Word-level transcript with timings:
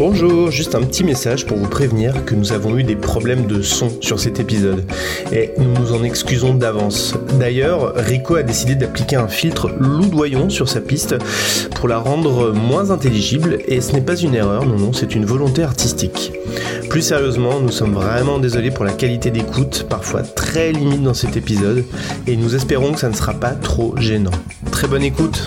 Bonjour, 0.00 0.50
juste 0.50 0.74
un 0.74 0.80
petit 0.80 1.04
message 1.04 1.44
pour 1.44 1.58
vous 1.58 1.68
prévenir 1.68 2.24
que 2.24 2.34
nous 2.34 2.52
avons 2.52 2.78
eu 2.78 2.84
des 2.84 2.96
problèmes 2.96 3.46
de 3.46 3.60
son 3.60 3.90
sur 4.00 4.18
cet 4.18 4.40
épisode 4.40 4.90
et 5.30 5.50
nous 5.58 5.74
nous 5.74 5.92
en 5.92 6.02
excusons 6.02 6.54
d'avance. 6.54 7.14
D'ailleurs, 7.38 7.92
Rico 7.96 8.36
a 8.36 8.42
décidé 8.42 8.76
d'appliquer 8.76 9.16
un 9.16 9.28
filtre 9.28 9.68
loudoyant 9.78 10.48
sur 10.48 10.70
sa 10.70 10.80
piste 10.80 11.16
pour 11.76 11.86
la 11.86 11.98
rendre 11.98 12.50
moins 12.50 12.90
intelligible 12.90 13.58
et 13.68 13.82
ce 13.82 13.92
n'est 13.92 14.00
pas 14.00 14.16
une 14.16 14.34
erreur, 14.34 14.64
non 14.64 14.78
non, 14.78 14.94
c'est 14.94 15.14
une 15.14 15.26
volonté 15.26 15.62
artistique. 15.62 16.32
Plus 16.88 17.02
sérieusement, 17.02 17.60
nous 17.60 17.70
sommes 17.70 17.92
vraiment 17.92 18.38
désolés 18.38 18.70
pour 18.70 18.86
la 18.86 18.92
qualité 18.92 19.30
d'écoute, 19.30 19.84
parfois 19.86 20.22
très 20.22 20.72
limite 20.72 21.02
dans 21.02 21.12
cet 21.12 21.36
épisode 21.36 21.84
et 22.26 22.38
nous 22.38 22.54
espérons 22.54 22.92
que 22.92 23.00
ça 23.00 23.10
ne 23.10 23.14
sera 23.14 23.34
pas 23.34 23.50
trop 23.50 23.94
gênant. 23.98 24.30
Très 24.70 24.88
bonne 24.88 25.02
écoute. 25.02 25.46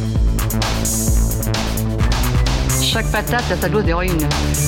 Chaque 2.91 3.09
patate 3.09 3.49
a 3.49 3.55
sa 3.55 3.69
dose 3.69 3.85
d'héroïne. 3.85 4.27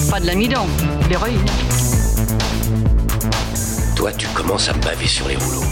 Pas 0.09 0.21
de 0.21 0.27
l'amidon, 0.27 0.61
de 1.03 1.09
l'héroïne. 1.09 1.43
Toi, 3.97 4.13
tu 4.13 4.27
commences 4.27 4.69
à 4.69 4.73
me 4.73 4.81
baver 4.81 5.07
sur 5.07 5.27
les 5.27 5.35
rouleaux. 5.35 5.65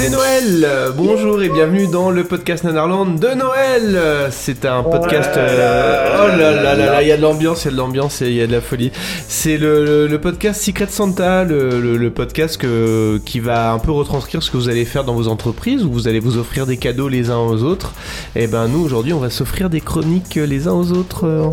C'est 0.00 0.10
Noël 0.10 0.64
Bonjour 0.96 1.42
et 1.42 1.48
bienvenue 1.48 1.88
dans 1.88 2.10
le 2.12 2.22
podcast 2.22 2.62
Nanarland 2.62 3.18
de 3.18 3.28
Noël 3.34 3.98
C'est 4.30 4.64
un 4.64 4.84
podcast... 4.84 5.30
euh, 5.36 6.18
Oh 6.24 6.28
là 6.38 6.52
là 6.52 6.76
là 6.76 6.86
là, 6.86 7.02
il 7.02 7.08
y 7.08 7.12
a 7.12 7.16
de 7.16 7.22
l'ambiance, 7.22 7.64
il 7.64 7.66
y 7.66 7.68
a 7.68 7.72
de 7.72 7.76
l'ambiance 7.78 8.22
et 8.22 8.26
il 8.28 8.34
y 8.34 8.40
a 8.42 8.46
de 8.46 8.52
la 8.52 8.60
folie. 8.60 8.92
C'est 9.26 9.56
le, 9.58 9.84
le- 9.84 10.06
le 10.06 10.20
podcast 10.20 10.62
Secret 10.62 10.86
Santa, 10.88 11.42
le, 11.42 11.80
le- 11.80 11.96
le 11.96 12.10
podcast 12.10 12.58
que, 12.58 13.18
qui 13.24 13.40
va 13.40 13.72
un 13.72 13.78
peu 13.80 13.90
retranscrire 13.90 14.40
ce 14.42 14.52
que 14.52 14.56
vous 14.56 14.68
allez 14.68 14.84
faire 14.84 15.02
dans 15.02 15.14
vos 15.14 15.26
entreprises, 15.26 15.82
où 15.84 15.90
vous 15.90 16.06
allez 16.06 16.20
vous 16.20 16.38
offrir 16.38 16.66
des 16.66 16.76
cadeaux 16.76 17.08
les 17.08 17.30
uns 17.30 17.38
aux 17.38 17.62
autres. 17.64 17.92
Et 18.36 18.46
ben 18.46 18.68
nous, 18.68 18.84
aujourd'hui, 18.84 19.12
on 19.12 19.18
va 19.18 19.30
s'offrir 19.30 19.68
des 19.68 19.80
chroniques 19.80 20.36
les 20.36 20.68
uns 20.68 20.72
aux 20.74 20.92
autres. 20.92 21.50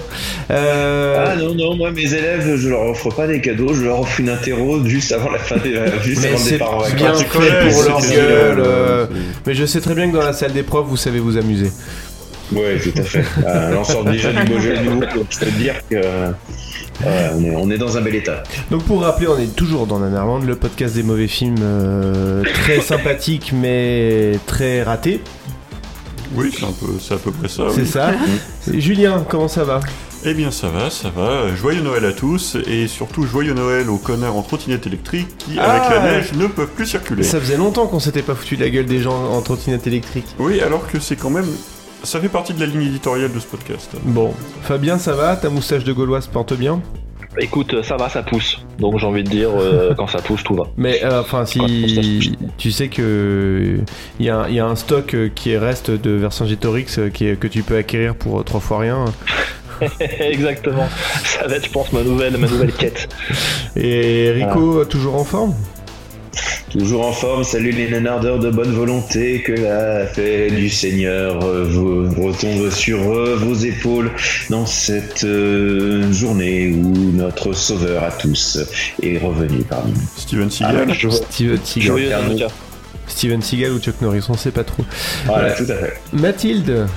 Euh, 0.52 1.26
Ah 1.28 1.36
non, 1.36 1.56
non, 1.56 1.76
moi 1.76 1.90
mes 1.92 2.14
élèves, 2.14 2.56
je 2.58 2.70
leur 2.70 2.82
offre 2.82 3.10
pas 3.10 3.26
des 3.28 3.42
cadeaux, 3.42 3.74
je 3.74 3.84
leur 3.84 4.02
offre 4.02 4.20
une 4.20 4.30
interro 4.30 4.84
juste 4.86 5.12
avant 5.14 5.32
la 5.32 5.40
fin 5.40 5.58
des 5.58 5.74
juste 6.04 6.22
Mais 6.22 6.30
avant 6.30 6.44
le 6.44 6.50
départ 6.52 6.74
en 6.76 6.80
vacances. 6.80 6.96
bien 6.96 7.12
Tu 7.14 7.24
fait 7.26 7.70
pour 7.70 7.84
leur 7.84 8.02
c'est- 8.02 8.16
gueule. 8.36 8.64
euh, 8.66 9.06
Mais 9.46 9.54
je 9.54 9.66
sais 9.66 9.82
très 9.82 9.94
bien 9.96 10.10
que 10.10 10.16
dans 10.16 10.24
la 10.24 10.34
salle 10.34 10.54
des 10.54 10.64
profs, 10.64 10.88
vous 10.88 10.98
savez 10.98 11.20
vous 11.20 11.38
amuser. 11.38 11.72
Ouais, 12.52 12.78
tout 12.80 12.92
à 12.98 13.02
fait. 13.04 13.24
Euh, 13.46 13.72
là, 13.72 13.78
on 13.80 13.84
sort 13.84 14.04
déjà 14.06 14.32
du 14.32 14.44
beau 14.52 14.60
jeu 14.60 14.76
nous, 14.84 15.00
donc 15.00 15.10
je 15.32 15.40
peux 15.40 15.46
te 15.48 15.58
dire 15.58 15.74
que 15.90 15.96
euh, 15.96 16.32
on, 17.04 17.44
est, 17.44 17.56
on 17.56 17.72
est 17.72 17.78
dans 17.80 17.98
un 17.98 18.02
bel 18.02 18.16
état. 18.16 18.44
Donc 18.70 18.84
pour 18.84 19.02
rappeler, 19.02 19.28
on 19.28 19.38
est 19.40 19.56
toujours 19.56 19.88
dans 19.88 20.00
Nanarland, 20.00 20.42
le 20.46 20.56
podcast 20.56 20.94
des 20.96 21.02
mauvais 21.04 21.28
films 21.28 21.56
euh, 21.62 22.44
très 22.54 22.80
sympathique 22.82 23.52
mais 23.52 24.34
très 24.46 24.84
raté. 24.84 25.22
Oui, 26.36 26.52
c'est 26.56 26.66
un 26.66 26.72
peu, 26.72 26.88
c'est 27.00 27.14
à 27.16 27.18
peu 27.18 27.32
près 27.32 27.48
ça. 27.48 27.64
C'est 27.74 27.82
oui. 27.82 27.88
ça. 27.88 28.12
Julien, 28.74 29.26
comment 29.28 29.48
ça 29.48 29.64
va? 29.64 29.80
Eh 30.28 30.34
bien, 30.34 30.50
ça 30.50 30.70
va, 30.70 30.90
ça 30.90 31.10
va. 31.12 31.54
Joyeux 31.56 31.82
Noël 31.82 32.04
à 32.06 32.12
tous 32.12 32.58
et 32.68 32.88
surtout 32.88 33.24
joyeux 33.28 33.54
Noël 33.54 33.90
aux 33.92 33.98
connards 34.00 34.36
en 34.36 34.42
trottinette 34.42 34.88
électrique 34.88 35.28
qui, 35.38 35.60
avec 35.60 35.84
Ah. 35.86 35.94
la 35.96 36.02
neige, 36.02 36.34
ne 36.34 36.48
peuvent 36.48 36.70
plus 36.76 36.88
circuler. 36.88 37.22
Ça 37.22 37.40
faisait 37.40 37.58
longtemps 37.58 37.86
qu'on 37.86 38.00
s'était 38.00 38.24
pas 38.24 38.34
foutu 38.34 38.56
de 38.58 38.64
la 38.64 38.70
gueule 38.72 38.86
des 38.88 39.02
gens 39.02 39.16
en 39.32 39.42
trottinette 39.42 39.86
électrique. 39.86 40.26
Oui, 40.40 40.62
alors 40.62 40.88
que 40.88 41.00
c'est 41.00 41.16
quand 41.16 41.30
même, 41.30 41.46
ça 42.04 42.20
fait 42.20 42.30
partie 42.30 42.54
de 42.54 42.60
la 42.60 42.66
ligne 42.66 42.82
éditoriale 42.88 43.32
de 43.32 43.40
ce 43.40 43.46
podcast. 43.46 43.92
Bon, 44.04 44.34
Fabien, 44.64 44.98
ça 44.98 45.14
va? 45.14 45.36
Ta 45.36 45.50
moustache 45.52 45.84
de 45.84 45.94
Gauloise 45.94 46.26
porte 46.26 46.54
bien? 46.54 46.82
Écoute, 47.38 47.84
ça 47.84 47.98
va, 47.98 48.08
ça 48.10 48.24
pousse. 48.24 48.66
Donc 48.80 48.98
j'ai 48.98 49.06
envie 49.06 49.24
de 49.24 49.30
dire, 49.30 49.50
euh, 49.56 49.94
quand 49.98 50.08
ça 50.08 50.20
pousse, 50.20 50.42
tout 50.44 50.56
va. 50.56 50.64
Mais 50.78 51.04
euh, 51.04 51.20
enfin, 51.22 51.46
si 51.46 52.34
tu 52.58 52.72
sais 52.72 52.88
que 52.88 53.76
il 54.20 54.26
y, 54.26 54.30
a 54.30 54.38
un- 54.40 54.48
il 54.48 54.56
y 54.56 54.60
a 54.60 54.66
un 54.66 54.76
stock 54.78 55.14
euh, 55.14 55.30
qui 55.36 55.52
est 55.52 55.58
reste 55.60 55.92
de 55.92 56.12
Vercingétorix 56.12 56.86
euh, 56.98 57.10
qui 57.10 57.28
est, 57.28 57.38
que 57.38 57.48
tu 57.48 57.62
peux 57.62 57.76
acquérir 57.76 58.16
pour 58.16 58.40
euh, 58.40 58.44
trois 58.44 58.62
fois 58.62 58.80
rien. 58.80 59.06
Exactement. 60.20 60.88
Ça 61.24 61.48
va 61.48 61.56
être, 61.56 61.66
je 61.66 61.72
pense, 61.72 61.92
ma 61.94 62.04
nouvelle, 62.04 62.38
ma 62.38 62.48
nouvelle 62.48 62.72
quête. 62.74 63.08
Et 63.76 64.32
Rico, 64.32 64.84
toujours 64.86 65.16
en 65.16 65.24
forme? 65.26 65.54
Toujours 66.72 67.06
en 67.08 67.14
forme, 67.14 67.46
salut 67.46 67.72
les 67.72 67.90
nanardeurs 67.90 68.40
de 68.40 68.50
bonne 68.50 68.74
volonté, 68.74 69.42
que 69.42 69.54
la 69.54 70.06
paix 70.08 70.50
du 70.52 70.70
Seigneur 70.70 71.42
euh, 71.46 71.64
vous 71.64 72.10
retombe 72.22 72.70
sur 72.70 73.00
euh, 73.00 73.38
vos 73.38 73.54
épaules 73.54 74.12
dans 74.50 74.66
cette 74.66 75.24
euh, 75.24 76.12
journée 76.12 76.74
où 76.74 77.12
notre 77.14 77.54
Sauveur 77.54 78.04
à 78.04 78.12
tous 78.12 78.60
est 79.02 79.18
revenu 79.20 79.60
parmi 79.70 79.94
nous. 79.94 80.02
Steven 80.18 80.52
Seagal. 80.52 80.94
Je- 80.94 81.10
Steven 81.10 81.60
Seagal. 81.64 82.50
Steven 83.08 83.42
Seagal 83.42 83.72
ou 83.72 83.80
Chuck 83.80 84.02
Norris, 84.02 84.26
on 84.28 84.36
sait 84.36 84.52
pas 84.52 84.66
trop. 84.66 84.84
Voilà, 85.26 85.54
tout 85.54 85.64
à 85.70 85.76
fait. 85.76 85.94
Mathilde, 86.12 86.88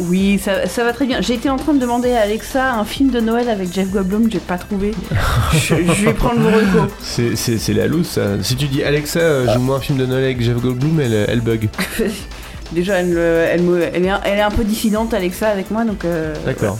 Oui, 0.00 0.38
ça, 0.42 0.66
ça 0.66 0.84
va 0.84 0.92
très 0.92 1.06
bien. 1.06 1.20
J'ai 1.20 1.34
été 1.34 1.50
en 1.50 1.56
train 1.56 1.72
de 1.74 1.78
demander 1.78 2.12
à 2.12 2.20
Alexa 2.22 2.74
un 2.74 2.84
film 2.84 3.10
de 3.10 3.20
Noël 3.20 3.48
avec 3.48 3.72
Jeff 3.72 3.90
Goldblum 3.90 4.26
que 4.26 4.32
j'ai 4.32 4.38
pas 4.38 4.58
trouvé. 4.58 4.92
je, 5.52 5.58
je 5.74 6.04
vais 6.04 6.12
prendre 6.12 6.40
vos 6.40 6.50
recos. 6.50 6.90
c'est, 7.02 7.72
la 7.74 7.86
loose 7.86 8.06
ça. 8.06 8.42
Si 8.42 8.54
tu 8.56 8.66
dis 8.66 8.82
Alexa, 8.84 9.18
euh, 9.20 9.52
joue-moi 9.52 9.76
un 9.76 9.80
film 9.80 9.98
de 9.98 10.06
Noël 10.06 10.24
avec 10.24 10.40
Jeff 10.42 10.56
Goldblum, 10.56 11.00
elle, 11.00 11.26
elle 11.28 11.40
bug. 11.40 11.68
Déjà, 12.72 12.96
elle, 13.00 13.06
me- 13.06 13.16
elle, 13.50 13.62
me- 13.62 13.82
elle, 13.94 14.04
est, 14.04 14.10
un- 14.10 14.20
elle 14.24 14.38
est 14.38 14.42
un 14.42 14.50
peu 14.50 14.62
dissidente, 14.62 15.14
Alexa, 15.14 15.48
avec 15.48 15.70
moi, 15.70 15.84
donc. 15.84 16.04
euh, 16.04 16.34
D'accord. 16.44 16.78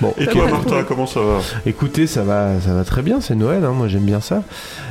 Bon, 0.00 0.14
Et 0.18 0.26
toi, 0.26 0.48
Martin, 0.48 0.82
comment 0.84 1.06
ça 1.06 1.20
va? 1.20 1.38
Écoutez, 1.66 2.06
ça 2.06 2.22
va, 2.22 2.60
ça 2.60 2.72
va 2.72 2.84
très 2.84 3.02
bien, 3.02 3.20
c'est 3.20 3.34
Noël, 3.34 3.64
hein, 3.64 3.72
moi 3.72 3.88
j'aime 3.88 4.04
bien 4.04 4.20
ça. 4.20 4.42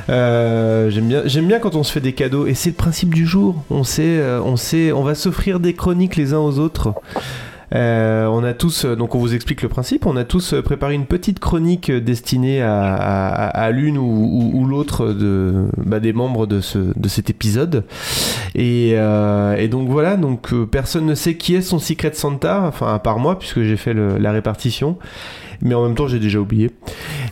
Euh, 0.08 0.88
j'aime 0.90 1.08
bien, 1.08 1.22
j'aime 1.24 1.46
bien 1.46 1.58
quand 1.58 1.74
on 1.74 1.82
se 1.82 1.92
fait 1.92 2.00
des 2.00 2.12
cadeaux, 2.12 2.46
et 2.46 2.54
c'est 2.54 2.70
le 2.70 2.76
principe 2.76 3.14
du 3.14 3.26
jour. 3.26 3.62
On 3.70 3.82
sait, 3.82 4.18
euh, 4.18 4.40
on 4.42 4.56
sait, 4.56 4.92
on 4.92 5.02
va 5.02 5.14
s'offrir 5.14 5.58
des 5.58 5.74
chroniques 5.74 6.16
les 6.16 6.32
uns 6.32 6.38
aux 6.38 6.58
autres. 6.58 6.94
Euh, 7.72 8.26
on 8.26 8.42
a 8.42 8.52
tous, 8.52 8.84
euh, 8.84 8.96
donc 8.96 9.14
on 9.14 9.18
vous 9.20 9.32
explique 9.32 9.62
le 9.62 9.68
principe, 9.68 10.04
on 10.04 10.16
a 10.16 10.24
tous 10.24 10.54
euh, 10.54 10.60
préparé 10.62 10.94
une 10.94 11.06
petite 11.06 11.38
chronique 11.38 11.90
destinée 11.92 12.60
à, 12.62 12.94
à- 12.94 13.28
à- 13.28 13.46
à 13.66 13.70
l'une 13.70 13.96
ou, 13.96 14.02
ou- 14.02 14.50
ou 14.60 14.66
l'autre 14.66 15.12
de, 15.12 15.66
bah, 15.76 16.00
des 16.00 16.12
membres 16.12 16.46
de, 16.48 16.60
ce, 16.60 16.78
de 16.78 17.08
cet 17.08 17.30
épisode. 17.30 17.84
Et, 18.56 18.94
euh, 18.96 19.54
et 19.56 19.68
donc 19.68 19.88
voilà, 19.88 20.16
donc 20.16 20.52
personne 20.64 21.06
ne 21.06 21.14
sait 21.14 21.34
qui 21.36 21.54
est 21.54 21.60
son 21.62 21.78
Secret 21.78 22.12
Santa, 22.14 22.62
enfin 22.66 22.92
à 22.92 22.98
part 22.98 23.20
moi 23.20 23.38
puisque 23.38 23.62
j'ai 23.62 23.76
fait 23.76 23.92
le- 23.94 24.18
la 24.18 24.32
répartition, 24.32 24.98
mais 25.62 25.74
en 25.74 25.84
même 25.86 25.94
temps 25.94 26.08
j'ai 26.08 26.18
déjà 26.18 26.40
oublié. 26.40 26.70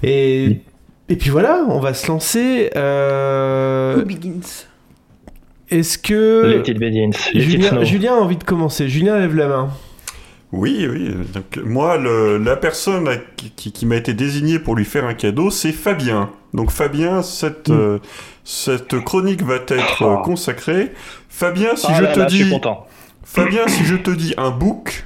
Et, 0.04 0.60
et 1.08 1.16
puis 1.16 1.30
voilà, 1.30 1.64
on 1.68 1.80
va 1.80 1.94
se 1.94 2.06
lancer. 2.06 2.70
euh, 2.76 3.96
Who 3.96 4.04
begins? 4.04 4.66
Est-ce 5.70 5.98
que 5.98 6.46
Let 6.64 6.70
it 6.70 6.78
begins. 6.78 7.10
Let 7.34 7.40
it 7.42 7.50
Julien. 7.50 7.82
Julien 7.84 8.12
a 8.14 8.20
envie 8.20 8.36
de 8.36 8.44
commencer 8.44 8.88
Julien 8.88 9.18
lève 9.18 9.34
la 9.34 9.48
main. 9.48 9.68
Oui, 10.52 10.86
oui. 10.90 11.14
Donc, 11.34 11.58
moi, 11.64 11.98
le- 11.98 12.38
la 12.38 12.56
personne 12.56 13.08
qui, 13.36 13.50
qui- 13.50 13.72
qui 13.72 13.84
m'a 13.86 13.96
été 13.96 14.14
désignée 14.14 14.58
pour 14.58 14.76
lui 14.76 14.84
faire 14.86 15.04
un 15.04 15.14
cadeau, 15.14 15.50
c'est 15.50 15.72
Fabien. 15.72 16.30
Donc, 16.54 16.70
Fabien, 16.70 17.22
cette, 17.22 17.68
Mm. 17.68 17.72
euh, 17.78 17.98
cette 18.44 18.98
chronique 19.00 19.42
va 19.42 19.56
être 19.56 20.02
euh, 20.02 20.16
consacrée. 20.22 20.92
Fabien, 21.28 21.76
si 21.76 21.86
Ah 21.90 21.94
je 21.98 22.02
là 22.02 22.12
te 22.14 22.18
là, 22.20 22.28
je 22.28 22.34
suis 22.36 22.44
dis, 22.44 22.50
content. 22.50 22.86
Fabien, 23.24 23.68
si 23.68 23.84
je 23.84 23.96
te 23.96 24.10
dis 24.10 24.32
un 24.38 24.50
bouc, 24.50 25.04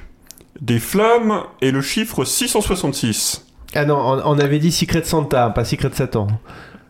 des 0.61 0.79
flammes 0.79 1.41
et 1.61 1.71
le 1.71 1.81
chiffre 1.81 2.23
666. 2.23 3.45
Ah 3.75 3.83
non, 3.85 3.97
on, 3.97 4.21
on 4.35 4.39
avait 4.39 4.59
dit 4.59 4.71
Secret 4.71 5.03
Santa, 5.03 5.49
pas 5.49 5.65
Secret 5.65 5.89
Satan. 5.93 6.27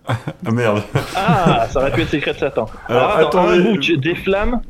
Ah 0.07 0.51
merde. 0.51 0.83
Ah, 1.15 1.65
ça 1.71 1.79
aurait 1.79 1.91
pu 1.91 2.01
être 2.01 2.11
Secret 2.11 2.35
Satan. 2.38 2.65
Alors, 2.88 3.03
Alors, 3.15 3.27
attends, 3.29 3.44
attendez. 3.47 3.67
un 3.67 3.71
book, 3.73 3.91
des 4.00 4.15
flammes. 4.15 4.61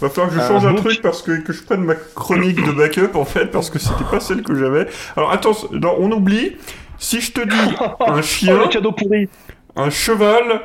Va 0.00 0.10
falloir 0.10 0.28
que 0.28 0.34
je 0.34 0.40
Un 0.40 0.48
change 0.48 0.66
un 0.66 0.74
truc 0.74 1.00
parce 1.02 1.22
que, 1.22 1.40
que 1.40 1.52
je 1.52 1.62
prenne 1.64 1.82
ma 1.84 1.94
chronique 1.94 2.62
de 2.64 2.72
backup 2.72 3.14
en 3.16 3.24
fait 3.24 3.46
parce 3.46 3.70
que 3.70 3.78
c'était 3.78 4.04
pas 4.10 4.20
celle 4.20 4.42
que 4.42 4.54
j'avais. 4.54 4.86
Alors 5.16 5.30
attends, 5.32 5.56
non, 5.72 5.96
on 5.98 6.10
oublie. 6.12 6.56
Si 6.98 7.20
je 7.20 7.32
te 7.32 7.40
dis 7.40 7.54
un 8.00 8.18
Oh, 8.18 8.22
chien, 8.22 8.68
cadeau 8.68 8.92
pourri. 8.92 9.28
un 9.74 9.90
cheval 9.90 10.60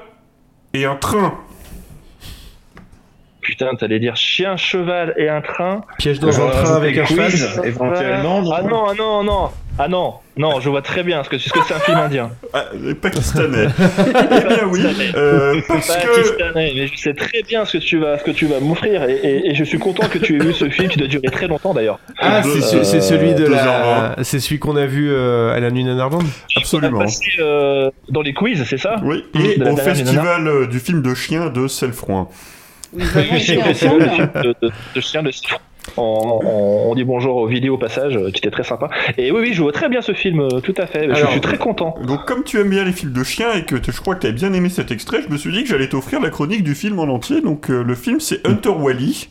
et 0.73 0.85
un 0.85 0.95
train. 0.95 1.35
Putain, 3.41 3.73
t'allais 3.75 3.99
dire 3.99 4.15
chien, 4.15 4.55
cheval 4.55 5.13
et 5.17 5.27
un 5.27 5.41
train. 5.41 5.81
Piège 5.97 6.19
dans 6.19 6.39
un 6.39 6.47
Euh, 6.47 6.51
train 6.63 6.75
avec 6.75 6.97
un 6.97 7.05
cheval. 7.05 7.31
éventuellement. 7.65 8.41
non 8.41 8.51
Ah 8.53 8.61
non, 8.61 8.85
ah 8.89 8.93
non, 8.93 9.23
non. 9.23 9.49
Ah 9.79 9.87
non, 9.87 10.15
non, 10.37 10.59
je 10.59 10.69
vois 10.69 10.81
très 10.81 11.01
bien 11.01 11.23
ce 11.23 11.29
que 11.29 11.37
ce 11.37 11.49
que 11.49 11.59
c'est 11.67 11.73
un 11.73 11.79
film 11.79 11.97
indien. 11.97 12.29
Ah, 12.53 12.65
euh, 12.75 12.93
pakistanais. 12.93 13.67
eh 13.99 14.47
bien 14.47 14.65
oui, 14.69 14.81
euh, 15.15 15.59
parce 15.67 15.95
que 15.95 16.07
Pakistanais, 16.07 16.71
mais 16.75 16.87
je 16.87 16.97
sais 16.97 17.13
très 17.13 17.41
bien 17.41 17.65
ce 17.65 17.77
que 17.77 17.83
tu 17.83 17.97
vas, 17.97 18.19
ce 18.19 18.23
que 18.23 18.31
tu 18.31 18.45
vas 18.47 18.59
m'offrir 18.59 19.03
et, 19.09 19.13
et- 19.23 19.49
et 19.51 19.55
je 19.55 19.63
suis 19.63 19.79
content 19.79 20.07
que 20.07 20.19
tu 20.19 20.35
aies 20.35 20.43
vu 20.45 20.53
ce 20.53 20.69
film 20.69 20.89
qui 20.89 20.99
doit 20.99 21.07
durer 21.07 21.27
très 21.31 21.47
longtemps 21.47 21.73
d'ailleurs. 21.73 21.99
Ah, 22.19 22.41
c'est 22.43 22.61
ce- 22.61 22.83
c'est 22.83 23.01
celui 23.01 23.33
de 23.33 23.45
la. 23.47 24.15
C'est 24.23 24.39
celui 24.39 24.59
qu'on 24.59 24.75
a 24.75 24.85
vu 24.85 25.09
euh, 25.11 25.55
à 25.55 25.59
la 25.59 25.71
nuit 25.71 25.85
On 25.87 25.97
a 25.99 26.09
absolument. 26.57 26.99
passé 26.99 27.25
euh, 27.39 27.89
dans 28.09 28.21
les 28.21 28.33
quiz, 28.33 28.63
c'est 28.65 28.77
ça? 28.77 28.97
Oui, 29.03 29.23
et 29.33 29.57
De 29.57 29.69
au 29.69 29.77
festival 29.77 30.47
euh, 30.47 30.67
du 30.67 30.79
film 30.79 31.01
de 31.01 31.15
chien 31.15 31.49
de 31.49 31.67
Selfroin. 31.67 32.27
Oui, 32.93 33.03
été 33.05 33.39
c'est 33.39 33.55
le 33.55 33.61
ensemble. 33.61 34.09
film 34.11 34.29
de, 34.43 34.55
de, 34.61 34.71
de 34.95 35.01
chien 35.01 35.23
de 35.23 35.31
on, 35.97 36.39
on- 36.43 36.91
on 36.91 36.95
dit 36.95 37.03
bonjour 37.03 37.35
aux 37.37 37.47
vidéos 37.47 37.75
au 37.75 37.77
passage, 37.77 38.15
euh, 38.17 38.31
qui 38.31 38.37
était 38.39 38.51
très 38.51 38.63
sympa. 38.63 38.89
Et 39.17 39.31
oui, 39.31 39.41
oui, 39.41 39.53
je 39.53 39.61
vois 39.61 39.71
très 39.71 39.89
bien 39.89 40.01
ce 40.01 40.13
film, 40.13 40.39
euh, 40.41 40.59
tout 40.61 40.73
à 40.77 40.85
fait. 40.87 41.13
je 41.13 41.25
suis 41.25 41.41
très 41.41 41.57
content. 41.57 41.95
Donc 42.05 42.25
comme 42.25 42.43
tu 42.43 42.59
aimes 42.59 42.69
bien 42.69 42.83
les 42.83 42.91
films 42.91 43.13
de 43.13 43.23
chiens 43.23 43.53
et 43.53 43.63
que 43.65 43.75
je 43.81 43.99
crois 44.01 44.15
que 44.15 44.21
tu 44.21 44.27
as 44.27 44.31
bien 44.31 44.53
aimé 44.53 44.69
cet 44.69 44.91
extrait, 44.91 45.21
je 45.21 45.29
me 45.31 45.37
suis 45.37 45.51
dit 45.51 45.63
que 45.63 45.69
j'allais 45.69 45.89
t'offrir 45.89 46.19
la 46.21 46.29
chronique 46.29 46.63
du 46.63 46.75
film 46.75 46.99
en 46.99 47.03
entier. 47.03 47.41
Donc 47.41 47.69
euh, 47.69 47.83
le 47.83 47.95
film 47.95 48.19
c'est 48.19 48.45
Hunter 48.47 48.69
Wally, 48.69 49.29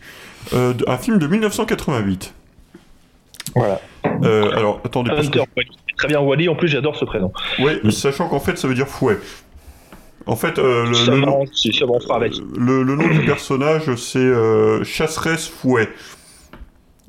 euh, 0.54 0.72
un 0.86 0.96
film 0.98 1.18
de 1.18 1.26
1988. 1.26 2.34
Voilà. 3.56 3.80
Euh, 4.24 4.50
alors 4.56 4.80
attendez, 4.84 5.10
que 5.10 5.16
Hunter 5.16 5.44
Wally. 5.56 5.70
Très 5.96 6.08
bien, 6.08 6.20
Wally, 6.20 6.48
en 6.48 6.54
plus 6.54 6.68
j'adore 6.68 6.96
ce 6.96 7.04
prénom. 7.04 7.30
Ouais, 7.58 7.78
sachant 7.90 8.28
qu'en 8.28 8.40
fait, 8.40 8.56
ça 8.56 8.66
veut 8.68 8.74
dire 8.74 8.88
fouet. 8.88 9.18
En 10.26 10.36
fait, 10.36 10.58
euh, 10.58 10.84
le, 10.86 11.16
nom, 11.20 11.44
le- 12.56 12.82
le 12.82 12.94
nom 12.96 13.08
du 13.08 13.20
personnage, 13.26 13.94
c'est 13.96 14.18
euh, 14.18 14.82
Chasseresse 14.84 15.48
Fouet. 15.48 15.88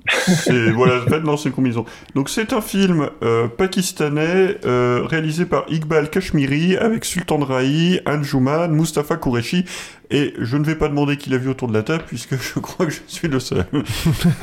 C'est 0.07 0.71
voilà, 0.71 0.95
non, 1.23 1.37
c'est 1.37 1.49
une 1.49 1.55
combinaison. 1.55 1.85
Donc 2.15 2.29
c'est 2.29 2.53
un 2.53 2.61
film 2.61 3.09
euh, 3.23 3.47
pakistanais 3.47 4.57
euh, 4.65 5.01
réalisé 5.05 5.45
par 5.45 5.65
Iqbal 5.69 6.09
Kashmiri 6.09 6.75
avec 6.77 7.05
Sultan 7.05 7.37
Rai, 7.39 8.01
Anjuman, 8.05 8.69
Mustafa 8.69 9.17
Qureshi 9.17 9.65
et 10.13 10.33
je 10.39 10.57
ne 10.57 10.65
vais 10.65 10.75
pas 10.75 10.89
demander 10.89 11.15
qui 11.15 11.29
l'a 11.29 11.37
vu 11.37 11.49
autour 11.49 11.69
de 11.69 11.73
la 11.73 11.83
table 11.83 12.03
puisque 12.05 12.35
je 12.35 12.59
crois 12.59 12.85
que 12.85 12.91
je 12.91 12.99
suis 13.07 13.27
le 13.29 13.39
seul. 13.39 13.63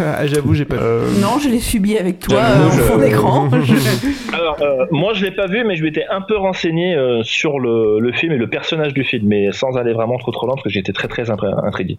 Ah, 0.00 0.26
J'avoue, 0.26 0.54
j'ai 0.54 0.64
pas 0.64 0.76
vu. 0.76 0.82
Euh, 0.82 1.10
Non, 1.20 1.38
je 1.38 1.48
l'ai 1.50 1.60
subi 1.60 1.98
avec 1.98 2.20
toi 2.20 2.38
euh, 2.40 2.68
en 2.68 2.70
je- 2.70 2.80
fond 2.80 2.96
d'écran. 2.98 3.50
Alors, 4.32 4.56
euh, 4.62 4.86
moi 4.90 5.12
je 5.14 5.24
l'ai 5.24 5.30
pas 5.32 5.46
vu, 5.46 5.64
mais 5.66 5.76
je 5.76 5.82
m'étais 5.84 6.06
un 6.10 6.22
peu 6.22 6.36
renseigné 6.36 6.94
euh, 6.94 7.22
sur 7.22 7.58
le, 7.58 7.98
le 8.00 8.12
film 8.12 8.32
et 8.32 8.38
le 8.38 8.48
personnage 8.48 8.94
du 8.94 9.04
film, 9.04 9.26
mais 9.28 9.52
sans 9.52 9.76
aller 9.76 9.92
vraiment 9.92 10.16
trop 10.18 10.30
trop 10.32 10.46
loin, 10.46 10.54
parce 10.54 10.64
que 10.64 10.70
j'étais 10.70 10.92
très 10.92 11.08
très 11.08 11.30
intrigué. 11.30 11.98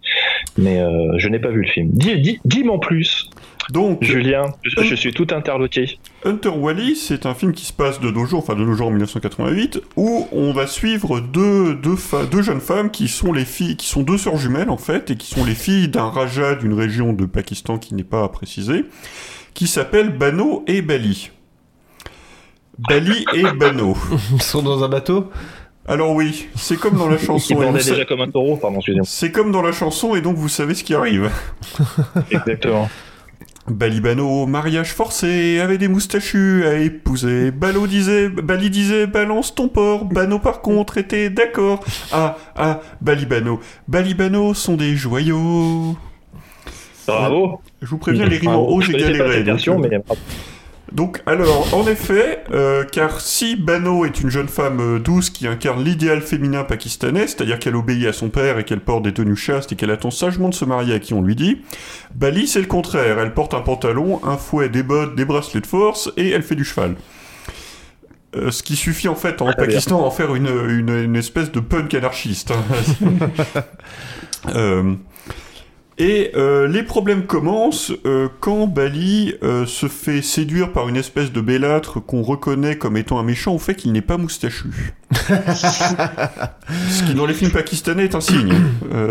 Mais 0.58 0.80
euh, 0.80 1.12
je 1.18 1.28
n'ai 1.28 1.38
pas 1.38 1.50
vu 1.50 1.62
le 1.62 1.68
film. 1.68 1.88
Dis, 1.92 2.18
dis, 2.18 2.40
dis-moi 2.44 2.74
en 2.74 2.78
plus, 2.80 3.30
donc 3.72 4.02
Julien, 4.02 4.46
je, 4.62 4.82
je 4.82 4.94
suis 4.94 5.12
tout 5.12 5.26
interloqué. 5.30 5.98
Hunter 6.24 6.48
Wally, 6.50 6.96
c'est 6.96 7.26
un 7.26 7.34
film 7.34 7.52
qui 7.52 7.64
se 7.64 7.72
passe 7.72 8.00
de 8.00 8.10
nos 8.10 8.24
jours, 8.24 8.40
enfin 8.40 8.54
de 8.54 8.64
nos 8.64 8.74
jours 8.74 8.88
en 8.88 8.90
1988, 8.90 9.80
où 9.96 10.26
on 10.32 10.52
va 10.52 10.66
suivre 10.66 11.20
deux, 11.20 11.74
deux, 11.74 11.96
jeunes 12.42 12.60
femmes 12.60 12.90
qui 12.90 13.08
sont 13.08 13.32
les 13.32 13.44
filles, 13.44 13.76
qui 13.76 13.86
sont 13.86 14.02
deux 14.02 14.18
sœurs 14.18 14.36
jumelles 14.36 14.70
en 14.70 14.76
fait, 14.76 15.10
et 15.10 15.16
qui 15.16 15.26
sont 15.26 15.44
les 15.44 15.54
filles 15.54 15.88
d'un 15.88 16.08
raja 16.10 16.54
d'une 16.54 16.74
région 16.74 17.12
de 17.12 17.26
Pakistan 17.26 17.78
qui 17.78 17.94
n'est 17.94 18.04
pas 18.04 18.24
à 18.24 18.28
préciser, 18.28 18.84
qui 19.54 19.66
s'appellent 19.66 20.16
Bano 20.16 20.64
et 20.66 20.82
Bali. 20.82 21.30
Bali 22.78 23.24
et 23.34 23.42
Bano. 23.58 23.96
Ils 24.32 24.42
sont 24.42 24.62
dans 24.62 24.82
un 24.84 24.88
bateau? 24.88 25.30
Alors 25.86 26.12
oui, 26.14 26.46
c'est 26.56 26.78
comme 26.78 26.96
dans 26.96 27.08
la 27.08 27.16
Il 27.16 27.24
chanson. 27.24 27.60
sa- 27.78 27.90
déjà 27.90 28.04
comme 28.04 28.20
un 28.20 28.30
taureau, 28.30 28.56
pardon, 28.56 28.76
excusez-moi. 28.76 29.04
C'est 29.08 29.32
comme 29.32 29.50
dans 29.50 29.62
la 29.62 29.72
chanson, 29.72 30.14
et 30.14 30.20
donc 30.20 30.36
vous 30.36 30.48
savez 30.48 30.74
ce 30.74 30.84
qui 30.84 30.94
arrive. 30.94 31.30
Exactement. 32.30 32.88
Balibano, 33.68 34.46
mariage 34.46 34.92
forcé, 34.92 35.60
avait 35.60 35.78
des 35.78 35.88
moustachus 35.88 36.64
à 36.64 36.78
épouser. 36.78 37.50
Balo 37.50 37.86
disait, 37.86 38.28
Bali 38.28 38.70
disait, 38.70 39.06
balance 39.06 39.54
ton 39.54 39.68
porc. 39.68 40.06
Bano 40.06 40.38
par 40.38 40.60
contre 40.60 40.98
était 40.98 41.30
d'accord. 41.30 41.84
Ah, 42.12 42.36
ah, 42.56 42.80
Balibano. 43.00 43.60
Balibano 43.86 44.54
sont 44.54 44.76
des 44.76 44.96
joyaux. 44.96 45.96
Bravo. 47.06 47.60
Je 47.82 47.86
vous 47.86 47.98
préviens, 47.98 48.26
les 48.26 48.38
rimes 48.38 48.50
en 48.50 48.62
haut, 48.62 48.80
j'ai 48.80 48.92
pas 48.92 48.98
galéré. 48.98 49.32
cette 49.34 49.44
version, 49.44 49.76
donc, 49.78 49.90
mais 49.90 49.98
bravo. 49.98 50.20
Donc, 50.92 51.22
alors, 51.26 51.72
en 51.74 51.86
effet, 51.86 52.42
euh, 52.52 52.84
car 52.84 53.20
si 53.20 53.56
Bano 53.56 54.04
est 54.04 54.20
une 54.20 54.30
jeune 54.30 54.48
femme 54.48 54.80
euh, 54.80 54.98
douce 54.98 55.30
qui 55.30 55.46
incarne 55.46 55.84
l'idéal 55.84 56.20
féminin 56.20 56.64
pakistanais, 56.64 57.26
c'est-à-dire 57.26 57.58
qu'elle 57.58 57.76
obéit 57.76 58.06
à 58.06 58.12
son 58.12 58.28
père 58.28 58.58
et 58.58 58.64
qu'elle 58.64 58.80
porte 58.80 59.04
des 59.04 59.14
tenues 59.14 59.36
chastes 59.36 59.72
et 59.72 59.76
qu'elle 59.76 59.90
attend 59.90 60.10
sagement 60.10 60.48
de 60.48 60.54
se 60.54 60.64
marier 60.64 60.94
à 60.94 60.98
qui 60.98 61.14
on 61.14 61.22
lui 61.22 61.36
dit, 61.36 61.62
Bali 62.14 62.48
c'est 62.48 62.60
le 62.60 62.66
contraire, 62.66 63.18
elle 63.18 63.34
porte 63.34 63.54
un 63.54 63.60
pantalon, 63.60 64.20
un 64.24 64.36
fouet, 64.36 64.68
des 64.68 64.82
bottes, 64.82 65.14
des 65.14 65.24
bracelets 65.24 65.60
de 65.60 65.66
force 65.66 66.10
et 66.16 66.30
elle 66.30 66.42
fait 66.42 66.56
du 66.56 66.64
cheval. 66.64 66.96
Euh, 68.36 68.50
ce 68.52 68.62
qui 68.62 68.76
suffit 68.76 69.08
en 69.08 69.16
fait 69.16 69.42
en 69.42 69.46
bien. 69.46 69.54
Pakistan 69.54 70.02
à 70.02 70.06
en 70.06 70.10
faire 70.12 70.34
une, 70.36 70.46
une, 70.68 70.90
une 70.90 71.16
espèce 71.16 71.50
de 71.50 71.58
punk 71.60 71.94
anarchiste. 71.94 72.52
hein. 72.52 73.60
Euh, 74.54 74.94
et 76.00 76.30
euh, 76.34 76.66
les 76.66 76.82
problèmes 76.82 77.26
commencent 77.26 77.92
euh, 78.06 78.28
quand 78.40 78.66
Bali 78.66 79.34
euh, 79.42 79.66
se 79.66 79.86
fait 79.86 80.22
séduire 80.22 80.72
par 80.72 80.88
une 80.88 80.96
espèce 80.96 81.30
de 81.30 81.42
bellâtre 81.42 82.00
qu'on 82.00 82.22
reconnaît 82.22 82.76
comme 82.76 82.96
étant 82.96 83.18
un 83.18 83.22
méchant 83.22 83.52
au 83.52 83.58
fait 83.58 83.74
qu'il 83.74 83.92
n'est 83.92 84.00
pas 84.00 84.16
moustachu. 84.16 84.94
Ce 85.12 87.02
qui 87.04 87.12
dans 87.12 87.26
les 87.26 87.34
films 87.34 87.50
pakistanais 87.50 88.04
est 88.04 88.14
un 88.14 88.22
signe. 88.22 88.54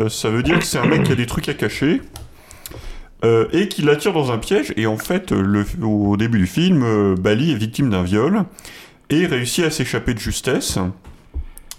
Ça 0.10 0.32
veut 0.32 0.42
dire 0.42 0.58
que 0.58 0.66
c'est 0.66 0.80
un 0.80 0.88
mec 0.88 1.04
qui 1.04 1.12
a 1.12 1.16
des 1.16 1.28
trucs 1.28 1.48
à 1.48 1.54
cacher. 1.54 2.02
et 3.24 3.68
qui 3.68 3.84
l'attire 3.84 4.14
dans 4.14 4.32
un 4.32 4.40
piège. 4.40 4.74
Et 4.76 4.88
en 4.88 4.98
fait, 4.98 5.32
le, 5.32 5.66
au 5.84 6.18
début 6.18 6.40
du 6.40 6.48
film, 6.48 7.14
Bali 7.16 7.52
est 7.52 7.56
victime 7.56 7.92
d'un 7.92 8.02
viol 8.02 8.46
et 9.12 9.28
réussit 9.28 9.64
à 9.64 9.70
s'échapper 9.70 10.16
de 10.16 10.20
justesse. 10.20 10.80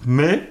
Mais 0.07 0.49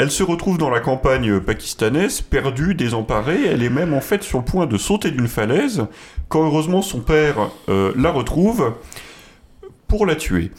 elle 0.00 0.10
se 0.10 0.22
retrouve 0.22 0.56
dans 0.56 0.70
la 0.70 0.80
campagne 0.80 1.40
pakistanaise, 1.40 2.22
perdue, 2.22 2.74
désemparée. 2.74 3.44
Elle 3.44 3.62
est 3.62 3.68
même 3.68 3.92
en 3.92 4.00
fait 4.00 4.22
sur 4.22 4.38
le 4.38 4.44
point 4.44 4.64
de 4.64 4.78
sauter 4.78 5.10
d'une 5.10 5.28
falaise, 5.28 5.86
quand 6.30 6.42
heureusement 6.42 6.80
son 6.80 7.00
père 7.00 7.50
euh, 7.68 7.92
la 7.96 8.10
retrouve 8.10 8.72
pour 9.88 10.06
la 10.06 10.14
tuer. 10.14 10.52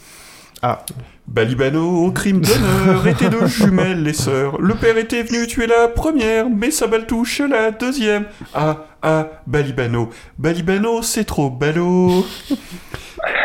Ah. 0.62 0.84
Balibano, 1.26 2.04
au 2.04 2.12
crime 2.12 2.40
d'honneur, 2.40 3.04
étaient 3.08 3.30
deux 3.30 3.48
jumelles, 3.48 4.04
les 4.04 4.12
sœurs. 4.12 4.60
Le 4.60 4.74
père 4.74 4.96
était 4.96 5.24
venu 5.24 5.48
tuer 5.48 5.66
la 5.66 5.88
première, 5.88 6.48
mais 6.48 6.70
sa 6.70 6.86
balle 6.86 7.06
touche 7.06 7.40
la 7.40 7.72
deuxième. 7.72 8.26
Ah, 8.54 8.86
ah, 9.02 9.26
Balibano. 9.48 10.10
Balibano, 10.38 11.02
c'est 11.02 11.24
trop 11.24 11.50
ballot. 11.50 12.24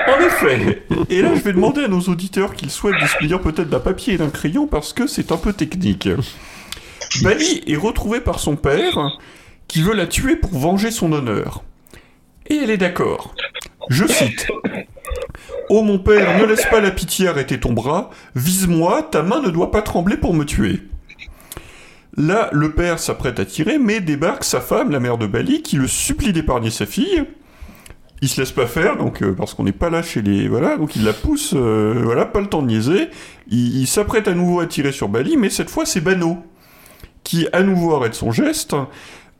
En 0.07 0.19
effet, 0.21 0.83
et 1.09 1.21
là 1.21 1.35
je 1.35 1.41
vais 1.41 1.53
demander 1.53 1.83
à 1.83 1.87
nos 1.87 1.99
auditeurs 2.01 2.53
qu'ils 2.53 2.69
souhaitent 2.69 2.99
disposer 3.01 3.37
peut-être 3.39 3.69
d'un 3.69 3.79
papier 3.79 4.13
et 4.13 4.17
d'un 4.17 4.29
crayon 4.29 4.67
parce 4.67 4.93
que 4.93 5.05
c'est 5.07 5.31
un 5.31 5.37
peu 5.37 5.53
technique. 5.53 6.07
Bali 7.21 7.63
est 7.67 7.75
retrouvée 7.75 8.21
par 8.21 8.39
son 8.39 8.55
père 8.55 9.19
qui 9.67 9.81
veut 9.81 9.93
la 9.93 10.07
tuer 10.07 10.35
pour 10.35 10.57
venger 10.57 10.91
son 10.91 11.11
honneur. 11.11 11.63
Et 12.47 12.55
elle 12.55 12.69
est 12.69 12.77
d'accord. 12.77 13.35
Je 13.89 14.05
cite. 14.07 14.47
Oh 15.69 15.81
mon 15.81 15.99
père, 15.99 16.37
ne 16.39 16.45
laisse 16.45 16.65
pas 16.65 16.79
la 16.79 16.91
pitié 16.91 17.27
arrêter 17.27 17.59
ton 17.59 17.73
bras, 17.73 18.09
vise-moi, 18.35 19.03
ta 19.11 19.21
main 19.21 19.41
ne 19.41 19.49
doit 19.49 19.71
pas 19.71 19.81
trembler 19.81 20.15
pour 20.15 20.33
me 20.33 20.45
tuer. 20.45 20.81
Là, 22.15 22.49
le 22.53 22.71
père 22.71 22.99
s'apprête 22.99 23.39
à 23.39 23.45
tirer, 23.45 23.77
mais 23.77 23.99
débarque 23.99 24.43
sa 24.43 24.61
femme, 24.61 24.91
la 24.91 24.99
mère 24.99 25.17
de 25.17 25.27
Bali, 25.27 25.61
qui 25.61 25.75
le 25.75 25.87
supplie 25.87 26.33
d'épargner 26.33 26.71
sa 26.71 26.85
fille. 26.85 27.25
Il 28.21 28.29
se 28.29 28.41
laisse 28.41 28.51
pas 28.51 28.65
faire, 28.65 28.97
donc 28.97 29.21
euh, 29.21 29.33
parce 29.33 29.53
qu'on 29.53 29.63
n'est 29.63 29.71
pas 29.71 29.89
là 29.91 30.01
chez 30.01 30.21
les 30.23 30.47
voilà, 30.47 30.75
donc 30.77 30.95
il 30.95 31.03
la 31.03 31.13
pousse, 31.13 31.53
euh, 31.55 32.01
voilà, 32.03 32.25
pas 32.25 32.41
le 32.41 32.47
temps 32.47 32.61
de 32.63 32.67
niaiser. 32.67 33.09
Il, 33.47 33.77
il 33.77 33.85
s'apprête 33.87 34.27
à 34.27 34.33
nouveau 34.33 34.59
à 34.59 34.65
tirer 34.65 34.91
sur 34.91 35.07
Bali, 35.07 35.37
mais 35.37 35.49
cette 35.51 35.69
fois 35.69 35.85
c'est 35.85 36.01
Bano 36.01 36.37
qui 37.23 37.47
à 37.53 37.61
nouveau 37.61 37.93
arrête 37.95 38.15
son 38.15 38.31
geste. 38.31 38.75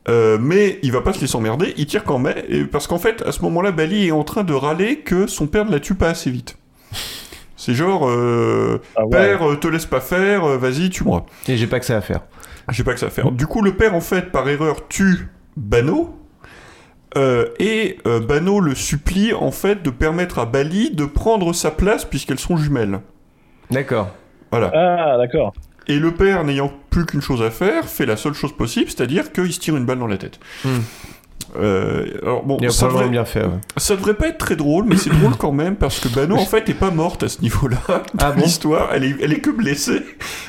euh, 0.08 0.38
mais 0.40 0.78
il 0.82 0.92
va 0.92 1.00
pas 1.02 1.12
se 1.12 1.20
laisser 1.20 1.36
emmerder, 1.36 1.74
il 1.76 1.86
tire 1.86 2.04
quand 2.04 2.18
même, 2.18 2.36
et- 2.48 2.64
parce 2.64 2.86
qu'en 2.86 2.98
fait, 2.98 3.20
à 3.26 3.32
ce 3.32 3.42
moment-là, 3.42 3.72
Bali 3.72 4.06
est 4.06 4.10
en 4.12 4.24
train 4.24 4.42
de 4.44 4.54
râler 4.54 5.00
que 5.00 5.26
son 5.26 5.46
père 5.46 5.66
ne 5.66 5.70
la 5.72 5.80
tue 5.80 5.94
pas 5.96 6.08
assez 6.08 6.30
vite. 6.30 6.56
C'est 7.56 7.74
genre, 7.74 8.08
euh, 8.08 8.80
Ah 8.96 9.04
ouais. 9.04 9.10
père, 9.10 9.46
euh, 9.50 9.56
te 9.56 9.66
laisse 9.68 9.84
pas 9.86 10.00
faire, 10.00 10.44
euh, 10.44 10.56
vas-y, 10.56 10.88
tue-moi. 10.88 11.26
Et 11.48 11.56
j'ai 11.58 11.66
pas 11.66 11.78
que 11.80 11.84
ça 11.84 11.96
à 11.96 12.00
faire. 12.00 12.20
J'ai 12.70 12.84
pas 12.84 12.94
que 12.94 13.00
ça 13.00 13.06
à 13.06 13.10
faire. 13.10 13.32
Du 13.32 13.46
coup, 13.46 13.60
le 13.60 13.74
père, 13.74 13.94
en 13.94 14.00
fait, 14.00 14.30
par 14.32 14.48
erreur, 14.48 14.86
tue 14.88 15.28
Bano. 15.56 16.17
Euh, 17.16 17.46
et 17.58 17.98
euh, 18.06 18.20
Bano 18.20 18.60
le 18.60 18.74
supplie, 18.74 19.32
en 19.32 19.50
fait, 19.50 19.82
de 19.82 19.90
permettre 19.90 20.38
à 20.38 20.46
Bali 20.46 20.90
de 20.90 21.04
prendre 21.04 21.52
sa 21.52 21.70
place 21.70 22.04
puisqu'elles 22.04 22.38
sont 22.38 22.56
jumelles. 22.56 23.00
D'accord. 23.70 24.08
Voilà. 24.50 24.70
Ah, 24.74 25.16
d'accord. 25.18 25.52
Et 25.86 25.98
le 25.98 26.12
père, 26.12 26.44
n'ayant 26.44 26.70
plus 26.90 27.06
qu'une 27.06 27.22
chose 27.22 27.42
à 27.42 27.50
faire, 27.50 27.86
fait 27.86 28.04
la 28.06 28.16
seule 28.16 28.34
chose 28.34 28.54
possible, 28.54 28.90
c'est-à-dire 28.90 29.32
qu'il 29.32 29.52
se 29.52 29.58
tire 29.60 29.76
une 29.76 29.86
balle 29.86 29.98
dans 29.98 30.06
la 30.06 30.18
tête. 30.18 30.38
Hmm. 30.64 30.80
Euh, 31.56 32.04
alors 32.22 32.44
bon, 32.44 32.58
Il 32.60 32.66
a 32.66 32.70
ça 32.70 32.88
devrait, 32.88 33.08
bien 33.08 33.24
fait. 33.24 33.42
ouais. 33.42 33.48
ça 33.78 33.96
devrait 33.96 34.12
pas 34.12 34.28
être 34.28 34.36
très 34.36 34.54
drôle, 34.54 34.84
mais 34.86 34.96
c'est 34.98 35.08
drôle 35.08 35.34
quand 35.38 35.52
même 35.52 35.76
parce 35.76 35.98
que 35.98 36.08
Bano 36.14 36.36
en 36.36 36.44
fait 36.44 36.68
est 36.68 36.74
pas 36.74 36.90
morte 36.90 37.22
à 37.22 37.28
ce 37.28 37.40
niveau-là 37.40 37.78
de 37.88 37.94
Ah 38.18 38.32
bon 38.32 38.42
l'histoire. 38.42 38.90
Elle 38.92 39.04
est, 39.04 39.14
elle 39.22 39.32
est 39.32 39.40
que 39.40 39.48
blessée 39.48 40.02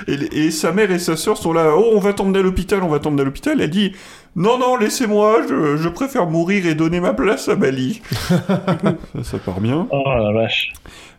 et, 0.10 0.16
et 0.48 0.52
sa 0.52 0.74
mère 0.74 0.92
et 0.92 1.00
sa 1.00 1.16
sœur 1.16 1.38
sont 1.38 1.54
là. 1.54 1.74
Oh, 1.78 1.92
on 1.94 2.00
va 2.00 2.12
t'emmener 2.12 2.40
à 2.40 2.42
l'hôpital, 2.42 2.84
on 2.84 2.90
va 2.90 3.00
t'emmener 3.00 3.22
à 3.22 3.26
l'hôpital. 3.26 3.62
Elle 3.62 3.70
dit 3.70 3.94
Non, 4.36 4.58
non, 4.58 4.78
laissez-moi, 4.78 5.42
je, 5.50 5.78
je 5.78 5.90
préfère 5.90 6.28
mourir 6.28 6.66
et 6.66 6.76
donner 6.76 7.00
ma 7.00 7.14
place 7.14 7.50
à 7.50 7.56
Bali. 7.56 8.02
ça, 8.48 9.24
ça 9.24 9.38
part 9.40 9.60
bien. 9.60 9.88
Oh 9.92 10.04
la 10.06 10.32
vache. 10.32 10.72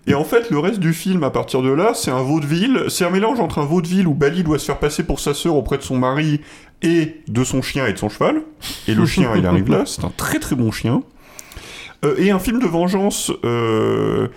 Et 0.07 0.15
en 0.15 0.25
fait, 0.25 0.51
le 0.51 0.59
reste 0.59 0.81
du 0.81 0.93
film, 0.93 1.23
à 1.25 1.31
partir 1.31 1.63
de 1.63 1.71
là, 1.71 1.93
c'est 1.95 2.11
un 2.11 2.23
vaudeville. 2.23 2.85
C'est 2.89 3.05
un 3.05 3.11
mélange 3.11 3.41
entre 3.41 3.59
un 3.59 3.65
vaudeville 3.65 4.07
où 4.07 4.15
Bali 4.15 4.43
doit 4.43 4.59
se 4.59 4.65
faire 4.65 4.79
passer 4.79 5.03
pour 5.03 5.21
sa 5.21 5.35
sœur 5.35 5.57
auprès 5.57 5.77
de 5.77 5.83
son 5.83 5.99
mari 5.99 6.41
et 6.83 7.21
de 7.29 7.45
son 7.45 7.61
chien 7.63 7.87
et 7.87 7.93
de 7.93 7.99
son 7.99 8.09
cheval. 8.09 8.43
Et 8.89 8.95
le 8.95 9.05
chien, 9.07 9.33
il 9.37 9.47
arrive 9.47 9.71
là. 9.71 9.83
C'est 9.87 10.05
un 10.05 10.13
très 10.17 10.39
très 10.39 10.57
bon 10.57 10.71
chien. 10.71 11.03
Euh, 12.05 12.15
et 12.17 12.31
un 12.31 12.39
film 12.39 12.61
de 12.61 12.67
vengeance 12.67 13.31
euh, 13.45 14.29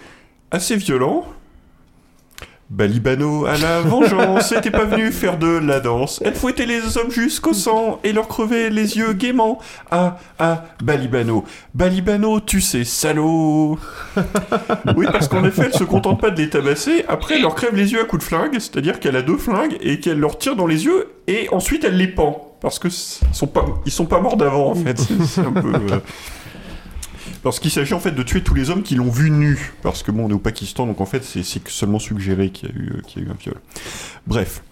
assez 0.52 0.76
violent. 0.76 1.26
Balibano 2.70 3.46
à 3.46 3.58
la 3.58 3.82
vengeance 3.82 4.52
était 4.58 4.72
pas 4.72 4.86
venu 4.86 5.12
faire 5.12 5.38
de 5.38 5.48
la 5.48 5.80
danse. 5.80 6.22
Elle 6.26 6.34
fouettait 6.34 6.66
les 6.66 6.98
hommes 6.98 7.12
jusqu'au 7.12 7.54
sang 7.54 8.00
et 8.04 8.14
leur 8.14 8.28
crevait 8.28 8.70
les 8.70 8.98
yeux 8.98 9.14
gaiement. 9.14 9.60
Ah, 9.92 10.18
ah, 10.40 10.64
Balibano. 10.84 11.44
Balibano, 11.76 12.40
tu 12.40 12.62
sais, 12.62 12.84
salaud. 12.84 13.78
Oui, 14.96 15.06
parce 15.12 15.28
qu'en 15.28 15.44
effet, 15.44 15.64
elle 15.66 15.74
se 15.74 15.84
contente 15.84 16.20
pas 16.22 16.30
de 16.30 16.42
les 16.42 16.50
tabasser. 16.50 17.06
Après, 17.08 17.36
elle 17.36 17.42
leur 17.42 17.56
crève 17.56 17.76
les 17.76 17.92
yeux 17.94 18.02
à 18.02 18.06
coups 18.06 18.24
de 18.24 18.28
flingue, 18.28 18.54
c'est-à-dire 18.54 19.00
qu'elle 19.00 19.16
a 19.16 19.22
deux 19.22 19.38
flingues 19.38 19.78
et 19.82 20.00
qu'elle 20.00 20.20
leur 20.20 20.38
tire 20.38 20.56
dans 20.56 20.68
les 20.68 20.86
yeux 20.86 21.08
et 21.28 21.48
ensuite 21.52 21.84
elle 21.84 21.98
les 21.98 22.08
pend. 22.08 22.50
Parce 22.62 22.80
que 22.80 22.88
sont 22.90 23.48
pas, 23.48 23.66
ils 23.86 23.92
sont 23.92 24.06
pas 24.06 24.22
morts 24.22 24.38
d'avant 24.38 24.72
en 24.72 24.76
fait. 24.76 24.98
C'est- 24.98 25.22
C'est 25.26 25.42
un 25.42 25.52
peu. 25.52 25.74
euh, 25.74 26.00
Parce 27.44 27.60
qu'il 27.60 27.72
s'agit 27.72 27.94
en 27.94 28.00
fait 28.00 28.12
de 28.12 28.24
tuer 28.24 28.42
tous 28.42 28.56
les 28.56 28.70
hommes 28.70 28.84
qui 28.84 28.96
l'ont 28.96 29.10
vu 29.10 29.30
nu. 29.30 29.74
Parce 29.82 30.02
que 30.02 30.12
bon, 30.12 30.26
on 30.26 30.30
est 30.30 30.34
au 30.34 30.40
Pakistan, 30.40 30.88
donc 30.88 31.02
en 31.02 31.06
fait, 31.06 31.24
c'est 31.24 31.44
seulement 31.68 32.00
suggéré 32.00 32.50
qu'il 32.50 32.70
y, 32.70 32.72
a 32.72 32.76
eu, 32.76 32.90
euh, 32.92 33.02
y 33.18 33.20
a 33.20 33.24
eu 33.24 33.30
un 33.30 33.36
viol. 33.40 33.56
Bref. 34.26 34.64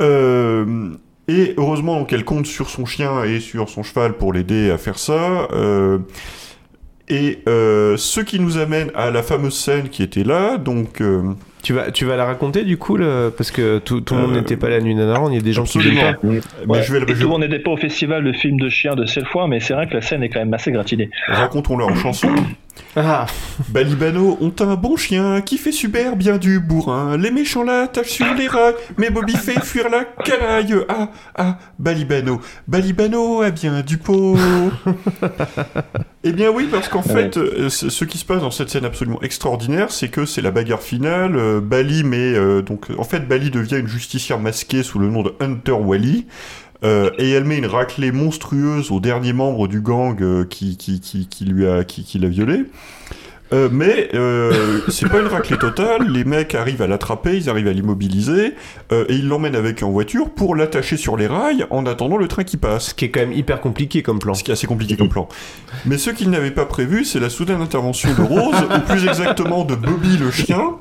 Euh, 0.00 0.94
et 1.28 1.54
heureusement, 1.58 1.98
donc, 1.98 2.12
elle 2.12 2.24
compte 2.24 2.46
sur 2.46 2.70
son 2.70 2.86
chien 2.86 3.24
et 3.24 3.40
sur 3.40 3.68
son 3.68 3.82
cheval 3.82 4.14
pour 4.14 4.32
l'aider 4.32 4.70
à 4.70 4.78
faire 4.78 4.98
ça. 4.98 5.48
Euh, 5.52 5.98
et 7.08 7.42
euh, 7.46 7.98
ce 7.98 8.20
qui 8.20 8.40
nous 8.40 8.56
amène 8.56 8.90
à 8.94 9.10
la 9.10 9.22
fameuse 9.22 9.56
scène 9.56 9.88
qui 9.88 10.02
était 10.02 10.24
là, 10.24 10.56
donc... 10.56 11.02
Tu 11.62 11.72
vas, 11.72 11.90
tu 11.92 12.04
vas 12.04 12.16
la 12.16 12.24
raconter 12.24 12.64
du 12.64 12.76
coup, 12.76 12.96
le- 12.96 13.32
parce 13.36 13.50
que 13.52 13.78
tout, 13.78 14.00
tout 14.00 14.14
le 14.14 14.20
monde 14.22 14.32
Euh, 14.32 14.40
n'était 14.40 14.56
pas 14.56 14.68
là 14.68 14.78
la 14.78 14.82
nuit 14.82 14.94
Nanaran, 14.96 15.30
il 15.30 15.36
y 15.36 15.38
a 15.38 15.42
des 15.42 15.52
gens 15.52 15.62
qui 15.62 15.78
l'ont 15.78 16.00
pas. 16.00 16.18
Mais 16.24 16.40
Ouais, 16.66 16.82
je 16.82 16.92
vais, 16.92 16.98
je- 17.00 17.04
tout 17.04 17.12
le 17.20 17.26
monde 17.28 17.42
n'était 17.42 17.60
pas 17.60 17.70
au 17.70 17.76
festival 17.76 18.24
de 18.24 18.32
film 18.32 18.58
de 18.58 18.68
chien 18.68 18.94
de 18.96 19.06
Selfoin, 19.06 19.46
mais 19.46 19.60
c'est 19.60 19.72
vrai 19.74 19.86
que 19.86 19.94
la 19.94 20.00
scène 20.00 20.22
est 20.24 20.28
quand 20.28 20.40
même 20.40 20.52
assez 20.54 20.72
gratinée. 20.72 21.08
Racontons-le 21.28 21.84
en 21.84 21.94
chanson. 21.94 22.28
Ah, 22.94 23.24
Balibano 23.70 24.36
ont 24.40 24.54
un 24.60 24.74
bon 24.74 24.96
chien 24.96 25.40
qui 25.40 25.56
fait 25.56 25.72
super 25.72 26.14
bien 26.14 26.36
du 26.36 26.60
bourrin. 26.60 27.16
Les 27.16 27.30
méchants 27.30 27.64
là 27.64 27.88
tâchent 27.88 28.10
sur 28.10 28.34
les 28.34 28.48
rails, 28.48 28.74
mais 28.98 29.08
Bobby 29.08 29.34
fait 29.34 29.58
fuir 29.64 29.88
la 29.88 30.04
canaille. 30.04 30.76
Ah, 30.88 31.08
ah, 31.34 31.58
Balibano. 31.78 32.40
Balibano 32.68 33.40
a 33.40 33.50
bien 33.50 33.80
du 33.80 33.96
pot. 33.96 34.36
eh 36.24 36.32
bien 36.32 36.50
oui, 36.50 36.68
parce 36.70 36.88
qu'en 36.88 37.02
fait, 37.02 37.38
euh, 37.38 37.70
ce 37.70 38.04
qui 38.04 38.18
se 38.18 38.26
passe 38.26 38.42
dans 38.42 38.50
cette 38.50 38.68
scène 38.68 38.84
absolument 38.84 39.22
extraordinaire, 39.22 39.90
c'est 39.90 40.08
que 40.08 40.26
c'est 40.26 40.42
la 40.42 40.50
bagarre 40.50 40.82
finale. 40.82 41.36
euh, 41.36 41.60
Bali 41.60 42.04
met 42.04 42.34
euh, 42.34 42.60
donc, 42.60 42.88
en 42.98 43.04
fait, 43.04 43.20
Bali 43.20 43.50
devient 43.50 43.78
une 43.78 43.88
justicière 43.88 44.38
masquée 44.38 44.82
sous 44.82 44.98
le 44.98 45.08
nom 45.08 45.22
de 45.22 45.34
Hunter 45.40 45.72
Wally. 45.72 46.26
Euh, 46.84 47.10
et 47.18 47.30
elle 47.30 47.44
met 47.44 47.58
une 47.58 47.66
raclée 47.66 48.12
monstrueuse 48.12 48.90
au 48.90 49.00
dernier 49.00 49.32
membre 49.32 49.68
du 49.68 49.80
gang 49.80 50.20
euh, 50.20 50.44
qui, 50.44 50.76
qui, 50.76 51.00
qui, 51.00 51.26
qui 51.26 51.44
lui 51.44 51.66
a 51.66 51.84
qui, 51.84 52.04
qui 52.04 52.18
l'a 52.18 52.28
violé. 52.28 52.64
Euh, 53.52 53.68
mais 53.70 54.08
euh, 54.14 54.80
c'est 54.88 55.08
pas 55.10 55.20
une 55.20 55.26
raclée 55.26 55.58
totale. 55.58 56.08
Les 56.08 56.24
mecs 56.24 56.54
arrivent 56.54 56.80
à 56.80 56.86
l'attraper, 56.86 57.36
ils 57.36 57.50
arrivent 57.50 57.68
à 57.68 57.72
l'immobiliser 57.72 58.54
euh, 58.92 59.04
et 59.08 59.14
ils 59.14 59.28
l'emmènent 59.28 59.56
avec 59.56 59.82
eux 59.82 59.86
en 59.86 59.90
voiture 59.90 60.30
pour 60.30 60.56
l'attacher 60.56 60.96
sur 60.96 61.16
les 61.16 61.26
rails 61.26 61.66
en 61.70 61.84
attendant 61.84 62.16
le 62.16 62.28
train 62.28 62.44
qui 62.44 62.56
passe. 62.56 62.88
ce 62.88 62.94
qui 62.94 63.04
est 63.04 63.10
quand 63.10 63.20
même 63.20 63.32
hyper 63.32 63.60
compliqué 63.60 64.02
comme 64.02 64.18
plan. 64.18 64.32
Ce 64.32 64.42
qui 64.42 64.50
est 64.50 64.54
assez 64.54 64.66
compliqué 64.66 64.96
comme 64.96 65.10
plan. 65.10 65.28
Mais 65.84 65.98
ce 65.98 66.10
qu'ils 66.10 66.30
n'avaient 66.30 66.50
pas 66.50 66.64
prévu, 66.64 67.04
c'est 67.04 67.20
la 67.20 67.28
soudaine 67.28 67.60
intervention 67.60 68.14
de 68.14 68.22
Rose, 68.22 68.56
ou 68.74 68.80
plus 68.80 69.06
exactement 69.06 69.64
de 69.64 69.74
Bobby 69.74 70.16
le 70.16 70.30
chien, 70.30 70.76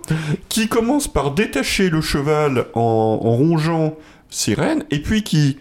qui 0.48 0.70
commence 0.70 1.10
par 1.10 1.32
détacher 1.32 1.90
le 1.90 2.00
cheval 2.00 2.68
en, 2.74 3.20
en 3.22 3.36
rongeant 3.36 3.96
ses 4.30 4.54
rênes, 4.54 4.86
et 4.92 5.00
puis 5.00 5.24
qui, 5.24 5.58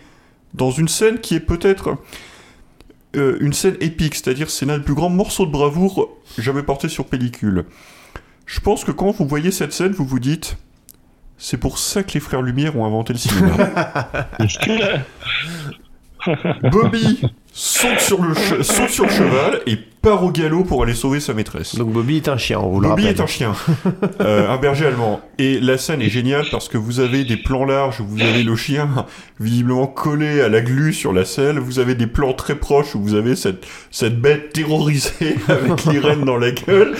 dans 0.54 0.70
une 0.70 0.88
scène 0.88 1.20
qui 1.20 1.34
est 1.34 1.40
peut-être 1.40 1.96
euh, 3.16 3.36
une 3.40 3.52
scène 3.52 3.76
épique, 3.80 4.14
c'est-à-dire 4.14 4.50
c'est 4.50 4.66
l'un 4.66 4.78
des 4.78 4.84
plus 4.84 4.94
grands 4.94 5.10
morceaux 5.10 5.46
de 5.46 5.50
bravoure 5.50 6.16
jamais 6.38 6.62
porté 6.62 6.88
sur 6.88 7.06
pellicule. 7.06 7.64
Je 8.46 8.60
pense 8.60 8.84
que 8.84 8.92
quand 8.92 9.10
vous 9.10 9.26
voyez 9.26 9.50
cette 9.50 9.72
scène, 9.72 9.92
vous 9.92 10.04
vous 10.04 10.18
dites, 10.18 10.56
c'est 11.38 11.56
pour 11.56 11.78
ça 11.78 12.02
que 12.02 12.12
les 12.14 12.20
frères 12.20 12.42
Lumière 12.42 12.76
ont 12.76 12.84
inventé 12.84 13.12
le 13.12 13.18
cinéma. 13.18 13.56
Bobby 16.70 17.22
saute 17.52 18.00
sur, 18.00 18.22
le 18.22 18.34
saute 18.62 18.90
sur 18.90 19.04
le 19.04 19.10
cheval 19.10 19.60
et 19.66 19.76
part 19.76 20.24
au 20.24 20.30
galop 20.30 20.64
pour 20.64 20.82
aller 20.82 20.94
sauver 20.94 21.20
sa 21.20 21.34
maîtresse. 21.34 21.74
Donc 21.76 21.90
Bobby 21.90 22.16
est 22.16 22.28
un 22.28 22.36
chien, 22.36 22.58
on 22.58 22.70
vous 22.70 22.80
le 22.80 22.88
Bobby 22.88 23.02
rappelle. 23.02 23.18
est 23.18 23.22
un 23.22 23.26
chien, 23.26 23.54
euh, 24.20 24.48
un 24.48 24.56
berger 24.56 24.86
allemand. 24.86 25.20
Et 25.38 25.60
la 25.60 25.76
scène 25.76 26.00
est 26.00 26.08
géniale 26.08 26.46
parce 26.50 26.68
que 26.68 26.78
vous 26.78 27.00
avez 27.00 27.24
des 27.24 27.36
plans 27.36 27.64
larges 27.64 28.00
où 28.00 28.06
vous 28.06 28.20
avez 28.22 28.42
le 28.42 28.56
chien 28.56 29.06
visiblement 29.40 29.86
collé 29.86 30.40
à 30.40 30.48
la 30.48 30.60
glu 30.60 30.92
sur 30.92 31.12
la 31.12 31.24
selle. 31.24 31.58
Vous 31.58 31.78
avez 31.78 31.94
des 31.94 32.06
plans 32.06 32.32
très 32.32 32.54
proches 32.54 32.94
où 32.94 33.02
vous 33.02 33.14
avez 33.14 33.36
cette, 33.36 33.66
cette 33.90 34.20
bête 34.20 34.52
terrorisée 34.52 35.36
avec 35.48 35.84
les 35.86 35.98
rênes 35.98 36.24
dans 36.24 36.38
la 36.38 36.52
gueule. 36.52 36.94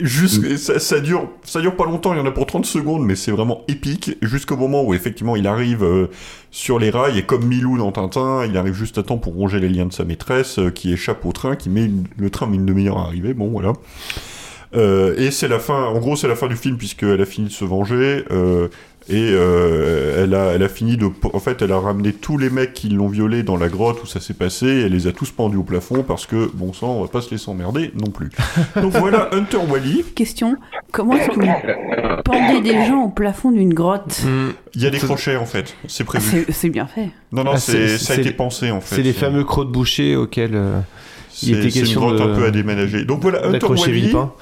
Jusque, 0.00 0.58
ça, 0.58 0.78
ça 0.78 1.00
dure, 1.00 1.28
ça 1.44 1.60
dure 1.60 1.74
pas 1.76 1.84
longtemps, 1.84 2.12
il 2.14 2.18
y 2.18 2.20
en 2.20 2.26
a 2.26 2.30
pour 2.30 2.46
30 2.46 2.64
secondes, 2.66 3.04
mais 3.04 3.16
c'est 3.16 3.30
vraiment 3.32 3.62
épique. 3.68 4.16
Jusqu'au 4.22 4.56
moment 4.56 4.84
où 4.84 4.94
effectivement 4.94 5.36
il 5.36 5.46
arrive 5.46 5.82
euh, 5.84 6.06
sur 6.50 6.78
les 6.78 6.90
rails 6.90 7.18
et 7.18 7.22
comme 7.24 7.44
Milou 7.46 7.78
dans 7.78 7.92
Tintin, 7.92 8.44
il 8.46 8.56
arrive 8.56 8.74
juste 8.74 8.98
à 8.98 9.02
temps 9.02 9.18
pour 9.18 9.34
ronger 9.34 9.60
les 9.60 9.68
liens 9.68 9.86
de 9.86 9.92
sa 9.92 10.04
maîtresse 10.04 10.58
euh, 10.58 10.70
qui 10.70 10.92
échappe 10.92 11.24
au 11.26 11.32
train, 11.32 11.56
qui 11.56 11.70
met 11.70 11.84
une- 11.84 12.04
le 12.16 12.30
train 12.30 12.46
met 12.46 12.56
une 12.56 12.66
demi-heure 12.66 12.98
à 12.98 13.02
arriver. 13.06 13.34
Bon 13.34 13.48
voilà. 13.48 13.72
Euh, 14.76 15.14
et 15.16 15.30
c'est 15.30 15.48
la 15.48 15.58
fin, 15.58 15.84
en 15.84 15.98
gros, 15.98 16.14
c'est 16.14 16.28
la 16.28 16.36
fin 16.36 16.46
du 16.46 16.56
film 16.56 16.76
puisqu'elle 16.76 17.20
a 17.22 17.24
fini 17.26 17.48
de 17.48 17.52
se 17.52 17.64
venger 17.64 18.24
euh, 18.30 18.68
et 19.10 19.30
euh, 19.32 20.22
elle 20.24 20.34
a, 20.34 20.52
elle 20.54 20.62
a 20.62 20.68
fini 20.68 20.96
de, 20.96 21.08
en 21.32 21.38
fait, 21.40 21.62
elle 21.62 21.72
a 21.72 21.78
ramené 21.78 22.12
tous 22.12 22.36
les 22.36 22.50
mecs 22.50 22.74
qui 22.74 22.88
l'ont 22.90 23.08
violée 23.08 23.42
dans 23.42 23.56
la 23.56 23.68
grotte 23.68 24.02
où 24.02 24.06
ça 24.06 24.20
s'est 24.20 24.34
passé. 24.34 24.66
Et 24.66 24.80
elle 24.82 24.92
les 24.92 25.06
a 25.06 25.12
tous 25.12 25.30
pendus 25.30 25.56
au 25.56 25.62
plafond 25.62 26.02
parce 26.02 26.26
que 26.26 26.50
bon 26.52 26.72
sang, 26.72 26.88
on 26.98 27.02
va 27.02 27.08
pas 27.08 27.20
se 27.22 27.30
laisser 27.30 27.50
emmerder 27.50 27.90
non 27.94 28.10
plus. 28.10 28.30
Donc 28.76 28.92
voilà, 28.96 29.30
Hunter 29.32 29.58
Wally. 29.68 30.04
Question 30.14 30.56
comment 30.92 31.14
est-ce 31.16 31.28
que 31.30 31.40
vous 31.40 32.22
pendez 32.24 32.60
des 32.60 32.84
gens 32.86 33.04
au 33.04 33.08
plafond 33.08 33.50
d'une 33.50 33.72
grotte? 33.74 34.22
Il 34.74 34.82
y 34.82 34.86
a 34.86 34.90
des 34.90 34.98
crochets 34.98 35.36
en 35.36 35.46
fait, 35.46 35.74
c'est 35.86 36.02
Ah, 36.02 36.06
prévu. 36.06 36.44
C'est 36.46 36.52
c'est 36.52 36.68
bien 36.70 36.86
fait. 36.86 37.08
Non 37.32 37.44
non, 37.44 37.52
Ah, 37.54 37.58
c'est, 37.58 37.98
ça 37.98 38.12
a 38.14 38.16
été 38.16 38.30
pensé 38.32 38.70
en 38.70 38.80
fait. 38.80 38.96
C'est 38.96 39.02
les 39.02 39.12
fameux 39.12 39.44
crocs 39.44 39.68
de 39.68 39.72
boucher 39.72 40.16
auxquels 40.16 40.54
euh, 40.54 40.80
il 41.42 41.50
était 41.56 41.70
c'est 41.70 41.78
une 41.78 41.84
question 41.84 42.00
grotte 42.00 42.16
de- 42.18 42.22
un 42.22 42.34
peu 42.36 42.44
à 42.44 42.50
déménager. 42.50 43.04
Donc 43.04 43.22
voilà, 43.22 43.46
Hunter 43.46 43.66
Wally. 43.66 43.92
Villepin. 43.92 44.32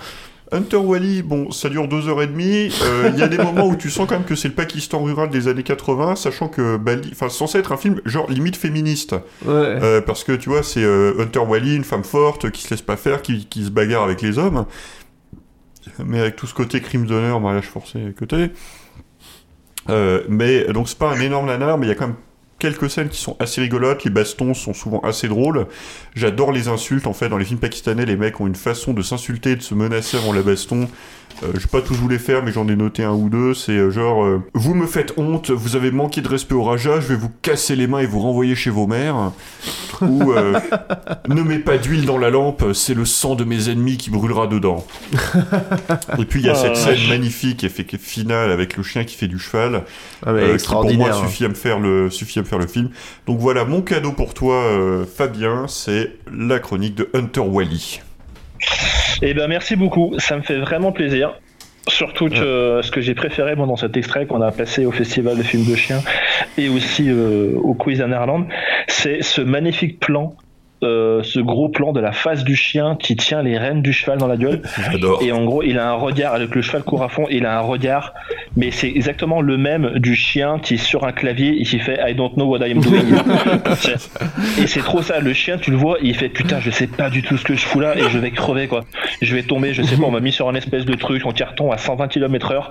Hunter 0.53 0.77
Wally, 0.77 1.23
bon, 1.23 1.51
ça 1.51 1.69
dure 1.69 1.89
deux 1.89 2.09
heures 2.09 2.23
et 2.23 2.29
demie. 2.29 2.71
Euh, 2.85 3.11
Il 3.13 3.19
y 3.19 3.23
a 3.23 3.29
des 3.29 3.37
moments 3.39 3.67
où 3.67 3.75
tu 3.75 3.91
sens 3.91 4.07
quand 4.09 4.15
même 4.15 4.25
que 4.25 4.37
c'est 4.37 4.49
le 4.49 4.55
Pakistan 4.55 5.03
rural 5.03 5.29
des 5.29 5.49
années 5.49 5.65
80, 5.65 6.15
sachant 6.17 6.49
que 6.49 6.77
Bali, 6.77 7.09
enfin, 7.13 7.29
c'est 7.29 7.39
censé 7.39 7.59
être 7.59 7.73
un 7.73 7.77
film 7.77 8.01
genre 8.05 8.31
limite 8.31 8.57
féministe, 8.57 9.15
Ouais. 9.45 9.53
Euh, 9.55 10.01
parce 10.01 10.23
que 10.23 10.33
tu 10.33 10.49
vois, 10.49 10.63
c'est 10.63 10.85
euh, 10.85 11.21
Hunter 11.21 11.41
Wally, 11.41 11.75
une 11.75 11.85
femme 11.85 12.05
forte 12.05 12.51
qui 12.53 12.63
se 12.63 12.71
laisse 12.71 12.83
pas 12.83 12.97
faire, 12.97 13.23
qui, 13.23 13.47
qui 13.47 13.65
se 13.65 13.71
bagarre 13.71 14.05
avec 14.05 14.23
les 14.23 14.39
hommes, 14.39 14.67
mais 16.05 16.21
avec 16.21 16.37
tout 16.37 16.47
ce 16.47 16.55
côté 16.55 16.81
crime 16.81 17.07
d'honneur, 17.07 17.41
mariage 17.41 17.67
forcé 17.69 17.99
côté. 18.17 18.51
Euh, 19.89 20.23
mais 20.29 20.65
donc 20.73 20.89
c'est 20.89 20.99
pas 20.99 21.11
un 21.11 21.21
énorme 21.21 21.47
nanar, 21.47 21.79
mais 21.79 21.87
il 21.87 21.89
y 21.89 21.93
a 21.93 21.95
quand 21.95 22.09
même 22.09 22.17
quelques 22.59 22.91
scènes 22.91 23.09
qui 23.09 23.21
sont 23.21 23.37
assez 23.39 23.61
rigolotes, 23.61 24.05
les 24.05 24.11
bastons 24.11 24.55
sont 24.55 24.75
souvent 24.75 25.01
assez 25.01 25.29
drôles. 25.29 25.67
J'adore 26.15 26.53
les 26.53 26.69
insultes, 26.69 27.07
en 27.07 27.13
fait, 27.13 27.29
dans 27.29 27.39
les 27.39 27.45
films 27.45 27.61
pakistanais, 27.61 28.07
les 28.07 28.17
mecs 28.17 28.41
ont 28.41 28.47
une 28.47 28.55
façon 28.55 28.93
de 28.93 29.03
s'insulter, 29.03 29.57
de 29.57 29.63
se 29.63 29.75
menacer 29.75 30.17
avant 30.17 30.33
la 30.33 30.43
baston. 30.43 30.89
Euh, 31.43 31.49
je 31.55 31.61
vais 31.61 31.67
pas 31.71 31.83
tous 31.83 31.95
vous 31.95 32.09
les 32.09 32.19
faire, 32.19 32.43
mais 32.43 32.51
j'en 32.53 32.67
ai 32.69 32.77
noté 32.77 33.05
un 33.05 33.13
ou 33.13 33.29
deux. 33.29 33.53
C'est 33.55 33.73
euh, 33.73 33.91
genre, 33.91 34.25
euh, 34.25 34.43
vous 34.55 34.75
me 34.75 34.87
faites 34.87 35.13
honte, 35.19 35.51
vous 35.51 35.77
avez 35.77 35.91
manqué 35.91 36.21
de 36.23 36.29
respect 36.29 36.55
au 36.55 36.63
Raja, 36.63 36.99
je 37.01 37.09
vais 37.09 37.17
vous 37.17 37.31
casser 37.43 37.77
les 37.77 37.87
mains 37.87 37.99
et 38.01 38.07
vous 38.07 38.21
renvoyer 38.21 38.55
chez 38.55 38.71
vos 38.71 38.87
mères. 38.87 39.33
Ou, 40.01 40.33
euh, 40.33 40.59
ne 41.29 41.43
mets 41.43 41.59
pas 41.59 41.77
d'huile 41.79 42.07
dans 42.07 42.19
la 42.19 42.31
lampe, 42.31 42.65
c'est 42.75 42.95
le 42.95 43.05
sang 43.05 43.35
de 43.35 43.45
mes 43.45 43.69
ennemis 43.69 43.97
qui 43.99 44.11
brûlera 44.11 44.47
dedans. 44.47 44.85
et 46.19 46.25
puis 46.25 46.41
il 46.41 46.47
y 46.47 46.51
a 46.51 46.55
Oh 46.57 46.61
cette 46.61 46.77
scène 46.77 47.09
magnifique, 47.09 47.69
fait- 47.69 47.93
est 47.95 47.99
finale 48.01 48.51
avec 48.51 48.77
le 48.77 48.83
chien 48.83 49.05
qui 49.05 49.15
fait 49.15 49.29
du 49.29 49.39
cheval. 49.39 49.85
Ah, 50.25 50.31
qui 50.31 50.33
pour 50.33 50.33
moi 50.33 50.49
extraordinaire. 50.55 51.15
suffit 51.17 51.45
à 51.45 51.49
me 51.49 51.55
faire 51.55 51.79
le 51.79 52.11
suffit 52.11 52.39
à 52.39 52.43
me 52.43 52.47
faire 52.47 52.59
le 52.59 52.67
film. 52.67 52.91
Donc 53.27 53.39
voilà, 53.41 53.65
mon 53.65 53.83
cadeau 53.83 54.13
pour 54.13 54.35
toi, 54.35 54.63
Fabien, 55.17 55.67
c'est 55.69 56.13
la 56.33 56.59
chronique 56.59 56.95
de 56.95 57.09
Hunter 57.15 57.41
Wally. 57.41 58.01
Eh 59.23 59.35
ben 59.35 59.49
merci 59.49 59.77
beaucoup, 59.77 60.15
ça 60.19 60.37
me 60.37 60.43
fait 60.43 60.59
vraiment 60.59 60.93
plaisir. 60.93 61.35
Surtout 61.89 62.29
que 62.29 62.81
ce 62.83 62.91
que 62.91 63.01
j'ai 63.01 63.15
préféré 63.15 63.55
moi, 63.55 63.67
dans 63.67 63.77
cet 63.77 63.97
extrait 63.97 64.27
qu'on 64.27 64.43
a 64.43 64.51
passé 64.51 64.87
au 64.87 64.91
festival 64.91 65.39
de 65.39 65.43
films 65.45 65.71
de 65.71 65.77
chiens 65.77 66.03
et 66.59 66.69
aussi 66.69 67.09
euh, 67.09 67.53
au 67.63 67.75
quiz 67.75 68.03
en 68.03 68.11
Irlande, 68.11 68.47
c'est 68.89 69.23
ce 69.23 69.41
magnifique 69.41 70.01
plan 70.01 70.35
euh, 70.83 71.23
ce 71.23 71.41
gros 71.41 71.71
plan 71.71 71.93
de 71.93 72.01
la 72.01 72.13
face 72.13 72.45
du 72.45 72.55
chien 72.55 72.97
qui 73.01 73.17
tient 73.17 73.43
les 73.43 73.57
rênes 73.57 73.81
du 73.81 73.95
cheval 73.95 74.19
dans 74.19 74.27
la 74.27 74.37
gueule. 74.37 74.61
J'adore. 74.91 75.23
Et 75.23 75.33
en 75.33 75.45
gros, 75.45 75.63
il 75.63 75.79
a 75.79 75.89
un 75.89 75.95
regard, 75.95 76.35
avec 76.35 76.55
le 76.55 76.61
cheval 76.61 76.83
court 76.83 77.03
à 77.03 77.09
fond, 77.09 77.27
il 77.31 77.47
a 77.47 77.59
un 77.59 77.63
regard, 77.63 78.13
mais 78.57 78.71
c'est 78.71 78.89
exactement 78.89 79.41
le 79.41 79.57
même 79.57 79.99
du 79.99 80.15
chien 80.15 80.59
qui 80.59 80.75
est 80.75 80.77
sur 80.77 81.05
un 81.05 81.13
clavier 81.13 81.61
et 81.61 81.65
qui 81.65 81.79
fait 81.79 81.99
I 82.07 82.15
don't 82.15 82.35
know 82.35 82.45
what 82.45 82.67
I 82.67 82.73
am 82.73 82.81
doing. 82.81 83.05
et 84.63 84.67
c'est 84.67 84.81
trop 84.81 85.01
ça, 85.01 85.21
le 85.21 85.33
chien, 85.33 85.57
tu 85.57 85.71
le 85.71 85.79
vois, 85.79 85.97
il 86.03 86.15
fait 86.15 86.29
putain, 86.29 86.61
je 86.61 86.71
sais 86.71 86.87
pas 86.87 87.09
du 87.09 87.23
tout 87.23 87.39
ce 87.39 87.45
que 87.45 87.55
je 87.55 87.65
fous 87.65 87.81
là 87.81 87.97
et 87.97 88.11
je 88.11 88.19
vais 88.19 88.31
crever 88.31 88.69
quoi. 88.69 88.85
Je 89.23 89.35
vais 89.35 89.43
tomber, 89.43 89.73
je 89.73 89.83
sais 89.83 89.97
pas, 89.97 90.05
on 90.05 90.11
m'a 90.11 90.21
mis 90.21 90.33
sur 90.33 90.49
un 90.49 90.55
espèce 90.55 90.85
de 90.85 90.95
truc 90.95 91.25
en 91.25 91.33
carton 91.33 91.73
à 91.73 91.79
120 91.79 92.09
km/h 92.09 92.71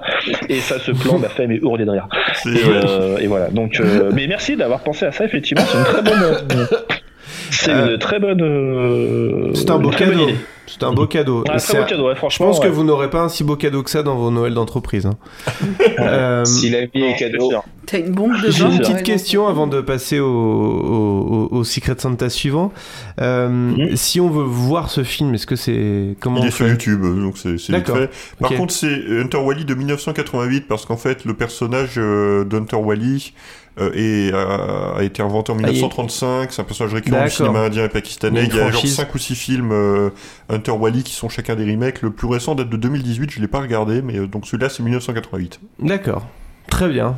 et 0.49 0.59
ça, 0.59 0.77
ce 0.79 0.91
plan 0.91 1.17
m'a 1.17 1.29
fait 1.29 1.47
mais 1.47 1.55
hurler 1.55 1.85
de 1.85 1.91
rire. 1.91 2.07
Et, 2.45 2.49
euh, 2.67 3.17
et 3.17 3.27
voilà, 3.27 3.49
donc, 3.49 3.79
euh, 3.79 4.11
mais 4.13 4.27
merci 4.27 4.55
d'avoir 4.55 4.81
pensé 4.81 5.05
à 5.05 5.11
ça, 5.11 5.25
effectivement, 5.25 5.63
c'est 5.65 5.77
une 5.77 5.83
très 5.83 6.01
bonne. 6.03 6.67
euh, 7.49 7.51
c'est 7.51 7.71
une 7.93 7.99
très 7.99 8.19
bonne. 8.19 8.41
euh, 8.41 9.51
C'est 9.53 9.69
un 9.69 9.77
beau 9.79 9.89
cadeau. 9.89 10.27
C'est 10.67 10.81
un 10.81 10.93
beau 10.93 11.05
cadeau. 11.05 11.37
Ouais, 11.37 11.43
Et 11.43 11.49
très 11.49 11.59
c'est- 11.59 11.77
beau 11.79 11.85
cadeau, 11.85 12.03
ouais, 12.07 12.13
Je 12.13 12.17
franchement. 12.17 12.47
pense 12.47 12.59
que 12.59 12.67
vous 12.67 12.83
n'aurez 12.83 13.11
pas 13.11 13.21
un 13.21 13.29
si 13.29 13.43
beau 13.43 13.55
cadeau 13.55 13.83
que 13.83 13.89
ça 13.91 14.01
dans 14.01 14.15
vos 14.15 14.31
Noëls 14.31 14.55
d'entreprise. 14.55 15.05
hein. 15.05 15.15
Euh, 15.99 16.43
Si 16.43 16.69
la 16.71 16.81
vie 16.87 17.03
est 17.03 17.15
cadeau. 17.17 17.51
T'as 17.85 17.99
une 17.99 18.11
bombe 18.13 18.33
de 18.41 18.49
J'ai 18.49 18.63
une 18.65 18.79
petite 18.79 19.03
question 19.03 19.47
avant 19.47 19.67
de 19.67 19.79
passer 19.79 20.19
au, 20.19 20.25
au, 20.27 21.47
au- 21.51 21.63
Secret 21.63 21.95
Santa 21.99 22.29
suivant. 22.29 22.73
Euh, 23.21 23.47
Mhm. 23.47 23.95
Si 23.95 24.19
on 24.19 24.29
veut 24.29 24.43
voir 24.43 24.89
ce 24.89 25.03
film, 25.03 25.35
est-ce 25.35 25.45
que 25.45 25.55
c'est 25.55 26.15
comment 26.19 26.39
Il 26.39 26.45
on 26.45 26.47
est 26.47 26.51
sur 26.51 26.67
YouTube, 26.67 27.01
donc 27.03 27.37
c'est 27.37 27.51
vite 27.53 27.87
fait. 27.87 28.09
Par 28.39 28.51
contre, 28.53 28.73
c'est 28.73 28.87
Hunter 29.21 29.37
Wally 29.37 29.65
de 29.65 29.75
1988, 29.75 30.67
parce 30.67 30.85
qu'en 30.85 30.97
fait, 30.97 31.25
le 31.25 31.35
personnage 31.35 31.93
euh, 31.97 32.43
d'Hunter 32.43 32.77
Wally 32.77 33.33
euh, 33.79 33.91
est, 33.93 34.33
a, 34.33 34.97
a 34.97 35.03
été 35.03 35.21
inventé 35.21 35.51
en 35.51 35.55
Ah, 35.55 35.61
il 35.63 35.67
est- 35.69 35.71
1935. 35.73 36.51
C'est 36.51 36.61
un 36.61 36.65
personnage 36.65 36.93
récurrent 36.93 37.17
du 37.17 37.23
D'accord. 37.23 37.35
cinéma 37.35 37.59
indien 37.61 37.85
et 37.85 37.89
pakistanais. 37.89 38.43
Il 38.43 38.43
y 38.43 38.45
a 38.45 38.45
Il 38.47 38.51
une 38.51 38.57
y 38.57 38.59
a 38.59 38.63
genre 38.63 38.71
franchise. 38.73 38.95
5 38.95 39.13
ou 39.15 39.17
6 39.17 39.35
films 39.35 39.71
euh, 39.71 40.09
Hunter 40.49 40.71
Wally 40.71 41.03
qui 41.03 41.13
sont 41.13 41.29
chacun 41.29 41.55
des 41.55 41.69
remakes. 41.69 42.01
Le 42.01 42.11
plus 42.11 42.27
récent 42.27 42.55
date 42.55 42.69
de 42.69 42.77
2018, 42.77 43.31
je 43.31 43.41
l'ai 43.41 43.47
pas 43.47 43.59
regardé, 43.59 44.01
mais 44.01 44.17
euh, 44.17 44.27
donc 44.27 44.45
celui-là, 44.47 44.69
c'est 44.69 44.83
1988. 44.83 45.59
D'accord. 45.79 46.25
Très 46.69 46.89
bien. 46.89 47.15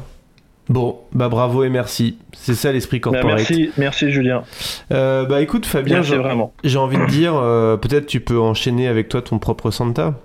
Bon, 0.69 0.97
bah 1.13 1.29
bravo 1.29 1.63
et 1.63 1.69
merci. 1.69 2.17
C'est 2.35 2.53
ça 2.53 2.73
l'esprit 2.73 2.99
Bah, 2.99 3.11
corporate. 3.11 3.37
merci, 3.37 3.69
merci 3.77 4.11
Julien. 4.11 4.43
Euh, 4.91 5.25
bah 5.25 5.39
écoute 5.41 5.65
Fabien, 5.65 6.01
j'ai 6.01 6.77
envie 6.77 6.97
de 6.97 7.05
dire, 7.05 7.35
euh, 7.35 7.77
peut-être 7.77 8.05
tu 8.05 8.19
peux 8.19 8.37
enchaîner 8.37 8.89
avec 8.89 9.07
toi 9.07 9.21
ton 9.21 9.39
propre 9.39 9.71
Santa. 9.71 10.15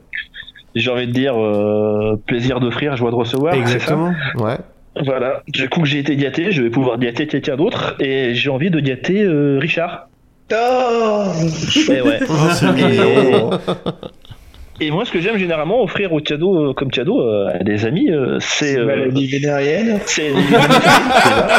J'ai 0.75 0.91
envie 0.91 1.07
de 1.07 1.13
dire 1.13 1.35
euh, 1.41 2.17
plaisir 2.27 2.59
d'offrir, 2.59 2.97
joie 2.97 3.11
de 3.13 3.15
recevoir. 3.15 3.55
c'est 3.55 3.61
Exactement. 3.61 4.13
Ouais. 4.37 4.59
Voilà. 5.01 5.43
Du 5.49 5.69
coup 5.69 5.81
que 5.81 5.89
j'ai 5.89 5.99
été 5.99 6.17
gâté, 6.17 6.53
je 6.53 6.63
vais 6.63 6.71
pouvoir 6.71 6.99
gâter 6.99 7.27
quelqu'un 7.27 7.57
d'autre 7.57 7.97
et 8.01 8.35
j'ai 8.35 8.51
envie 8.51 8.71
de 8.71 8.81
gâter 8.81 9.23
euh, 9.23 9.59
Richard. 9.59 10.09
Et 10.51 12.01
ouais. 12.03 12.21
c'est 12.55 12.73
mignon. 12.73 13.51
Et 14.81 14.91
moi, 14.91 15.05
ce 15.05 15.13
que 15.13 15.21
j'aime 15.21 15.37
généralement 15.37 15.83
offrir 15.83 16.13
au 16.13 16.21
cadeau, 16.21 16.71
euh, 16.71 16.73
comme 16.73 16.91
cadeau 16.91 17.21
euh, 17.21 17.51
à 17.53 17.63
des 17.63 17.85
amis, 17.85 18.11
euh, 18.11 18.39
c'est 18.41 18.79
euh, 18.79 18.87
Maladie 18.87 19.27
vénérienne. 19.27 20.01
c'est 20.07 20.33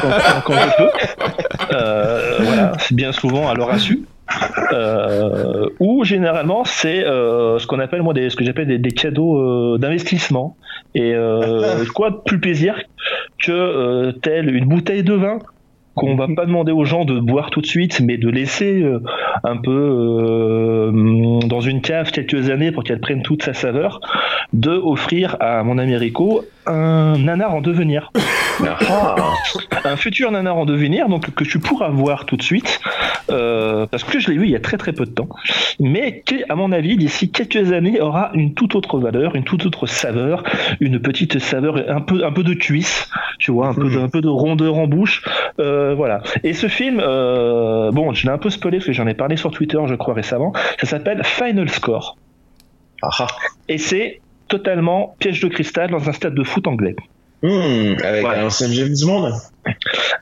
quand, 0.01 0.09
quand 0.45 0.53
je 0.53 0.77
peux. 0.77 0.89
Euh, 1.73 2.37
voilà, 2.41 2.73
c'est 2.79 2.95
bien 2.95 3.11
souvent 3.11 3.47
à 3.47 3.53
l'heure 3.53 3.77
su. 3.79 4.03
Euh, 4.71 5.69
ou 5.79 6.03
généralement 6.05 6.63
c'est 6.63 7.03
euh, 7.05 7.59
ce 7.59 7.67
qu'on 7.67 7.79
appelle 7.79 8.01
moi 8.01 8.13
des 8.13 8.29
ce 8.29 8.35
que 8.37 8.45
j'appelle 8.45 8.67
des, 8.67 8.79
des 8.79 8.91
cadeaux 8.91 9.37
euh, 9.37 9.77
d'investissement 9.77 10.55
et 10.95 11.13
euh, 11.13 11.83
quoi 11.93 12.09
de 12.09 12.15
plus 12.25 12.39
plaisir 12.39 12.73
que 13.43 13.51
euh, 13.51 14.11
telle 14.13 14.55
une 14.55 14.65
bouteille 14.65 15.03
de 15.03 15.13
vin 15.13 15.39
qu'on 15.95 16.15
va 16.15 16.27
pas 16.27 16.45
demander 16.45 16.71
aux 16.71 16.85
gens 16.85 17.05
de 17.05 17.19
boire 17.19 17.49
tout 17.49 17.61
de 17.61 17.65
suite 17.65 18.01
mais 18.01 18.17
de 18.17 18.29
laisser 18.29 18.81
euh, 18.81 18.99
un 19.43 19.57
peu 19.57 19.71
euh, 19.71 21.39
dans 21.45 21.61
une 21.61 21.81
cave 21.81 22.11
quelques 22.11 22.49
années 22.49 22.71
pour 22.71 22.83
qu'elle 22.83 22.99
prenne 22.99 23.21
toute 23.21 23.43
sa 23.43 23.53
saveur 23.53 23.99
de 24.53 24.71
offrir 24.71 25.37
à 25.39 25.63
mon 25.63 25.77
ami 25.77 25.95
Rico 25.95 26.45
un 26.65 27.17
nanar 27.17 27.53
en 27.53 27.61
devenir. 27.61 28.11
Un 29.85 29.95
futur 29.97 30.31
nanar 30.31 30.55
en 30.57 30.65
devenir, 30.65 31.09
donc 31.09 31.33
que 31.33 31.43
tu 31.43 31.59
pourras 31.59 31.89
voir 31.89 32.25
tout 32.25 32.37
de 32.37 32.43
suite, 32.43 32.79
euh, 33.29 33.85
parce 33.87 34.03
que 34.03 34.19
je 34.19 34.31
l'ai 34.31 34.37
vu 34.37 34.45
il 34.45 34.51
y 34.51 34.55
a 34.55 34.59
très 34.59 34.77
très 34.77 34.93
peu 34.93 35.05
de 35.05 35.11
temps, 35.11 35.29
mais 35.79 36.21
qui, 36.25 36.43
à 36.47 36.55
mon 36.55 36.71
avis, 36.71 36.95
d'ici 36.95 37.31
quelques 37.31 37.71
années, 37.71 37.99
aura 37.99 38.31
une 38.33 38.53
toute 38.53 38.75
autre 38.75 38.99
valeur, 38.99 39.35
une 39.35 39.43
toute 39.43 39.65
autre 39.65 39.87
saveur, 39.87 40.43
une 40.79 40.99
petite 40.99 41.39
saveur, 41.39 41.77
un 41.89 42.01
peu 42.01 42.23
un 42.23 42.31
peu 42.31 42.43
de 42.43 42.53
cuisse, 42.53 43.09
tu 43.39 43.51
vois, 43.51 43.67
un 43.67 43.73
peu 43.73 43.89
de, 43.89 43.99
un 43.99 44.09
peu 44.09 44.21
de 44.21 44.29
rondeur 44.29 44.77
en 44.77 44.87
bouche, 44.87 45.23
euh, 45.59 45.93
voilà. 45.95 46.21
Et 46.43 46.53
ce 46.53 46.67
film, 46.67 47.01
euh, 47.03 47.91
bon, 47.91 48.13
je 48.13 48.25
l'ai 48.25 48.31
un 48.31 48.37
peu 48.37 48.49
spoilé 48.49 48.77
parce 48.77 48.87
que 48.87 48.93
j'en 48.93 49.07
ai 49.07 49.15
parlé 49.15 49.35
sur 49.35 49.51
Twitter, 49.51 49.79
je 49.85 49.95
crois 49.95 50.13
récemment. 50.13 50.53
Ça 50.79 50.87
s'appelle 50.87 51.23
Final 51.23 51.69
Score, 51.69 52.17
et 53.67 53.77
c'est 53.77 54.21
totalement 54.57 55.15
piège 55.19 55.39
de 55.41 55.47
cristal 55.47 55.89
dans 55.89 56.07
un 56.09 56.13
stade 56.13 56.35
de 56.35 56.43
foot 56.43 56.67
anglais. 56.67 56.95
Hmm, 57.41 57.95
avec 58.03 58.23
Ouais. 58.25 58.35
un 58.37 58.45
ancien 58.45 58.67
James 58.71 58.93
Bond. 59.05 59.31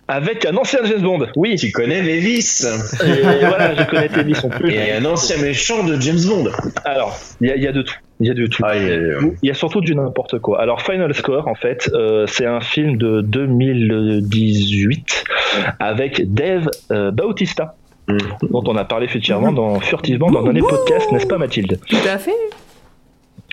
Avec 0.08 0.46
un 0.46 0.56
ancien 0.58 0.80
James 0.86 1.02
Bond, 1.02 1.28
oui. 1.36 1.56
Tu 1.58 1.72
connais 1.72 2.02
Levis. 2.02 2.66
Et 3.04 3.46
voilà, 3.46 3.76
je 3.76 3.84
connais 3.84 4.08
Teddy 4.10 4.34
son 4.34 4.50
plus. 4.50 4.72
Et 4.72 4.94
un 4.94 5.06
ancien 5.06 5.38
méchant 5.38 5.84
de 5.84 6.00
James 6.02 6.20
Bond. 6.28 6.50
Alors, 6.86 7.16
il 7.42 7.48
y, 7.48 7.52
a- 7.52 7.56
il 7.58 7.64
y 7.64 7.68
a 7.68 7.72
de 7.74 7.82
tout. 7.84 7.94
Il 8.22 8.28
y 8.28 8.32
a 8.32 8.34
de 8.34 8.46
tout. 8.48 8.64
Ah, 8.66 8.76
il 8.78 8.88
y 8.88 8.92
a- 8.92 9.20
Il 9.44 9.48
y 9.48 9.52
a 9.52 9.54
surtout 9.54 9.82
du 9.82 9.94
n'importe 9.96 10.40
quoi. 10.40 10.62
Alors, 10.62 10.82
Final 10.82 11.14
Score, 11.14 11.48
en 11.48 11.56
fait, 11.56 11.90
euh, 11.94 12.26
c'est 12.28 12.46
un 12.46 12.62
film 12.62 12.98
de 12.98 13.22
2018 13.22 15.24
avec 15.80 16.34
Dave 16.34 16.70
euh, 16.92 17.12
Bautista, 17.12 17.76
Hmm. 18.08 18.18
dont 18.50 18.64
on 18.66 18.76
a 18.78 18.84
parlé 18.84 19.06
effectivement 19.06 19.52
dans, 19.52 19.80
furtivement 19.80 20.32
dans 20.32 20.44
un 20.48 20.54
des 20.54 20.62
podcasts, 20.62 21.12
n'est-ce 21.12 21.28
pas, 21.28 21.38
Mathilde? 21.38 21.80
Tout 21.88 21.96
à 22.12 22.18
fait. 22.18 22.34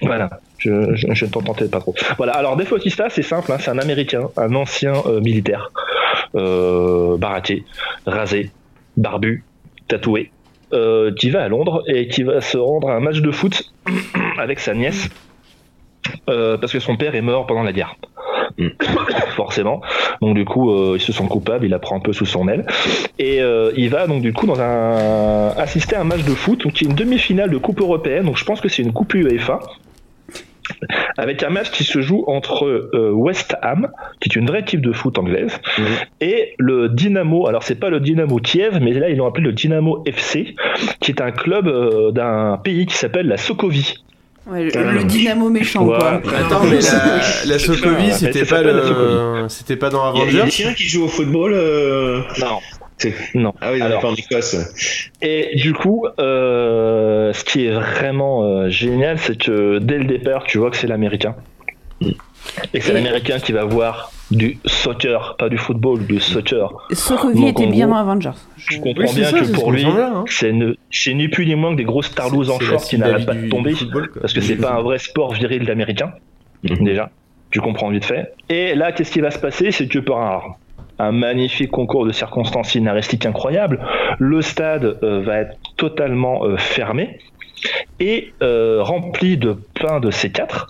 Voilà, 0.03 0.31
je, 0.59 0.95
je, 0.95 1.07
je 1.13 1.25
ne 1.25 1.31
t'entendais 1.31 1.69
pas 1.69 1.81
trop. 1.81 1.95
Voilà, 2.17 2.35
alors 2.35 2.57
Dave 2.57 2.73
c'est 3.09 3.23
simple, 3.23 3.53
hein, 3.53 3.57
c'est 3.59 3.71
un 3.71 3.79
Américain, 3.79 4.29
un 4.37 4.55
ancien 4.55 4.95
euh, 5.07 5.21
militaire, 5.21 5.71
euh, 6.35 7.17
rasé, 8.07 8.51
barbu, 8.97 9.45
tatoué, 9.89 10.31
euh, 10.73 11.13
qui 11.15 11.31
va 11.31 11.43
à 11.43 11.49
Londres 11.49 11.83
et 11.89 12.09
qui 12.09 12.23
va 12.23 12.41
se 12.41 12.59
rendre 12.59 12.91
à 12.91 12.95
un 12.95 13.01
match 13.01 13.21
de 13.21 13.31
foot 13.31 13.73
avec 14.39 14.61
sa 14.61 14.75
nièce, 14.75 15.09
euh, 16.29 16.57
parce 16.59 16.73
que 16.73 16.81
son 16.81 16.97
père 16.97 17.15
est 17.15 17.23
mort 17.23 17.47
pendant 17.47 17.63
la 17.63 17.73
guerre. 17.73 17.97
Forcément. 19.37 19.81
Donc 20.21 20.35
du 20.35 20.45
coup, 20.45 20.95
il 20.95 21.01
se 21.01 21.13
sent 21.13 21.27
coupable, 21.29 21.65
il 21.65 21.71
la 21.71 21.79
prend 21.79 21.97
un 21.97 22.01
peu 22.01 22.13
sous 22.13 22.27
son 22.27 22.49
aile. 22.49 22.67
Et 23.19 23.41
il 23.77 23.89
va 23.89 24.07
donc 24.09 24.21
du 24.21 24.33
coup 24.33 24.47
dans 24.47 24.61
un 24.61 25.51
assister 25.57 25.95
à 25.95 26.01
un 26.01 26.05
match 26.05 26.25
de 26.25 26.35
foot, 26.35 26.63
donc 26.63 26.73
qui 26.73 26.85
est 26.85 26.89
une 26.89 26.97
demi-finale 26.97 27.51
de 27.51 27.59
Coupe 27.59 27.81
européenne. 27.81 28.25
Donc 28.25 28.37
je 28.37 28.45
pense 28.45 28.61
que 28.61 28.69
c'est 28.69 28.83
une 28.83 28.93
Coupe 28.93 29.15
UEFA 29.15 29.61
avec 31.17 31.43
un 31.43 31.51
match 31.51 31.71
qui 31.71 31.85
se 31.85 32.01
joue 32.01 32.25
entre 32.27 32.67
euh, 32.67 33.11
West 33.13 33.57
Ham, 33.63 33.89
qui 34.21 34.29
est 34.29 34.37
une 34.37 34.47
vraie 34.47 34.61
équipe 34.61 34.81
de 34.81 34.93
foot 34.93 35.19
anglaise, 35.19 35.59
et 36.21 36.55
le 36.59 36.89
Dynamo. 36.89 37.47
Alors 37.47 37.63
c'est 37.63 37.79
pas 37.79 37.91
le 37.91 38.01
Dynamo 38.01 38.37
Kiev, 38.37 38.79
mais 38.81 38.93
là 38.93 39.09
ils 39.09 39.17
l'ont 39.17 39.27
appelé 39.27 39.45
le 39.47 39.53
Dynamo 39.53 40.03
FC, 40.07 40.55
qui 41.01 41.11
est 41.11 41.21
un 41.21 41.31
club 41.31 41.69
euh, 41.69 42.11
d'un 42.13 42.59
pays 42.63 42.87
qui 42.87 42.95
s'appelle 42.95 43.27
la 43.29 43.37
Sokovie. 43.37 43.95
Ouais, 44.51 44.65
le, 44.65 44.93
le 44.93 45.05
dynamo 45.05 45.51
méchant, 45.51 45.85
quoi. 45.85 45.99
Attends, 46.15 46.65
mais 46.65 46.81
la, 46.81 47.21
la 47.53 47.59
Sokovie, 47.59 48.13
c'était 48.13 48.47
pas 48.47 48.63
le, 48.63 49.45
c'était 49.49 49.77
pas 49.77 49.91
dans 49.91 50.15
Il 50.15 50.21
y 50.21 50.23
a- 50.23 50.25
il 50.25 50.27
y 50.27 50.29
a 50.29 50.33
des 50.33 50.39
Avengers. 50.39 50.51
chiens 50.51 50.73
qui 50.73 50.85
jouent 50.85 51.05
au 51.05 51.09
football. 51.09 51.53
euh, 51.53 52.23
Non. 52.41 52.59
C'est- 52.99 53.15
Non. 53.35 53.55
Ah 53.61 53.71
oui, 53.73 53.79
d'accord, 53.79 54.11
en 54.11 54.15
Écosse. 54.15 55.07
Et 55.23 55.57
du 55.57 55.73
coup, 55.73 56.07
euh, 56.19 57.33
ce 57.33 57.45
qui 57.45 57.67
est 57.67 57.71
vraiment 57.73 58.43
euh, 58.45 58.69
génial, 58.69 59.19
c'est 59.19 59.39
que 59.39 59.79
dès 59.79 59.99
le 59.99 60.05
départ, 60.05 60.45
tu 60.45 60.59
vois 60.59 60.71
que 60.71 60.77
c'est 60.77 60.87
l'américain. 60.89 61.35
Et 62.75 62.81
c'est 62.81 62.91
Et- 62.91 62.95
l'américain 62.95 63.39
qui 63.39 63.53
va 63.53 63.65
voir 63.65 64.11
du 64.31 64.59
soccer, 64.65 65.37
pas 65.39 65.49
du 65.49 65.59
football, 65.59 66.07
du 66.07 66.21
soccer. 66.21 66.87
Sokovie 66.93 67.35
Donc, 67.41 67.49
était 67.51 67.67
en 67.67 67.71
bien 67.71 67.89
dans 67.89 67.97
Avengers. 67.97 68.31
Tu 68.69 68.81
comprends 68.81 69.05
Oui, 69.05 69.15
bien 69.15 69.25
ça, 69.31 69.41
que 69.41 69.53
pour 69.53 69.73
lui, 69.73 69.85
hein. 69.85 70.25
c'est 70.31 71.15
ni 71.15 71.29
plus 71.29 71.47
ni 71.47 71.55
moins 71.55 71.73
que 71.73 71.77
des 71.77 71.85
grosses 71.85 72.15
tarlouses 72.15 72.51
en 72.51 72.59
short 72.61 72.85
qui 72.85 72.99
n'arrêtent 72.99 73.27
pas 73.27 73.35
de 73.35 73.49
tomber. 73.49 73.73
football. 73.75 74.11
Parce 74.21 74.33
que 74.33 74.41
c'est 74.41 74.57
pas 74.57 74.73
un 74.73 74.83
vrai 74.83 74.99
sport 74.99 75.33
viril 75.35 75.65
d'américain, 75.65 76.13
déjà. 76.63 77.11
Tu 77.51 77.61
comprends 77.61 77.89
vite 77.91 78.05
fait. 78.05 78.33
Et 78.51 78.75
là, 78.75 78.93
qu'est-ce 78.93 79.11
qui 79.13 79.21
va 79.21 79.31
se 79.31 79.39
passer? 79.39 79.71
C'est 79.73 79.87
que 79.89 79.99
par 79.99 80.19
un, 80.19 80.41
un 80.99 81.13
magnifique 81.13 81.71
concours 81.71 82.07
de 82.07 82.13
circonstances 82.13 82.71
scénaristiques 82.71 83.27
incroyables, 83.27 83.81
le 84.19 84.43
stade 84.43 84.99
euh, 85.03 85.23
va 85.23 85.39
être 85.39 85.57
totalement 85.77 86.45
euh, 86.45 86.57
fermé 86.57 87.19
et 88.01 88.33
euh, 88.43 88.83
rempli 88.83 89.37
de 89.37 89.57
plein 89.75 90.01
de 90.01 90.11
C4 90.11 90.67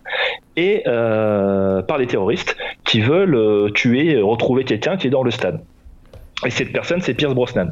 et 0.57 0.83
par 0.85 1.99
les 1.99 2.09
terroristes 2.09 2.57
qui 2.85 3.01
veulent 3.01 3.73
tuer, 3.75 4.21
retrouver 4.21 4.65
quelqu'un 4.65 4.97
qui 4.97 5.07
est 5.07 5.11
dans 5.11 5.23
le 5.23 5.31
stade. 5.31 5.61
Et 6.45 6.51
cette 6.51 6.73
personne, 6.73 7.01
c'est 7.01 7.15
Pierce 7.15 7.33
Brosnan. 7.33 7.69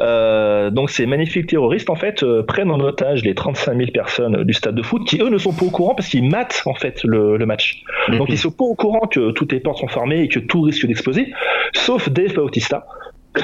Euh, 0.00 0.70
donc 0.70 0.90
ces 0.90 1.04
magnifiques 1.04 1.48
terroristes 1.48 1.90
en 1.90 1.94
fait 1.94 2.22
euh, 2.22 2.42
prennent 2.42 2.70
en 2.70 2.80
otage 2.80 3.22
les 3.22 3.34
35 3.34 3.76
000 3.76 3.90
personnes 3.90 4.44
du 4.44 4.54
stade 4.54 4.74
de 4.74 4.82
foot 4.82 5.06
qui 5.06 5.20
eux 5.20 5.28
ne 5.28 5.36
sont 5.36 5.52
pas 5.52 5.66
au 5.66 5.70
courant 5.70 5.94
parce 5.94 6.08
qu'ils 6.08 6.26
matent 6.26 6.62
en 6.64 6.74
fait 6.74 7.04
le, 7.04 7.36
le 7.36 7.46
match. 7.46 7.82
Donc 8.08 8.30
ils 8.30 8.38
sont 8.38 8.50
pas 8.50 8.64
au 8.64 8.74
courant 8.74 9.06
que 9.06 9.32
toutes 9.32 9.52
les 9.52 9.60
portes 9.60 9.78
sont 9.78 9.88
fermées 9.88 10.22
et 10.22 10.28
que 10.28 10.38
tout 10.38 10.62
risque 10.62 10.86
d'exploser, 10.86 11.32
sauf 11.74 12.08
Dave 12.08 12.34
Bautista 12.34 12.86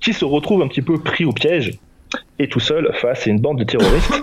qui 0.00 0.14
se 0.14 0.24
retrouve 0.24 0.62
un 0.62 0.68
petit 0.68 0.82
peu 0.82 0.98
pris 0.98 1.26
au 1.26 1.32
piège 1.32 1.72
et 2.38 2.48
tout 2.48 2.60
seul 2.60 2.90
face 2.94 3.26
à 3.26 3.30
une 3.30 3.40
bande 3.40 3.58
de 3.58 3.64
terroristes. 3.64 4.22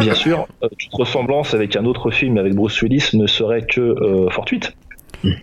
Bien 0.00 0.14
sûr, 0.14 0.48
euh, 0.62 0.68
toute 0.68 0.92
ressemblance 0.92 1.54
avec 1.54 1.76
un 1.76 1.84
autre 1.84 2.10
film 2.10 2.38
avec 2.38 2.54
Bruce 2.54 2.80
Willis 2.82 3.10
ne 3.14 3.26
serait 3.26 3.62
que 3.62 3.80
euh, 3.80 4.30
fortuite. 4.30 4.74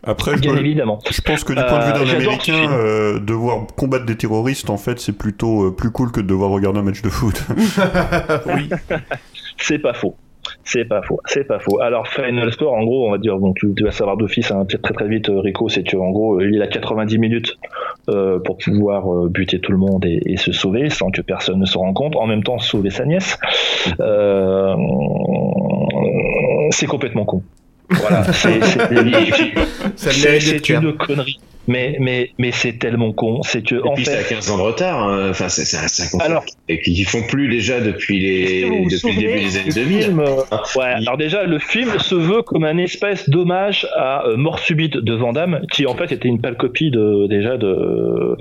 Après, 0.03 0.35
je, 0.35 0.41
Bien 0.41 0.51
dois- 0.51 0.59
évidemment. 0.61 0.99
je 1.09 1.21
pense 1.21 1.43
que 1.43 1.53
du 1.53 1.61
point 1.63 1.79
de 1.79 1.83
vue 1.85 1.91
Euh, 1.91 1.99
d'un 1.99 2.05
ce 2.05 2.15
américain, 2.15 2.71
euh, 2.71 3.19
devoir 3.19 3.65
combattre 3.77 4.05
des 4.05 4.15
terroristes, 4.17 4.69
en 4.69 4.77
fait, 4.77 4.99
c'est 4.99 5.17
plutôt 5.17 5.67
euh, 5.67 5.75
plus 5.75 5.91
cool 5.91 6.11
que 6.11 6.19
de 6.21 6.27
devoir 6.27 6.49
regarder 6.51 6.79
un 6.79 6.83
match 6.83 7.01
de 7.01 7.09
foot. 7.09 7.43
C'est 9.57 9.79
pas 9.79 9.93
faux. 9.93 10.15
C'est 10.63 10.85
pas 10.85 11.01
faux, 11.03 11.19
c'est 11.25 11.43
pas 11.43 11.59
faux. 11.59 11.79
Alors 11.81 12.07
Final 12.07 12.51
Score, 12.51 12.73
en 12.73 12.83
gros, 12.83 13.07
on 13.07 13.11
va 13.11 13.17
dire, 13.17 13.37
donc 13.39 13.55
tu, 13.59 13.71
tu 13.75 13.83
vas 13.83 13.91
savoir 13.91 14.17
d'office 14.17 14.51
hein, 14.51 14.65
très 14.65 14.93
très 14.93 15.07
vite, 15.07 15.29
euh, 15.29 15.39
Rico, 15.41 15.67
c'est 15.69 15.83
que 15.83 15.97
en 15.97 16.09
gros, 16.09 16.39
il 16.41 16.61
a 16.61 16.67
90 16.67 17.17
minutes 17.19 17.57
euh, 18.09 18.39
pour 18.39 18.57
pouvoir 18.57 19.13
euh, 19.13 19.29
buter 19.29 19.59
tout 19.59 19.71
le 19.71 19.77
monde 19.77 20.05
et, 20.05 20.21
et 20.25 20.37
se 20.37 20.51
sauver 20.51 20.89
sans 20.89 21.11
que 21.11 21.21
personne 21.21 21.59
ne 21.59 21.65
se 21.65 21.77
rende 21.77 21.93
compte. 21.93 22.15
En 22.15 22.25
même 22.25 22.43
temps, 22.43 22.57
sauver 22.57 22.89
sa 22.89 23.05
nièce. 23.05 23.37
Euh, 23.99 24.75
c'est 26.71 26.87
complètement 26.87 27.25
con. 27.25 27.43
Voilà, 27.91 28.25
c'est 29.97 30.69
une 30.69 30.97
connerie. 30.97 31.39
Mais 31.69 31.95
mais 31.99 32.32
mais 32.39 32.51
c'est 32.51 32.73
tellement 32.79 33.13
con, 33.13 33.41
c'est 33.43 33.63
que 33.65 33.75
Et 33.75 33.82
en 33.88 33.93
puis 33.93 34.03
fait. 34.03 34.12
c'est 34.12 34.17
à 34.19 34.23
15 34.23 34.49
ans 34.51 34.58
de 34.58 34.62
retard. 34.63 35.03
hein. 35.03 35.27
Enfin, 35.29 35.47
c'est 35.49 35.77
un, 35.77 36.19
Alors- 36.19 36.43
et 36.67 36.82
qu'ils 36.82 37.05
font 37.05 37.21
plus 37.23 37.47
déjà 37.47 37.79
depuis 37.79 38.19
les 38.19 38.63
vous 38.65 38.88
depuis 38.89 39.15
le 39.15 39.21
début 39.21 39.39
des 39.39 39.58
années 39.58 39.69
du 39.69 39.75
2000. 39.75 40.03
film, 40.03 40.19
euh, 40.19 40.25
Ah, 40.51 40.63
ouais, 40.75 40.84
alors 40.86 41.15
déjà, 41.17 41.43
le 41.43 41.60
film 41.60 41.97
se 41.99 42.15
veut 42.15 42.41
comme 42.41 42.63
un 42.63 42.77
espèce 42.77 43.29
d'hommage 43.29 43.88
à 43.95 44.25
euh, 44.25 44.36
Mort 44.36 44.60
subite 44.60 44.97
de 44.97 45.13
Van 45.13 45.32
Damme, 45.32 45.62
qui 45.71 45.86
en 45.86 45.93
fait 45.95 46.12
était 46.12 46.27
une 46.27 46.41
pâle 46.41 46.58
copie 46.58 46.89
de, 46.91 47.27
déjà 47.27 47.58
de, 47.58 48.36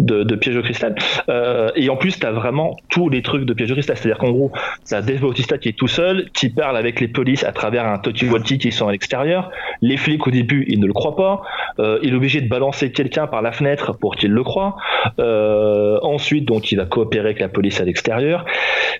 de, 0.00 0.22
de 0.22 0.34
Piège 0.36 0.56
au 0.56 0.62
cristal. 0.62 0.94
Euh, 1.30 1.70
et 1.76 1.88
en 1.88 1.96
plus, 1.96 2.18
t'as 2.18 2.32
vraiment 2.32 2.76
tous 2.90 3.08
les 3.08 3.22
trucs 3.22 3.44
de 3.46 3.54
Piège 3.54 3.70
au 3.70 3.74
cristal. 3.74 3.96
C'est-à-dire 3.96 4.18
qu'en 4.18 4.30
gros, 4.30 4.52
t'as 4.88 5.00
Dave 5.00 5.20
Bautista 5.20 5.56
qui 5.56 5.70
est 5.70 5.76
tout 5.78 5.88
seul, 5.88 6.26
qui 6.34 6.50
parle 6.50 6.76
avec 6.76 7.00
les 7.00 7.08
polices 7.08 7.44
à 7.44 7.52
travers 7.52 7.86
un 7.86 7.96
talkie-walkie 7.98 8.58
qui 8.58 8.72
sont 8.72 8.88
à 8.88 8.92
l'extérieur. 8.92 9.50
Les 9.80 9.96
flics, 9.96 10.26
au 10.26 10.30
début, 10.30 10.66
ils 10.68 10.80
ne 10.80 10.86
le 10.86 10.92
croient 10.92 11.16
pas. 11.16 11.42
Euh, 11.78 11.98
il 12.02 12.12
est 12.12 12.16
obligé 12.16 12.40
de 12.42 12.48
balancer 12.48 12.73
quelqu'un 12.92 13.26
par 13.26 13.42
la 13.42 13.52
fenêtre 13.52 13.92
pour 13.92 14.16
qu'il 14.16 14.30
le 14.30 14.42
croie. 14.42 14.76
Euh, 15.18 15.98
ensuite, 16.02 16.44
donc, 16.46 16.72
il 16.72 16.76
va 16.76 16.86
coopérer 16.86 17.26
avec 17.26 17.40
la 17.40 17.48
police 17.48 17.80
à 17.80 17.84
l'extérieur. 17.84 18.44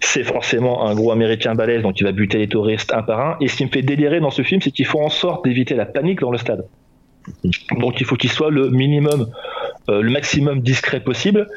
C'est 0.00 0.24
forcément 0.24 0.86
un 0.86 0.94
gros 0.94 1.12
américain 1.12 1.54
balèze, 1.54 1.82
donc 1.82 2.00
il 2.00 2.04
va 2.04 2.12
buter 2.12 2.38
les 2.38 2.48
touristes 2.48 2.92
un 2.92 3.02
par 3.02 3.20
un. 3.20 3.36
Et 3.40 3.48
ce 3.48 3.56
qui 3.56 3.64
me 3.64 3.70
fait 3.70 3.82
délirer 3.82 4.20
dans 4.20 4.30
ce 4.30 4.42
film, 4.42 4.60
c'est 4.60 4.70
qu'il 4.70 4.86
faut 4.86 5.00
en 5.00 5.10
sorte 5.10 5.44
d'éviter 5.44 5.74
la 5.74 5.86
panique 5.86 6.20
dans 6.20 6.30
le 6.30 6.38
stade. 6.38 6.64
Donc 7.78 8.00
il 8.00 8.06
faut 8.06 8.16
qu'il 8.16 8.30
soit 8.30 8.50
le 8.50 8.68
minimum, 8.70 9.28
euh, 9.88 10.02
le 10.02 10.10
maximum 10.10 10.60
discret 10.60 11.00
possible. 11.00 11.48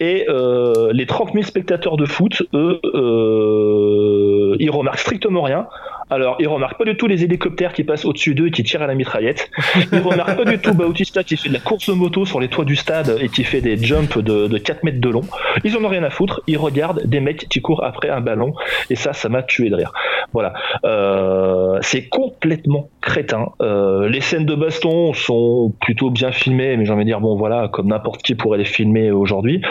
Et 0.00 0.26
euh, 0.28 0.92
les 0.92 1.06
30 1.06 1.32
000 1.32 1.44
spectateurs 1.44 1.96
de 1.96 2.06
foot, 2.06 2.42
eux, 2.54 2.80
euh, 2.84 4.56
ils 4.58 4.70
remarquent 4.70 5.00
strictement 5.00 5.42
rien. 5.42 5.66
Alors, 6.10 6.36
ils 6.40 6.48
remarquent 6.48 6.78
pas 6.78 6.84
du 6.84 6.96
tout 6.96 7.06
les 7.06 7.24
hélicoptères 7.24 7.72
qui 7.72 7.84
passent 7.84 8.04
au-dessus 8.04 8.34
d'eux 8.34 8.48
et 8.48 8.50
qui 8.50 8.62
tirent 8.62 8.82
à 8.82 8.86
la 8.86 8.94
mitraillette. 8.94 9.50
Ils 9.92 9.98
remarquent 9.98 10.36
pas 10.36 10.44
du 10.44 10.58
tout 10.58 10.74
Bautista 10.74 11.22
qui 11.22 11.36
fait 11.36 11.48
de 11.48 11.54
la 11.54 11.60
course 11.60 11.88
de 11.88 11.94
moto 11.94 12.24
sur 12.24 12.40
les 12.40 12.48
toits 12.48 12.64
du 12.64 12.76
stade 12.76 13.18
et 13.20 13.28
qui 13.28 13.44
fait 13.44 13.60
des 13.60 13.76
jumps 13.76 14.18
de, 14.18 14.46
de 14.46 14.58
4 14.58 14.84
mètres 14.84 15.00
de 15.00 15.08
long. 15.08 15.24
Ils 15.64 15.76
en 15.76 15.84
ont 15.84 15.88
rien 15.88 16.02
à 16.02 16.10
foutre. 16.10 16.42
Ils 16.46 16.58
regardent 16.58 17.02
des 17.04 17.20
mecs 17.20 17.48
qui 17.48 17.60
courent 17.60 17.84
après 17.84 18.08
un 18.08 18.20
ballon. 18.20 18.54
Et 18.90 18.96
ça, 18.96 19.12
ça 19.12 19.28
m'a 19.28 19.42
tué 19.42 19.70
de 19.70 19.74
rire. 19.74 19.92
Voilà. 20.32 20.52
Euh, 20.84 21.78
c'est 21.82 22.08
complètement 22.08 22.90
crétin. 23.00 23.52
Euh, 23.62 24.08
les 24.08 24.20
scènes 24.20 24.44
de 24.44 24.54
baston 24.54 25.14
sont 25.14 25.72
plutôt 25.80 26.10
bien 26.10 26.32
filmées, 26.32 26.76
mais 26.76 26.84
j'ai 26.84 26.92
envie 26.92 27.04
de 27.04 27.08
dire, 27.08 27.20
bon, 27.20 27.36
voilà, 27.36 27.68
comme 27.68 27.88
n'importe 27.88 28.22
qui 28.22 28.34
pourrait 28.34 28.58
les 28.58 28.64
filmer 28.64 29.10
aujourd'hui. 29.10 29.62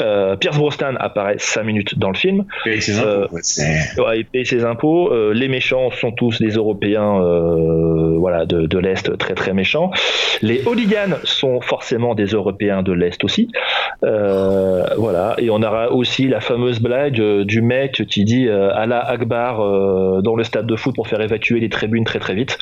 Euh, 0.00 0.36
Pierce 0.36 0.56
Brosnan 0.56 0.96
apparaît 0.98 1.36
5 1.38 1.62
minutes 1.64 1.98
dans 1.98 2.10
le 2.10 2.16
film. 2.16 2.44
paye 2.64 2.80
ses 2.80 2.98
impôts, 2.98 3.36
ouais, 4.06 4.20
il 4.20 4.24
paye 4.24 4.46
ses 4.46 4.64
impôts. 4.64 5.32
Les 5.32 5.48
méchants 5.52 5.90
sont 5.90 6.12
tous 6.12 6.40
des 6.40 6.54
Européens, 6.62 7.22
euh, 7.22 8.16
voilà, 8.18 8.46
de, 8.46 8.78
l'est 8.78 9.16
très 9.18 9.34
très 9.34 9.52
méchants. 9.52 9.90
Les 10.40 10.58
hooligans 10.66 11.16
sont 11.24 11.60
forcément 11.60 12.14
des 12.14 12.28
Européens 12.40 12.82
de 12.82 12.92
l'est 12.92 13.22
aussi. 13.22 13.50
Euh, 14.02 14.84
voilà. 14.96 15.34
Et 15.38 15.50
on 15.50 15.62
aura 15.62 15.92
aussi 15.92 16.26
la 16.26 16.40
fameuse 16.40 16.80
blague 16.80 17.20
euh, 17.20 17.44
du 17.44 17.60
mec 17.60 18.04
qui 18.08 18.24
dit 18.24 18.48
Allah 18.48 19.00
Akbar 19.00 19.52
dans 20.22 20.36
le 20.40 20.44
stade 20.44 20.66
de 20.66 20.76
foot 20.76 20.94
pour 20.94 21.06
faire 21.06 21.20
évacuer 21.20 21.60
les 21.60 21.68
tribunes 21.68 22.04
très 22.04 22.18
très 22.18 22.34
vite. 22.34 22.58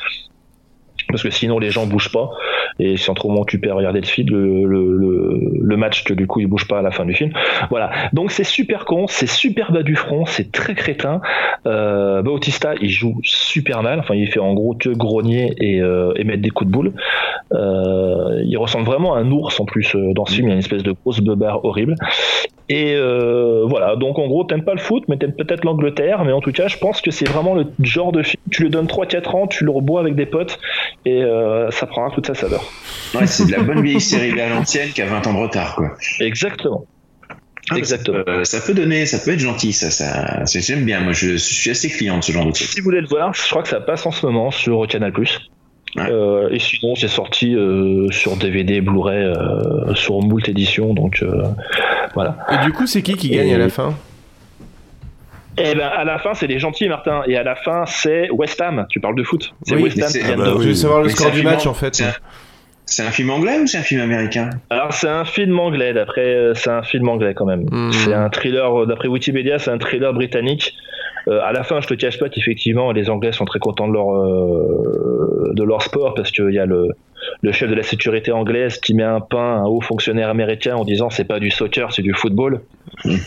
Parce 1.11 1.23
que 1.23 1.29
sinon 1.29 1.59
les 1.59 1.69
gens 1.69 1.85
bougent 1.85 2.11
pas 2.11 2.31
et 2.79 2.91
ils 2.91 2.99
sont 2.99 3.13
trop 3.13 3.31
occupés 3.39 3.69
à 3.69 3.75
regarder 3.75 4.01
le 4.01 4.07
film, 4.07 4.29
le, 4.29 4.65
le, 4.65 4.97
le, 4.97 5.39
le 5.61 5.77
match 5.77 6.03
que 6.03 6.13
du 6.13 6.27
coup 6.27 6.39
ils 6.39 6.47
bougent 6.47 6.67
pas 6.67 6.79
à 6.79 6.81
la 6.81 6.91
fin 6.91 7.05
du 7.05 7.13
film. 7.13 7.31
Voilà. 7.69 7.91
Donc 8.13 8.31
c'est 8.31 8.43
super 8.43 8.85
con, 8.85 9.05
c'est 9.07 9.29
super 9.29 9.71
bas 9.71 9.83
du 9.83 9.95
front, 9.95 10.25
c'est 10.25 10.51
très 10.51 10.75
crétin. 10.75 11.21
Euh, 11.65 12.21
Bautista, 12.21 12.73
il 12.81 12.89
joue 12.89 13.19
super 13.23 13.83
mal. 13.83 13.99
Enfin, 13.99 14.15
il 14.15 14.27
fait 14.27 14.39
en 14.39 14.53
gros 14.53 14.73
que 14.75 14.89
grogner 14.89 15.53
et, 15.59 15.81
euh, 15.81 16.13
et 16.15 16.23
mettre 16.23 16.41
des 16.41 16.49
coups 16.49 16.69
de 16.69 16.73
boule. 16.73 16.93
Euh, 17.53 18.41
il 18.45 18.57
ressemble 18.57 18.85
vraiment 18.85 19.15
à 19.15 19.19
un 19.19 19.31
ours 19.31 19.59
en 19.59 19.65
plus 19.65 19.95
euh, 19.95 20.13
dans 20.13 20.25
ce 20.25 20.33
film. 20.33 20.47
Il 20.47 20.49
y 20.49 20.51
a 20.51 20.55
une 20.55 20.59
espèce 20.59 20.83
de 20.83 20.93
grosse 20.93 21.19
beubare 21.19 21.63
horrible. 21.65 21.95
Et 22.69 22.95
euh, 22.95 23.65
voilà. 23.67 23.95
Donc 23.97 24.17
en 24.17 24.27
gros, 24.27 24.43
t'aimes 24.45 24.63
pas 24.63 24.73
le 24.73 24.79
foot, 24.79 25.03
mais 25.09 25.17
t'aimes 25.17 25.33
peut-être 25.33 25.65
l'Angleterre. 25.65 26.23
Mais 26.23 26.31
en 26.31 26.39
tout 26.39 26.53
cas, 26.53 26.67
je 26.67 26.77
pense 26.77 27.01
que 27.01 27.11
c'est 27.11 27.27
vraiment 27.27 27.53
le 27.53 27.65
genre 27.81 28.11
de 28.11 28.23
film. 28.23 28.41
Tu 28.49 28.63
lui 28.63 28.69
donnes 28.69 28.87
3-4 28.87 29.35
ans, 29.35 29.47
tu 29.47 29.65
le 29.65 29.71
rebois 29.71 29.99
avec 29.99 30.15
des 30.15 30.25
potes 30.25 30.57
et 31.05 31.23
euh, 31.23 31.71
ça 31.71 31.85
prendra 31.87 32.13
toute 32.13 32.27
sa 32.27 32.35
saveur. 32.35 32.63
Ouais, 33.13 33.27
c'est 33.27 33.45
de 33.45 33.51
la 33.51 33.61
bonne 33.61 33.81
vieille 33.81 34.01
série 34.01 34.39
à 34.39 34.49
l'ancienne 34.49 34.89
qui 34.89 35.01
a 35.01 35.05
20 35.07 35.27
ans 35.27 35.33
de 35.33 35.39
retard, 35.39 35.75
quoi. 35.75 35.93
Exactement. 36.19 36.85
Exactement. 37.75 38.17
Ça 38.17 38.23
peut, 38.23 38.43
ça 38.43 38.61
peut 38.61 38.73
donner, 38.73 39.05
ça 39.05 39.17
peut 39.19 39.31
être 39.31 39.39
gentil, 39.39 39.73
ça, 39.73 39.91
ça, 39.91 40.43
j'aime 40.45 40.83
bien. 40.85 40.99
Moi, 40.99 41.13
je, 41.13 41.37
suis 41.37 41.69
assez 41.69 41.89
client 41.89 42.17
de 42.19 42.23
ce 42.23 42.31
genre 42.31 42.45
de 42.45 42.51
truc. 42.51 42.67
Si 42.67 42.79
vous 42.79 42.85
voulez 42.85 43.01
le 43.01 43.07
voir, 43.07 43.33
je 43.33 43.47
crois 43.49 43.63
que 43.63 43.69
ça 43.69 43.79
passe 43.79 44.05
en 44.05 44.11
ce 44.11 44.25
moment 44.25 44.51
sur 44.51 44.87
Canal+. 44.87 45.13
Euh, 45.97 46.49
et 46.49 46.59
sinon, 46.59 46.95
c'est 46.95 47.07
sorti 47.07 47.55
euh, 47.55 48.09
sur 48.11 48.37
DVD, 48.37 48.81
Blu-ray, 48.81 49.23
euh, 49.23 49.93
sur 49.93 50.21
moult 50.21 50.47
éditions, 50.47 50.93
donc 50.93 51.19
euh, 51.21 51.43
voilà. 52.13 52.37
Et 52.51 52.65
du 52.65 52.71
coup, 52.71 52.87
c'est 52.87 53.01
qui 53.01 53.15
qui 53.15 53.29
gagne 53.29 53.49
Et- 53.49 53.55
à 53.55 53.57
la 53.57 53.69
fin? 53.69 53.93
Et 55.63 55.75
ben 55.75 55.87
à 55.87 56.03
la 56.03 56.17
fin, 56.19 56.33
c'est 56.33 56.47
les 56.47 56.59
gentils, 56.59 56.87
Martin. 56.87 57.21
Et 57.27 57.37
à 57.37 57.43
la 57.43 57.55
fin, 57.55 57.85
c'est 57.85 58.29
West 58.31 58.59
Ham. 58.61 58.85
Tu 58.89 58.99
parles 58.99 59.15
de 59.15 59.23
foot. 59.23 59.53
C'est 59.63 59.75
Oui, 59.75 59.83
West 59.83 60.01
Ham 60.01 60.09
c'est- 60.09 60.19
qui 60.19 60.25
ah 60.31 60.35
bah 60.35 60.53
oui. 60.55 60.63
Je 60.63 60.67
veux 60.69 60.73
savoir 60.75 60.99
le 61.01 61.07
Mais 61.07 61.11
score 61.13 61.31
du 61.31 61.39
film 61.39 61.49
match, 61.51 61.65
en 61.67 61.73
fait. 61.73 61.95
C'est 61.95 62.05
un, 62.05 62.13
c'est 62.85 63.03
un 63.03 63.11
film 63.11 63.29
anglais 63.29 63.59
ou 63.59 63.67
c'est 63.67 63.77
un 63.77 63.83
film 63.83 64.01
américain? 64.01 64.49
Alors 64.69 64.91
c'est 64.93 65.07
un 65.07 65.23
film 65.23 65.57
anglais 65.59 65.93
d'après 65.93 66.25
euh, 66.25 66.53
c'est 66.53 66.71
un 66.71 66.83
film 66.83 67.07
anglais 67.07 67.33
quand 67.33 67.45
même. 67.45 67.65
Hmm. 67.71 67.91
C'est 67.91 68.13
un 68.13 68.29
thriller 68.29 68.81
euh, 68.81 68.85
d'après 68.85 69.07
Wikipédia, 69.07 69.59
c'est 69.59 69.71
un 69.71 69.77
thriller 69.77 70.13
britannique. 70.13 70.73
Euh, 71.27 71.39
à 71.43 71.53
la 71.53 71.63
fin, 71.63 71.79
je 71.79 71.87
te 71.87 71.93
cache 71.93 72.19
pas 72.19 72.27
qu'effectivement 72.29 72.91
les 72.91 73.09
Anglais 73.09 73.31
sont 73.31 73.45
très 73.45 73.59
contents 73.59 73.87
de 73.87 73.93
leur 73.93 74.11
euh, 74.13 75.51
de 75.53 75.63
leur 75.63 75.81
sport 75.83 76.15
parce 76.15 76.31
qu'il 76.31 76.51
y 76.51 76.59
a 76.59 76.65
le 76.65 76.89
le 77.41 77.51
chef 77.51 77.69
de 77.69 77.75
la 77.75 77.83
sécurité 77.83 78.31
anglaise 78.31 78.79
qui 78.79 78.93
met 78.93 79.03
un 79.03 79.21
pain 79.21 79.37
à 79.57 79.59
un 79.59 79.65
haut 79.65 79.81
fonctionnaire 79.81 80.29
américain 80.29 80.75
en 80.75 80.83
disant 80.83 81.09
c'est 81.09 81.23
pas 81.23 81.39
du 81.39 81.51
soccer, 81.51 81.93
c'est 81.93 82.01
du 82.01 82.13
football. 82.13 82.61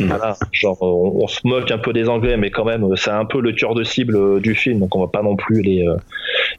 Voilà, 0.00 0.37
genre 0.53 0.79
on, 0.83 1.22
on 1.22 1.27
se 1.27 1.40
moque 1.44 1.70
un 1.70 1.79
peu 1.79 1.92
des 1.92 2.09
Anglais, 2.09 2.37
mais 2.37 2.50
quand 2.50 2.64
même 2.64 2.85
c'est 2.96 3.11
un 3.11 3.24
peu 3.24 3.40
le 3.40 3.53
cœur 3.53 3.74
de 3.74 3.83
cible 3.85 4.16
euh, 4.16 4.40
du 4.40 4.55
film, 4.55 4.79
donc 4.81 4.94
on 4.96 5.00
va 5.00 5.09
pas 5.09 5.22
non 5.22 5.37
plus 5.37 5.62
les 5.62 5.87
euh, 5.87 5.96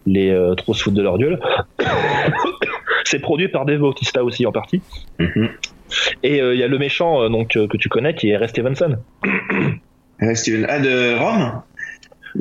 les 0.06 0.30
euh, 0.32 0.56
trop 0.56 0.74
se 0.74 0.84
foutre 0.84 0.96
de 0.98 1.02
leur 1.02 1.18
gueule. 1.18 1.40
c'est 3.06 3.20
produit 3.20 3.48
par 3.48 3.66
Dave 3.66 3.80
Bautista 3.80 4.24
aussi 4.24 4.46
en 4.46 4.52
partie. 4.52 4.82
Et 6.24 6.42
euh, 6.42 6.54
il 6.54 6.60
y 6.60 6.64
a 6.64 6.68
le 6.68 6.78
méchant 6.78 7.22
euh, 7.22 7.30
donc 7.30 7.56
euh, 7.56 7.68
que 7.68 7.78
tu 7.78 7.90
connais 7.90 8.16
qui 8.16 8.30
est 8.30 8.38
Ray 8.38 8.50
Stevenson. 8.50 8.98
Euh, 10.22 10.34
Steven 10.34 10.64
A 10.70 10.80
de 10.80 11.20
Rome? 11.20 11.62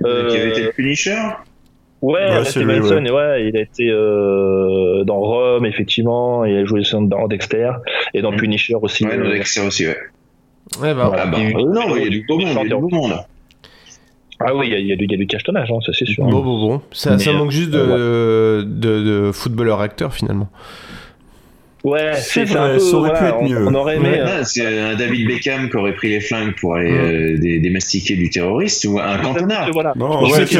Euh, 0.05 0.31
Qui 0.31 0.37
avait 0.37 0.51
été 0.51 0.63
le 0.63 0.71
Punisher? 0.71 1.17
Ouais, 2.03 2.21
Ouais, 2.21 2.27
Ray 2.29 2.39
lui, 2.45 2.47
Stevenson, 2.47 3.03
ouais. 3.03 3.09
et 3.09 3.11
ouais, 3.11 3.47
il 3.49 3.57
a 3.57 3.61
été 3.63 3.91
euh, 3.91 5.03
dans 5.03 5.19
Rome 5.19 5.67
effectivement, 5.67 6.45
il 6.45 6.57
a 6.57 6.65
joué 6.65 6.81
aussi 6.81 6.95
dans 7.01 7.27
Dexter 7.27 7.73
et 8.15 8.23
dans 8.23 8.31
Punisher 8.31 8.77
aussi. 8.81 9.05
Ouais, 9.05 9.19
dans 9.19 9.29
Dexter 9.29 9.63
aussi, 9.67 9.89
ouais. 9.89 9.99
Ouais, 10.81 10.95
bah, 10.95 11.13
Ah 11.17 11.27
bah, 11.27 11.39
il- 11.39 11.55
euh, 11.57 11.73
non, 11.73 11.95
il 11.97 12.05
y 12.05 12.07
a 12.07 12.11
du 12.11 12.25
beau 12.27 12.39
monde, 12.39 12.49
il 12.51 12.55
y 12.55 12.59
a 12.61 12.65
du 12.65 12.81
beau 12.81 12.89
monde. 12.91 13.15
Ah 14.41 14.55
oui, 14.55 14.67
il 14.67 14.73
y 14.73 14.75
a- 14.75 14.79
il 14.81 14.87
y, 14.87 14.93
a 14.93 14.97
du- 14.97 15.07
du 15.07 15.27
cachetonnage, 15.27 15.71
hein, 15.71 15.79
ça 15.87 15.93
c'est 15.93 16.05
sûr. 16.07 16.25
Bon, 16.25 16.41
bon, 16.43 16.61
bon. 16.69 16.83
Ça, 16.93 17.19
ça 17.19 17.31
euh, 17.31 17.35
manque 17.35 17.51
juste 17.53 17.71
de, 17.71 18.63
de, 18.67 19.03
de 19.27 19.33
footballeur-acteur 19.33 20.13
finalement. 20.13 20.49
Ouais, 21.85 22.15
C'est 22.15 22.47
peu, 22.47 22.79
ça 22.79 22.97
aurait 22.97 23.13
pu 23.13 23.25
être 23.25 23.37
on- 23.41 23.45
mieux. 23.49 23.67
On, 23.69 23.75
aurait 23.75 23.97
aimé. 23.97 24.09
Ouais, 24.09 24.21
euh, 24.21 24.25
non, 24.39 24.45
c'est 24.45 24.67
un 24.81 24.95
David 24.95 25.27
Beckham 25.29 25.69
qui 25.69 25.77
aurait 25.77 25.93
pris 25.95 26.09
les 26.09 26.21
flingues 26.21 26.55
pour 26.59 26.77
aller 26.77 26.91
euh, 26.91 27.39
dé- 27.39 27.59
démastiquer 27.59 28.17
du 28.17 28.31
terroriste 28.31 28.87
ou 28.87 28.99
un 28.99 29.19
Cantona. 29.19 29.67
Voilà. 29.71 29.93
Non, 29.95 30.23
ouais, 30.23 30.47
c'est 30.47 30.59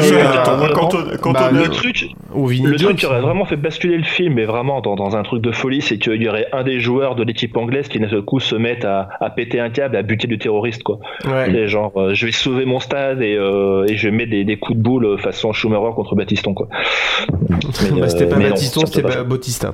Bah, 1.33 1.49
le 1.51 1.67
truc, 1.69 2.09
Le 2.35 2.75
truc 2.77 2.97
qui 2.97 3.05
aurait 3.07 3.21
vraiment 3.21 3.45
fait 3.45 3.55
basculer 3.55 3.97
le 3.97 4.03
film, 4.03 4.35
mais 4.35 4.45
vraiment 4.45 4.81
dans, 4.81 4.95
dans 4.95 5.15
un 5.15 5.23
truc 5.23 5.41
de 5.41 5.51
folie, 5.51 5.81
c'est 5.81 5.97
qu'il 5.97 6.21
y 6.21 6.29
aurait 6.29 6.45
un 6.53 6.63
des 6.63 6.79
joueurs 6.79 7.15
de 7.15 7.23
l'équipe 7.23 7.57
anglaise 7.57 7.87
qui 7.87 7.99
d'un 7.99 8.09
seul 8.09 8.21
coup 8.21 8.39
se 8.39 8.55
mette 8.55 8.85
à, 8.85 9.09
à 9.19 9.29
péter 9.31 9.59
un 9.59 9.69
câble, 9.71 9.95
à 9.95 10.03
buter 10.03 10.27
du 10.27 10.37
terroriste, 10.37 10.83
quoi. 10.83 10.99
Ouais. 11.25 11.67
Genre, 11.67 11.91
euh, 11.97 12.13
je 12.13 12.27
vais 12.27 12.31
sauver 12.31 12.65
mon 12.65 12.79
stade 12.79 13.21
et, 13.23 13.35
euh, 13.35 13.85
et 13.89 13.97
je 13.97 14.09
vais 14.09 14.15
mettre 14.15 14.29
des, 14.31 14.43
des 14.43 14.57
coups 14.57 14.77
de 14.77 14.83
boule 14.83 15.05
euh, 15.05 15.17
façon 15.17 15.53
Schumacher 15.53 15.93
contre 15.95 16.13
Batiston, 16.15 16.53
quoi. 16.53 16.67
Bah, 17.97 18.07
c'était 18.09 18.25
euh, 18.25 18.29
pas 18.29 18.35
Batiston, 18.37 18.81
ça 18.81 18.87
c'était. 18.87 19.23
Bautista. 19.23 19.73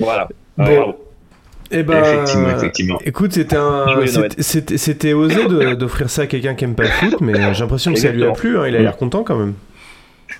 Voilà. 0.00 0.28
Bon. 0.56 0.64
Bravo. 0.64 0.94
Eh 1.70 1.82
ben, 1.82 1.98
Effectivement, 2.04 2.50
effectivement. 2.50 2.98
Écoute, 3.04 3.32
c'était 3.32 3.56
un, 3.56 3.86
osé 5.16 5.74
d'offrir 5.76 6.10
ça 6.10 6.22
à 6.22 6.26
quelqu'un 6.26 6.54
qui 6.54 6.64
aime 6.64 6.74
pas 6.74 6.84
le 6.84 6.88
foot, 6.90 7.16
mais 7.20 7.32
j'ai 7.54 7.60
l'impression 7.60 7.92
que 7.92 7.98
ça 7.98 8.10
lui 8.12 8.22
a 8.24 8.30
plu. 8.32 8.58
hein, 8.58 8.66
il 8.68 8.76
a 8.76 8.80
l'air 8.80 8.96
content 8.96 9.24
quand 9.24 9.36
même. 9.36 9.54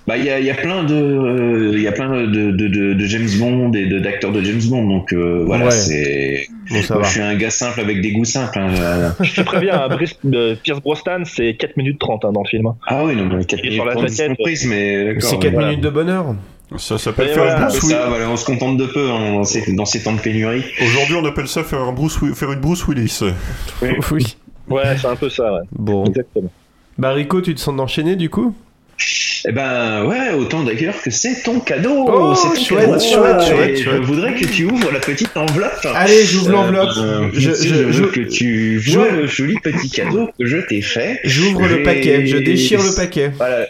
Bah, 0.07 0.17
il 0.19 0.25
y 0.25 0.31
a, 0.31 0.39
il 0.39 0.45
y 0.47 0.51
a 0.51 0.55
plein 0.55 0.83
de, 0.85 0.95
euh, 0.95 1.71
il 1.75 1.81
y 1.81 1.89
a 1.89 1.93
plein 1.93 2.09
de, 2.23 2.27
de, 2.27 2.51
de, 2.69 2.93
de 2.95 3.05
James 3.07 3.29
Bond 3.39 3.73
et 3.73 3.87
de- 3.87 3.99
d'acteurs 4.01 4.33
de, 4.33 4.43
James 4.43 4.61
Bond, 4.69 4.87
donc 4.87 5.13
euh, 5.13 5.43
voilà, 5.47 5.67
Ouais. 5.67 5.71
c'est. 5.71 6.47
Bon, 6.71 6.83
ça 6.83 6.95
Moi, 6.95 7.03
va. 7.03 7.09
je 7.09 7.13
suis 7.13 7.21
un 7.23 7.35
gars 7.37 7.51
simple 7.51 7.81
avec 7.81 8.01
des 8.03 8.13
goûts 8.13 8.25
simples. 8.25 8.59
hein, 8.59 8.71
euh. 8.79 9.09
Je 9.21 9.35
te 9.35 9.41
préviens, 9.43 9.83
hein, 9.83 9.89
Brice- 9.89 10.19
euh, 10.33 10.57
Pierce 10.63 10.81
Brosnan, 10.81 11.25
c'est 11.25 11.55
4 11.55 11.77
minutes 11.77 11.99
30 11.99 12.25
hein, 12.25 12.33
dans 12.33 12.43
le 12.43 12.49
film. 12.49 12.67
hein. 12.67 12.77
Ah 12.87 13.05
oui, 13.05 13.15
non, 13.17 13.25
mais 13.27 13.45
4 13.45 13.61
Il 13.63 13.67
est 13.67 13.71
minutes 13.71 13.75
sur 13.77 13.85
la 13.87 13.93
trente 13.95 14.09
jaquette. 14.09 14.37
comprises, 14.37 14.67
mais 14.67 15.05
d'accord. 15.07 15.23
C'est 15.31 15.39
4 15.39 15.53
voilà. 15.53 15.69
minutes 15.69 15.85
de 15.85 15.91
bonheur. 15.91 16.35
Ça 16.77 16.99
s'appelle 16.99 17.29
faire 17.29 17.37
voilà, 17.45 17.57
une 17.61 17.69
Bruce 17.69 17.83
Willis. 17.85 17.97
voilà, 18.09 18.29
on 18.31 18.37
se 18.37 18.45
contente 18.45 18.77
de 18.79 18.87
peu 18.87 19.11
hein, 19.11 19.33
dans, 19.35 19.45
ces, 19.45 19.73
dans 19.75 19.85
ces 19.85 20.03
temps 20.03 20.13
de 20.15 20.21
pénurie. 20.21 20.65
Aujourd'hui, 20.83 21.15
on 21.17 21.25
appelle 21.25 21.47
ça 21.47 21.63
faire, 21.63 21.81
un 21.81 21.93
Bruce 21.93 22.19
faire 22.35 22.53
une 22.53 22.61
Bruce 22.61 22.87
Willis. 22.89 23.21
Oui. 24.11 24.37
Ouais, 24.69 24.97
c'est 24.99 25.07
un 25.07 25.17
peu 25.17 25.29
ça, 25.29 25.53
ouais. 25.53 25.61
Bon. 25.73 26.05
Exactement. 26.07 26.51
Bah 26.97 27.13
Rico, 27.13 27.41
tu 27.43 27.55
te 27.55 27.61
sens 27.61 27.77
d'enchaîner 27.77 28.17
du 28.17 28.31
coup? 28.31 28.55
Eh 29.47 29.53
ben 29.53 30.07
ouais, 30.07 30.33
autant 30.33 30.63
d'ailleurs 30.63 30.95
que 31.03 31.11
c'est 31.11 31.43
ton 31.43 31.61
cadeau. 31.61 32.07
Oh, 32.09 32.35
c'est 32.35 32.49
ton 32.49 32.65
chouette, 32.65 32.87
cadeau. 32.87 32.99
chouette, 33.01 33.69
Et 33.71 33.83
chouette, 33.83 33.97
Je 33.97 34.07
voudrais 34.07 34.35
que 34.35 34.47
tu 34.47 34.65
ouvres 34.65 34.91
la 34.91 35.01
petite 35.01 35.37
enveloppe. 35.37 35.87
Allez, 35.95 36.25
j'ouvre 36.25 36.51
l'enveloppe. 36.51 36.89
Euh, 36.97 37.29
Je- 37.35 37.51
je, 37.51 37.55
je- 37.55 37.75
veux 37.75 37.93
je- 37.93 38.03
que 38.05 38.21
tu 38.21 38.81
je- 38.81 38.99
vois 38.99 39.11
le 39.11 39.27
joli 39.27 39.57
petit 39.63 39.91
cadeau 39.91 40.31
que 40.39 40.47
je 40.47 40.57
t'ai 40.59 40.81
fait. 40.81 41.21
J'ouvre 41.25 41.67
le 41.69 41.83
paquet, 41.83 42.25
je 42.27 42.39
déchire 42.39 42.83
le 42.83 42.95
paquet. 42.97 43.33
Voilà. 43.37 43.67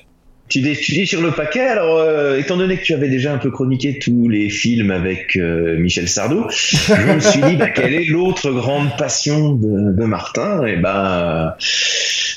Tu, 0.54 0.62
tu 0.76 0.94
déchires 0.94 1.20
le 1.20 1.32
paquet. 1.32 1.62
Alors, 1.66 1.98
euh, 1.98 2.38
étant 2.38 2.56
donné 2.56 2.76
que 2.76 2.84
tu 2.84 2.94
avais 2.94 3.08
déjà 3.08 3.32
un 3.32 3.38
peu 3.38 3.50
chroniqué 3.50 3.98
tous 3.98 4.28
les 4.28 4.48
films 4.50 4.92
avec 4.92 5.36
euh, 5.36 5.76
Michel 5.78 6.08
Sardou, 6.08 6.46
je 6.48 7.12
me 7.14 7.18
suis 7.18 7.40
dit, 7.42 7.56
bah, 7.56 7.70
quelle 7.70 7.92
est 7.92 8.04
l'autre 8.04 8.52
grande 8.52 8.96
passion 8.96 9.54
de, 9.54 9.92
de 9.92 10.04
Martin? 10.04 10.64
Et 10.64 10.76
ben, 10.76 11.54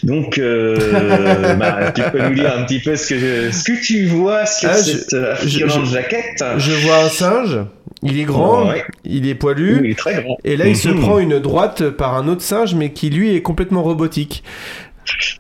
donc, 0.02 0.40
euh, 0.40 1.54
bah, 1.60 1.92
tu 1.92 2.02
peux 2.12 2.22
nous 2.28 2.34
lire 2.34 2.56
un 2.58 2.64
petit 2.64 2.80
peu 2.80 2.96
ce 2.96 3.14
que, 3.14 3.52
ce 3.52 3.64
que 3.64 3.80
tu 3.86 4.06
vois 4.08 4.48
sur 4.48 4.70
Ah, 4.72 4.78
je- 4.78 4.84
cette 4.98 5.16
je- 5.48 5.68
je- 5.68 5.86
jaquette. 5.86 6.44
Je 6.58 6.72
vois 6.72 7.04
un 7.04 7.10
singe, 7.10 7.60
il 8.02 8.20
est 8.20 8.24
grand, 8.24 8.68
Ouais. 8.70 8.84
il 9.06 9.26
est 9.28 9.30
Oui, 9.30 9.36
poilu, 9.36 9.82
il 9.84 9.92
est 9.92 9.96
très 9.96 10.24
grand. 10.24 10.38
et 10.44 10.58
là 10.58 10.66
il 10.66 10.76
se 10.76 10.90
Mhm. 10.90 11.02
prend 11.02 11.20
une 11.20 11.38
droite 11.38 11.90
par 11.92 12.16
un 12.16 12.28
autre 12.28 12.42
singe, 12.42 12.74
mais 12.74 12.92
qui 12.94 13.12
lui 13.12 13.36
est 13.36 13.44
complètement 13.44 13.84
robotique. 13.84 14.44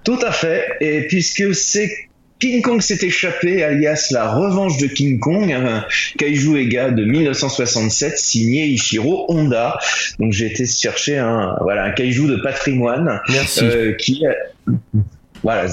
Tout 0.03 0.19
à 0.25 0.31
fait. 0.31 0.63
Et 0.79 1.07
puisque 1.07 1.55
c'est 1.55 1.89
King 2.39 2.61
Kong 2.61 2.81
s'est 2.81 3.05
échappé, 3.05 3.63
alias 3.63 4.09
La 4.11 4.31
Revanche 4.31 4.77
de 4.77 4.87
King 4.87 5.19
Kong, 5.19 5.51
un 5.51 5.83
kaiju 6.17 6.57
Ega 6.57 6.91
de 6.91 7.03
1967 7.03 8.17
signé 8.17 8.65
Ichiro 8.67 9.25
Honda. 9.29 9.79
Donc 10.19 10.33
j'ai 10.33 10.45
été 10.47 10.65
chercher 10.65 11.17
un 11.17 11.55
voilà 11.61 11.85
un 11.85 11.91
kaiju 11.91 12.27
de 12.27 12.35
patrimoine 12.37 13.21
Merci. 13.29 13.61
euh, 13.63 13.93
qui 13.93 14.23
voilà 15.43 15.65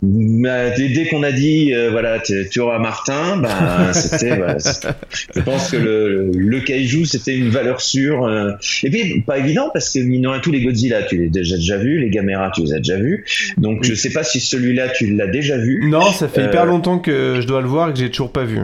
bah, 0.00 0.70
dès, 0.70 1.08
qu'on 1.10 1.24
a 1.24 1.32
dit 1.32 1.74
euh, 1.74 1.90
voilà 1.90 2.20
tu 2.20 2.60
auras 2.60 2.78
Martin, 2.78 3.36
ben 3.38 3.92
c'était 3.92 4.36
voilà, 4.36 4.56
je 4.58 5.40
pense 5.40 5.70
que 5.70 5.76
le, 5.76 6.30
le 6.32 6.60
kaiju 6.60 7.04
c'était 7.04 7.36
une 7.36 7.48
valeur 7.50 7.80
sûre 7.80 8.24
euh. 8.24 8.52
et 8.84 8.90
puis 8.90 9.22
pas 9.22 9.38
évident 9.38 9.70
parce 9.72 9.92
que 9.92 9.98
rien, 9.98 10.38
tous 10.40 10.52
les 10.52 10.62
Godzilla 10.62 11.02
tu 11.02 11.16
les 11.16 11.26
as 11.26 11.30
déjà 11.30 11.56
déjà 11.56 11.76
vus, 11.78 11.98
les 11.98 12.10
Gamera 12.10 12.52
tu 12.54 12.62
les 12.62 12.74
as 12.74 12.78
déjà 12.78 12.96
vus, 12.96 13.24
donc 13.56 13.82
je 13.82 13.94
sais 13.94 14.10
pas 14.10 14.22
si 14.22 14.38
celui-là 14.38 14.88
tu 14.90 15.14
l'as 15.14 15.26
déjà 15.26 15.58
vu. 15.58 15.88
Non, 15.88 16.12
ça 16.12 16.28
fait 16.28 16.44
hyper 16.44 16.62
Euh, 16.62 16.66
longtemps 16.66 16.98
que 16.98 17.40
je 17.40 17.46
dois 17.46 17.60
le 17.60 17.66
voir 17.66 17.90
et 17.90 17.92
que 17.92 17.98
j'ai 17.98 18.10
toujours 18.10 18.30
pas 18.30 18.44
vu. 18.44 18.60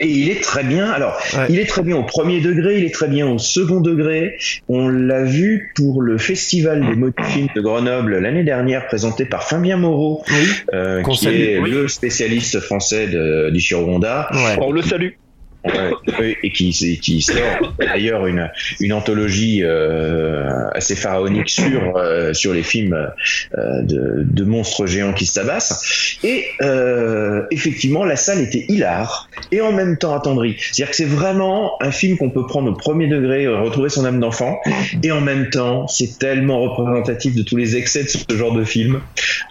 Et 0.00 0.08
il 0.08 0.28
est 0.30 0.42
très 0.42 0.64
bien. 0.64 0.90
Alors, 0.90 1.16
Ouais. 1.36 1.46
il 1.50 1.58
est 1.60 1.66
très 1.66 1.82
bien 1.82 1.96
au 1.96 2.02
premier 2.02 2.40
degré, 2.40 2.78
il 2.78 2.84
est 2.84 2.92
très 2.94 3.06
bien 3.08 3.28
au 3.28 3.38
second 3.38 3.80
degré. 3.80 4.36
On 4.68 4.88
l'a 4.88 5.22
vu 5.22 5.72
pour 5.76 6.02
le 6.02 6.18
festival 6.18 6.84
des 6.84 6.96
mots 6.96 7.10
de 7.16 7.24
film 7.26 7.46
de 7.54 7.60
Grenoble 7.60 8.18
l'année 8.18 8.42
dernière, 8.42 8.86
présenté 8.86 9.24
par 9.24 9.44
Fabien 9.44 9.76
Moreau, 9.76 10.22
Oui. 10.28 10.48
euh, 10.74 11.02
qui 11.02 11.16
salue. 11.16 11.34
est 11.40 11.58
Oui. 11.58 11.70
le 11.70 11.86
spécialiste 11.88 12.58
français 12.60 13.06
de, 13.06 13.50
d'Ichiro 13.50 13.84
Honda. 13.88 14.28
Ouais. 14.32 14.56
On 14.60 14.72
le 14.72 14.82
salue. 14.82 15.10
Et 16.42 16.50
qui, 16.50 17.22
sort 17.22 17.74
d'ailleurs 17.78 18.26
une, 18.26 18.50
une 18.80 18.92
anthologie 18.92 19.60
euh, 19.62 20.68
assez 20.72 20.94
pharaonique 20.94 21.48
sur, 21.48 21.96
euh, 21.96 22.32
sur 22.34 22.52
les 22.52 22.62
films 22.62 22.94
euh, 23.56 23.82
de, 23.82 24.24
de 24.24 24.44
monstres 24.44 24.86
géants 24.86 25.12
qui 25.12 25.26
se 25.26 25.34
tabassent. 25.34 26.18
Et 26.22 26.44
effectivement, 27.50 28.04
la 28.04 28.16
salle 28.16 28.40
était 28.40 28.66
hilar 28.68 29.28
et 29.52 29.60
en 29.60 29.72
même 29.72 29.96
temps 29.96 30.14
attendrie. 30.14 30.56
C'est-à-dire 30.58 30.90
que 30.90 30.96
c'est 30.96 31.04
vraiment 31.04 31.72
un 31.80 31.90
film 31.90 32.16
qu'on 32.16 32.30
peut 32.30 32.46
prendre 32.46 32.70
au 32.70 32.74
premier 32.74 33.06
degré, 33.06 33.46
retrouver 33.46 33.88
son 33.88 34.04
âme 34.04 34.20
d'enfant, 34.20 34.60
et 35.02 35.12
en 35.12 35.20
même 35.20 35.50
temps, 35.50 35.86
c'est 35.86 36.18
tellement 36.18 36.60
représentatif 36.60 37.34
de 37.34 37.42
tous 37.42 37.56
les 37.56 37.76
excès 37.76 38.04
de 38.04 38.08
ce 38.08 38.36
genre 38.36 38.54
de 38.54 38.64
film, 38.64 39.00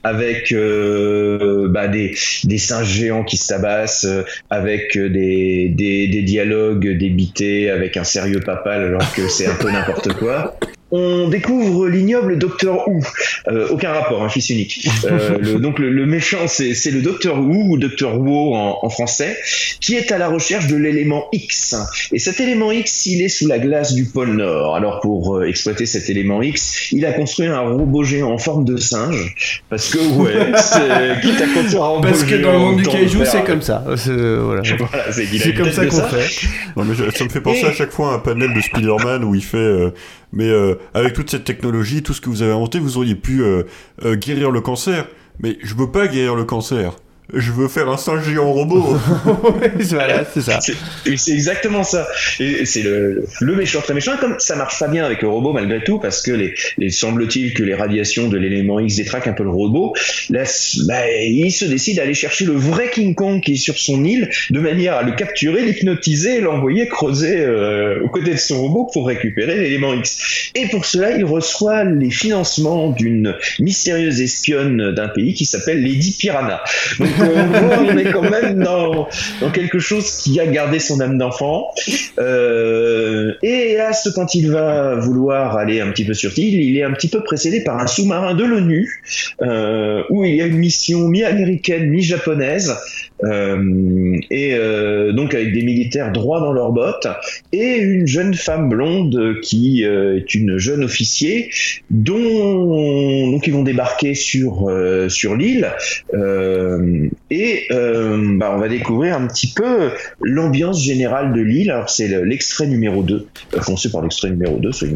avec 0.03 0.53
bah, 0.53 1.87
des, 1.87 2.15
des 2.43 2.57
singes 2.57 2.89
géants 2.89 3.23
qui 3.23 3.37
se 3.37 3.47
tabassent, 3.47 4.05
euh, 4.05 4.23
avec 4.49 4.97
des, 4.97 6.02
des, 6.07 6.21
dialogues 6.23 6.97
débités, 6.97 7.69
avec 7.69 7.97
un 7.97 8.03
sérieux 8.03 8.39
papal 8.39 8.83
alors 8.83 9.13
que 9.13 9.27
c'est 9.27 9.47
un 9.47 9.55
peu 9.55 9.71
n'importe 9.71 10.13
quoi. 10.13 10.57
On 10.95 11.27
découvre 11.27 11.87
l'ignoble 11.87 12.37
Docteur 12.37 12.87
Who. 12.87 12.99
Euh, 13.47 13.67
aucun 13.71 13.93
rapport, 13.93 14.23
un 14.23 14.29
fils 14.29 14.49
unique. 14.51 14.87
Euh, 15.05 15.37
le- 15.39 15.53
donc 15.59 15.79
le, 15.79 15.89
le 15.89 16.05
méchant, 16.05 16.47
c'est 16.47 16.75
c'est 16.75 16.91
le 16.91 17.01
Docteur 17.01 17.39
Who 17.39 17.71
ou 17.71 17.77
Docteur 17.79 18.19
Who 18.19 18.53
en, 18.55 18.77
en 18.83 18.89
français, 18.89 19.35
qui 19.79 19.95
est 19.95 20.11
à 20.11 20.19
la 20.19 20.27
recherche 20.29 20.67
de 20.67 20.75
l'élément 20.75 21.25
X. 21.31 21.75
Et 22.11 22.19
cet 22.19 22.39
élément 22.39 22.71
X, 22.71 23.07
il 23.07 23.23
est 23.23 23.27
sous 23.29 23.47
la 23.47 23.57
glace 23.57 23.93
du 23.95 24.05
pôle 24.05 24.33
Nord. 24.33 24.75
Alors 24.75 24.99
pour 24.99 25.37
euh, 25.37 25.45
exploiter 25.47 25.87
cet 25.87 26.11
élément 26.11 26.41
X, 26.43 26.91
il 26.91 27.05
a 27.07 27.13
construit 27.13 27.47
un 27.47 27.59
robot 27.61 28.03
géant 28.03 28.31
en 28.31 28.37
forme 28.37 28.63
de 28.63 28.77
singe, 28.77 29.63
parce 29.69 29.89
que 29.89 29.97
ouais, 29.97 30.51
c'est 30.57 31.21
quitte 31.21 31.41
à 31.41 31.47
construire 31.59 31.83
un 31.83 31.87
robot 31.87 32.07
Parce 32.07 32.23
que 32.23 32.35
dans 32.35 32.51
le 32.51 32.59
monde 32.59 32.77
du 32.77 32.83
kaiju, 32.83 33.25
c'est 33.25 33.43
comme 33.43 33.61
ça. 33.63 33.83
C'est 33.97 34.11
voilà. 34.11 34.61
Voilà, 34.77 35.11
c'est 35.11 35.25
qu'il 35.25 35.41
a 35.41 35.43
C'est 35.43 35.49
une 35.51 35.57
comme 35.57 35.71
ça 35.71 35.85
qu'on 35.87 36.01
fait. 36.01 36.47
Non, 36.77 36.83
mais 36.85 36.93
je- 36.95 37.09
ça 37.17 37.23
me 37.23 37.29
fait 37.29 37.41
penser 37.41 37.61
Et- 37.61 37.65
à 37.65 37.73
chaque 37.73 37.91
fois 37.91 38.11
à 38.11 38.15
un 38.15 38.19
panel 38.19 38.53
de 38.53 38.61
Spider-Man 38.61 39.23
où 39.23 39.33
il 39.33 39.43
fait 39.43 39.57
euh, 39.57 39.89
Mais 40.33 40.49
euh, 40.49 40.75
avec 40.95 41.13
toute 41.13 41.29
cette 41.29 41.43
technologie, 41.43 42.01
tout 42.01 42.13
ce 42.13 42.19
que 42.19 42.29
vous 42.29 42.41
avez 42.41 42.51
inventé, 42.51 42.79
vous 42.79 42.97
auriez 42.97 43.15
pu 43.15 43.43
euh, 43.43 43.63
euh, 44.03 44.15
guérir 44.15 44.49
le 44.49 44.61
cancer. 44.61 45.07
Mais 45.39 45.57
je 45.61 45.75
veux 45.75 45.91
pas 45.91 46.07
guérir 46.07 46.35
le 46.35 46.43
cancer. 46.43 46.95
Je 47.31 47.51
veux 47.51 47.67
faire 47.67 47.87
un 47.87 47.97
singe 47.97 48.25
géant 48.25 48.51
robot. 48.51 48.97
voilà, 49.89 50.25
c'est 50.33 50.41
ça. 50.41 50.59
C'est 50.59 51.31
exactement 51.31 51.83
ça. 51.83 52.05
C'est 52.37 52.83
le, 52.83 53.25
le 53.39 53.55
méchant 53.55 53.81
très 53.81 53.93
méchant. 53.93 54.15
Et 54.15 54.19
Comme 54.19 54.35
ça 54.39 54.55
marche 54.55 54.77
pas 54.77 54.89
bien 54.89 55.05
avec 55.05 55.21
le 55.21 55.29
robot 55.29 55.53
malgré 55.53 55.83
tout, 55.83 55.99
parce 55.99 56.21
que 56.21 56.31
les, 56.31 56.53
les 56.77 56.89
semble-t-il 56.89 57.53
que 57.53 57.63
les 57.63 57.75
radiations 57.75 58.27
de 58.27 58.37
l'élément 58.37 58.79
X 58.79 58.97
détraquent 58.97 59.27
un 59.27 59.33
peu 59.33 59.43
le 59.43 59.51
robot, 59.51 59.93
là, 60.29 60.43
bah, 60.85 61.09
il 61.09 61.51
se 61.51 61.65
décide 61.65 61.99
à 61.99 62.03
aller 62.03 62.13
chercher 62.13 62.45
le 62.45 62.53
vrai 62.53 62.89
King 62.91 63.15
Kong 63.15 63.41
qui 63.41 63.53
est 63.53 63.57
sur 63.57 63.77
son 63.77 64.03
île, 64.03 64.29
de 64.49 64.59
manière 64.59 64.95
à 64.95 65.03
le 65.03 65.13
capturer, 65.13 65.63
l'hypnotiser 65.63 66.37
et 66.37 66.41
l'envoyer 66.41 66.87
creuser 66.87 67.39
euh, 67.39 68.03
aux 68.03 68.09
côtés 68.09 68.31
de 68.31 68.37
son 68.37 68.61
robot 68.61 68.89
pour 68.91 69.07
récupérer 69.07 69.59
l'élément 69.59 69.93
X. 69.93 70.51
Et 70.55 70.67
pour 70.67 70.85
cela, 70.85 71.11
il 71.11 71.23
reçoit 71.23 71.85
les 71.85 72.11
financements 72.11 72.89
d'une 72.89 73.35
mystérieuse 73.59 74.21
espionne 74.21 74.93
d'un 74.93 75.07
pays 75.07 75.33
qui 75.33 75.45
s'appelle 75.45 75.81
Lady 75.81 76.15
Piranha. 76.19 76.61
Donc 76.99 77.12
on 77.19 77.47
voit, 77.47 77.79
on 77.79 77.97
est 77.97 78.11
quand 78.11 78.29
même 78.29 78.63
dans, 78.63 79.07
quelque 79.53 79.79
chose 79.79 80.09
qui 80.21 80.39
a 80.39 80.47
gardé 80.47 80.79
son 80.79 80.99
âme 80.99 81.17
d'enfant. 81.17 81.71
Euh, 82.19 83.33
et 83.41 83.71
hélas, 83.73 84.09
quand 84.15 84.35
il 84.35 84.51
va 84.51 84.95
vouloir 84.95 85.57
aller 85.57 85.81
un 85.81 85.89
petit 85.91 86.05
peu 86.05 86.13
sur 86.13 86.37
île, 86.37 86.61
il 86.61 86.77
est 86.77 86.83
un 86.83 86.91
petit 86.91 87.09
peu 87.09 87.23
précédé 87.23 87.63
par 87.63 87.79
un 87.79 87.87
sous-marin 87.87 88.33
de 88.33 88.43
l'ONU, 88.43 89.01
euh, 89.41 90.03
où 90.09 90.25
il 90.25 90.35
y 90.35 90.41
a 90.41 90.45
une 90.45 90.57
mission 90.57 91.07
mi-américaine, 91.07 91.89
mi-japonaise, 91.89 92.71
euh, 92.71 92.75
et 93.23 94.53
euh, 94.53 95.11
donc 95.13 95.33
avec 95.33 95.53
des 95.53 95.63
militaires 95.63 96.11
droits 96.11 96.39
dans 96.39 96.51
leurs 96.53 96.71
bottes, 96.71 97.07
et 97.51 97.77
une 97.77 98.07
jeune 98.07 98.33
femme 98.33 98.69
blonde 98.69 99.37
qui 99.41 99.85
euh, 99.85 100.17
est 100.17 100.35
une 100.35 100.57
jeune 100.57 100.83
officier, 100.83 101.49
dont 101.89 103.31
donc 103.31 103.47
ils 103.47 103.53
vont 103.53 103.63
débarquer 103.63 104.13
sur 104.15 104.69
euh, 104.69 105.09
sur 105.09 105.35
l'île. 105.35 105.69
Euh, 106.13 107.07
et 107.29 107.63
euh, 107.71 108.37
bah, 108.37 108.53
on 108.55 108.59
va 108.59 108.67
découvrir 108.69 109.15
un 109.17 109.27
petit 109.27 109.53
peu 109.55 109.89
l'ambiance 110.21 110.83
générale 110.83 111.33
de 111.33 111.41
l'île. 111.41 111.71
Alors 111.71 111.89
c'est 111.89 112.07
le- 112.07 112.23
l'extrait 112.23 112.67
numéro 112.67 113.03
2, 113.03 113.27
euh, 113.55 113.59
foncé 113.61 113.89
par 113.91 114.01
l'extrait 114.01 114.29
numéro 114.29 114.57
2, 114.57 114.71
soyons. 114.71 114.95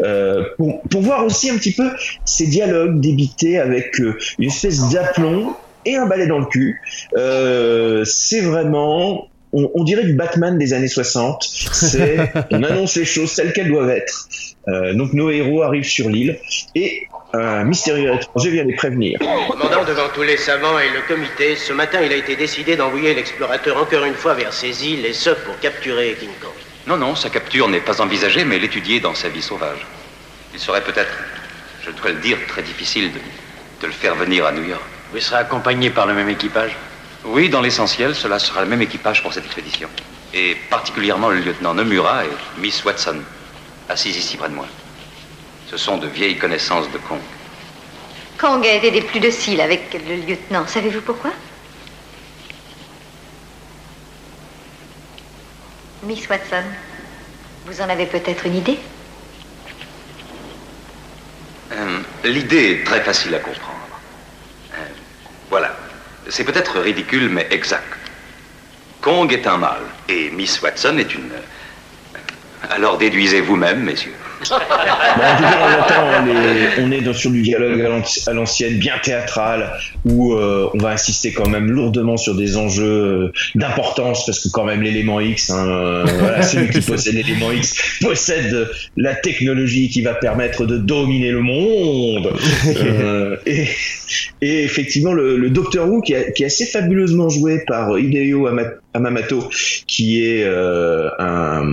Euh, 0.00 0.44
pour, 0.56 0.82
pour 0.82 1.00
voir 1.02 1.24
aussi 1.26 1.50
un 1.50 1.56
petit 1.56 1.72
peu 1.72 1.88
ces 2.24 2.46
dialogues 2.46 3.00
débités 3.00 3.58
avec 3.58 4.00
euh, 4.00 4.16
une 4.38 4.48
espèce 4.48 4.90
d'aplomb 4.92 5.54
et 5.86 5.96
un 5.96 6.06
balai 6.06 6.26
dans 6.26 6.38
le 6.38 6.46
cul. 6.46 6.80
Euh, 7.16 8.04
c'est 8.04 8.40
vraiment... 8.40 9.28
On, 9.52 9.70
on 9.74 9.84
dirait 9.84 10.04
du 10.04 10.12
Batman 10.12 10.58
des 10.58 10.74
années 10.74 10.88
60. 10.88 11.42
C'est, 11.42 12.18
on 12.50 12.62
annonce 12.62 12.96
les 12.96 13.04
choses 13.04 13.34
telles 13.34 13.52
qu'elles 13.52 13.68
doivent 13.68 13.90
être. 13.90 14.28
Euh, 14.68 14.94
donc 14.94 15.12
nos 15.12 15.30
héros 15.30 15.62
arrivent 15.62 15.88
sur 15.88 16.08
l'île 16.08 16.38
et 16.74 17.06
un 17.32 17.64
mystérieux 17.64 18.14
étranger 18.14 18.50
vient 18.50 18.64
les 18.64 18.74
prévenir. 18.74 19.18
Commandant, 19.48 19.84
devant 19.84 20.08
tous 20.14 20.22
les 20.22 20.36
savants 20.36 20.78
et 20.78 20.88
le 20.88 21.06
comité, 21.06 21.54
ce 21.54 21.72
matin 21.72 22.00
il 22.02 22.12
a 22.12 22.16
été 22.16 22.34
décidé 22.34 22.76
d'envoyer 22.76 23.14
l'explorateur 23.14 23.76
encore 23.76 24.04
une 24.04 24.14
fois 24.14 24.34
vers 24.34 24.52
ces 24.52 24.86
îles, 24.86 25.04
et 25.06 25.12
ce 25.12 25.30
pour 25.30 25.58
capturer 25.60 26.16
King 26.18 26.30
Kong. 26.40 26.50
Non, 26.86 26.96
non, 26.96 27.14
sa 27.14 27.30
capture 27.30 27.68
n'est 27.68 27.80
pas 27.80 28.00
envisagée, 28.00 28.44
mais 28.44 28.58
l'étudier 28.58 29.00
dans 29.00 29.14
sa 29.14 29.28
vie 29.28 29.42
sauvage. 29.42 29.86
Il 30.54 30.60
serait 30.60 30.82
peut-être, 30.82 31.12
je 31.84 31.90
dois 31.90 32.12
le 32.12 32.20
dire, 32.20 32.38
très 32.48 32.62
difficile 32.62 33.12
de, 33.12 33.18
de 33.82 33.86
le 33.86 33.92
faire 33.92 34.14
venir 34.14 34.46
à 34.46 34.52
New 34.52 34.64
York. 34.64 34.82
Vous 35.12 35.20
serez 35.20 35.36
accompagné 35.36 35.90
par 35.90 36.06
le 36.06 36.14
même 36.14 36.28
équipage 36.28 36.76
Oui, 37.24 37.48
dans 37.48 37.60
l'essentiel, 37.60 38.14
cela 38.14 38.38
sera 38.38 38.62
le 38.62 38.68
même 38.68 38.82
équipage 38.82 39.22
pour 39.22 39.32
cette 39.32 39.44
expédition. 39.46 39.88
Et 40.34 40.56
particulièrement 40.70 41.30
le 41.30 41.38
lieutenant 41.40 41.74
Nomura 41.74 42.24
et 42.24 42.30
Miss 42.58 42.84
Watson, 42.84 43.20
assises 43.88 44.16
ici 44.16 44.36
près 44.36 44.48
de 44.48 44.54
moi. 44.54 44.66
Ce 45.70 45.76
sont 45.76 45.98
de 45.98 46.06
vieilles 46.06 46.36
connaissances 46.38 46.90
de 46.90 46.98
Kong. 46.98 47.20
Kong 48.38 48.64
a 48.66 48.74
été 48.74 48.90
des 48.90 49.00
plus 49.02 49.20
dociles 49.20 49.60
avec 49.60 49.94
le 50.06 50.16
lieutenant. 50.16 50.66
Savez-vous 50.66 51.00
pourquoi? 51.00 51.30
Miss 56.02 56.28
Watson, 56.28 56.62
vous 57.66 57.80
en 57.80 57.88
avez 57.88 58.06
peut-être 58.06 58.46
une 58.46 58.56
idée? 58.56 58.78
Euh, 61.72 62.00
L'idée 62.24 62.72
est 62.72 62.84
très 62.84 63.00
facile 63.00 63.34
à 63.34 63.38
comprendre. 63.38 63.75
Voilà. 65.50 65.74
C'est 66.28 66.44
peut-être 66.44 66.80
ridicule, 66.80 67.28
mais 67.28 67.46
exact. 67.50 67.84
Kong 69.00 69.32
est 69.32 69.46
un 69.46 69.58
mâle, 69.58 69.84
et 70.08 70.30
Miss 70.30 70.60
Watson 70.60 70.98
est 70.98 71.14
une... 71.14 71.30
Alors 72.70 72.98
déduisez 72.98 73.40
vous-même, 73.40 73.84
messieurs. 73.84 74.14
Bon, 74.48 75.24
en 75.24 76.22
on, 76.22 76.26
est, 76.28 76.80
on 76.82 76.90
est 76.92 77.00
dans, 77.00 77.12
sur 77.14 77.30
du 77.30 77.42
dialogue 77.42 77.80
à 77.80 77.88
l'anci- 77.88 78.22
à 78.28 78.32
l'ancienne, 78.32 78.78
bien 78.78 78.94
théâtral, 79.02 79.70
où 80.04 80.34
euh, 80.34 80.68
on 80.74 80.78
va 80.78 80.90
insister 80.90 81.32
quand 81.32 81.48
même 81.48 81.70
lourdement 81.70 82.16
sur 82.16 82.34
des 82.34 82.56
enjeux 82.56 82.84
euh, 82.84 83.32
d'importance, 83.54 84.26
parce 84.26 84.40
que 84.40 84.48
quand 84.50 84.64
même 84.64 84.82
l'élément 84.82 85.20
X, 85.20 85.50
hein, 85.50 85.66
euh, 85.68 86.04
voilà, 86.18 86.42
celui 86.42 86.68
qui 86.70 86.80
possède 86.86 87.14
l'élément 87.14 87.50
X 87.50 87.74
possède 88.00 88.68
la 88.96 89.14
technologie 89.14 89.88
qui 89.88 90.02
va 90.02 90.14
permettre 90.14 90.66
de 90.66 90.76
dominer 90.76 91.30
le 91.30 91.40
monde. 91.40 92.32
Euh, 92.76 93.36
et, 93.46 93.66
et 94.42 94.62
effectivement, 94.64 95.12
le, 95.12 95.36
le 95.36 95.50
Docteur 95.50 95.88
Who, 95.88 96.00
qui, 96.02 96.12
est- 96.12 96.32
qui 96.34 96.42
est 96.42 96.46
assez 96.46 96.66
fabuleusement 96.66 97.28
joué 97.28 97.60
par 97.66 97.98
Hideo 97.98 98.46
Ama- 98.46 98.72
Amamoto, 98.94 99.48
qui 99.86 100.24
est 100.24 100.42
euh, 100.44 101.08
un, 101.18 101.64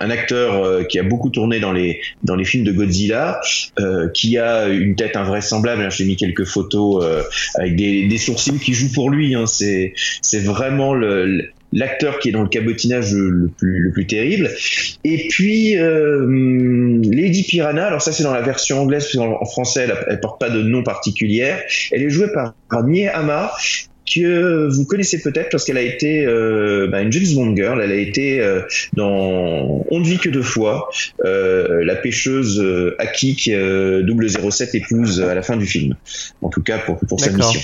un 0.00 0.10
acteur 0.10 0.64
euh, 0.64 0.82
qui 0.82 0.98
a 0.98 1.02
beaucoup 1.02 1.30
tourné 1.30 1.60
dans 1.60 1.72
les 1.72 2.00
dans 2.24 2.34
les 2.34 2.44
films 2.44 2.64
de 2.64 2.72
Godzilla, 2.72 3.40
euh, 3.78 4.08
qui 4.08 4.38
a 4.38 4.68
une 4.68 4.96
tête 4.96 5.14
invraisemblable. 5.14 5.90
J'ai 5.90 6.04
mis 6.04 6.16
quelques 6.16 6.44
photos 6.44 7.04
euh, 7.04 7.22
avec 7.54 7.76
des, 7.76 8.18
sourcils 8.18 8.58
qui 8.58 8.74
jouent 8.74 8.92
pour 8.92 9.10
lui. 9.10 9.34
Hein. 9.34 9.46
C'est 9.46 9.92
c'est 10.22 10.40
vraiment 10.40 10.94
l'acteur 11.72 12.18
qui 12.18 12.30
est 12.30 12.32
dans 12.32 12.42
le 12.42 12.48
cabotinage 12.48 13.12
le, 13.12 13.50
plus 13.56 13.78
le 13.78 13.92
plus 13.92 14.06
terrible. 14.06 14.50
Et 15.04 15.28
puis 15.28 15.74
Lady 15.74 17.44
Piranha. 17.44 17.86
Alors 17.86 18.02
ça 18.02 18.12
c'est 18.12 18.22
dans 18.22 18.34
la 18.34 18.42
version 18.42 18.80
anglaise, 18.80 19.04
parce 19.04 19.16
qu'en 19.16 19.40
en 19.40 19.44
français 19.44 19.82
elle, 19.84 19.94
elle 20.08 20.20
porte 20.20 20.40
pas 20.40 20.50
de 20.50 20.62
nom 20.62 20.82
particulière. 20.82 21.60
Elle 21.92 22.02
est 22.02 22.10
jouée 22.10 22.28
par 22.32 22.54
Mie 22.84 23.06
Hama 23.06 23.52
que 24.14 24.68
vous 24.68 24.84
connaissez 24.84 25.20
peut-être 25.20 25.50
parce 25.50 25.64
qu'elle 25.64 25.78
a 25.78 25.82
été 25.82 26.24
euh, 26.24 26.88
bah, 26.88 27.00
une 27.00 27.12
James 27.12 27.34
Bond 27.34 27.56
girl. 27.56 27.80
Elle 27.82 27.92
a 27.92 27.96
été 27.96 28.40
euh, 28.40 28.62
dans 28.94 29.84
On 29.90 30.00
ne 30.00 30.04
vit 30.04 30.18
que 30.18 30.28
deux 30.28 30.42
fois, 30.42 30.90
euh, 31.24 31.84
la 31.84 31.96
pêcheuse 31.96 32.60
euh, 32.60 32.96
Aki 32.98 33.36
qui 33.36 33.54
euh, 33.54 34.02
007 34.50 34.74
épouse 34.74 35.22
à 35.22 35.34
la 35.34 35.42
fin 35.42 35.56
du 35.56 35.66
film. 35.66 35.94
En 36.42 36.48
tout 36.48 36.62
cas 36.62 36.78
pour, 36.78 36.98
pour 36.98 37.20
sa 37.20 37.30
mission. 37.30 37.60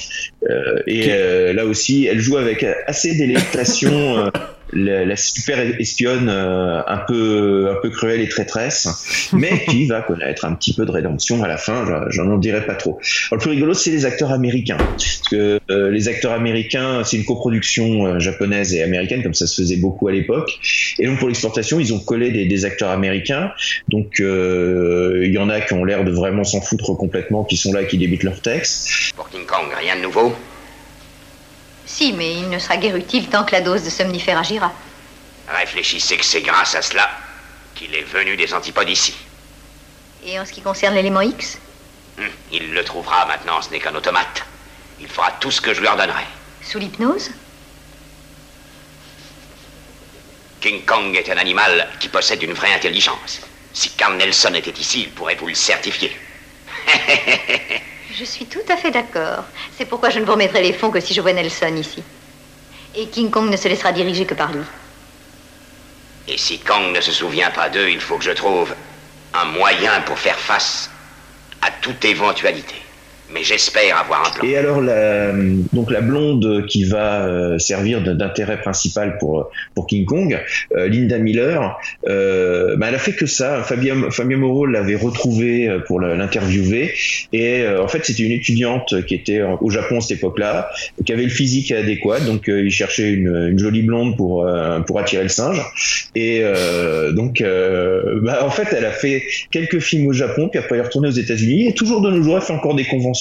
Euh, 0.49 0.83
et 0.87 1.07
euh, 1.11 1.53
là 1.53 1.65
aussi, 1.67 2.07
elle 2.07 2.21
joue 2.21 2.37
avec 2.37 2.65
assez 2.87 3.15
délectation. 3.17 4.31
La, 4.73 5.05
la 5.05 5.17
super 5.17 5.59
espionne 5.81 6.29
euh, 6.29 6.81
un 6.87 6.99
peu 6.99 7.69
un 7.71 7.81
peu 7.81 7.91
cruelle 7.91 8.21
et 8.21 8.29
traîtresse 8.29 8.89
mais 9.33 9.65
qui 9.69 9.87
va 9.87 10.03
connaître 10.03 10.45
un 10.45 10.55
petit 10.55 10.75
peu 10.75 10.85
de 10.85 10.91
rédemption 10.91 11.43
à 11.45 11.49
la 11.49 11.57
fin 11.57 11.85
j'en- 11.87 12.11
j'en 12.11 12.31
en 12.33 12.39
dirai 12.39 12.65
pas 12.67 12.75
trop. 12.75 12.99
Alors, 13.31 13.33
le 13.33 13.39
plus 13.39 13.51
rigolo 13.51 13.75
c'est 13.75 13.91
les 13.91 14.05
acteurs 14.07 14.33
américains. 14.33 14.85
Parce 14.97 15.21
que 15.31 15.61
euh, 15.71 15.91
les 15.91 16.09
acteurs 16.09 16.33
américains 16.33 17.03
c'est 17.05 17.17
une 17.17 17.25
coproduction 17.25 18.07
euh, 18.07 18.19
japonaise 18.19 18.75
et 18.75 18.83
américaine 18.83 19.23
comme 19.23 19.35
ça 19.35 19.47
se 19.47 19.61
faisait 19.63 19.77
beaucoup 19.77 20.09
à 20.09 20.13
l'époque. 20.13 20.51
Et 20.99 21.07
donc 21.07 21.19
pour 21.19 21.29
l'exportation 21.29 21.79
ils 21.81 21.93
ont 21.95 22.01
collé 22.01 22.31
des, 22.33 22.47
des 22.47 22.65
acteurs 22.65 22.91
américains. 22.91 23.53
Donc 23.89 24.21
euh, 24.21 25.23
il 25.25 25.33
y 25.33 25.39
en 25.39 25.49
a 25.49 25.61
qui 25.61 25.73
ont 25.75 25.85
l'air 25.85 26.05
de 26.05 26.11
vraiment 26.11 26.45
s'en 26.45 26.61
foutre 26.61 26.95
complètement 26.97 27.45
qui 27.45 27.57
sont 27.57 27.73
là 27.73 27.85
qui 27.85 27.99
débitent 27.99 28.25
leur 28.25 28.41
texte. 28.41 29.13
Pour 29.15 29.29
King 29.29 29.47
Kong, 29.47 29.67
rien 29.81 29.97
de 29.97 30.03
nouveau 30.03 30.33
Si, 31.87 32.13
mais 32.13 32.35
il 32.35 32.49
ne 32.51 32.59
sera 32.59 32.77
guère 32.77 32.97
utile 32.97 33.29
tant 33.29 33.45
que 33.45 33.53
la 33.53 33.61
dose 33.61 33.83
de 33.85 33.91
somnifère 33.91 34.39
agira. 34.39 34.73
Réfléchissez 35.49 36.17
que 36.17 36.25
c'est 36.25 36.43
grâce 36.43 36.75
à 36.75 36.83
cela 36.83 37.09
qu'il 37.75 37.95
est 37.95 38.03
venu 38.03 38.37
des 38.37 38.53
antipodes 38.53 38.89
ici. 38.89 39.15
Et 40.25 40.39
en 40.41 40.45
ce 40.45 40.53
qui 40.53 40.63
concerne 40.63 40.95
l'élément 40.95 41.21
X? 41.21 41.59
Hum, 42.19 42.29
Il 42.51 42.73
le 42.73 42.85
trouvera 42.85 43.27
maintenant, 43.27 43.63
ce 43.63 43.71
n'est 43.71 43.79
qu'un 43.79 43.95
automate. 43.95 44.45
Il 45.01 45.07
fera 45.09 45.31
tout 45.33 45.51
ce 45.51 45.61
que 45.61 45.73
je 45.75 45.81
lui 45.81 45.87
ordonnerai. 45.87 46.25
Sous 46.63 46.79
l'hypnose? 46.79 47.31
King 50.61 50.85
Kong 50.85 51.15
est 51.15 51.31
un 51.31 51.37
animal 51.37 51.89
qui 52.01 52.09
possède 52.09 52.43
une 52.43 52.55
vraie 52.55 52.73
intelligence. 52.73 53.41
Si 53.73 53.91
Carl 53.91 54.17
Nelson 54.17 54.55
était 54.55 54.71
ici, 54.81 55.03
il 55.03 55.11
pourrait 55.11 55.37
vous 55.37 55.47
le 55.47 55.55
certifier. 55.55 56.17
Je 58.19 58.25
suis 58.25 58.47
tout 58.47 58.65
à 58.71 58.79
fait 58.79 58.91
d'accord. 58.91 59.45
C'est 59.77 59.85
pourquoi 59.85 60.09
je 60.09 60.19
ne 60.19 60.25
vous 60.25 60.33
remettrai 60.33 60.63
les 60.63 60.73
fonds 60.73 60.91
que 60.91 61.01
si 61.01 61.13
je 61.13 61.21
vois 61.21 61.35
Nelson 61.35 61.77
ici. 61.77 62.03
Et 62.95 63.09
King 63.09 63.31
Kong 63.31 63.51
ne 63.51 63.57
se 63.59 63.69
laissera 63.69 63.93
diriger 63.93 64.25
que 64.25 64.33
par 64.33 64.53
lui. 64.53 64.65
Et 66.27 66.39
si 66.39 66.59
Kong 66.61 66.95
ne 66.95 67.01
se 67.03 67.13
souvient 67.13 67.51
pas 67.51 67.69
d'eux, 67.69 67.91
il 67.91 68.01
faut 68.01 68.17
que 68.17 68.25
je 68.25 68.31
trouve 68.31 68.75
un 69.35 69.45
moyen 69.45 70.01
pour 70.07 70.19
faire 70.19 70.39
face 70.39 70.91
à 71.61 71.71
toute 71.71 72.03
éventualité. 72.07 72.86
Mais 73.33 73.43
j'espère 73.43 73.99
avoir 73.99 74.29
un 74.29 74.31
plan. 74.31 74.49
Et 74.49 74.57
alors 74.57 74.81
la, 74.81 75.33
donc 75.73 75.91
la 75.91 76.01
blonde 76.01 76.67
qui 76.67 76.85
va 76.85 77.27
euh, 77.27 77.59
servir 77.59 78.03
d'intérêt 78.03 78.61
principal 78.61 79.19
pour 79.19 79.51
pour 79.75 79.87
King 79.87 80.05
Kong, 80.05 80.39
euh, 80.77 80.89
Linda 80.89 81.19
Miller, 81.19 81.79
euh, 82.09 82.77
bah, 82.77 82.87
elle 82.89 82.95
a 82.95 82.99
fait 82.99 83.13
que 83.13 83.27
ça. 83.27 83.63
Fabien 83.63 84.11
Fabien 84.11 84.37
Moreau 84.37 84.67
l'avait 84.67 84.97
retrouvée 84.97 85.69
euh, 85.69 85.81
pour 85.81 86.01
l'interviewer 86.01 86.93
et 87.33 87.67
en 87.67 87.89
fait 87.89 88.05
c'était 88.05 88.23
une 88.23 88.33
étudiante 88.33 89.05
qui 89.07 89.15
était 89.15 89.43
au 89.43 89.71
Japon 89.71 89.99
à 89.99 90.01
cette 90.01 90.19
époque-là, 90.19 90.71
qui 91.05 91.13
avait 91.13 91.25
le 91.25 91.29
physique 91.29 91.73
adéquat, 91.73 92.21
donc 92.21 92.45
il 92.49 92.71
cherchait 92.71 93.13
une, 93.13 93.59
jolie 93.59 93.83
blonde 93.83 94.17
pour 94.17 94.49
pour 94.87 95.01
attirer 95.01 95.23
le 95.23 95.29
singe 95.29 95.61
et 96.15 96.43
donc 97.13 97.43
bah, 98.23 98.45
en 98.45 98.51
fait 98.51 98.69
elle 98.77 98.85
a 98.85 98.91
fait 98.91 99.23
quelques 99.51 99.81
films 99.81 100.07
au 100.07 100.13
Japon 100.13 100.49
puis 100.49 100.59
après 100.59 100.77
elle 100.77 100.83
est 100.83 100.87
retournée 100.87 101.09
aux 101.09 101.13
États-Unis 101.13 101.69
et 101.69 101.75
toujours 101.75 102.01
de 102.01 102.11
nos 102.11 102.23
jours 102.23 102.37
elle 102.37 102.43
fait 102.43 102.53
encore 102.53 102.75
des 102.75 102.85
conventions 102.85 103.16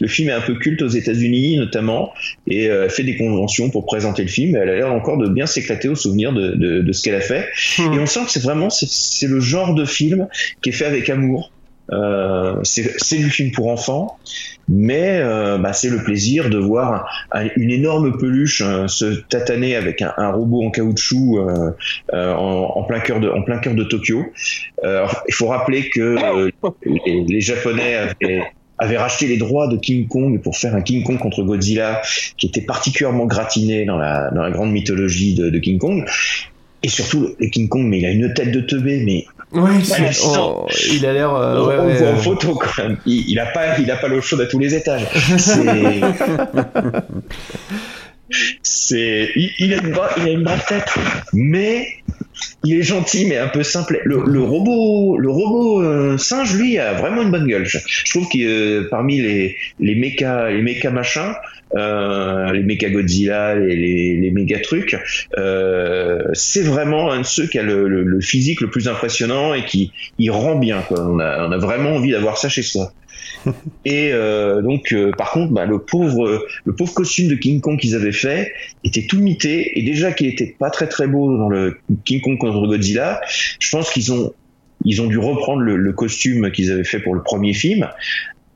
le 0.00 0.08
film 0.08 0.28
est 0.28 0.32
un 0.32 0.40
peu 0.40 0.54
culte 0.54 0.82
aux 0.82 0.88
États-Unis 0.88 1.56
notamment 1.56 2.12
et 2.46 2.68
euh, 2.68 2.84
elle 2.84 2.90
fait 2.90 3.02
des 3.04 3.16
conventions 3.16 3.70
pour 3.70 3.86
présenter 3.86 4.22
le 4.22 4.28
film 4.28 4.56
et 4.56 4.58
elle 4.60 4.68
a 4.68 4.74
l'air 4.76 4.92
encore 4.92 5.18
de 5.18 5.28
bien 5.28 5.46
s'éclater 5.46 5.88
au 5.88 5.94
souvenir 5.94 6.32
de, 6.32 6.52
de, 6.52 6.80
de 6.82 6.92
ce 6.92 7.02
qu'elle 7.02 7.14
a 7.14 7.20
fait. 7.20 7.48
Et 7.78 7.98
on 7.98 8.06
sent 8.06 8.20
que 8.26 8.30
c'est 8.30 8.42
vraiment 8.42 8.70
c'est- 8.70 9.26
le 9.26 9.40
genre 9.40 9.74
de 9.74 9.84
film 9.84 10.28
qui 10.62 10.70
est 10.70 10.72
fait 10.72 10.84
avec 10.86 11.08
amour. 11.10 11.52
Euh, 11.92 12.54
c'est 12.62 13.16
du 13.16 13.28
film 13.28 13.50
pour 13.50 13.66
enfants 13.68 14.16
mais 14.68 15.18
euh, 15.20 15.58
bah, 15.58 15.72
c'est 15.72 15.90
le 15.90 16.02
plaisir 16.04 16.48
de 16.48 16.56
voir 16.56 17.10
un- 17.32 17.48
une 17.56 17.70
énorme 17.72 18.16
peluche 18.16 18.62
euh, 18.64 18.86
se 18.86 19.20
tataner 19.28 19.74
avec 19.74 20.00
un, 20.00 20.12
un 20.16 20.30
robot 20.30 20.62
en 20.62 20.70
caoutchouc 20.70 21.38
en, 22.12 22.72
en 22.76 22.82
plein 22.84 23.00
cœur 23.00 23.18
de 23.20 23.28
en 23.28 23.42
plein 23.42 23.58
cœur 23.58 23.74
de 23.74 23.82
Tokyo. 23.84 24.24
Alors, 24.82 25.22
il 25.28 25.34
faut 25.34 25.48
rappeler 25.48 25.90
que 25.90 26.16
les, 27.06 27.24
les 27.28 27.40
Japonais 27.40 27.96
avaient 27.96 28.44
avaient 28.82 28.98
racheté 28.98 29.26
les 29.26 29.36
droits 29.38 29.68
de 29.68 29.76
King 29.76 30.06
Kong 30.08 30.40
pour 30.42 30.56
faire 30.56 30.74
un 30.74 30.82
King 30.82 31.02
Kong 31.04 31.18
contre 31.18 31.42
Godzilla 31.42 32.02
qui 32.36 32.46
était 32.46 32.60
particulièrement 32.62 33.26
gratiné 33.26 33.84
dans 33.84 33.96
la, 33.96 34.30
dans 34.30 34.42
la 34.42 34.50
grande 34.50 34.72
mythologie 34.72 35.34
de, 35.34 35.50
de 35.50 35.58
King 35.58 35.78
Kong. 35.78 36.04
Et 36.82 36.88
surtout, 36.88 37.28
le 37.38 37.46
King 37.46 37.68
Kong, 37.68 37.84
mais 37.86 38.00
il 38.00 38.06
a 38.06 38.10
une 38.10 38.34
tête 38.34 38.50
de 38.50 38.60
teubé, 38.60 39.02
mais 39.04 39.24
c'est- 39.84 40.20
oh, 40.36 40.66
il 40.92 41.06
a 41.06 41.12
l'air. 41.12 41.32
euh, 41.32 41.64
ouais, 41.64 41.74
on 41.78 41.86
ouais, 41.86 41.92
le 41.92 41.98
voit 41.98 42.08
en 42.08 42.12
euh, 42.14 42.16
photo 42.16 42.54
quand 42.60 42.82
même. 42.82 42.96
Il, 43.06 43.30
il 43.30 43.38
a 43.38 43.46
pas, 43.46 43.78
il 43.78 43.88
a 43.90 43.96
pas 43.96 44.08
l'eau 44.08 44.20
chaude 44.20 44.40
à 44.40 44.46
tous 44.46 44.58
les 44.58 44.74
étages. 44.74 45.06
C'est, 45.38 46.00
c'est, 48.62 49.30
il, 49.36 49.50
il 49.58 49.74
a 49.74 49.76
une 49.76 49.94
il 50.18 50.28
a 50.28 50.30
une 50.32 50.42
brave 50.42 50.64
tête, 50.66 50.88
mais 51.32 51.86
il 52.64 52.78
est 52.78 52.82
gentil, 52.82 53.26
mais 53.26 53.38
un 53.38 53.48
peu 53.48 53.62
simple. 53.62 54.00
Le, 54.04 54.22
le 54.26 54.40
robot, 54.40 55.18
le 55.18 55.30
robot 55.30 55.82
euh, 55.82 56.18
singe, 56.18 56.54
lui, 56.54 56.78
a 56.78 56.94
vraiment 56.94 57.22
une 57.22 57.30
bonne 57.30 57.46
gueule. 57.46 57.66
Je, 57.66 57.78
trouve 58.10 58.28
que 58.28 58.38
euh, 58.38 58.88
parmi 58.90 59.20
les 59.20 59.56
les 59.80 59.94
méca, 59.94 60.50
les 60.50 60.62
méca 60.62 60.90
machins, 60.90 61.34
euh, 61.74 62.52
les 62.52 62.62
méca 62.62 62.90
Godzilla, 62.90 63.54
les, 63.54 63.76
les, 63.76 64.16
les 64.16 64.30
méga 64.30 64.60
trucs, 64.60 64.96
euh, 65.38 66.22
c'est 66.34 66.62
vraiment 66.62 67.10
un 67.10 67.20
de 67.20 67.26
ceux 67.26 67.46
qui 67.46 67.58
a 67.58 67.62
le, 67.62 67.88
le, 67.88 68.02
le 68.02 68.20
physique 68.20 68.60
le 68.60 68.70
plus 68.70 68.88
impressionnant 68.88 69.54
et 69.54 69.64
qui 69.64 69.92
il 70.18 70.30
rend 70.30 70.56
bien. 70.56 70.82
Quoi. 70.82 71.00
On 71.00 71.18
a, 71.18 71.46
on 71.48 71.52
a 71.52 71.58
vraiment 71.58 71.94
envie 71.96 72.12
d'avoir 72.12 72.38
ça 72.38 72.48
chez 72.48 72.62
soi. 72.62 72.92
Et 73.84 74.12
euh, 74.12 74.62
donc, 74.62 74.92
euh, 74.92 75.12
par 75.12 75.32
contre, 75.32 75.52
bah, 75.52 75.66
le 75.66 75.78
pauvre, 75.78 76.46
le 76.64 76.74
pauvre 76.74 76.94
costume 76.94 77.28
de 77.28 77.34
King 77.34 77.60
Kong 77.60 77.78
qu'ils 77.78 77.94
avaient 77.94 78.12
fait 78.12 78.52
était 78.84 79.06
tout 79.06 79.20
mité. 79.20 79.78
Et 79.78 79.82
déjà 79.82 80.12
qu'il 80.12 80.26
était 80.26 80.54
pas 80.58 80.70
très 80.70 80.88
très 80.88 81.06
beau 81.06 81.36
dans 81.36 81.48
le 81.48 81.78
King 82.04 82.20
Kong 82.20 82.38
contre 82.38 82.66
Godzilla, 82.66 83.20
je 83.58 83.70
pense 83.70 83.90
qu'ils 83.90 84.12
ont 84.12 84.32
ils 84.84 85.00
ont 85.00 85.06
dû 85.06 85.18
reprendre 85.18 85.62
le 85.62 85.92
costume 85.92 86.50
qu'ils 86.50 86.72
avaient 86.72 86.82
fait 86.82 86.98
pour 86.98 87.14
le 87.14 87.22
premier 87.22 87.54
film. 87.54 87.88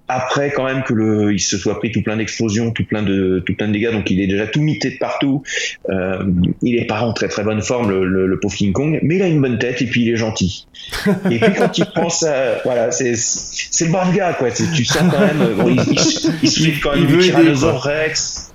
Après, 0.09 0.53
quand 0.53 0.65
même 0.65 0.85
que 0.85 0.93
le, 0.93 1.33
il 1.33 1.41
se 1.41 1.59
soit 1.59 1.79
pris 1.79 1.91
tout 1.91 2.03
plein 2.03 2.17
d'explosions, 2.17 2.71
tout 2.71 2.85
plein 2.85 3.03
de, 3.03 3.43
tout 3.45 3.55
plein 3.55 3.67
de 3.67 3.73
dégâts, 3.73 3.91
donc 3.91 4.09
il 4.11 4.21
est 4.21 4.29
déjà 4.29 4.47
tout 4.47 4.63
mité 4.63 4.91
de 4.91 4.99
partout. 4.99 5.43
Euh, 5.89 6.23
il 6.63 6.77
est 6.79 6.87
pas 6.87 7.01
en 7.01 7.13
très 7.13 7.29
très 7.29 7.43
bonne 7.43 7.61
forme, 7.61 7.91
le, 7.91 8.05
le, 8.05 8.27
le 8.27 8.41
pauvre 8.41 8.55
King 8.55 8.73
Kong, 8.73 9.01
mais 9.03 9.17
il 9.17 9.23
a 9.23 9.27
une 9.27 9.41
bonne 9.41 9.59
tête 9.59 9.83
et 9.83 9.87
puis 9.87 10.03
il 10.03 10.13
est 10.13 10.17
gentil. 10.17 10.67
Et 11.31 11.39
puis 11.41 11.53
quand 11.59 11.77
il 11.77 11.87
prend 11.87 12.09
ça, 12.09 12.61
voilà, 12.65 12.93
c'est 12.93 13.15
c'est 13.17 13.87
le 13.87 13.91
brave 13.91 14.15
gars 14.15 14.35
quoi. 14.35 14.51
Tu 14.51 14.85
sens 14.85 15.11
quand 15.11 15.21
même, 15.21 15.55
bon, 15.57 15.69
il, 15.69 15.81
il, 15.81 16.39
il 16.43 16.51
se 16.51 16.63
fait 16.63 16.81
quand 16.81 16.93
même 16.95 17.01
Il 17.01 17.07
du 17.07 17.13
veut 17.15 17.19
aider, 17.21 17.29
Tyrannosaure 17.31 17.83
quoi. 17.83 17.93
Rex. 17.93 18.53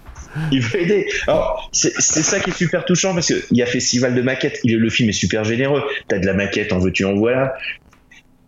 Il 0.52 0.62
veut 0.62 0.82
aider. 0.82 1.08
Alors, 1.28 1.70
c'est 1.74 1.94
c'est 2.00 2.24
ça 2.24 2.40
qui 2.40 2.52
est 2.52 2.56
super 2.56 2.86
touchant 2.86 3.14
parce 3.14 3.28
qu'il 3.28 3.58
y 3.58 3.62
a 3.62 3.66
festival 3.66 4.16
de 4.16 4.22
maquettes. 4.22 4.60
Le 4.64 4.90
film 4.90 5.10
est 5.10 5.14
super 5.14 5.44
généreux. 5.44 5.84
T'as 6.08 6.20
de 6.20 6.26
la 6.26 6.34
maquette, 6.34 6.72
en 6.72 6.80
veux-tu, 6.80 7.04
en 7.04 7.16
voilà. 7.16 7.56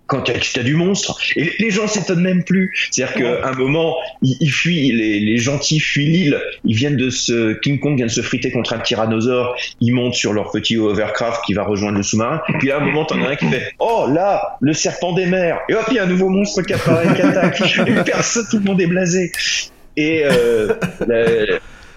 Quand 0.08 0.22
t'as 0.22 0.34
as 0.34 0.64
du 0.64 0.76
monstre. 0.76 1.18
Et 1.36 1.52
les 1.60 1.72
gens 1.72 1.88
s'étonnent 1.88 2.22
même 2.22 2.44
plus. 2.44 2.74
C'est-à-dire 2.92 3.16
qu'à 3.16 3.48
un 3.48 3.54
moment, 3.54 3.96
ils, 4.22 4.52
fuient, 4.52 4.92
les, 4.92 5.20
les 5.20 5.38
gentils 5.38 5.80
fuient 5.80 6.06
l'île. 6.06 6.42
Ils 6.66 6.76
viennent 6.76 6.98
de 6.98 7.10
se, 7.10 7.54
King 7.54 7.80
Kong 7.80 7.96
vient 7.96 8.06
de 8.06 8.12
se 8.12 8.22
friter 8.22 8.52
contre 8.52 8.74
un 8.74 8.80
tyrannosaure. 8.80 9.56
Ils 9.80 9.94
montent 9.94 10.14
sur 10.14 10.34
leur 10.34 10.52
petit 10.52 10.78
hovercraft 10.78 11.44
qui 11.46 11.54
va 11.54 11.64
rejoindre 11.64 11.98
le 11.98 12.04
sous-marin. 12.04 12.42
Puis 12.60 12.72
à 12.72 12.78
un 12.78 12.80
moment, 12.82 13.06
t'en 13.06 13.22
as 13.24 13.30
un 13.30 13.36
qui 13.36 13.48
fait, 13.48 13.74
oh 13.80 14.06
là, 14.14 14.58
le 14.60 14.74
serpent 14.74 15.14
des 15.14 15.26
mers. 15.26 15.60
Et 15.70 15.74
hop, 15.74 15.86
il 15.90 15.96
y 15.96 16.00
a 16.00 16.04
un 16.04 16.08
nouveau 16.08 16.30
monstre 16.30 16.62
qui 16.64 16.74
apparaît, 16.74 17.14
qui 17.16 17.22
attaque. 17.22 17.62
Et 17.88 17.94
personne, 18.04 18.46
tout 18.50 18.58
le 18.58 18.64
monde 18.64 18.82
est 18.82 18.88
blasé. 18.88 19.32
Et 19.96 20.24
euh, 20.26 20.74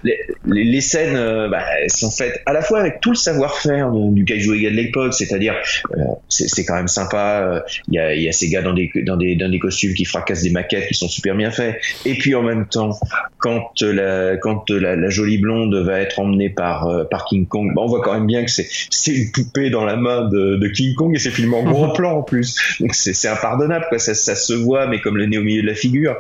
les, 0.06 0.18
les- 0.46 0.64
les 0.64 0.80
scènes 0.80 1.16
euh, 1.16 1.48
bah, 1.48 1.62
sont 1.88 2.10
faites 2.10 2.40
à 2.46 2.52
la 2.52 2.62
fois 2.62 2.80
avec 2.80 3.00
tout 3.00 3.10
le 3.10 3.16
savoir-faire 3.16 3.90
du 3.92 4.24
kaiju 4.24 4.54
Ega 4.56 4.70
de 4.70 4.76
l'époque, 4.76 5.14
c'est-à-dire 5.14 5.54
euh, 5.96 6.02
c'est 6.28 6.64
quand 6.64 6.74
même 6.76 6.88
sympa. 6.88 7.40
euh, 7.42 7.60
Il 7.88 7.94
y, 7.94 7.98
a, 7.98 8.14
il 8.14 8.22
y 8.22 8.28
a 8.28 8.32
ces 8.32 8.48
gars 8.48 8.62
dans 8.62 8.72
des, 8.74 8.90
dans, 9.04 9.16
des, 9.16 9.34
dans 9.36 9.48
des 9.50 9.58
costumes 9.58 9.94
qui 9.94 10.04
fracassent 10.04 10.42
des 10.42 10.50
maquettes 10.50 10.88
qui 10.88 10.94
sont 10.94 11.08
super 11.08 11.34
bien 11.34 11.50
faits. 11.50 11.76
Et 12.04 12.14
puis 12.14 12.34
en 12.34 12.42
même 12.42 12.66
temps, 12.68 12.90
quand 13.38 13.70
la, 13.82 14.36
quand 14.36 14.70
la, 14.70 14.96
la 14.96 15.08
jolie 15.10 15.38
blonde 15.38 15.74
va 15.84 16.00
être 16.00 16.18
emmenée 16.18 16.50
par, 16.50 16.86
euh, 16.88 17.04
par 17.04 17.24
King 17.26 17.46
Kong, 17.46 17.72
bah, 17.74 17.82
on 17.82 17.86
voit 17.86 18.00
quand 18.02 18.14
même 18.14 18.26
bien 18.26 18.44
que 18.44 18.50
c'est 18.50 19.12
une 19.12 19.30
poupée 19.32 19.70
dans 19.70 19.84
la 19.84 19.96
main 19.96 20.28
de, 20.28 20.56
de 20.56 20.68
King 20.68 20.94
Kong 20.94 21.14
et 21.14 21.18
c'est 21.18 21.30
filmé 21.30 21.56
en 21.56 21.64
gros 21.64 21.92
plan 21.94 22.18
en 22.18 22.22
plus. 22.22 22.56
Donc 22.80 22.94
c'est 22.94 23.12
c'est 23.14 23.28
impardonnable, 23.28 23.86
quoi. 23.88 23.98
Ça, 23.98 24.14
ça 24.14 24.34
se 24.36 24.52
voit, 24.52 24.86
mais 24.86 25.00
comme 25.00 25.16
le 25.16 25.26
nez 25.26 25.38
au 25.38 25.42
milieu 25.42 25.62
de 25.62 25.66
la 25.66 25.74
figure. 25.74 26.16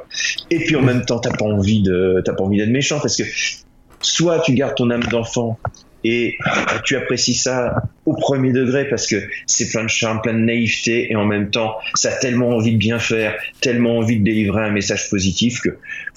Et 0.50 0.58
puis 0.58 0.76
en 0.76 0.82
même 0.82 1.04
temps, 1.04 1.18
t'as 1.18 1.32
pas 1.36 1.44
envie 1.44 1.82
de, 1.82 2.22
t'as 2.24 2.32
pas 2.32 2.42
envie 2.44 2.58
d'être 2.58 2.70
méchant 2.70 2.98
parce 3.00 3.16
que 3.16 3.22
soit 4.06 4.40
tu 4.40 4.54
gardes 4.54 4.74
ton 4.74 4.90
âme 4.90 5.04
d'enfant 5.04 5.58
et 6.04 6.38
tu 6.84 6.96
apprécies 6.96 7.34
ça 7.34 7.74
au 8.04 8.14
premier 8.14 8.52
degré 8.52 8.88
parce 8.88 9.08
que 9.08 9.16
c'est 9.46 9.68
plein 9.68 9.82
de 9.82 9.88
charme, 9.88 10.20
plein 10.20 10.34
de 10.34 10.38
naïveté 10.38 11.10
et 11.10 11.16
en 11.16 11.24
même 11.24 11.50
temps 11.50 11.74
ça 11.94 12.10
a 12.10 12.12
tellement 12.12 12.50
envie 12.50 12.72
de 12.72 12.78
bien 12.78 13.00
faire, 13.00 13.34
tellement 13.60 13.98
envie 13.98 14.20
de 14.20 14.24
délivrer 14.24 14.62
un 14.62 14.70
message 14.70 15.10
positif 15.10 15.60
que 15.60 15.70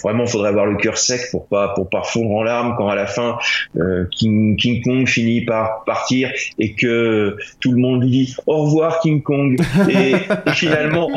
vraiment 0.04 0.26
il 0.26 0.30
faudrait 0.30 0.50
avoir 0.50 0.68
le 0.68 0.78
cœur 0.78 0.98
sec 0.98 1.22
pour 1.32 1.48
pas 1.48 1.70
pour 1.70 1.90
pas 1.90 2.04
fondre 2.04 2.30
en 2.32 2.44
larmes 2.44 2.76
quand 2.78 2.88
à 2.88 2.94
la 2.94 3.08
fin 3.08 3.40
euh, 3.78 4.06
King, 4.12 4.82
Kong 4.84 5.08
finit 5.08 5.44
par 5.46 5.84
partir 5.86 6.32
et 6.60 6.76
que 6.76 7.38
tout 7.60 7.72
le 7.72 7.78
monde 7.78 8.04
lui 8.04 8.12
dit 8.12 8.36
au 8.46 8.66
revoir 8.66 9.00
King 9.00 9.24
Kong. 9.24 9.60
Et 9.90 10.14
finalement 10.54 11.10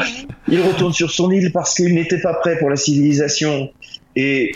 il 0.49 0.63
retourne 0.63 0.95
sur 0.95 1.11
son 1.11 1.31
île 1.31 1.53
parce 1.53 1.75
qu'il 1.75 1.95
n'était 1.95 2.21
pas 2.21 2.35
prêt 2.35 2.59
pour 2.59 2.71
la 2.71 2.77
civilisation. 2.77 3.71
Et 4.15 4.53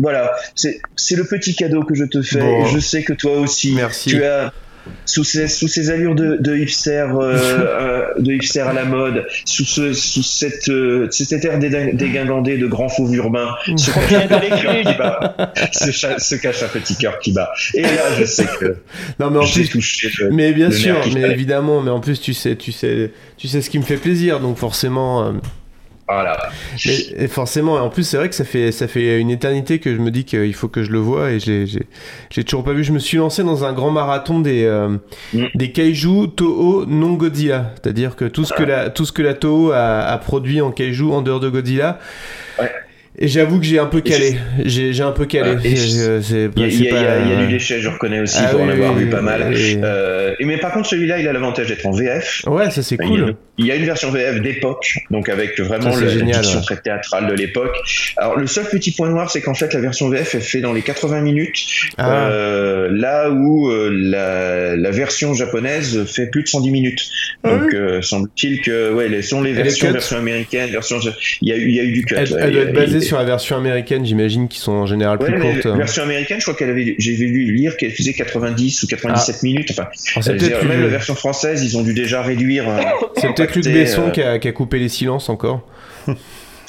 voilà, 0.00 0.32
c'est 0.54 0.80
c'est 0.96 1.16
le 1.16 1.24
petit 1.24 1.54
cadeau 1.54 1.82
que 1.84 1.94
je 1.94 2.04
te 2.04 2.22
fais. 2.22 2.40
Bon. 2.40 2.64
Je 2.66 2.78
sais 2.78 3.02
que 3.02 3.12
toi 3.12 3.38
aussi, 3.38 3.72
Merci. 3.74 4.10
tu 4.10 4.24
as 4.24 4.52
sous 5.04 5.24
ces, 5.24 5.46
sous 5.46 5.68
ces 5.68 5.90
allures 5.90 6.14
de, 6.14 6.38
de 6.40 6.56
hipster, 6.56 7.06
euh, 7.12 7.36
euh, 7.36 8.06
de 8.18 8.32
hipster 8.32 8.60
à 8.60 8.72
la 8.72 8.86
mode, 8.86 9.26
sous, 9.44 9.64
ce, 9.66 9.92
sous 9.92 10.22
cette, 10.22 10.70
euh, 10.70 11.06
cet 11.10 11.44
air 11.44 11.58
dégingandé 11.58 12.56
de 12.56 12.66
grand 12.66 12.88
fauve 12.88 13.14
urbain, 13.14 13.50
se 13.76 13.90
cache 14.08 14.22
un 14.32 14.38
petit 14.38 14.62
cœur 14.62 14.80
qui 14.82 14.96
bat. 14.98 15.52
Se, 16.18 16.34
cache 16.36 16.62
un 16.62 16.68
petit 16.68 16.96
cœur 16.96 17.18
qui 17.18 17.32
bat. 17.32 17.52
Et 17.74 17.82
là, 17.82 17.88
je 18.18 18.24
sais 18.24 18.46
que 18.58 18.76
Non, 19.20 19.30
mais 19.30 19.38
en 19.40 19.46
plus, 19.46 19.68
touché 19.68 20.10
le- 20.18 20.30
mais 20.30 20.52
bien 20.52 20.70
sûr, 20.70 20.96
mais 21.14 21.20
fallait. 21.20 21.30
évidemment, 21.34 21.82
mais 21.82 21.90
en 21.90 22.00
plus, 22.00 22.18
tu 22.18 22.32
sais, 22.32 22.56
tu 22.56 22.72
sais, 22.72 23.12
tu 23.36 23.48
sais 23.48 23.60
ce 23.60 23.68
qui 23.68 23.78
me 23.78 23.84
fait 23.84 23.98
plaisir, 23.98 24.40
donc 24.40 24.56
forcément. 24.56 25.26
euh, 25.26 25.32
Voilà. 26.12 26.36
mais- 26.86 27.24
et 27.24 27.28
forcément, 27.28 27.76
et 27.78 27.80
en 27.80 27.88
plus, 27.88 28.02
c'est 28.04 28.16
vrai 28.16 28.28
que 28.28 28.34
ça 28.34 28.44
fait, 28.44 28.72
ça 28.72 28.88
fait 28.88 29.20
une 29.20 29.30
éternité 29.30 29.78
que 29.78 29.94
je 29.94 30.00
me 30.00 30.10
dis 30.10 30.24
qu'il 30.24 30.54
faut 30.54 30.68
que 30.68 30.82
je 30.82 30.90
le 30.90 30.98
vois 30.98 31.30
et 31.30 31.38
j'ai, 31.40 31.66
j'ai, 31.66 31.86
j'ai 32.30 32.44
toujours 32.44 32.64
pas 32.64 32.72
vu. 32.72 32.82
Je 32.84 32.92
me 32.92 32.98
suis 32.98 33.16
lancé 33.18 33.42
dans 33.44 33.64
un 33.64 33.72
grand 33.72 33.90
marathon 33.90 34.40
des, 34.40 34.64
euh, 34.64 34.96
Mm. 35.32 35.44
des 35.54 35.70
kaiju 35.72 36.28
Toho 36.36 36.84
non 36.86 37.14
Godzilla, 37.14 37.72
c'est-à-dire 37.82 38.16
que 38.16 38.24
tout 38.24 38.44
ce 38.44 38.52
que 38.52 38.62
la, 38.62 38.90
tout 38.90 39.04
ce 39.04 39.12
que 39.12 39.22
la 39.22 39.34
Toho 39.34 39.70
a, 39.72 40.00
a 40.00 40.18
produit 40.18 40.60
en 40.60 40.70
kaiju 40.72 41.12
en 41.12 41.22
dehors 41.22 41.40
de 41.40 41.48
Godzilla. 41.48 41.98
Ouais. 42.58 42.70
Et 43.18 43.26
j'avoue 43.28 43.58
que 43.58 43.66
j'ai 43.66 43.78
un 43.78 43.86
peu 43.86 44.00
calé. 44.00 44.36
J'ai, 44.64 45.00
un 45.02 45.10
peu 45.10 45.26
calé. 45.26 45.56
Il 45.64 45.70
y 45.70 45.74
a, 45.74 46.22
c'est 46.22 46.48
il 46.56 46.62
y 46.62 46.98
a- 46.98 47.36
du 47.46 47.52
déchet, 47.52 47.80
je 47.80 47.88
reconnais 47.88 48.20
aussi, 48.20 48.38
Ah 48.40 48.48
pour 48.50 48.60
en 48.60 48.66
oui, 48.66 48.72
avoir 48.72 48.94
oui, 48.94 49.04
vu 49.04 49.10
pas 49.10 49.20
mal. 49.20 49.52
Euh, 49.52 50.34
mais 50.40 50.58
par 50.58 50.72
contre, 50.72 50.88
celui-là, 50.88 51.18
il 51.18 51.26
a 51.28 51.32
l'avantage 51.32 51.66
d'être 51.68 51.84
en 51.86 51.90
VF. 51.90 52.42
Ouais, 52.46 52.70
ça 52.70 52.82
c'est 52.82 52.96
Il 53.02 53.04
y, 53.04 53.04
a 53.04 53.08
cool. 53.08 53.34
il 53.58 53.66
y 53.66 53.72
a 53.72 53.74
une 53.74 53.84
version 53.84 54.10
VF 54.10 54.40
d'époque, 54.40 54.94
donc 55.10 55.28
avec 55.28 55.58
vraiment 55.60 55.90
Ça, 55.92 56.00
le- 56.00 56.06
la 56.06 56.12
génial, 56.12 56.40
diction 56.40 56.60
ouais. 56.60 56.64
très 56.64 56.76
théâtrale 56.76 57.26
de 57.26 57.34
l'époque. 57.34 57.76
Alors 58.16 58.38
le 58.38 58.46
seul 58.46 58.64
petit 58.66 58.92
point 58.92 59.08
noir, 59.10 59.28
c'est 59.30 59.40
qu'en 59.42 59.54
fait 59.54 59.74
la 59.74 59.80
version 59.80 60.08
VF 60.08 60.36
est 60.36 60.40
fait 60.40 60.60
dans 60.60 60.72
les 60.72 60.82
80 60.82 61.20
minutes, 61.20 61.66
Ah. 61.98 62.28
euh, 62.30 62.88
là 62.92 63.30
où 63.30 63.68
euh, 63.70 63.90
la, 63.92 64.76
la 64.76 64.90
version 64.92 65.34
japonaise 65.34 66.04
fait 66.06 66.28
plus 66.30 66.44
de 66.44 66.48
110 66.48 66.70
minutes. 66.70 67.02
Donc 67.44 67.74
euh, 67.74 68.00
semble-t-il 68.02 68.60
que 68.62 68.92
ouais, 68.94 69.08
les 69.08 69.22
sont 69.22 69.42
les 69.42 69.52
versions, 69.52 69.88
cut. 69.88 69.92
version 69.92 70.16
américaine, 70.16 70.70
version, 70.70 70.98
il 71.42 71.48
y 71.48 71.52
a 71.52 71.56
eu, 71.56 71.68
il 71.68 71.74
y 71.74 71.80
a 71.80 71.82
eu 71.82 71.92
du 71.92 72.04
cut. 72.04 72.14
Elle, 72.16 72.32
ouais. 72.32 72.38
elle 72.40 72.52
doit 72.52 72.62
être 72.62 72.72
basée 72.72 73.00
sur 73.10 73.18
la 73.18 73.24
version 73.24 73.56
américaine, 73.56 74.04
j'imagine, 74.06 74.48
qui 74.48 74.58
sont 74.58 74.72
en 74.72 74.86
général 74.86 75.18
Ouais, 75.20 75.30
plus 75.32 75.40
courtes. 75.40 75.64
la 75.66 75.76
version 75.76 76.02
américaine, 76.02 76.38
je 76.38 76.44
crois 76.44 76.54
qu'elle 76.54 76.70
avait, 76.70 76.94
j'ai 76.98 77.12
vu 77.14 77.52
lire 77.52 77.76
qu'elle 77.76 77.92
faisait 77.92 78.12
90 78.14 78.82
ou 78.82 78.86
97 78.86 79.42
minutes. 79.42 79.68
Enfin, 79.72 79.82
Alors, 79.82 80.24
c'est 80.24 80.30
euh, 80.30 80.36
peut-être 80.36 80.64
même 80.64 80.76
lui- 80.78 80.84
la 80.84 80.88
version 80.90 81.14
française, 81.14 81.62
ils 81.64 81.76
ont 81.76 81.82
dû 81.82 81.92
déjà 81.94 82.22
réduire. 82.22 82.68
euh, 82.68 82.80
C'est 83.16 83.34
peut-être 83.34 83.54
Luc 83.54 83.64
Besson 83.66 84.06
euh, 84.06 84.10
qui, 84.10 84.22
a, 84.22 84.38
qui 84.38 84.48
a 84.48 84.52
coupé 84.52 84.78
les 84.78 84.88
silences 84.88 85.28
encore. 85.28 85.66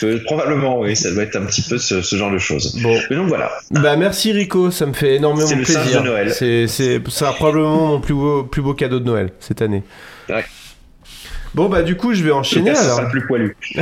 euh, 0.04 0.20
probablement, 0.26 0.80
oui, 0.80 0.96
ça 0.96 1.12
doit 1.12 1.24
être 1.24 1.36
un 1.36 1.46
petit 1.46 1.62
peu 1.62 1.78
ce, 1.78 2.02
ce 2.02 2.16
genre 2.16 2.32
de 2.32 2.38
choses. 2.39 2.76
Bon. 2.82 2.98
Mais 3.10 3.16
donc 3.16 3.28
voilà. 3.28 3.52
Bah 3.72 3.96
merci 3.96 4.32
Rico, 4.32 4.72
ça 4.72 4.86
me 4.88 4.94
fait 4.94 5.16
énormément 5.18 5.48
C'est 5.48 5.56
le 5.56 5.62
plaisir. 5.64 6.02
de 6.02 6.08
Noël. 6.08 6.32
C'est, 6.34 6.68
c'est, 6.68 7.00
ça 7.06 7.12
sera 7.12 7.34
probablement 7.34 7.88
mon 7.88 8.00
plus 8.02 8.14
beau, 8.16 8.44
plus 8.44 8.62
beau 8.64 8.74
cadeau 8.74 9.00
de 9.00 9.06
Noël 9.06 9.30
cette 9.39 9.62
année. 9.62 9.84
Ouais. 10.30 10.44
Bon 11.54 11.68
bah 11.68 11.82
du 11.84 11.97
coup 11.97 12.14
je 12.14 12.24
vais 12.24 12.32
enchaîner 12.32 12.72
cas, 12.72 12.80
alors. 12.80 12.91
sera 12.97 13.02
le 13.04 13.10
plus 13.10 13.28
poilu. 13.28 13.58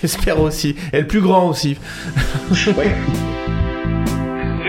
J'espère 0.00 0.40
aussi. 0.40 0.76
Et 0.92 1.00
le 1.00 1.06
plus 1.06 1.20
grand 1.20 1.48
aussi. 1.48 1.78
Ouais. 2.76 2.94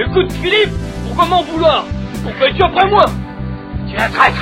Écoute, 0.10 0.32
Philippe, 0.42 0.72
pourquoi 1.06 1.26
m'en 1.26 1.44
vouloir? 1.44 1.86
Pourquoi 2.24 2.50
es-tu 2.50 2.64
après 2.64 2.88
moi 2.90 3.06
Tu 3.88 3.96
es 3.96 4.02
un 4.02 4.10
traître 4.10 4.38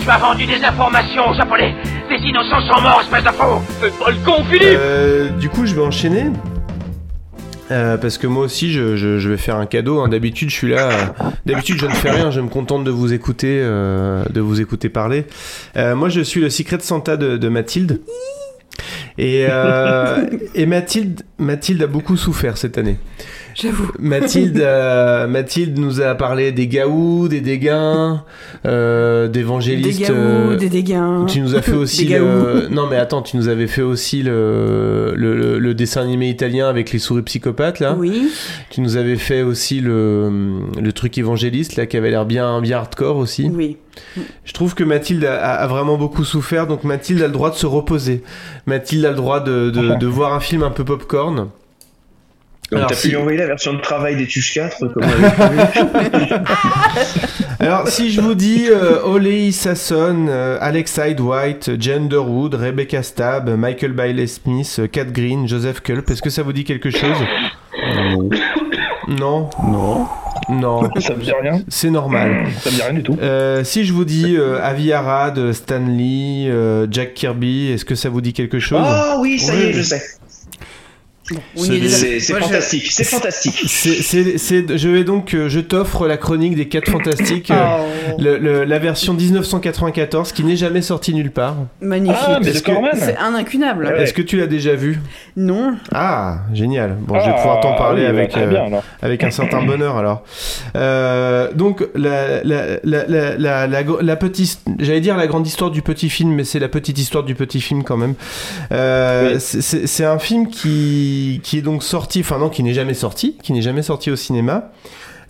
Tu 0.00 0.08
as 0.08 0.18
vendu 0.18 0.46
des 0.46 0.62
informations 0.64 1.30
aux 1.30 1.34
Japonais 1.34 1.74
Des 2.08 2.24
innocents 2.26 2.60
sont 2.60 2.80
morts, 2.80 3.00
espèce 3.02 3.24
de 3.24 3.30
faux 3.30 3.60
Fais 3.80 3.90
pas 3.90 4.10
le 4.10 4.16
con, 4.24 4.44
Philippe 4.44 4.78
Euh, 4.78 5.30
du 5.30 5.48
coup 5.48 5.66
je 5.66 5.74
vais 5.74 5.82
enchaîner. 5.82 6.26
Euh, 7.70 7.96
parce 7.96 8.16
que 8.18 8.26
moi 8.26 8.44
aussi 8.44 8.72
je, 8.72 8.96
je- 8.96 9.18
je 9.18 9.28
vais 9.28 9.36
faire 9.36 9.56
un 9.56 9.66
cadeau. 9.66 10.00
hein. 10.00 10.08
D'habitude 10.08 10.50
je 10.50 10.54
suis 10.54 10.70
là. 10.70 10.88
euh, 10.90 11.30
D'habitude 11.46 11.78
je 11.80 11.86
ne 11.86 11.92
fais 11.92 12.10
rien. 12.10 12.30
Je 12.30 12.40
me 12.40 12.48
contente 12.48 12.84
de 12.84 12.90
vous 12.90 13.12
écouter, 13.12 13.58
euh, 13.60 14.24
de 14.30 14.40
vous 14.40 14.60
écouter 14.60 14.88
parler. 14.88 15.24
Euh, 15.76 15.94
moi 15.96 16.08
je 16.08 16.20
suis 16.20 16.40
le 16.40 16.50
Secret 16.50 16.78
Santa 16.80 17.16
de, 17.16 17.36
de 17.36 17.48
Mathilde. 17.48 18.00
Et, 19.18 19.46
euh, 19.48 20.26
et 20.54 20.66
Mathilde, 20.66 21.22
Mathilde 21.38 21.82
a 21.82 21.86
beaucoup 21.86 22.16
souffert 22.16 22.56
cette 22.58 22.78
année. 22.78 22.98
J'avoue. 23.58 23.90
Mathilde, 23.98 24.58
euh, 24.58 25.26
Mathilde 25.26 25.78
nous 25.78 26.02
a 26.02 26.14
parlé 26.14 26.52
des 26.52 26.66
gaous, 26.66 27.26
des 27.28 27.40
dégains, 27.40 28.22
euh, 28.66 29.28
Des 29.28 29.38
d'évangélistes. 29.40 30.02
gaous, 30.02 30.12
euh, 30.14 30.56
des 30.56 30.68
dégains. 30.68 31.24
tu 31.26 31.40
nous 31.40 31.54
as 31.54 31.62
fait 31.62 31.72
aussi 31.72 32.04
Des 32.06 32.18
le... 32.18 32.68
Non 32.70 32.86
mais 32.90 32.96
attends, 32.96 33.22
tu 33.22 33.36
nous 33.38 33.48
avais 33.48 33.66
fait 33.66 33.80
aussi 33.80 34.22
le, 34.22 35.14
le, 35.16 35.58
le- 35.58 35.74
dessin 35.74 36.02
animé 36.02 36.28
italien 36.28 36.68
avec 36.68 36.92
les 36.92 36.98
souris 36.98 37.22
psychopathes 37.22 37.80
là. 37.80 37.94
Oui. 37.98 38.28
Tu 38.70 38.82
nous 38.82 38.96
avais 38.98 39.16
fait 39.16 39.40
aussi 39.42 39.80
le, 39.80 40.60
le 40.78 40.92
truc 40.92 41.16
évangéliste 41.16 41.76
là 41.76 41.86
qui 41.86 41.96
avait 41.96 42.10
l'air 42.10 42.26
bien, 42.26 42.60
bien 42.60 42.76
hardcore 42.78 43.16
aussi. 43.16 43.50
Oui. 43.52 43.78
Je 44.44 44.52
trouve 44.52 44.74
que 44.74 44.84
Mathilde 44.84 45.24
a, 45.24 45.34
a- 45.42 45.54
a 45.62 45.66
vraiment 45.66 45.96
beaucoup 45.96 46.24
souffert, 46.24 46.66
donc 46.66 46.84
Mathilde 46.84 47.22
a 47.22 47.26
le 47.26 47.32
droit 47.32 47.48
de 47.50 47.56
se 47.56 47.64
reposer. 47.66 48.22
Mathilde 48.66 49.06
a 49.06 49.10
le 49.10 49.16
droit 49.16 49.40
de, 49.40 49.70
de, 49.70 49.94
de 49.98 50.06
voir 50.06 50.34
un 50.34 50.40
film 50.40 50.62
un 50.62 50.70
peu 50.70 50.84
popcorn. 50.84 51.48
Donc 52.72 52.78
Alors, 52.78 52.88
t'as 52.90 52.96
si- 52.96 53.08
pu 53.08 53.14
lui 53.14 53.20
envoyer 53.20 53.38
la 53.38 53.46
version 53.46 53.74
de 53.74 53.80
travail 53.80 54.16
des 54.16 54.26
Tuches 54.26 54.54
4 54.54 54.88
comme. 54.88 55.04
Alors, 57.60 57.88
si 57.88 58.10
je 58.10 58.20
vous 58.20 58.34
dis 58.34 58.66
euh, 58.70 59.02
Ole 59.04 59.52
Sasson, 59.52 60.26
euh, 60.28 60.58
Alex 60.60 60.98
Hyde 61.04 61.20
White, 61.20 61.70
Jen 61.80 62.04
Underwood, 62.04 62.54
Rebecca 62.54 63.02
Stab, 63.02 63.48
Michael 63.50 63.92
Bailey 63.92 64.26
Smith, 64.26 64.76
euh, 64.80 64.86
Kat 64.88 65.04
Green, 65.06 65.46
Joseph 65.48 65.80
Culp, 65.80 66.10
est-ce 66.10 66.22
que 66.22 66.30
ça 66.30 66.42
vous 66.42 66.52
dit 66.52 66.64
quelque 66.64 66.90
chose? 66.90 67.16
Non. 69.08 69.48
Non? 69.62 70.06
Non. 70.48 70.88
Ça 71.00 71.14
me 71.14 71.22
dit 71.22 71.32
rien. 71.40 71.60
C'est 71.68 71.90
normal. 71.90 72.46
Ça 72.62 72.70
me 72.70 72.74
dit 72.76 72.82
rien 72.82 72.94
du 72.94 73.02
tout. 73.02 73.16
Euh, 73.22 73.64
si 73.64 73.84
je 73.84 73.92
vous 73.92 74.04
dis 74.04 74.36
euh, 74.36 74.60
Avi 74.62 74.92
Arad, 74.92 75.52
Stan 75.52 75.84
Lee, 75.86 76.46
euh, 76.48 76.86
Jack 76.90 77.14
Kirby, 77.14 77.70
est-ce 77.72 77.84
que 77.84 77.94
ça 77.94 78.08
vous 78.10 78.20
dit 78.20 78.32
quelque 78.32 78.58
chose? 78.58 78.82
Oh 78.84 79.18
oui, 79.20 79.38
ça 79.38 79.54
y 79.54 79.62
est, 79.62 79.72
je 79.72 79.82
sais. 79.82 80.00
on 80.00 80.02
y 80.02 80.02
est 80.02 80.02
déjà. 80.02 80.14
C'est 81.56 82.32
fantastique, 82.38 82.90
c'est 82.90 83.04
fantastique. 83.04 83.54
C'est- 83.66 84.02
c'est- 84.02 84.38
c'est- 84.38 84.76
je 84.78 84.88
vais 84.88 85.04
donc, 85.04 85.34
euh, 85.34 85.48
je 85.48 85.60
t'offre 85.60 86.06
la 86.06 86.16
chronique 86.16 86.54
des 86.56 86.68
4 86.68 86.90
fantastiques, 86.90 87.50
euh, 87.50 87.54
Oh. 87.78 88.16
le- 88.20 88.38
le- 88.38 88.64
la 88.64 88.78
version 88.78 89.12
1994 89.14 90.32
qui 90.32 90.44
n'est 90.44 90.56
jamais 90.56 90.82
sortie 90.82 91.14
nulle 91.14 91.30
part. 91.30 91.56
Magnifique. 91.80 92.18
Ah, 92.26 92.38
mais 92.42 92.52
c'est 92.52 93.16
un 93.16 93.34
incunable. 93.34 93.86
Ouais. 93.86 94.02
Est-ce 94.02 94.12
que 94.12 94.22
tu 94.22 94.36
l'as 94.36 94.46
déjà 94.46 94.74
vu 94.74 95.00
Non. 95.36 95.74
Ah, 95.92 96.38
génial. 96.54 96.96
Bon, 97.00 97.18
je 97.18 97.24
vais 97.26 97.32
Ah, 97.34 97.38
pouvoir 97.40 97.60
t'en 97.60 97.74
parler 97.74 98.02
oui, 98.02 98.12
bah, 98.12 98.18
avec, 98.18 98.36
euh, 98.36 98.46
bien, 98.46 98.64
avec 99.02 99.24
un 99.24 99.30
certain 99.30 99.62
bonheur 99.62 99.96
alors. 99.96 100.22
Euh, 100.76 101.52
donc, 101.52 101.84
la, 101.94 102.42
la, 102.44 102.78
la, 102.84 103.06
la, 103.08 103.36
la, 103.38 103.66
la, 103.66 103.82
la 104.00 104.16
petite, 104.16 104.60
j'allais 104.78 105.00
dire 105.00 105.16
la 105.16 105.26
grande 105.26 105.46
histoire 105.46 105.70
du 105.70 105.82
petit 105.82 106.08
film, 106.10 106.32
mais 106.34 106.44
c'est 106.44 106.58
la 106.58 106.68
petite 106.68 106.98
histoire 106.98 107.24
du 107.24 107.34
petit 107.34 107.60
film 107.60 107.82
quand 107.82 107.96
même. 107.96 108.14
Euh, 108.72 109.34
Oui. 109.34 109.40
c'est 109.40 110.04
un 110.04 110.18
film 110.18 110.48
qui, 110.48 111.15
qui 111.42 111.58
est 111.58 111.62
donc 111.62 111.82
sorti, 111.82 112.20
enfin 112.20 112.38
non, 112.38 112.48
qui 112.48 112.62
n'est 112.62 112.74
jamais 112.74 112.94
sorti, 112.94 113.36
qui 113.42 113.52
n'est 113.52 113.62
jamais 113.62 113.82
sorti 113.82 114.10
au 114.10 114.16
cinéma. 114.16 114.70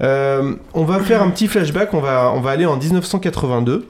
Euh, 0.03 0.55
on 0.75 0.85
va 0.85 1.01
faire 1.01 1.23
un 1.23 1.31
petit 1.31 1.49
flashback, 1.49 1.95
on 1.95 2.01
va, 2.01 2.33
on 2.35 2.41
va 2.41 2.51
aller 2.51 2.67
en 2.67 2.77
1982. 2.77 3.87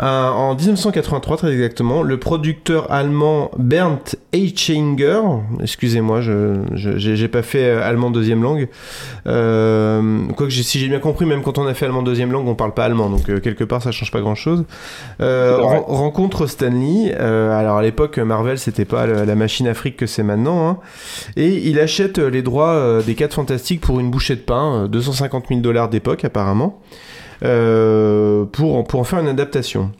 Euh, 0.00 0.28
en 0.28 0.54
1983 0.54 1.36
très 1.38 1.52
exactement, 1.52 2.02
le 2.02 2.18
producteur 2.18 2.90
allemand 2.92 3.50
Bernd 3.58 3.98
Eichinger, 4.32 5.20
excusez-moi, 5.60 6.20
je 6.20 6.60
j'ai 6.74 7.28
pas 7.28 7.42
fait 7.42 7.64
euh, 7.64 7.82
allemand 7.82 8.10
deuxième 8.10 8.42
langue. 8.42 8.68
Euh, 9.26 10.18
Quoique 10.36 10.52
si 10.52 10.78
j'ai 10.78 10.88
bien 10.88 11.00
compris, 11.00 11.26
même 11.26 11.42
quand 11.42 11.58
on 11.58 11.66
a 11.66 11.74
fait 11.74 11.86
allemand 11.86 12.02
deuxième 12.02 12.30
langue, 12.30 12.46
on 12.46 12.54
parle 12.54 12.74
pas 12.74 12.84
allemand, 12.84 13.10
donc 13.10 13.28
euh, 13.28 13.40
quelque 13.40 13.64
part 13.64 13.82
ça 13.82 13.90
change 13.90 14.10
pas 14.12 14.20
grand-chose. 14.20 14.64
Euh, 15.20 15.56
rencontre 15.56 16.46
Stanley. 16.46 17.14
euh, 17.18 17.58
alors 17.58 17.78
à 17.78 17.82
l'époque, 17.82 18.18
Marvel 18.18 18.58
c'était 18.58 18.84
pas 18.84 19.06
la 19.06 19.34
machine 19.34 19.66
Afrique 19.66 19.96
que 19.96 20.06
c'est 20.06 20.22
maintenant, 20.22 20.68
hein. 20.68 20.78
et 21.36 21.68
il 21.68 21.80
achète 21.80 22.18
les 22.18 22.42
droits 22.42 23.00
des 23.04 23.14
4 23.14 23.34
Fantastiques 23.34 23.80
pour 23.80 24.00
une 24.00 24.10
bouchée 24.10 24.36
de 24.36 24.40
pain, 24.40 24.84
euh, 24.84 24.88
250 24.88 25.46
000 25.48 25.60
dollars 25.60 25.88
d'époque 25.88 26.24
apparemment 26.24 26.80
euh, 27.44 28.44
pour, 28.44 28.84
pour 28.86 29.00
en 29.00 29.04
faire 29.04 29.20
une 29.20 29.28
adaptation. 29.28 29.90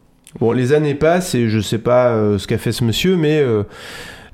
Bon, 0.41 0.53
les 0.53 0.73
années 0.73 0.95
passent 0.95 1.35
et 1.35 1.49
je 1.49 1.61
sais 1.61 1.79
pas 1.79 2.09
euh, 2.09 2.39
ce 2.39 2.47
qu'a 2.47 2.59
fait 2.59 2.73
ce 2.73 2.85
monsieur, 2.85 3.17
mais. 3.17 3.39
euh, 3.41 3.63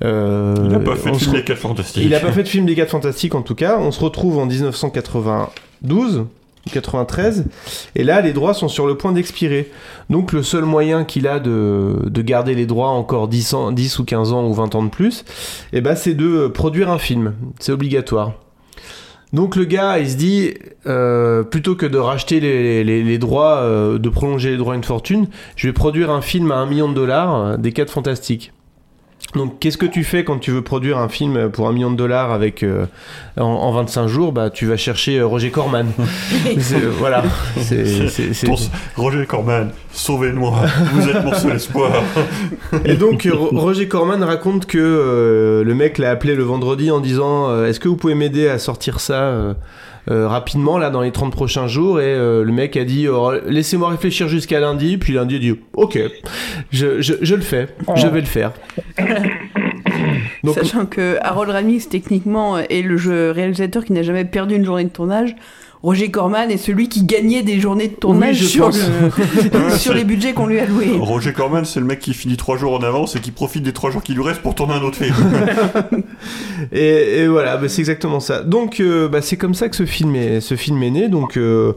Il 0.02 0.68
n'a 0.68 0.80
pas 0.80 0.96
fait 0.96 1.10
de 1.12 1.16
film 1.16 1.34
Les 1.34 1.44
4 1.44 1.58
Fantastiques. 1.58 2.02
Il 2.04 2.14
a 2.14 2.20
pas 2.20 2.32
fait 2.32 2.42
de 2.42 2.48
film 2.48 2.66
des 2.66 2.74
4 2.74 2.90
Fantastiques 2.90 3.34
en 3.34 3.42
tout 3.42 3.54
cas. 3.54 3.78
On 3.78 3.90
se 3.92 4.00
retrouve 4.00 4.38
en 4.38 4.46
1992. 4.46 6.26
93 6.72 7.44
et 7.94 8.04
là 8.04 8.22
les 8.22 8.32
droits 8.32 8.54
sont 8.54 8.68
sur 8.68 8.86
le 8.86 8.96
point 8.96 9.12
d'expirer 9.12 9.70
donc 10.08 10.32
le 10.32 10.42
seul 10.42 10.64
moyen 10.64 11.04
qu'il 11.04 11.26
a 11.28 11.38
de, 11.38 11.96
de 12.06 12.22
garder 12.22 12.54
les 12.54 12.64
droits 12.64 12.88
encore 12.88 13.28
10, 13.28 13.52
ans, 13.52 13.70
10 13.70 13.98
ou 13.98 14.04
15 14.06 14.32
ans 14.32 14.46
ou 14.48 14.54
20 14.54 14.74
ans 14.74 14.82
de 14.82 14.88
plus 14.88 15.26
et 15.74 15.82
ben 15.82 15.94
c'est 15.94 16.14
de 16.14 16.46
produire 16.48 16.88
un 16.88 16.96
film 16.96 17.34
c'est 17.60 17.70
obligatoire 17.72 18.32
donc 19.34 19.56
le 19.56 19.64
gars, 19.64 19.98
il 19.98 20.08
se 20.08 20.16
dit, 20.16 20.54
euh, 20.86 21.42
plutôt 21.42 21.74
que 21.74 21.86
de 21.86 21.98
racheter 21.98 22.38
les, 22.38 23.18
droits, 23.18 23.56
euh, 23.56 23.98
de 23.98 24.08
prolonger 24.08 24.52
les 24.52 24.56
droits 24.56 24.74
à 24.74 24.76
une 24.76 24.84
fortune, 24.84 25.26
je 25.56 25.66
vais 25.66 25.72
produire 25.72 26.10
un 26.10 26.22
film 26.22 26.52
à 26.52 26.56
un 26.56 26.66
million 26.66 26.88
de 26.88 26.94
dollars, 26.94 27.34
euh, 27.34 27.56
des 27.56 27.72
4 27.72 27.90
fantastiques. 27.90 28.52
Donc 29.34 29.58
qu'est-ce 29.58 29.76
que 29.78 29.86
tu 29.86 30.04
fais 30.04 30.22
quand 30.24 30.38
tu 30.38 30.52
veux 30.52 30.62
produire 30.62 30.98
un 30.98 31.08
film 31.08 31.48
pour 31.50 31.66
un 31.68 31.72
million 31.72 31.90
de 31.90 31.96
dollars 31.96 32.30
avec 32.32 32.62
euh, 32.62 32.86
en, 33.36 33.42
en 33.44 33.72
25 33.72 34.06
jours? 34.06 34.32
Bah 34.32 34.50
tu 34.50 34.66
vas 34.66 34.76
chercher 34.76 35.18
euh, 35.18 35.26
Roger 35.26 35.50
Corman. 35.50 35.86
Euh, 36.46 36.90
voilà. 36.98 37.22
C'est- 37.58 38.08
c'est- 38.08 38.32
c'est- 38.32 38.46
Ton- 38.46 38.54
Roger 38.96 39.26
Corman, 39.26 39.70
sauvez-moi, 39.92 40.54
vous 40.94 41.08
êtes 41.08 41.24
mon 41.24 41.34
seul 41.34 41.56
espoir. 41.56 41.90
Et 42.84 42.94
donc 42.94 43.28
Ro- 43.30 43.50
Roger 43.52 43.88
Corman 43.88 44.22
raconte 44.22 44.66
que 44.66 44.78
euh, 44.78 45.64
le 45.64 45.74
mec 45.74 45.98
l'a 45.98 46.10
appelé 46.10 46.34
le 46.34 46.42
vendredi 46.44 46.90
en 46.90 47.00
disant 47.00 47.48
euh, 47.50 47.66
est-ce 47.66 47.80
que 47.80 47.88
vous 47.88 47.96
pouvez 47.96 48.14
m'aider 48.14 48.48
à 48.48 48.58
sortir 48.58 49.00
ça 49.00 49.54
euh, 50.10 50.28
rapidement 50.28 50.78
là 50.78 50.90
dans 50.90 51.00
les 51.00 51.12
30 51.12 51.32
prochains 51.32 51.66
jours 51.66 52.00
et 52.00 52.04
euh, 52.14 52.44
le 52.44 52.52
mec 52.52 52.76
a 52.76 52.84
dit 52.84 53.08
oh, 53.08 53.32
laissez-moi 53.46 53.88
réfléchir 53.88 54.28
jusqu'à 54.28 54.60
lundi 54.60 54.98
puis 54.98 55.14
lundi 55.14 55.36
il 55.36 55.40
dit 55.40 55.60
ok 55.74 55.98
je, 56.70 57.00
je, 57.00 57.14
je 57.22 57.34
le 57.34 57.40
fais 57.42 57.68
je 57.96 58.06
vais 58.06 58.20
le 58.20 58.26
faire 58.26 58.52
Donc- 60.42 60.54
Sachant 60.56 60.84
que 60.86 61.16
Harold 61.22 61.50
Ramis, 61.50 61.86
techniquement, 61.88 62.58
est 62.58 62.82
le 62.82 62.96
jeu 62.98 63.30
réalisateur 63.30 63.82
qui 63.84 63.92
n'a 63.94 64.02
jamais 64.02 64.26
perdu 64.26 64.54
une 64.56 64.64
journée 64.64 64.84
de 64.84 64.90
tournage. 64.90 65.34
Roger 65.84 66.10
Corman 66.10 66.50
est 66.50 66.56
celui 66.56 66.88
qui 66.88 67.04
gagnait 67.04 67.42
des 67.42 67.60
journées 67.60 67.88
de 67.88 67.94
tournage 67.94 68.42
sur, 68.46 68.70
le- 68.70 69.92
les 69.94 70.04
budgets 70.04 70.32
qu'on 70.32 70.46
lui 70.46 70.58
a 70.58 70.64
loués. 70.64 70.96
Roger 70.98 71.34
Corman, 71.34 71.66
c'est 71.66 71.78
le 71.78 71.84
mec 71.84 71.98
qui 72.00 72.14
finit 72.14 72.38
3 72.38 72.56
jours 72.56 72.72
en 72.72 72.82
avance 72.82 73.16
et 73.16 73.20
qui 73.20 73.30
profite 73.30 73.62
des 73.62 73.74
3 73.74 73.90
jours 73.90 74.02
qui 74.02 74.14
lui 74.14 74.22
restent 74.22 74.40
pour 74.40 74.54
tourner 74.54 74.72
un 74.72 74.80
autre 74.82 74.96
film. 74.96 75.14
Et, 76.72 77.18
et 77.20 77.26
voilà, 77.28 77.58
bah, 77.58 77.68
c'est 77.68 77.80
exactement 77.80 78.18
ça. 78.20 78.42
Donc, 78.42 78.80
euh, 78.80 79.08
bah, 79.08 79.20
c'est 79.20 79.36
comme 79.36 79.52
ça 79.54 79.68
que 79.68 79.76
ce 79.76 79.84
film 79.84 80.16
est, 80.16 80.40
ce 80.40 80.56
film 80.56 80.82
est 80.82 80.90
né. 80.90 81.08
Donc, 81.08 81.36
euh, 81.36 81.74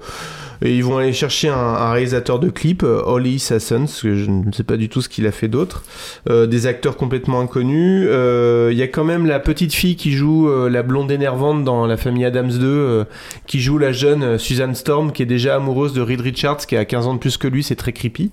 ils 0.61 0.83
vont 0.83 0.97
aller 0.97 1.13
chercher 1.13 1.49
un, 1.49 1.91
réalisateur 1.91 2.39
de 2.39 2.49
clips, 2.49 2.83
euh, 2.83 3.01
Holly 3.05 3.39
Sassons, 3.39 3.85
que 4.01 4.15
je 4.15 4.29
ne 4.29 4.51
sais 4.51 4.63
pas 4.63 4.77
du 4.77 4.89
tout 4.89 5.01
ce 5.01 5.09
qu'il 5.09 5.25
a 5.27 5.31
fait 5.31 5.47
d'autre. 5.47 5.83
Euh, 6.29 6.45
des 6.47 6.67
acteurs 6.67 6.97
complètement 6.97 7.39
inconnus. 7.39 8.07
Euh, 8.09 8.69
Il 8.71 8.77
y 8.77 8.81
a 8.81 8.87
quand 8.87 9.03
même 9.03 9.25
la 9.25 9.39
petite 9.39 9.73
fille 9.73 9.95
qui 9.95 10.11
joue 10.11 10.49
euh, 10.49 10.69
la 10.69 10.83
blonde 10.83 11.11
énervante 11.11 11.63
dans 11.63 11.85
La 11.85 11.97
famille 11.97 12.25
Adams 12.25 12.51
2, 12.51 12.65
euh, 12.65 13.03
qui 13.45 13.59
joue 13.59 13.77
la 13.77 13.91
jeune 13.91 14.23
euh, 14.23 14.37
Suzanne 14.37 14.75
Storm, 14.75 15.11
qui 15.11 15.23
est 15.23 15.27
déjà 15.27 15.55
amoureuse 15.55 15.93
de 15.93 16.01
Reed 16.01 16.21
Richards, 16.21 16.65
qui 16.65 16.75
a 16.75 16.85
15 16.85 17.07
ans 17.07 17.13
de 17.13 17.19
plus 17.19 17.37
que 17.37 17.47
lui. 17.47 17.63
C'est 17.63 17.75
très 17.75 17.93
creepy. 17.93 18.31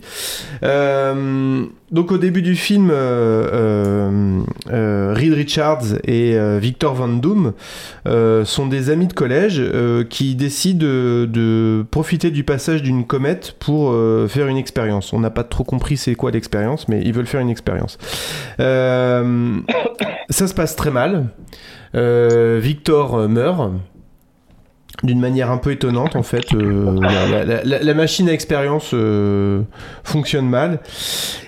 Euh, 0.63 1.65
donc 1.95 2.11
au 2.11 2.19
début 2.19 2.43
du 2.43 2.57
film, 2.57 2.91
euh, 2.91 3.47
euh, 3.53 4.41
euh, 4.73 5.15
Reed 5.15 5.33
Richards 5.33 5.85
et 6.03 6.35
euh, 6.35 6.59
Victor 6.61 6.95
Van 6.95 7.07
Doom 7.07 7.53
euh, 8.09 8.45
sont 8.45 8.67
des 8.67 8.91
amis 8.91 9.07
de 9.07 9.13
collège 9.13 9.61
euh, 9.61 10.03
qui 10.03 10.35
décident 10.35 10.85
de, 10.85 11.29
de 11.31 11.85
profiter 11.93 12.14
du 12.19 12.45
passage 12.45 12.83
d'une 12.83 13.07
comète 13.07 13.57
pour 13.59 13.91
euh, 13.91 14.29
faire 14.29 14.47
une 14.49 14.57
expérience. 14.57 15.13
On 15.13 15.21
n'a 15.21 15.31
pas 15.31 15.45
trop 15.45 15.65
compris 15.65 15.97
c'est 15.97 16.15
quoi 16.15 16.31
l'expérience, 16.31 16.89
mais 16.89 17.01
ils 17.03 17.13
veulent 17.13 17.27
faire 17.27 17.41
une 17.41 17.51
expérience. 17.51 17.99
Euh, 18.61 19.59
ça 20.31 20.47
se 20.47 20.55
passe 20.55 20.77
très 20.77 20.91
mal. 20.91 21.27
Euh, 21.95 22.59
Victor 22.63 23.29
meurt 23.29 23.73
d'une 25.03 25.21
manière 25.21 25.51
un 25.51 25.59
peu 25.59 25.73
étonnante 25.73 26.17
en 26.17 26.23
fait. 26.23 26.45
La, 26.53 27.95
machine 27.95 28.29
à 28.29 28.33
expérience 28.33 28.95
fonctionne 30.05 30.49
mal. 30.49 30.81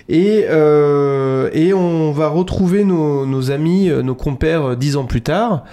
Et, 0.08 0.44
euh, 0.48 1.50
et 1.52 1.74
on 1.74 2.12
va 2.12 2.28
retrouver 2.28 2.84
nos, 2.84 3.26
nos 3.26 3.50
amis, 3.50 3.90
euh, 3.90 4.02
nos 4.02 4.14
compères 4.14 4.70
euh, 4.70 4.76
dix 4.76 4.96
ans 4.96 5.04
plus 5.04 5.22
tard. 5.22 5.64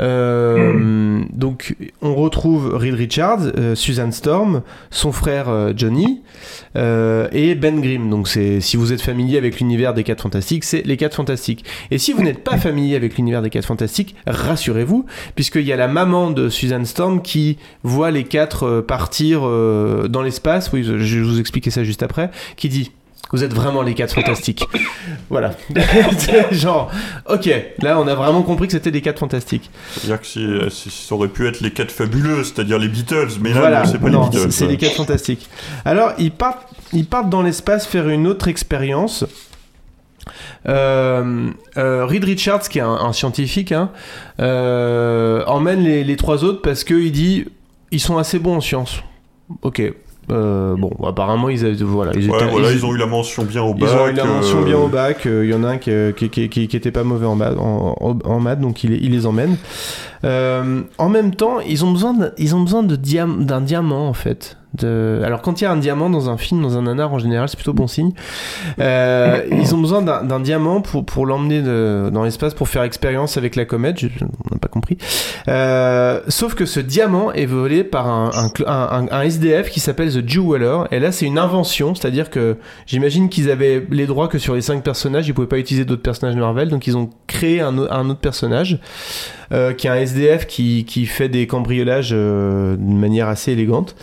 Euh, 0.00 1.22
Donc 1.32 1.76
on 2.02 2.14
retrouve 2.14 2.74
Reed 2.74 2.94
Richards, 2.94 3.52
euh, 3.56 3.74
Susan 3.74 4.10
Storm, 4.10 4.62
son 4.90 5.12
frère 5.12 5.72
Johnny 5.76 6.22
et 6.74 7.54
Ben 7.54 7.80
Grimm. 7.80 8.10
Donc 8.10 8.28
c'est 8.28 8.60
si 8.60 8.76
vous 8.76 8.92
êtes 8.92 9.00
familier 9.00 9.38
avec 9.38 9.60
l'univers 9.60 9.94
des 9.94 10.02
4 10.02 10.20
Fantastiques, 10.22 10.64
c'est 10.64 10.82
les 10.84 10.96
4 10.96 11.14
Fantastiques. 11.14 11.64
Et 11.90 11.98
si 11.98 12.12
vous 12.12 12.22
n'êtes 12.22 12.42
pas 12.44 12.56
familier 12.56 12.96
avec 12.96 13.16
l'univers 13.16 13.42
des 13.42 13.50
4 13.50 13.66
Fantastiques, 13.66 14.16
rassurez-vous, 14.26 15.06
puisqu'il 15.34 15.62
y 15.62 15.72
a 15.72 15.76
la 15.76 15.88
maman 15.88 16.30
de 16.30 16.48
Susan 16.48 16.84
Storm 16.84 17.22
qui 17.22 17.56
voit 17.82 18.10
les 18.10 18.24
quatre 18.24 18.80
partir 18.80 19.42
dans 19.42 20.22
l'espace. 20.22 20.72
Oui, 20.72 20.82
je 20.82 20.94
vais 21.18 21.22
vous 21.22 21.40
expliquer 21.40 21.70
ça 21.70 21.84
juste 21.84 22.02
après. 22.02 22.30
Qui 22.56 22.68
dit 22.68 22.92
vous 23.32 23.42
êtes 23.44 23.52
vraiment 23.54 23.82
les 23.82 23.94
4 23.94 24.14
fantastiques. 24.14 24.64
voilà. 25.30 25.52
Genre, 26.52 26.90
ok, 27.28 27.50
là 27.82 27.98
on 28.00 28.06
a 28.06 28.14
vraiment 28.14 28.42
compris 28.42 28.66
que 28.68 28.72
c'était 28.72 28.90
les 28.90 29.00
4 29.02 29.18
fantastiques. 29.18 29.70
C'est-à-dire 29.92 30.20
que 30.20 30.26
c'est- 30.70 30.90
ça 30.90 31.14
aurait 31.14 31.28
pu 31.28 31.46
être 31.48 31.60
les 31.60 31.70
4 31.72 31.90
fabuleux, 31.90 32.44
c'est-à-dire 32.44 32.78
les 32.78 32.88
Beatles, 32.88 33.28
mais 33.40 33.52
là, 33.52 33.60
voilà, 33.60 33.84
c'est 33.86 33.98
pas 33.98 34.08
non, 34.10 34.24
les 34.24 34.30
Beatles. 34.30 34.52
c'est 34.52 34.66
les 34.66 34.76
4 34.76 34.94
fantastiques. 34.94 35.48
Alors, 35.84 36.12
ils 36.18 36.30
partent, 36.32 36.68
ils 36.92 37.06
partent 37.06 37.30
dans 37.30 37.42
l'espace 37.42 37.86
faire 37.86 38.08
une 38.08 38.26
autre 38.26 38.48
expérience. 38.48 39.24
Euh, 40.68 41.50
euh, 41.76 42.04
Reed 42.06 42.24
Richards, 42.24 42.68
qui 42.68 42.78
est 42.78 42.82
un, 42.82 42.90
un 42.90 43.12
scientifique, 43.12 43.70
hein, 43.72 43.90
euh, 44.40 45.44
emmène 45.46 45.82
les, 45.84 46.02
les 46.02 46.16
trois 46.16 46.42
autres 46.44 46.62
parce 46.62 46.82
qu'il 46.84 47.12
dit 47.12 47.44
ils 47.92 48.00
sont 48.00 48.18
assez 48.18 48.38
bons 48.40 48.56
en 48.56 48.60
sciences. 48.60 49.02
Ok, 49.62 49.80
Euh, 50.30 50.74
bon, 50.76 50.90
apparemment, 51.06 51.48
ils, 51.48 51.64
avaient- 51.64 51.74
voilà, 51.84 52.10
ils, 52.14 52.28
Ouais, 52.30 52.36
étaient- 52.36 52.50
voilà, 52.50 52.70
ils- 52.72 52.78
ils 52.78 52.84
ont 52.86 52.92
eu 52.94 52.98
la 52.98 53.06
mention 53.06 53.44
bien 53.44 53.62
au 53.62 53.74
ils 53.76 53.80
bac. 53.80 53.90
ont 54.00 54.08
eu 54.08 54.12
la 54.12 54.24
mention 54.24 54.60
euh, 54.60 54.64
bien 54.64 54.76
au 54.76 54.88
bac. 54.88 55.24
euh, 55.26 55.44
Il 55.44 55.50
y 55.50 55.54
en 55.54 55.62
a 55.62 55.68
un 55.68 55.78
qui, 55.78 55.90
qui, 56.16 56.28
qui, 56.30 56.48
qui- 56.48 56.66
qui 56.68 56.76
était 56.76 56.90
pas 56.90 57.04
mauvais 57.04 57.26
en 57.26 57.36
maths, 57.36 57.56
en, 57.58 57.96
en- 58.00 58.18
en 58.24 58.40
maths, 58.40 58.60
donc 58.60 58.82
il, 58.82 58.92
il 58.92 59.12
les 59.12 59.24
emmène. 59.26 59.56
Euh, 60.24 60.82
en 60.98 61.08
même 61.08 61.34
temps, 61.34 61.60
ils 61.60 61.84
ont 61.84 61.92
besoin 61.92 62.14
de- 62.14 62.32
ils 62.38 62.54
ont 62.54 62.60
besoin 62.60 62.82
d'un 62.82 63.60
diamant 63.60 64.08
en 64.08 64.12
fait. 64.14 64.56
Alors 64.82 65.40
quand 65.40 65.60
il 65.60 65.64
y 65.64 65.66
a 65.66 65.72
un 65.72 65.78
diamant 65.78 66.10
dans 66.10 66.28
un 66.28 66.36
film, 66.36 66.60
dans 66.60 66.76
un 66.76 66.82
nanar 66.82 67.10
en 67.10 67.18
général, 67.18 67.48
c'est 67.48 67.56
plutôt 67.56 67.72
bon 67.72 67.86
signe. 67.86 68.12
Euh, 68.78 69.40
ils 69.50 69.74
ont 69.74 69.78
besoin 69.78 70.02
d'un, 70.02 70.22
d'un 70.22 70.38
diamant 70.40 70.82
pour, 70.82 71.06
pour 71.06 71.24
l'emmener 71.24 71.62
dans 71.62 72.22
l'espace 72.24 72.52
pour 72.52 72.68
faire 72.68 72.82
expérience 72.82 73.38
avec 73.38 73.56
la 73.56 73.64
comète. 73.64 73.98
Je- 73.98 74.08
on 74.20 74.54
n'a 74.54 74.58
pas 74.60 74.68
compris. 74.68 74.98
Euh, 75.48 76.20
sauf 76.28 76.54
que 76.54 76.66
ce 76.66 76.80
diamant 76.80 77.32
est 77.32 77.46
volé 77.46 77.84
par 77.84 78.06
un, 78.06 79.22
SDF 79.22 79.70
qui 79.70 79.80
s'appelle 79.80 80.12
The 80.12 80.28
Jeweler. 80.28 80.80
Et 80.90 81.00
là, 81.00 81.10
c'est 81.10 81.24
une 81.24 81.38
invention, 81.38 81.94
c'est-à-dire 81.94 82.28
que 82.28 82.58
j'imagine 82.86 83.30
qu'ils 83.30 83.50
avaient 83.50 83.86
les 83.90 84.06
droits 84.06 84.28
que 84.28 84.36
sur 84.38 84.54
les 84.54 84.60
cinq 84.62 84.82
personnages, 84.82 85.26
ils 85.26 85.32
pouvaient 85.32 85.46
pas 85.46 85.58
utiliser 85.58 85.86
d'autres 85.86 86.02
personnages 86.02 86.36
Marvel, 86.36 86.68
donc 86.68 86.86
ils 86.86 86.98
ont 86.98 87.08
créé 87.26 87.62
un 87.62 87.78
autre 87.78 88.20
personnage 88.20 88.78
euh, 89.52 89.72
qui 89.72 89.86
est 89.86 89.90
un 89.90 89.96
SDF 89.96 90.46
qui, 90.46 91.06
fait 91.06 91.28
des 91.28 91.46
cambriolages 91.46 92.10
euh, 92.12 92.76
d'une 92.76 92.98
manière 92.98 93.28
assez 93.28 93.52
élégante 93.52 93.94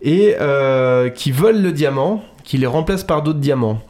et 0.00 0.34
euh, 0.40 1.10
qui 1.10 1.30
vole 1.30 1.60
le 1.60 1.72
diamant, 1.72 2.22
qui 2.42 2.58
les 2.58 2.66
remplace 2.66 3.04
par 3.04 3.22
d'autres 3.22 3.38
diamants. 3.38 3.80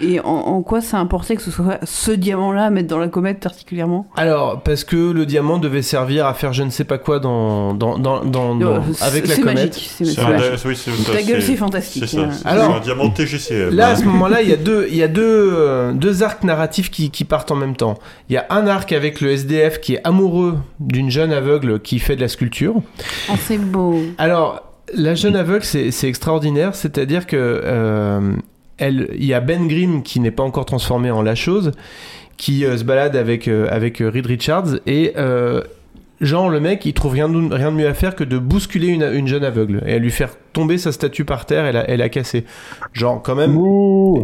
Et 0.00 0.20
en, 0.20 0.24
en 0.26 0.62
quoi 0.62 0.80
ça 0.82 0.98
importait 0.98 1.36
que 1.36 1.42
ce 1.42 1.50
soit 1.50 1.78
ce 1.84 2.10
diamant-là 2.12 2.64
à 2.66 2.70
mettre 2.70 2.88
dans 2.88 2.98
la 2.98 3.08
comète 3.08 3.40
particulièrement 3.40 4.06
Alors, 4.16 4.60
parce 4.62 4.84
que 4.84 5.10
le 5.12 5.24
diamant 5.24 5.58
devait 5.58 5.80
servir 5.82 6.26
à 6.26 6.34
faire 6.34 6.52
je 6.52 6.62
ne 6.64 6.70
sais 6.70 6.84
pas 6.84 6.98
quoi 6.98 7.18
dans, 7.18 7.72
dans, 7.72 7.98
dans, 7.98 8.24
dans- 8.24 8.54
Non, 8.54 8.76
dans- 8.76 8.82
c'est- 8.92 9.04
avec 9.04 9.26
la 9.26 9.34
c'est 9.36 9.40
comète. 9.42 9.74
c'est- 9.74 10.04
magique. 10.04 10.18
c'est 10.18 11.12
Ta 11.12 11.22
gueule, 11.22 11.42
c'est 11.42 11.56
fantastique. 11.56 12.04
C'est 12.06 12.16
ça, 12.16 12.22
hein. 12.24 12.30
c'est 12.32 12.46
Alors, 12.46 12.76
un 12.76 12.80
diamant 12.80 13.08
TGCM. 13.10 13.70
Là, 13.74 13.88
à 13.88 13.96
ce 13.96 14.04
moment-là, 14.04 14.42
il 14.42 14.50
y 14.50 14.52
a 14.52 14.56
deux, 14.56 14.86
il 14.90 14.96
y 14.96 15.02
a 15.02 15.08
deux, 15.08 15.22
euh, 15.54 15.92
deux 15.92 16.22
arcs 16.22 16.44
narratifs 16.44 16.90
qui, 16.90 17.10
qui 17.10 17.24
partent 17.24 17.50
en 17.50 17.56
même 17.56 17.74
temps. 17.76 17.94
Il 18.28 18.34
y 18.34 18.36
a 18.36 18.46
un 18.50 18.66
arc 18.66 18.92
avec 18.92 19.20
le 19.20 19.30
SDF 19.30 19.80
qui 19.80 19.94
est 19.94 20.00
amoureux 20.04 20.56
d'une 20.78 21.10
jeune 21.10 21.32
aveugle 21.32 21.80
qui 21.80 21.98
fait 22.00 22.16
de 22.16 22.20
la 22.20 22.28
sculpture. 22.28 22.74
Oh, 23.30 23.34
c'est 23.40 23.58
beau. 23.58 23.98
Alors, 24.18 24.62
la 24.94 25.14
jeune 25.14 25.36
aveugle, 25.36 25.64
c'est 25.64 25.90
c'est 25.90 26.06
extraordinaire, 26.08 26.74
c'est-à-dire 26.74 27.26
que 27.26 27.36
euh, 27.36 28.20
elle, 28.78 29.08
il 29.14 29.24
y 29.24 29.34
a 29.34 29.40
Ben 29.40 29.66
Grimm 29.66 30.02
qui 30.02 30.20
n'est 30.20 30.30
pas 30.30 30.42
encore 30.42 30.66
transformé 30.66 31.10
en 31.10 31.22
la 31.22 31.34
chose, 31.34 31.72
qui 32.36 32.64
euh, 32.64 32.76
se 32.76 32.84
balade 32.84 33.16
avec 33.16 33.48
euh, 33.48 33.66
avec 33.70 34.00
euh, 34.00 34.10
Reed 34.10 34.26
Richards 34.26 34.76
et 34.86 35.12
euh, 35.16 35.62
genre 36.20 36.48
le 36.48 36.60
mec, 36.60 36.84
il 36.84 36.92
trouve 36.92 37.12
rien 37.12 37.28
de, 37.28 37.54
rien 37.54 37.70
de 37.70 37.76
mieux 37.76 37.88
à 37.88 37.94
faire 37.94 38.14
que 38.14 38.24
de 38.24 38.38
bousculer 38.38 38.88
une, 38.88 39.02
une 39.02 39.26
jeune 39.26 39.44
aveugle 39.44 39.82
et 39.86 39.94
à 39.94 39.98
lui 39.98 40.10
faire 40.10 40.30
tomber 40.52 40.78
sa 40.78 40.92
statue 40.92 41.24
par 41.24 41.46
terre 41.46 41.66
et 41.66 41.72
la, 41.72 41.88
et 41.90 41.96
la 41.96 42.08
casser. 42.08 42.44
Genre 42.92 43.22
quand 43.22 43.34
même, 43.34 43.58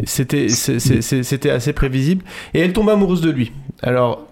c'était 0.05 1.49
assez 1.49 1.73
prévisible 1.73 2.23
et 2.53 2.59
elle 2.59 2.73
tombe 2.73 2.89
amoureuse 2.89 3.21
de 3.21 3.31
lui. 3.31 3.51
Alors 3.81 4.27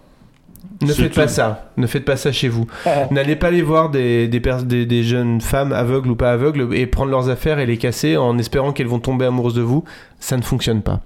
ne 0.85 0.93
faites 0.93 1.13
pas 1.13 1.27
ça, 1.27 1.71
ne 1.77 1.87
faites 1.87 2.05
pas 2.05 2.17
ça 2.17 2.31
chez 2.31 2.47
vous. 2.49 2.65
N'allez 3.11 3.35
pas 3.35 3.47
aller 3.47 3.61
voir 3.61 3.89
des, 3.89 4.27
des, 4.27 4.39
pers- 4.39 4.63
des, 4.63 4.85
des 4.85 5.03
jeunes 5.03 5.41
femmes 5.41 5.73
aveugles 5.73 6.09
ou 6.11 6.15
pas 6.15 6.31
aveugles 6.31 6.73
et 6.75 6.85
prendre 6.87 7.11
leurs 7.11 7.29
affaires 7.29 7.59
et 7.59 7.65
les 7.65 7.77
casser 7.77 8.17
en 8.17 8.37
espérant 8.37 8.71
qu'elles 8.73 8.87
vont 8.87 8.99
tomber 8.99 9.25
amoureuses 9.25 9.53
de 9.55 9.61
vous. 9.61 9.83
Ça 10.19 10.37
ne 10.37 10.41
fonctionne 10.41 10.81
pas. 10.81 11.01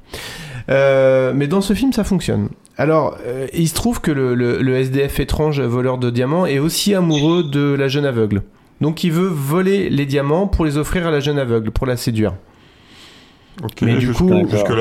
Euh, 0.70 1.32
mais 1.36 1.48
dans 1.48 1.62
ce 1.62 1.74
film, 1.74 1.94
ça 1.94 2.04
fonctionne. 2.04 2.50
Alors, 2.78 3.18
euh, 3.26 3.48
il 3.54 3.68
se 3.70 3.76
trouve 3.76 4.02
que 4.02 4.12
le, 4.12 4.36
le- 4.36 4.62
le 4.62 4.76
SDF 4.76 5.20
étrange 5.20 5.62
voleur 5.62 5.98
de 5.98 6.10
diamants 6.10 6.46
est 6.46 6.60
aussi 6.60 6.94
amoureux 6.94 7.44
de 7.44 7.74
la 7.78 7.88
jeune 7.88 8.06
aveugle. 8.06 8.42
Donc, 8.82 9.04
il 9.04 9.12
veut 9.12 9.28
voler 9.32 9.90
les 9.90 10.06
diamants 10.06 10.48
pour 10.48 10.66
les 10.66 10.78
offrir 10.78 11.08
à 11.08 11.12
la 11.12 11.20
jeune 11.22 11.40
aveugle, 11.40 11.72
pour 11.72 11.86
la 11.88 11.96
séduire. 11.98 12.34
Mais 13.82 13.96
du 13.96 14.12
coup, 14.12 14.30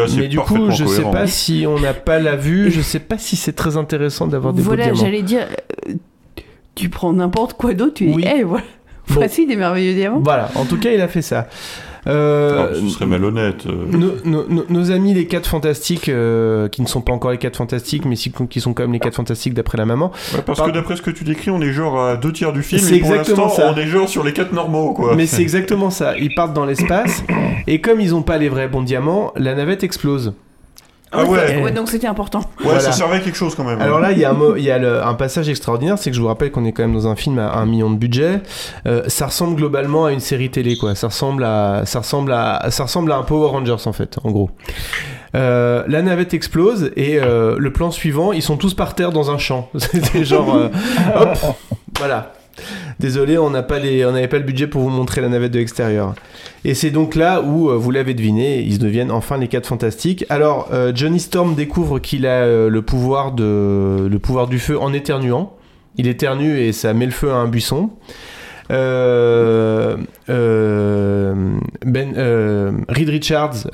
c'est 0.07 0.17
mais 0.17 0.29
du 0.29 0.37
coup, 0.39 0.45
parfaitement 0.45 0.71
je 0.71 0.85
sais 0.85 0.97
cohérent. 0.97 1.11
pas 1.13 1.27
si 1.27 1.65
on 1.69 1.79
n'a 1.79 1.95
pas 1.95 2.19
la 2.19 2.37
vue, 2.37 2.71
je 2.71 2.81
sais 2.81 2.99
pas 2.99 3.19
si 3.19 3.37
c'est 3.37 3.53
très 3.53 3.77
intéressant 3.77 4.27
d'avoir 4.27 4.53
des 4.53 4.63
beaux 4.63 4.69
Voilà, 4.75 4.93
j'allais 4.95 5.23
dire, 5.23 5.47
euh, 5.89 5.93
tu 6.75 6.89
prends 6.89 7.13
n'importe 7.13 7.55
quoi 7.55 7.73
d'autre, 7.75 7.95
tu 7.95 8.07
dis, 8.07 8.13
Oui. 8.15 8.25
hey, 8.27 8.43
voilà, 8.43 8.65
Bon. 9.09 9.15
voici 9.17 9.47
des 9.47 9.55
merveilleux 9.57 9.95
diamants. 9.95 10.21
Voilà, 10.25 10.51
en 10.57 10.65
tout 10.65 10.79
cas, 10.79 10.91
il 10.93 11.01
a 11.01 11.09
fait 11.09 11.23
ça. 11.23 11.47
Euh, 12.07 12.75
ce 12.75 12.89
serait 12.89 13.07
malhonnête. 13.07 13.65
euh. 13.67 13.73
nos, 13.91 14.13
nos- 14.25 14.47
nos- 14.49 14.65
nos 14.69 14.91
amis 14.91 15.15
les 15.15 15.27
4 15.27 15.47
fantastiques, 15.49 16.09
euh, 16.09 16.69
qui 16.69 16.83
ne 16.83 16.87
sont 16.87 17.01
pas 17.01 17.13
encore 17.13 17.31
les 17.31 17.39
4 17.39 17.57
fantastiques, 17.57 18.05
mais 18.05 18.17
qui 18.17 18.61
sont 18.61 18.75
quand 18.75 18.83
même 18.83 18.93
les 18.93 18.99
4 19.01 19.15
fantastiques 19.15 19.55
d'après 19.55 19.79
la 19.79 19.87
maman. 19.87 20.13
Ouais, 20.35 20.41
parce 20.45 20.59
Par- 20.59 20.69
que 20.69 20.73
d'après 20.73 20.97
ce 20.97 21.03
que 21.03 21.11
tu 21.11 21.25
décris, 21.25 21.51
on 21.51 21.61
est 21.63 21.73
genre 21.73 22.01
à 22.03 22.17
deux 22.17 22.33
tiers 22.33 22.53
du 22.53 22.63
film, 22.63 22.81
C'est 22.83 22.97
et 22.97 23.01
pour 23.01 23.11
exactement 23.15 23.45
l'instant, 23.47 23.63
ça. 23.63 23.73
on 23.75 23.79
est 23.79 23.87
genre 23.87 24.09
sur 24.09 24.23
les 24.25 24.33
quatre 24.33 24.53
normaux, 24.53 24.93
quoi. 24.93 25.15
Mais 25.17 25.27
c'est 25.27 25.43
exactement 25.43 25.91
ça. 25.91 26.17
Ils 26.19 26.35
partent 26.35 26.53
dans 26.55 26.67
l'espace, 26.67 27.23
et 27.67 27.81
comme 27.81 28.01
ils 28.01 28.11
n'ont 28.11 28.23
pas 28.23 28.39
les 28.39 28.49
vrais 28.49 28.69
bons 28.69 28.83
diamants, 28.83 29.33
la 29.37 29.55
navette 29.55 29.83
explose. 29.85 30.35
Ah 31.17 31.25
ouais. 31.25 31.63
Ouais, 31.63 31.71
donc 31.73 31.89
c'était 31.89 32.07
important. 32.07 32.39
Ouais, 32.41 32.65
Voilà. 32.65 32.81
ça 32.81 32.93
servait 32.93 33.17
à 33.17 33.21
quelque 33.21 33.37
chose 33.37 33.55
quand 33.55 33.65
même. 33.65 33.81
Alors 33.81 34.01
là, 34.01 34.13
il 34.13 34.19
y 34.19 34.25
a, 34.25 34.31
un, 34.31 34.35
mo- 34.35 34.57
il 34.57 34.63
y 34.65 34.71
a 34.71 34.79
le- 34.79 35.03
un 35.03 35.15
passage 35.15 35.49
extraordinaire, 35.49 35.99
c'est 35.99 36.11
que 36.11 36.17
je 36.17 36.21
vous 36.21 36.27
rappelle 36.29 36.51
qu'on 36.51 36.65
est 36.65 36.73
quand 36.73 36.83
même 36.83 36.95
dans 36.95 37.07
un 37.09 37.17
film 37.17 37.39
à 37.39 37.53
un 37.55 37.67
million 37.67 37.91
de 37.91 37.97
budget. 37.97 38.41
Euh, 38.87 39.03
ça 39.09 39.27
ressemble 39.27 39.57
globalement 39.57 40.07
à 40.07 40.13
une 40.13 40.21
série 40.21 40.51
télé, 40.51 40.77
quoi. 40.77 40.95
Ça 40.95 41.09
ressemble 41.09 41.45
à, 41.45 41.83
ça 41.85 42.01
ressemble 42.01 42.33
à, 42.33 42.67
ça 42.71 42.85
ressemble 42.85 43.13
à 43.13 43.17
un 43.17 43.23
Power 43.23 43.49
Rangers 43.51 43.77
en 43.87 43.93
fait, 43.93 44.19
en 44.25 44.31
gros. 44.31 44.51
Euh, 45.37 45.83
la 45.89 46.03
navette 46.03 46.33
explose 46.33 46.93
et 46.97 47.19
euh, 47.21 47.57
le 47.59 47.73
plan 47.73 47.91
suivant, 47.91 48.33
ils 48.33 48.43
sont 48.43 48.57
tous 48.57 48.75
par 48.75 48.95
terre 48.95 49.11
dans 49.11 49.31
un 49.33 49.39
champ. 49.39 49.69
C'était 49.77 50.25
genre, 50.25 50.55
euh, 50.55 50.69
hop, 51.17 51.37
voilà. 51.99 52.33
Désolé, 53.01 53.39
on 53.39 53.51
n'avait 53.51 53.67
pas 53.67 53.79
le 53.79 54.45
budget 54.45 54.67
pour 54.67 54.83
vous 54.83 54.91
montrer 54.91 55.21
la 55.21 55.29
navette 55.29 55.53
de 55.53 55.59
l'extérieur. 55.59 56.15
Et 56.65 56.75
c'est 56.75 56.91
donc 56.91 57.15
là 57.15 57.43
où, 57.43 57.71
euh, 57.71 57.77
vous 57.77 57.91
l'avez 57.91 58.15
deviné, 58.15 58.61
ils 58.61 58.79
deviennent 58.79 59.11
enfin 59.11 59.37
les 59.37 59.49
quatre 59.49 59.67
fantastiques. 59.67 60.25
Alors, 60.29 60.69
euh, 60.73 60.93
Johnny 60.95 61.21
Storm 61.21 61.55
découvre 61.55 61.99
qu'il 61.99 62.27
a 62.27 62.43
euh, 62.45 62.71
le 62.71 62.81
pouvoir 62.83 63.33
du 63.33 64.59
feu 64.59 64.79
en 64.79 64.93
éternuant. 64.93 65.53
Il 65.97 66.09
éternue 66.09 66.59
et 66.59 66.73
ça 66.73 66.95
met 66.95 67.07
le 67.07 67.13
feu 67.13 67.31
à 67.31 67.37
un 67.37 67.49
buisson. 67.49 67.91
Ben, 68.69 70.07
Reed 72.89 73.09
Richards 73.09 73.67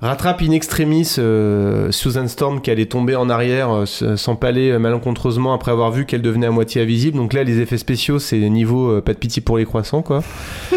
rattrape 0.00 0.42
in 0.42 0.50
extremis 0.52 1.16
euh, 1.18 1.90
Susan 1.90 2.28
Storm 2.28 2.60
qui 2.60 2.70
allait 2.70 2.86
tomber 2.86 3.16
en 3.16 3.30
arrière, 3.30 3.70
euh, 3.70 4.16
s'empaler 4.16 4.70
euh, 4.70 4.78
malencontreusement 4.78 5.54
après 5.54 5.72
avoir 5.72 5.90
vu 5.90 6.04
qu'elle 6.06 6.22
devenait 6.22 6.46
à 6.46 6.50
moitié 6.50 6.82
invisible. 6.82 7.16
Donc 7.16 7.32
là, 7.32 7.44
les 7.44 7.60
effets 7.60 7.78
spéciaux, 7.78 8.18
c'est 8.18 8.38
niveau 8.38 8.90
euh, 8.90 9.00
pas 9.00 9.14
de 9.14 9.18
pitié 9.18 9.42
pour 9.42 9.58
les 9.58 9.64
croissants, 9.64 10.02
quoi. 10.02 10.22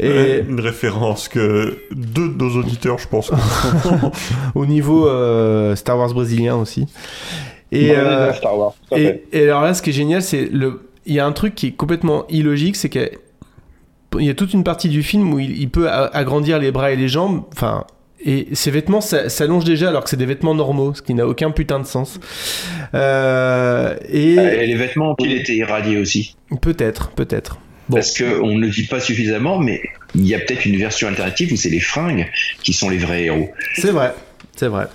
Et 0.00 0.42
Une 0.48 0.60
référence 0.60 1.28
que 1.28 1.78
deux 1.90 2.30
de 2.30 2.34
nos 2.42 2.56
auditeurs, 2.56 2.98
je 2.98 3.06
pense. 3.08 3.30
au 4.54 4.64
niveau 4.64 5.06
euh, 5.06 5.76
Star 5.76 5.98
Wars 5.98 6.14
brésilien 6.14 6.56
aussi. 6.56 6.86
Et, 7.72 7.88
Bon, 7.88 7.94
euh, 7.98 8.28
les 8.28 8.36
Star 8.36 8.58
Wars, 8.58 8.72
tout 8.88 8.94
à 8.94 8.98
et, 8.98 9.04
fait. 9.04 9.24
et 9.32 9.42
alors 9.44 9.62
là, 9.62 9.74
ce 9.74 9.82
qui 9.82 9.90
est 9.90 9.94
génial, 9.94 10.22
c'est 10.22 10.46
le. 10.50 10.88
Il 11.04 11.14
y 11.14 11.20
a 11.20 11.26
un 11.26 11.32
truc 11.32 11.54
qui 11.54 11.66
est 11.68 11.72
complètement 11.72 12.26
illogique, 12.28 12.76
c'est 12.76 12.88
qu'il 12.88 13.10
y 14.18 14.30
a 14.30 14.34
toute 14.34 14.54
une 14.54 14.62
partie 14.64 14.88
du 14.88 15.02
film 15.02 15.34
où 15.34 15.38
il, 15.40 15.60
il 15.60 15.68
peut 15.68 15.90
agrandir 15.90 16.58
les 16.58 16.70
bras 16.70 16.92
et 16.92 16.96
les 16.96 17.08
jambes. 17.08 17.42
Enfin. 17.52 17.84
Et 18.24 18.48
ses 18.52 18.70
vêtements 18.70 19.00
s'a- 19.00 19.28
s'allongent 19.28 19.64
déjà 19.64 19.88
alors 19.88 20.04
que 20.04 20.10
c'est 20.10 20.16
des 20.16 20.26
vêtements 20.26 20.54
normaux, 20.54 20.94
ce 20.94 21.02
qui 21.02 21.12
n'a 21.14 21.26
aucun 21.26 21.50
putain 21.50 21.80
de 21.80 21.86
sens. 21.86 22.20
Euh, 22.94 23.96
et 24.08 24.34
Et 24.34 24.66
les 24.66 24.74
vêtements 24.74 25.12
ont-ils 25.12 25.32
été 25.32 25.54
irradiés 25.56 25.98
aussi? 25.98 26.36
Peut-être, 26.60 27.10
peut-être. 27.10 27.58
Bon. 27.88 27.96
Parce 27.96 28.16
qu'on 28.16 28.46
ne 28.54 28.60
le 28.60 28.68
dit 28.70 28.84
pas 28.86 29.00
suffisamment, 29.00 29.58
mais 29.58 29.80
il 30.14 30.26
y 30.26 30.34
a 30.34 30.38
peut-être 30.38 30.64
une 30.66 30.76
version 30.76 31.08
alternative 31.08 31.52
où 31.52 31.56
c'est 31.56 31.68
les 31.70 31.80
fringues 31.80 32.28
qui 32.62 32.72
sont 32.72 32.88
les 32.88 32.98
vrais 32.98 33.24
héros. 33.24 33.50
C'est 33.74 33.90
vrai, 33.90 34.14
c'est 34.56 34.68
vrai. 34.68 34.86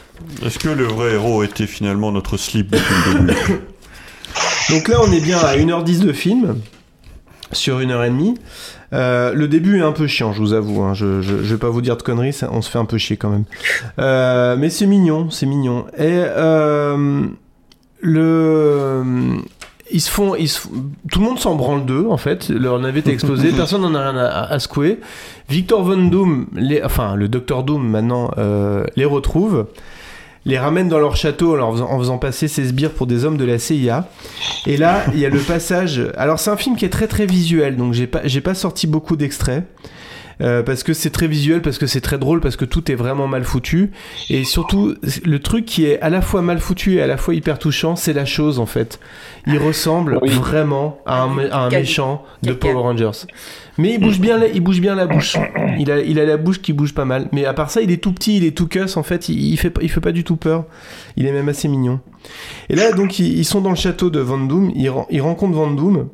Est-ce 0.46 0.58
que 0.58 0.70
le 0.70 0.86
vrai 0.86 1.14
héros 1.14 1.44
était 1.44 1.68
finalement 1.68 2.12
notre 2.12 2.38
slip 2.38 2.72
depuis 2.72 2.96
le 3.14 3.28
début? 3.28 3.60
Donc 4.70 4.88
là, 4.88 5.00
on 5.02 5.12
est 5.12 5.20
bien 5.20 5.38
à 5.40 5.56
1h10 5.58 6.00
de 6.06 6.14
film, 6.14 6.62
sur 7.52 7.80
1h30. 7.80 8.36
Euh, 8.94 9.34
le 9.34 9.48
début 9.48 9.80
est 9.80 9.84
un 9.84 9.92
peu 9.92 10.08
chiant, 10.08 10.32
je 10.34 10.40
vous 10.40 10.54
avoue. 10.54 10.82
hein. 10.82 10.94
Je, 10.94 11.22
je, 11.22 11.38
je 11.44 11.54
vais 11.54 11.60
pas 11.60 11.70
vous 11.70 11.82
dire 11.82 11.98
de 11.98 12.04
conneries, 12.04 12.32
ça- 12.34 12.50
on 12.52 12.62
se 12.62 12.70
fait 12.70 12.80
un 12.80 12.86
peu 12.86 12.98
chier 12.98 13.18
quand 13.18 13.30
même. 13.30 13.44
Euh, 14.00 14.56
mais 14.58 14.70
c'est 14.70 14.86
mignon, 14.86 15.30
c'est 15.30 15.46
mignon. 15.46 15.86
Et 15.98 16.04
euh, 16.08 17.26
le. 18.02 19.04
Ils 19.90 20.02
se 20.02 20.12
font, 20.12 20.36
ils 20.36 20.50
se 20.50 20.60
font- 20.62 20.70
tout 21.10 21.20
le 21.20 21.26
monde 21.26 21.40
s'en 21.40 21.56
branle 21.56 21.86
d'eux 21.86 22.08
en 22.10 22.18
fait. 22.18 22.50
Leur 22.50 22.78
navette 22.80 23.08
a 23.08 23.12
explosé, 23.12 23.52
personne 23.56 23.82
n'en 23.84 23.96
a 23.96 24.10
rien 24.12 24.18
à, 24.20 24.28
à 24.44 24.60
secouer. 24.60 25.00
Victor 25.50 25.82
Von 25.84 26.08
Doom, 26.08 26.48
les, 26.56 26.84
enfin 26.84 27.16
le 27.16 27.30
Docteur 27.30 27.64
Doom 27.64 27.88
maintenant, 27.88 28.32
les 28.98 29.06
retrouve, 29.06 29.68
les 30.48 30.58
ramène 30.58 30.88
dans 30.88 30.98
leur 30.98 31.18
château 31.18 31.54
en, 31.54 31.56
leur 31.56 31.72
faisant, 31.74 31.92
en 31.92 32.00
faisant 32.00 32.18
passer 32.18 32.48
ses 32.48 32.66
sbires 32.68 32.94
pour 32.94 33.06
des 33.06 33.26
hommes 33.26 33.36
de 33.36 33.44
la 33.44 33.60
CIA. 33.60 34.10
Et 34.66 34.78
là, 34.78 35.04
il 35.14 35.20
y 35.20 35.26
a 35.26 35.30
le 35.30 35.40
passage. 35.40 36.02
Alors 36.16 36.40
c'est 36.40 36.50
un 36.50 36.58
film 36.58 36.78
qui 36.78 36.86
est 36.86 36.90
très 36.90 37.08
très 37.08 37.26
visuel, 37.26 37.76
donc 37.76 37.94
j'ai 37.94 38.08
pas, 38.08 38.22
j'ai 38.24 38.42
pas 38.42 38.56
sorti 38.56 38.88
beaucoup 38.88 39.18
d'extraits. 39.18 39.66
Euh, 40.42 40.62
parce 40.64 40.84
que 40.84 40.94
c'est 40.94 41.10
très 41.10 41.28
visuel, 41.28 41.62
parce 41.62 41.78
que 41.78 41.88
c'est 41.88 42.02
très 42.02 42.18
drôle, 42.18 42.40
parce 42.42 42.56
que 42.56 42.66
tout 42.66 42.92
est 42.92 42.96
vraiment 42.96 43.28
mal 43.28 43.44
foutu. 43.44 43.92
Et 44.30 44.44
surtout, 44.44 44.96
le 45.26 45.40
truc 45.40 45.66
qui 45.66 45.86
est 45.86 46.00
à 46.02 46.10
la 46.10 46.22
fois 46.22 46.42
mal 46.42 46.60
foutu 46.60 46.96
et 46.98 47.02
à 47.02 47.08
la 47.08 47.18
fois 47.18 47.34
hyper 47.34 47.58
touchant, 47.60 47.96
c'est 47.96 48.14
la 48.14 48.26
chose 48.26 48.60
en 48.60 48.66
fait. 48.66 49.00
Il 49.48 49.58
ressemble 49.58 50.20
vraiment 50.30 51.00
à 51.06 51.22
un, 51.24 51.38
à 51.50 51.58
un 51.62 51.70
méchant 51.70 52.24
de 52.44 52.52
Power 52.54 52.74
Rangers. 52.82 53.26
Mais 53.80 53.94
il 53.94 54.00
bouge 54.00 54.20
bien, 54.20 54.38
la- 54.38 54.48
il 54.48 54.62
bouge 54.62 54.82
bien 54.82 54.96
la 54.96 55.06
bouche. 55.08 55.38
Il 55.80 55.92
a, 55.92 56.00
il 56.00 56.20
a 56.20 56.26
la 56.26 56.38
bouche 56.38 56.60
qui 56.60 56.74
bouge 56.74 56.96
pas 56.96 57.06
mal. 57.06 57.30
Mais 57.32 57.46
à 57.46 57.54
part 57.54 57.70
ça, 57.70 57.82
il 57.82 57.92
est 57.92 58.02
tout 58.02 58.12
petit, 58.12 58.38
il 58.38 58.44
est 58.44 58.58
tout 58.58 58.68
cuss. 58.68 58.98
En 58.98 59.04
fait, 59.04 59.30
il, 59.30 59.40
il 59.54 59.58
fait, 59.58 59.70
pas- 59.70 59.82
il 59.84 59.90
fait 59.92 60.02
pas 60.02 60.12
du 60.12 60.24
tout 60.24 60.36
peur. 60.36 60.66
Il 61.18 61.28
est 61.28 61.32
même 61.32 61.48
assez 61.50 61.68
mignon. 61.68 62.00
Et 62.70 62.76
là, 62.76 62.92
donc, 62.94 63.20
ils, 63.20 63.38
ils 63.38 63.46
sont 63.46 63.62
dans 63.62 63.70
le 63.70 63.76
château 63.76 64.10
de 64.10 64.20
Van 64.20 64.40
Doom. 64.40 64.72
Ils, 64.76 64.92
ils 65.12 65.22
rencontrent 65.22 65.54
Van 65.56 65.70
Doom. 65.70 66.08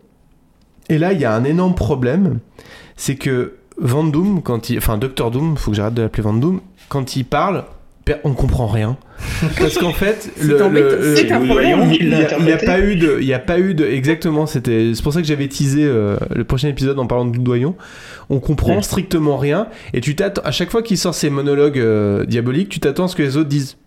Et 0.89 0.97
là, 0.97 1.13
il 1.13 1.21
y 1.21 1.23
a 1.25 1.33
un 1.33 1.45
énorme 1.45 1.75
problème. 1.75 2.39
C'est 2.97 3.15
que 3.15 3.53
Van 3.77 4.03
Doom, 4.03 4.41
quand 4.41 4.69
il, 4.69 4.77
enfin, 4.77 4.97
Dr. 4.97 5.31
Doom, 5.31 5.57
faut 5.57 5.71
que 5.71 5.77
j'arrête 5.77 5.93
de 5.93 6.01
l'appeler 6.03 6.23
Van 6.23 6.33
Doom, 6.33 6.61
quand 6.89 7.15
il 7.15 7.25
parle, 7.25 7.63
on 8.25 8.33
comprend 8.33 8.67
rien. 8.67 8.97
Parce 9.59 9.77
qu'en 9.77 9.93
fait, 9.93 10.29
le, 10.41 10.57
le- 10.69 11.15
C'est 11.15 11.31
un 11.31 11.45
problème. 11.45 11.89
il 11.99 12.09
y 12.09 12.51
a- 12.51 12.57
pas 12.57 12.79
eu 12.79 12.95
de, 12.97 13.17
il 13.21 13.25
y 13.27 13.33
a 13.33 13.39
pas 13.39 13.59
eu 13.59 13.73
de, 13.73 13.85
exactement, 13.85 14.45
c'était, 14.45 14.91
c'est 14.93 15.01
pour 15.01 15.13
ça 15.13 15.21
que 15.21 15.27
j'avais 15.27 15.47
teasé 15.47 15.83
euh, 15.85 16.17
le 16.35 16.43
prochain 16.43 16.67
épisode 16.67 16.99
en 16.99 17.07
parlant 17.07 17.25
de 17.25 17.37
Doyon. 17.37 17.75
On 18.29 18.39
comprend 18.39 18.81
strictement 18.81 19.37
rien, 19.37 19.67
et 19.93 20.01
tu 20.01 20.15
t'attends, 20.15 20.41
à 20.43 20.51
chaque 20.51 20.69
fois 20.69 20.81
qu'il 20.83 20.97
sort 20.97 21.15
ses 21.15 21.29
monologues 21.29 21.79
euh, 21.79 22.25
diaboliques, 22.25 22.69
tu 22.69 22.79
t'attends 22.81 23.05
à 23.05 23.07
ce 23.07 23.15
que 23.15 23.23
les 23.23 23.37
autres 23.37 23.49
disent. 23.49 23.77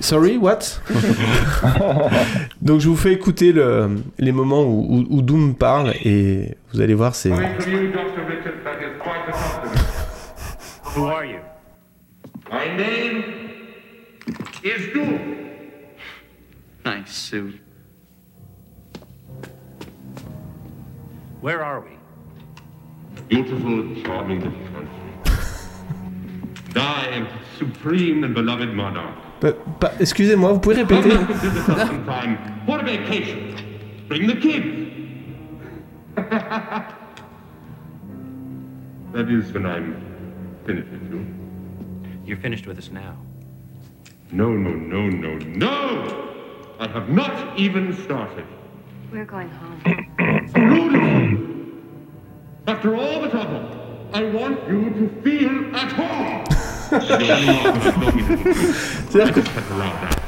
Sorry, 0.00 0.36
what? 0.38 0.58
Donc 2.62 2.80
je 2.80 2.88
vous 2.88 2.96
fais 2.96 3.12
écouter 3.12 3.52
le- 3.52 3.90
les 4.18 4.32
moments 4.32 4.62
où, 4.62 4.86
où- 4.98 5.06
où 5.18 5.22
Doom 5.22 5.54
parle 5.54 5.92
et 6.04 6.54
vous 6.72 6.80
allez 6.80 6.94
voir, 6.94 7.14
c'est. 7.14 7.30
Who 10.94 11.06
are 11.06 11.24
you? 11.24 11.40
My 12.50 12.66
name 12.76 13.72
is 14.62 14.92
Doom. 14.92 15.56
Nice 16.84 17.10
suit. 17.10 17.58
Where 21.40 21.64
are 21.64 21.80
we? 21.80 21.96
Beautiful, 23.28 24.02
charming 24.02 24.40
little 24.40 24.58
country. 24.74 24.90
Thy 26.74 27.26
supreme 27.56 28.24
and 28.24 28.34
beloved 28.34 28.74
monarch. 28.74 29.16
Bah, 29.40 29.54
bah, 29.80 29.92
Excusez-moi, 29.98 30.52
vous 30.52 30.60
pouvez 30.60 30.82
répéter 30.82 31.08
Come 31.08 31.26
back 31.26 31.28
to 31.28 31.34
visit 31.34 31.68
us 31.70 31.88
for 32.66 32.78
a 32.78 32.82
vacation. 32.84 33.56
Bring 34.08 34.26
the 34.26 34.36
kids. 34.36 34.90
that 39.14 39.30
is 39.30 39.50
when 39.54 39.64
I'm 39.64 40.11
finished 40.64 40.90
with 40.90 41.10
you. 41.10 41.26
You're 42.24 42.36
finished 42.38 42.66
with 42.66 42.78
us 42.78 42.90
now. 42.90 43.16
No, 44.30 44.50
no, 44.50 44.70
no, 44.70 45.08
no, 45.08 45.36
no! 45.36 46.34
I 46.78 46.88
have 46.88 47.08
not 47.08 47.58
even 47.58 47.92
started. 48.04 48.46
We're 49.10 49.24
going 49.24 49.50
home. 49.50 49.80
Beautiful! 50.54 51.48
After 52.66 52.96
all 52.96 53.20
the 53.22 53.28
trouble, 53.28 54.08
I 54.14 54.24
want 54.24 54.68
you 54.68 54.90
to 54.90 55.22
feel 55.22 55.76
at 55.76 55.92
home! 55.92 56.44
C'est-à-dire 59.10 59.32
que- 59.34 59.40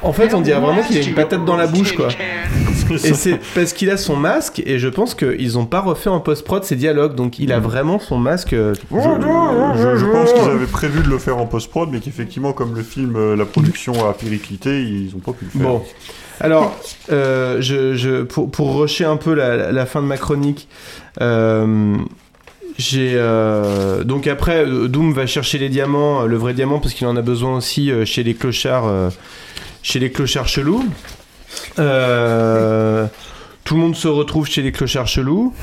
En 0.02 0.12
fait, 0.12 0.34
on 0.34 0.40
dirait 0.42 0.60
vraiment 0.60 0.82
qu'il 0.82 0.98
a 0.98 1.00
une 1.00 1.14
patate 1.14 1.44
dans 1.44 1.56
la 1.56 1.66
bouche, 1.66 1.94
quoi. 1.94 2.08
Et 2.92 3.14
c'est 3.14 3.38
parce 3.54 3.72
qu'il 3.72 3.88
a 3.90 3.96
son 3.96 4.16
masque, 4.16 4.62
et 4.66 4.78
je 4.78 4.88
pense 4.88 5.14
qu'ils 5.14 5.58
ont 5.58 5.64
pas 5.64 5.80
refait 5.80 6.10
en 6.10 6.20
post-prod 6.20 6.62
ses 6.64 6.76
dialogues, 6.76 7.14
donc 7.14 7.38
il 7.38 7.52
a 7.52 7.58
vraiment 7.60 7.98
son 7.98 8.18
masque. 8.18 8.52
euh, 8.52 8.74
Je, 8.90 8.96
je- 8.96 9.96
je 9.96 10.04
pense 10.06 10.32
qu'ils 10.32 10.42
avaient 10.50 10.66
prévu 10.66 11.00
de 11.02 11.08
le 11.08 11.18
faire 11.18 11.38
en 11.38 11.46
post-prod, 11.46 11.88
mais 11.90 12.00
qu'effectivement, 12.00 12.52
comme 12.52 12.74
le 12.74 12.82
film, 12.82 13.16
euh, 13.16 13.36
la 13.36 13.46
production 13.46 14.08
a 14.08 14.12
périclité, 14.12 14.82
ils 14.82 15.12
ont 15.16 15.20
pas 15.20 15.32
pu 15.32 15.46
le 15.46 15.50
faire. 15.50 15.62
Bon. 15.62 15.82
Alors, 16.40 16.76
euh, 17.12 17.58
je, 17.60 17.94
je, 17.94 18.22
pour, 18.22 18.50
pour 18.50 18.76
rusher 18.80 19.04
un 19.04 19.16
peu 19.16 19.32
la, 19.34 19.70
la 19.72 19.86
fin 19.86 20.02
de 20.02 20.06
ma 20.06 20.16
chronique, 20.18 20.68
euh, 21.22 21.96
j'ai 22.78 23.12
euh, 23.14 24.02
donc 24.02 24.26
après 24.26 24.66
euh, 24.66 24.88
Doom 24.88 25.12
va 25.12 25.26
chercher 25.26 25.58
les 25.58 25.68
diamants, 25.68 26.22
euh, 26.22 26.26
le 26.26 26.36
vrai 26.36 26.54
diamant 26.54 26.80
parce 26.80 26.94
qu'il 26.94 27.06
en 27.06 27.16
a 27.16 27.22
besoin 27.22 27.56
aussi 27.56 27.90
euh, 27.90 28.04
chez 28.04 28.22
les 28.22 28.34
clochards, 28.34 29.12
chez 29.82 29.98
les 30.00 30.10
clochards 30.10 30.48
chelous. 30.48 30.84
Euh, 31.78 33.06
tout 33.64 33.74
le 33.76 33.80
monde 33.80 33.96
se 33.96 34.08
retrouve 34.08 34.46
chez 34.46 34.60
les 34.62 34.72
clochards 34.72 35.06
chelous. 35.08 35.54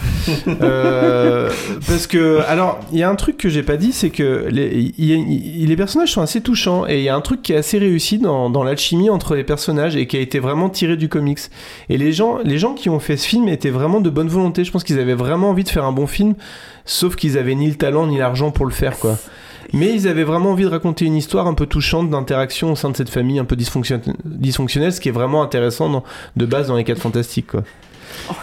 Euh, 0.47 1.49
parce 1.88 2.08
que, 2.08 2.39
alors, 2.47 2.80
il 2.91 2.97
y 2.97 3.04
a 3.04 3.10
un 3.10 3.16
truc 3.16 3.38
que 3.38 3.47
j'ai 3.49 3.64
pas 3.64 3.78
dit, 3.78 3.91
c'est 3.91 4.10
que 4.10 4.47
les, 4.49 4.91
les 4.97 5.76
personnages 5.76 6.12
sont 6.12 6.22
assez 6.22 6.41
touchants 6.41 6.88
et 6.88 6.97
il 6.97 7.04
y 7.04 7.10
a 7.10 7.16
un 7.16 7.22
truc 7.22 7.41
qui 7.41 7.54
est 7.54 7.58
assez 7.58 7.78
réussi 7.78 8.18
dans, 8.18 8.49
dans 8.49 8.64
l'alchimie 8.64 9.10
entre 9.10 9.36
les 9.36 9.43
personnages 9.43 9.95
et 9.95 10.08
qui 10.08 10.18
a 10.18 10.20
été 10.20 10.39
vraiment 10.39 10.70
tiré 10.70 10.97
du 10.97 11.10
comics. 11.10 11.39
Et 11.89 11.97
les 11.97 12.12
gens, 12.12 12.39
les 12.43 12.58
gens 12.58 12.74
qui 12.74 12.89
ont 12.89 12.99
fait 12.99 13.18
ce 13.18 13.28
film 13.28 13.47
étaient 13.47 13.70
vraiment 13.70 14.02
de 14.02 14.10
bonne 14.10 14.28
volonté. 14.30 14.64
Je 14.64 14.72
pense 14.72 14.84
qu'ils 14.84 14.99
avaient 14.99 15.14
vraiment 15.14 15.49
envie 15.52 15.64
de 15.64 15.70
faire 15.70 15.86
un 15.86 15.91
bon 15.91 16.08
film, 16.08 16.34
sauf 16.86 17.16
qu'ils 17.16 17.38
avaient 17.38 17.56
ni 17.56 17.68
le 17.68 17.76
talent 17.76 18.08
ni 18.08 18.18
l'argent 18.18 18.52
pour 18.52 18.66
le 18.66 18.72
faire, 18.72 18.97
quoi. 18.97 19.18
Mais 19.74 19.93
ils 19.93 20.08
avaient 20.08 20.24
vraiment 20.26 20.52
envie 20.52 20.64
de 20.66 20.70
raconter 20.70 21.06
une 21.06 21.16
histoire 21.16 21.47
un 21.47 21.54
peu 21.54 21.66
touchante 21.66 22.10
d'interaction 22.10 22.74
au 22.74 22.76
sein 22.76 22.89
de 22.89 22.97
cette 22.97 23.10
famille 23.10 23.39
un 23.39 23.45
peu 23.45 23.56
dysfonction- 23.56 24.02
dysfonctionnelle, 24.26 24.91
ce 24.91 24.99
qui 24.99 25.08
est 25.08 25.14
vraiment 25.14 25.41
intéressant 25.43 26.04
de 26.36 26.45
base 26.45 26.68
dans 26.68 26.76
les 26.76 26.84
4 26.84 26.99
fantastiques, 26.99 27.47
quoi. 27.47 27.64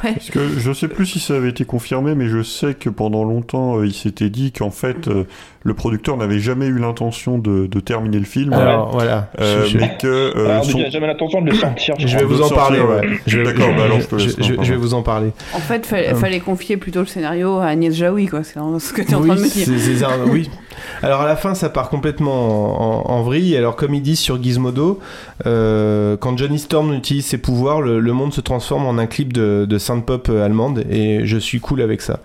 Parce 0.02 0.30
que 0.30 0.48
je 0.48 0.72
sais 0.72 0.88
plus 0.88 1.06
si 1.06 1.20
ça 1.20 1.36
avait 1.36 1.50
été 1.50 1.64
confirmé, 1.64 2.14
mais 2.14 2.28
je 2.28 2.42
sais 2.42 2.74
que 2.74 2.90
pendant 2.90 3.24
longtemps, 3.24 3.78
euh, 3.78 3.86
il 3.86 3.94
s'était 3.94 4.30
dit 4.30 4.52
qu'en 4.52 4.70
fait, 4.70 5.08
euh, 5.08 5.24
le 5.62 5.74
producteur 5.74 6.16
n'avait 6.16 6.38
jamais 6.38 6.66
eu 6.66 6.78
l'intention 6.78 7.38
de, 7.38 7.66
de 7.66 7.80
terminer 7.80 8.18
le 8.18 8.24
film. 8.24 8.52
Alors, 8.52 8.90
voilà. 8.92 9.30
Euh, 9.40 9.64
Je- 9.64 9.70
je- 9.72 9.78
mais 9.78 9.96
que 10.00 10.06
euh, 10.06 10.48
Alors, 10.50 10.64
son- 10.64 10.78
il 10.78 10.90
jamais 10.90 11.06
l'intention 11.06 11.42
de 11.42 11.50
le 11.50 11.56
sortir. 11.56 11.94
Je 11.98 12.16
vais 12.16 12.24
vous 12.24 12.36
en 12.42 12.48
sortir, 12.48 12.56
parler, 12.56 12.80
ouais. 12.80 13.18
Je 13.26 13.38
vais- 13.38 13.44
D'accord, 13.44 13.68
bah 13.76 13.84
alors 13.84 14.00
je 14.00 14.06
te 14.06 14.18
je- 14.18 14.26
laisse. 14.26 14.36
je- 14.38 14.42
non, 14.42 14.46
je 14.48 14.52
vais 14.54 14.56
pardon. 14.66 14.80
vous 14.80 14.94
en 14.94 15.02
parler. 15.02 15.30
En 15.54 15.58
fait, 15.58 15.84
fallait, 15.86 16.12
Euh. 16.12 16.14
fallait 16.14 16.40
confier 16.40 16.76
plutôt 16.76 17.00
le 17.00 17.06
scénario 17.06 17.58
à 17.58 17.66
Agnès 17.66 17.94
Jaoui, 17.94 18.26
quoi. 18.26 18.42
C'est 18.44 18.54
ce 18.78 18.92
que 18.92 19.02
tu 19.02 19.10
es 19.10 19.14
en 19.14 19.20
Oui, 19.20 19.26
train 19.28 19.36
de 19.36 19.40
me 19.42 19.48
dire. 19.48 19.64
c'est- 19.66 19.78
c'est 19.78 19.96
ça, 19.96 20.10
oui. 20.30 20.48
Alors 21.02 21.20
à 21.22 21.26
la 21.26 21.34
fin, 21.36 21.54
ça 21.54 21.68
part 21.70 21.90
complètement 21.90 23.04
en, 23.04 23.10
en- 23.10 23.14
en 23.18 23.22
vrille. 23.22 23.56
Alors 23.56 23.74
comme 23.76 23.94
ils 23.94 24.00
disent 24.02 24.20
sur 24.20 24.40
Gizmodo, 24.42 25.00
euh, 25.46 26.16
quand 26.16 26.36
Johnny 26.38 26.58
Storm 26.58 26.92
utilise 26.94 27.26
ses 27.26 27.38
pouvoirs, 27.38 27.80
le, 27.82 27.98
le 28.00 28.12
monde 28.12 28.32
se 28.32 28.40
transforme 28.40 28.86
en 28.86 28.96
un 28.98 29.06
clip 29.06 29.32
de, 29.32 29.66
de 29.68 29.78
synth-pop 29.78 30.28
allemande 30.28 30.84
et 30.90 31.20
je 31.24 31.36
suis 31.38 31.60
cool 31.60 31.80
avec 31.82 32.00
ça. 32.00 32.20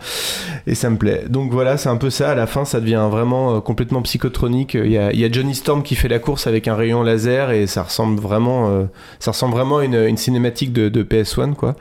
Et 0.67 0.75
ça 0.75 0.89
me 0.89 0.97
plaît. 0.97 1.25
Donc 1.29 1.51
voilà, 1.51 1.77
c'est 1.77 1.89
un 1.89 1.97
peu 1.97 2.09
ça. 2.09 2.29
À 2.31 2.35
la 2.35 2.47
fin, 2.47 2.63
ça 2.65 2.79
devient 2.79 2.95
euh, 3.31 3.61
complètement 3.61 4.01
psychotronique. 4.01 4.73
Il 4.75 4.91
y, 4.91 4.97
a, 4.97 5.31
Johnny 5.31 5.55
Storm 5.55 5.83
qui 5.83 5.95
fait 5.95 6.07
la 6.07 6.19
course 6.19 6.47
avec 6.47 6.67
un 6.67 6.75
rayon 6.75 7.03
laser 7.03 7.51
et 7.51 7.67
ça 7.67 7.83
ressemble 7.83 8.19
vraiment, 8.19 8.69
euh, 8.69 8.85
ça 9.19 9.31
ressemble 9.31 9.53
vraiment 9.53 9.77
à 9.77 9.85
une, 9.85 10.17
cinématique 10.17 10.73
de, 10.73 10.89
de 10.89 11.03
PS1 11.03 11.53
quoi. 11.53 11.75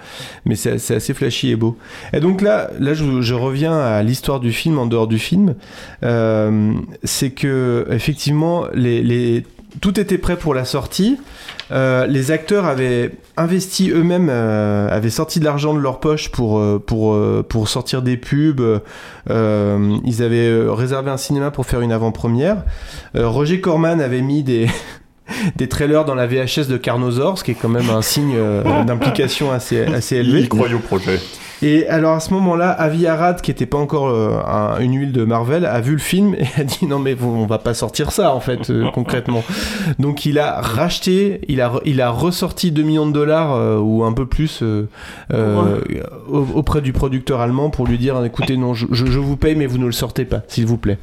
Mais 0.45 0.55
c'est 0.55 0.95
assez 0.95 1.15
flashy 1.15 1.51
et 1.51 1.57
beau. 1.57 1.77
Et 2.13 2.21
donc 2.21 2.41
là, 2.41 2.71
là 2.79 2.95
je, 2.95 3.35
reviens 3.35 3.79
à 3.79 4.03
l'histoire 4.03 4.41
du 4.41 4.53
film 4.53 4.79
en 4.79 4.87
dehors 4.87 5.07
du 5.07 5.19
film. 5.19 5.55
Euh, 6.03 6.75
c'est 7.05 7.31
que 7.31 7.87
effectivement, 7.91 8.67
les- 8.75 9.45
tout 9.81 9.99
était 9.99 10.19
prêt 10.19 10.37
pour 10.37 10.55
la 10.55 10.65
sortie. 10.65 11.19
Euh, 11.73 12.07
les 12.07 12.31
acteurs 12.31 12.67
avaient 12.67 13.13
investi 13.37 13.91
eux-mêmes, 13.91 14.29
euh, 14.31 14.89
avaient 14.91 15.11
sorti 15.11 15.41
de 15.41 15.45
l'argent 15.45 15.75
de 15.75 15.79
leur 15.79 16.01
poche 16.01 16.31
pour, 16.31 16.59
euh, 16.59 16.83
pour, 16.85 17.15
euh, 17.15 17.45
pour 17.49 17.69
sortir 17.69 18.03
des 18.03 18.17
pubs. 18.17 18.61
Euh, 19.31 19.97
ils 20.05 20.23
avaient 20.23 20.53
réservé 20.69 21.11
un 21.11 21.17
cinéma 21.17 21.51
pour 21.51 21.67
faire 21.67 21.81
une 21.81 21.93
avant-première. 21.93 22.65
Roger 23.15 23.61
Corman 23.61 24.01
avait 24.01 24.23
mis 24.23 24.43
des, 24.43 24.69
des 25.57 25.69
trailers 25.69 26.05
dans 26.05 26.15
la 26.15 26.27
VHS 26.27 26.69
de 26.69 26.77
Carnosaur, 26.77 27.39
ce 27.39 27.45
qui 27.45 27.53
est 27.53 27.57
quand 27.61 27.69
même 27.69 27.91
un 27.91 28.03
signe 28.03 28.37
d'implication 28.87 29.51
assez, 29.51 29.83
assez 29.85 30.17
élevé. 30.17 30.41
Il 30.41 30.49
croyait 30.49 30.75
au 30.75 30.79
projet. 30.79 31.19
Et 31.63 31.87
alors 31.89 32.15
à 32.15 32.21
ce 32.21 32.35
moment-là, 32.35 32.71
Avi 32.71 33.07
Arad, 33.07 33.41
qui 33.41 33.51
était 33.51 33.67
pas 33.67 33.79
encore 33.79 34.09
euh, 34.09 34.39
un- 34.47 34.81
une 34.81 34.95
huile 34.99 35.13
de 35.13 35.25
Marvel, 35.25 35.65
a 35.65 35.81
vu 35.81 35.93
le 35.93 35.99
film 35.99 36.35
et 36.39 36.47
a 36.61 36.65
dit 36.65 36.87
non 36.87 36.99
mais 36.99 37.17
on 37.23 37.47
va 37.47 37.59
pas 37.59 37.73
sortir 37.75 38.11
ça 38.11 38.35
en 38.35 38.41
fait 38.41 38.69
euh, 38.71 38.91
concrètement. 38.95 39.45
Donc 39.99 40.27
il 40.27 40.39
a 40.39 40.61
racheté, 40.61 41.41
il 41.49 41.61
a 41.61 41.73
il 41.85 42.01
a 42.01 42.11
ressorti 42.11 42.73
2 42.73 42.83
millions 42.83 43.07
de 43.07 43.13
dollars 43.13 43.55
euh, 43.55 43.79
ou 43.79 44.03
un 44.05 44.13
peu 44.13 44.27
plus 44.27 44.63
au- 45.33 46.47
auprès 46.55 46.81
du 46.81 46.93
producteur 46.93 47.41
allemand 47.41 47.71
pour 47.71 47.87
lui 47.87 47.99
dire 47.99 48.23
écoutez 48.25 48.57
non 48.57 48.75
je- 48.75 48.87
je 48.91 49.19
vous 49.19 49.37
paye 49.37 49.55
mais 49.55 49.67
vous 49.67 49.79
ne 49.79 49.87
le 49.87 49.93
sortez 49.93 50.25
pas 50.25 50.43
s'il 50.49 50.67
vous 50.67 50.77
plaît. 50.79 50.99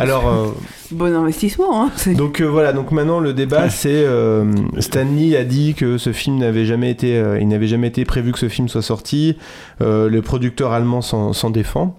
Alors 0.00 0.28
euh, 0.28 0.46
Bon 0.92 1.14
investissement, 1.14 1.84
hein. 1.84 1.90
donc 2.16 2.40
euh, 2.40 2.46
voilà, 2.46 2.72
donc 2.72 2.90
maintenant 2.90 3.20
le 3.20 3.32
débat 3.32 3.70
c'est 3.70 3.90
euh, 4.04 4.44
Stanley 4.78 5.36
a 5.36 5.44
dit 5.44 5.74
que 5.74 5.98
ce 5.98 6.12
film 6.12 6.38
n'avait 6.38 6.64
jamais 6.64 6.90
été, 6.90 7.22
il 7.40 7.46
n'avait 7.48 7.66
jamais 7.68 7.88
été 7.88 8.04
prévu 8.04 8.32
que 8.32 8.38
ce 8.38 8.48
film 8.48 8.68
soit 8.68 8.82
sorti. 8.82 9.36
Le 9.80 10.18
producteur 10.20 10.72
allemand 10.72 11.00
s'en 11.02 11.50
défend. 11.50 11.96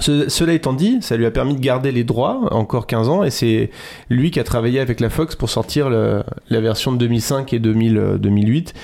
Ce- 0.00 0.28
cela 0.28 0.54
étant 0.54 0.72
dit, 0.72 0.98
ça 1.02 1.16
lui 1.16 1.24
a 1.24 1.30
permis 1.30 1.54
de 1.54 1.60
garder 1.60 1.92
les 1.92 2.02
droits 2.02 2.40
encore 2.50 2.86
15 2.88 3.08
ans 3.08 3.22
et 3.22 3.30
c'est 3.30 3.70
lui 4.10 4.32
qui 4.32 4.40
a 4.40 4.44
travaillé 4.44 4.80
avec 4.80 4.98
la 4.98 5.08
Fox 5.08 5.36
pour 5.36 5.48
sortir 5.50 5.88
le- 5.88 6.24
la 6.50 6.60
version 6.60 6.90
de 6.90 6.96
2005 6.98 7.52
et 7.52 7.60
2000, 7.60 7.96
euh, 7.98 8.18
2008 8.18 8.74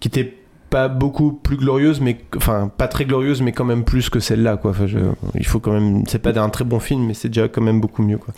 qui 0.00 0.08
était 0.08 0.34
pas 0.70 0.88
beaucoup 0.88 1.32
plus 1.32 1.56
glorieuse, 1.56 2.00
mais 2.00 2.18
enfin 2.36 2.70
pas 2.76 2.88
très 2.88 3.04
glorieuse, 3.04 3.40
mais 3.42 3.52
quand 3.52 3.64
même 3.64 3.84
plus 3.84 4.10
que 4.10 4.20
celle-là, 4.20 4.56
quoi. 4.56 4.72
Enfin, 4.72 4.86
je- 4.86 4.98
il 5.34 5.46
faut 5.46 5.60
quand 5.60 5.72
même, 5.72 6.02
c'est 6.06 6.18
pas 6.20 6.38
un 6.38 6.48
très 6.50 6.64
bon 6.64 6.78
film, 6.80 7.06
mais 7.06 7.14
c'est 7.14 7.28
déjà 7.28 7.48
quand 7.48 7.62
même 7.62 7.80
beaucoup 7.80 8.02
mieux, 8.02 8.18
quoi. 8.18 8.34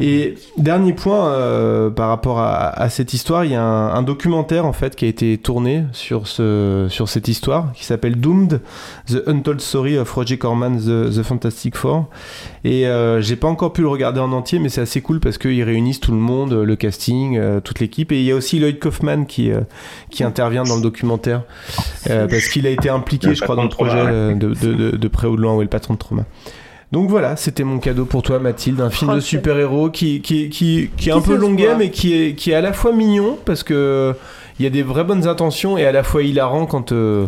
Et 0.00 0.34
dernier 0.56 0.92
point 0.92 1.28
euh, 1.28 1.90
par 1.90 2.08
rapport 2.08 2.38
à, 2.38 2.68
à 2.68 2.88
cette 2.90 3.14
histoire, 3.14 3.44
il 3.44 3.52
y 3.52 3.54
a 3.54 3.62
un, 3.62 3.94
un 3.94 4.02
documentaire 4.02 4.66
en 4.66 4.72
fait 4.72 4.94
qui 4.96 5.04
a 5.04 5.08
été 5.08 5.38
tourné 5.38 5.84
sur 5.92 6.26
ce 6.26 6.86
sur 6.90 7.08
cette 7.08 7.28
histoire 7.28 7.72
qui 7.72 7.84
s'appelle 7.84 8.16
Doomed: 8.16 8.60
The 9.08 9.22
Untold 9.26 9.60
Story 9.60 9.96
of 9.98 10.10
Roger 10.12 10.38
Corman 10.38 10.76
the, 10.78 11.10
the 11.14 11.22
Fantastic 11.22 11.76
Four. 11.76 12.08
Et 12.64 12.86
euh, 12.86 13.20
j'ai 13.22 13.36
pas 13.36 13.48
encore 13.48 13.72
pu 13.72 13.80
le 13.82 13.88
regarder 13.88 14.20
en 14.20 14.32
entier, 14.32 14.58
mais 14.58 14.68
c'est 14.68 14.80
assez 14.82 15.00
cool 15.00 15.20
parce 15.20 15.38
qu'ils 15.38 15.62
réunissent 15.62 16.00
tout 16.00 16.12
le 16.12 16.18
monde, 16.18 16.52
le 16.52 16.76
casting, 16.76 17.36
euh, 17.38 17.60
toute 17.60 17.80
l'équipe, 17.80 18.12
et 18.12 18.18
il 18.18 18.24
y 18.24 18.32
a 18.32 18.34
aussi 18.36 18.58
Lloyd 18.58 18.78
Kaufman 18.78 19.24
qui 19.24 19.50
euh, 19.50 19.60
qui 20.10 20.24
intervient 20.24 20.64
dans 20.64 20.76
le 20.76 20.82
documentaire 20.82 21.37
euh, 22.10 22.26
parce 22.28 22.48
qu'il 22.48 22.66
a 22.66 22.70
été 22.70 22.88
impliqué, 22.88 23.34
je 23.34 23.42
crois, 23.42 23.56
dans 23.56 23.62
le 23.64 23.68
projet 23.68 23.96
euh, 23.98 24.34
de, 24.34 24.54
de, 24.54 24.74
de, 24.74 24.90
de 24.96 25.08
près 25.08 25.26
ou 25.26 25.36
de 25.36 25.42
loin, 25.42 25.54
ou 25.54 25.60
le 25.60 25.66
patron 25.68 25.94
de 25.94 25.98
trauma. 25.98 26.24
Donc 26.90 27.10
voilà, 27.10 27.36
c'était 27.36 27.64
mon 27.64 27.78
cadeau 27.80 28.06
pour 28.06 28.22
toi, 28.22 28.38
Mathilde, 28.38 28.80
un 28.80 28.88
film 28.90 29.10
Oh, 29.12 29.16
de 29.16 29.20
super-héros 29.20 29.90
qui, 29.90 30.22
qui, 30.22 30.48
qui, 30.48 30.90
qui 30.96 31.10
est 31.10 31.12
un 31.12 31.20
peu 31.20 31.36
longuet, 31.36 31.74
mais 31.76 31.90
qui 31.90 32.14
est, 32.14 32.34
qui 32.34 32.50
est 32.50 32.54
à 32.54 32.62
la 32.62 32.72
fois 32.72 32.92
mignon, 32.92 33.36
parce 33.44 33.62
que 33.62 34.14
il 34.58 34.64
y 34.64 34.66
a 34.66 34.70
des 34.70 34.82
vraies 34.82 35.04
bonnes 35.04 35.26
intentions, 35.26 35.76
et 35.76 35.84
à 35.84 35.92
la 35.92 36.02
fois 36.02 36.22
hilarant 36.22 36.66
quand. 36.66 36.92
euh, 36.92 37.26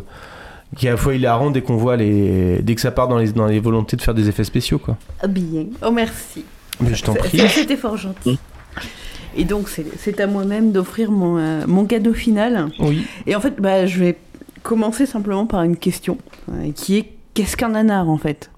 qui 0.76 0.86
est 0.86 0.88
à 0.88 0.92
la 0.92 0.96
fois 0.98 1.14
hilarant 1.14 1.50
dès 1.50 1.62
qu'on 1.62 1.76
voit 1.76 1.96
les. 1.96 2.60
dès 2.62 2.74
que 2.76 2.80
ça 2.80 2.90
part 2.92 3.08
dans 3.08 3.18
les, 3.18 3.32
dans 3.32 3.46
les 3.46 3.60
volontés 3.60 3.96
de 3.96 4.02
faire 4.02 4.14
des 4.14 4.28
effets 4.28 4.44
spéciaux, 4.44 4.78
quoi. 4.78 4.96
Ah, 5.20 5.26
Bien. 5.26 5.64
Oh, 5.84 5.90
merci. 5.90 6.44
Mais 6.80 6.94
je 6.94 7.02
t'en 7.04 7.12
prie. 7.14 7.40
C'était 7.48 7.76
fort 7.76 7.96
gentil. 7.98 8.38
Et 9.36 9.44
donc, 9.44 9.68
c'est 9.68 9.86
c'est 9.98 10.20
à 10.20 10.26
moi-même 10.26 10.72
d'offrir 10.72 11.10
mon, 11.10 11.38
euh, 11.38 11.64
mon 11.66 11.84
cadeau 11.84 12.12
final. 12.12 12.68
Oui. 12.78 13.06
Et 13.26 13.34
en 13.36 13.40
fait, 13.40 13.56
bah, 13.60 13.86
je 13.86 13.98
vais 13.98 14.16
commencer 14.62 15.06
simplement 15.06 15.46
par 15.46 15.62
une 15.62 15.76
question 15.76 16.18
euh, 16.50 16.72
qui 16.74 16.98
est 16.98 17.12
qu'est-ce 17.34 17.56
qu'un 17.56 17.70
nanar 17.70 18.08
en 18.08 18.18
fait? 18.18 18.50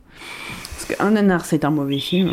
Parce 0.74 0.98
qu'un 0.98 1.10
nanar, 1.12 1.44
c'est 1.44 1.64
un 1.64 1.70
mauvais 1.70 1.98
film. 1.98 2.32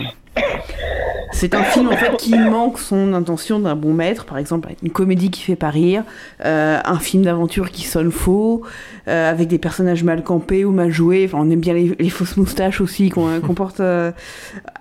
C'est 1.32 1.54
un 1.54 1.64
film 1.64 1.88
en 1.88 1.96
fait 1.96 2.18
qui 2.18 2.38
manque 2.38 2.80
son 2.80 3.14
intention 3.14 3.60
d'un 3.60 3.76
bon 3.76 3.94
maître, 3.94 4.26
par 4.26 4.38
exemple 4.40 4.70
une 4.84 4.90
comédie 4.90 5.30
qui 5.30 5.42
fait 5.42 5.56
pas 5.56 5.70
rire, 5.70 6.04
euh, 6.44 6.80
un 6.84 7.00
film 7.00 7.24
d'aventure 7.24 7.72
qui 7.72 7.84
sonne 7.84 8.12
faux, 8.12 8.64
euh, 9.08 9.30
avec 9.30 9.48
des 9.48 9.58
personnages 9.60 10.04
mal 10.04 10.24
campés 10.24 10.66
ou 10.66 10.72
mal 10.72 10.90
joués. 10.92 11.26
Enfin, 11.26 11.38
on 11.42 11.50
aime 11.50 11.60
bien 11.62 11.74
les, 11.76 11.96
les 11.98 12.10
fausses 12.10 12.36
moustaches 12.36 12.82
aussi 12.82 13.10
qu'on 13.10 13.40
qu'on 13.42 13.54
porte 13.54 13.80
euh, 13.80 14.12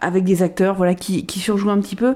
avec 0.01 0.25
des 0.25 0.43
acteurs, 0.43 0.75
voilà, 0.75 0.95
qui, 0.95 1.27
qui 1.27 1.39
surjouent 1.39 1.71
un 1.71 1.79
petit 1.81 1.97
peu. 1.97 2.15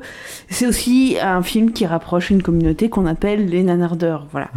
C'est 0.48 0.66
aussi 0.66 1.16
un 1.22 1.42
film 1.42 1.70
qui 1.72 1.86
rapproche 1.86 2.30
une 2.30 2.42
communauté 2.42 2.88
qu'on 2.88 3.06
appelle 3.06 3.46
les 3.48 3.62
nanardeurs, 3.62 4.26
voilà. 4.32 4.48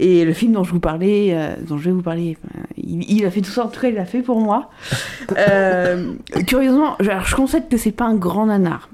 Et 0.00 0.24
le 0.24 0.32
film 0.34 0.52
dont 0.52 0.64
je 0.64 0.72
vous 0.72 0.80
parlais, 0.80 1.28
euh, 1.32 1.54
dont 1.66 1.78
je 1.78 1.84
vais 1.84 1.92
vous 1.92 2.02
parler, 2.02 2.36
euh, 2.56 2.60
il, 2.76 3.10
il 3.10 3.24
a 3.24 3.30
fait 3.30 3.40
tout 3.40 3.50
ça, 3.50 3.64
en 3.64 3.68
tout 3.68 3.80
cas, 3.80 3.88
il 3.88 3.94
l'a 3.94 4.04
fait 4.04 4.20
pour 4.22 4.40
moi. 4.40 4.70
Euh, 5.38 6.12
curieusement, 6.46 6.96
je- 7.00 7.10
alors, 7.10 7.24
je 7.24 7.34
constate 7.36 7.68
que 7.70 7.76
c'est 7.76 7.90
pas 7.92 8.04
un 8.06 8.16
grand 8.20 8.46
nanar. 8.46 8.88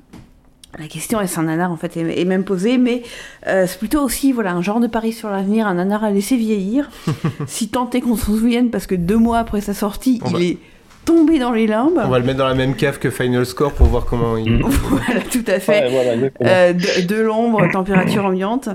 La 0.79 0.89
question 0.89 1.21
est-ce 1.21 1.39
un 1.41 1.45
nanar 1.45 1.71
en 1.73 1.77
fait 1.77 1.97
est, 1.97 2.21
est 2.21 2.25
même 2.27 2.45
posée, 2.45 2.77
mais 2.79 3.03
euh, 3.47 3.67
c'est 3.67 3.79
plutôt 3.79 4.01
aussi 4.03 4.33
voilà 4.33 4.53
un 4.53 4.61
genre 4.63 4.81
de 4.81 4.87
pari 4.87 5.13
sur 5.13 5.31
l'avenir, 5.31 5.67
un 5.67 5.75
nanar 5.75 6.05
à 6.05 6.11
laisser 6.11 6.37
vieillir, 6.37 6.91
si 7.47 7.69
tant 7.69 7.89
est 7.91 8.01
qu'on 8.01 8.17
s'en 8.17 8.33
souvienne, 8.37 8.71
parce 8.71 8.87
que 8.87 8.95
deux 8.95 9.17
mois 9.17 9.39
après 9.39 9.61
sa 9.63 9.73
sortie, 9.75 10.21
On 10.25 10.29
il 10.31 10.33
va- 10.35 10.41
est 10.43 10.59
tombé 11.07 11.39
dans 11.39 11.53
les 11.53 11.67
limbes. 11.69 12.01
On 12.05 12.09
va 12.09 12.19
le 12.19 12.25
mettre 12.27 12.39
dans 12.39 12.49
la 12.49 12.55
même 12.57 12.75
cave 12.75 12.99
que 12.99 13.11
Final 13.11 13.47
Score 13.47 13.73
pour 13.73 13.87
voir 13.87 14.05
comment 14.07 14.37
il. 14.37 14.61
Voilà, 14.91 15.21
tout 15.31 15.45
à 15.47 15.61
fait. 15.61 15.85
Ouais, 15.85 15.91
voilà, 15.91 16.15
exactement. 16.15 16.51
Euh, 16.51 16.73
de, 16.73 17.07
de 17.07 17.21
l'ombre, 17.23 17.71
température 17.71 18.25
ambiante. 18.27 18.69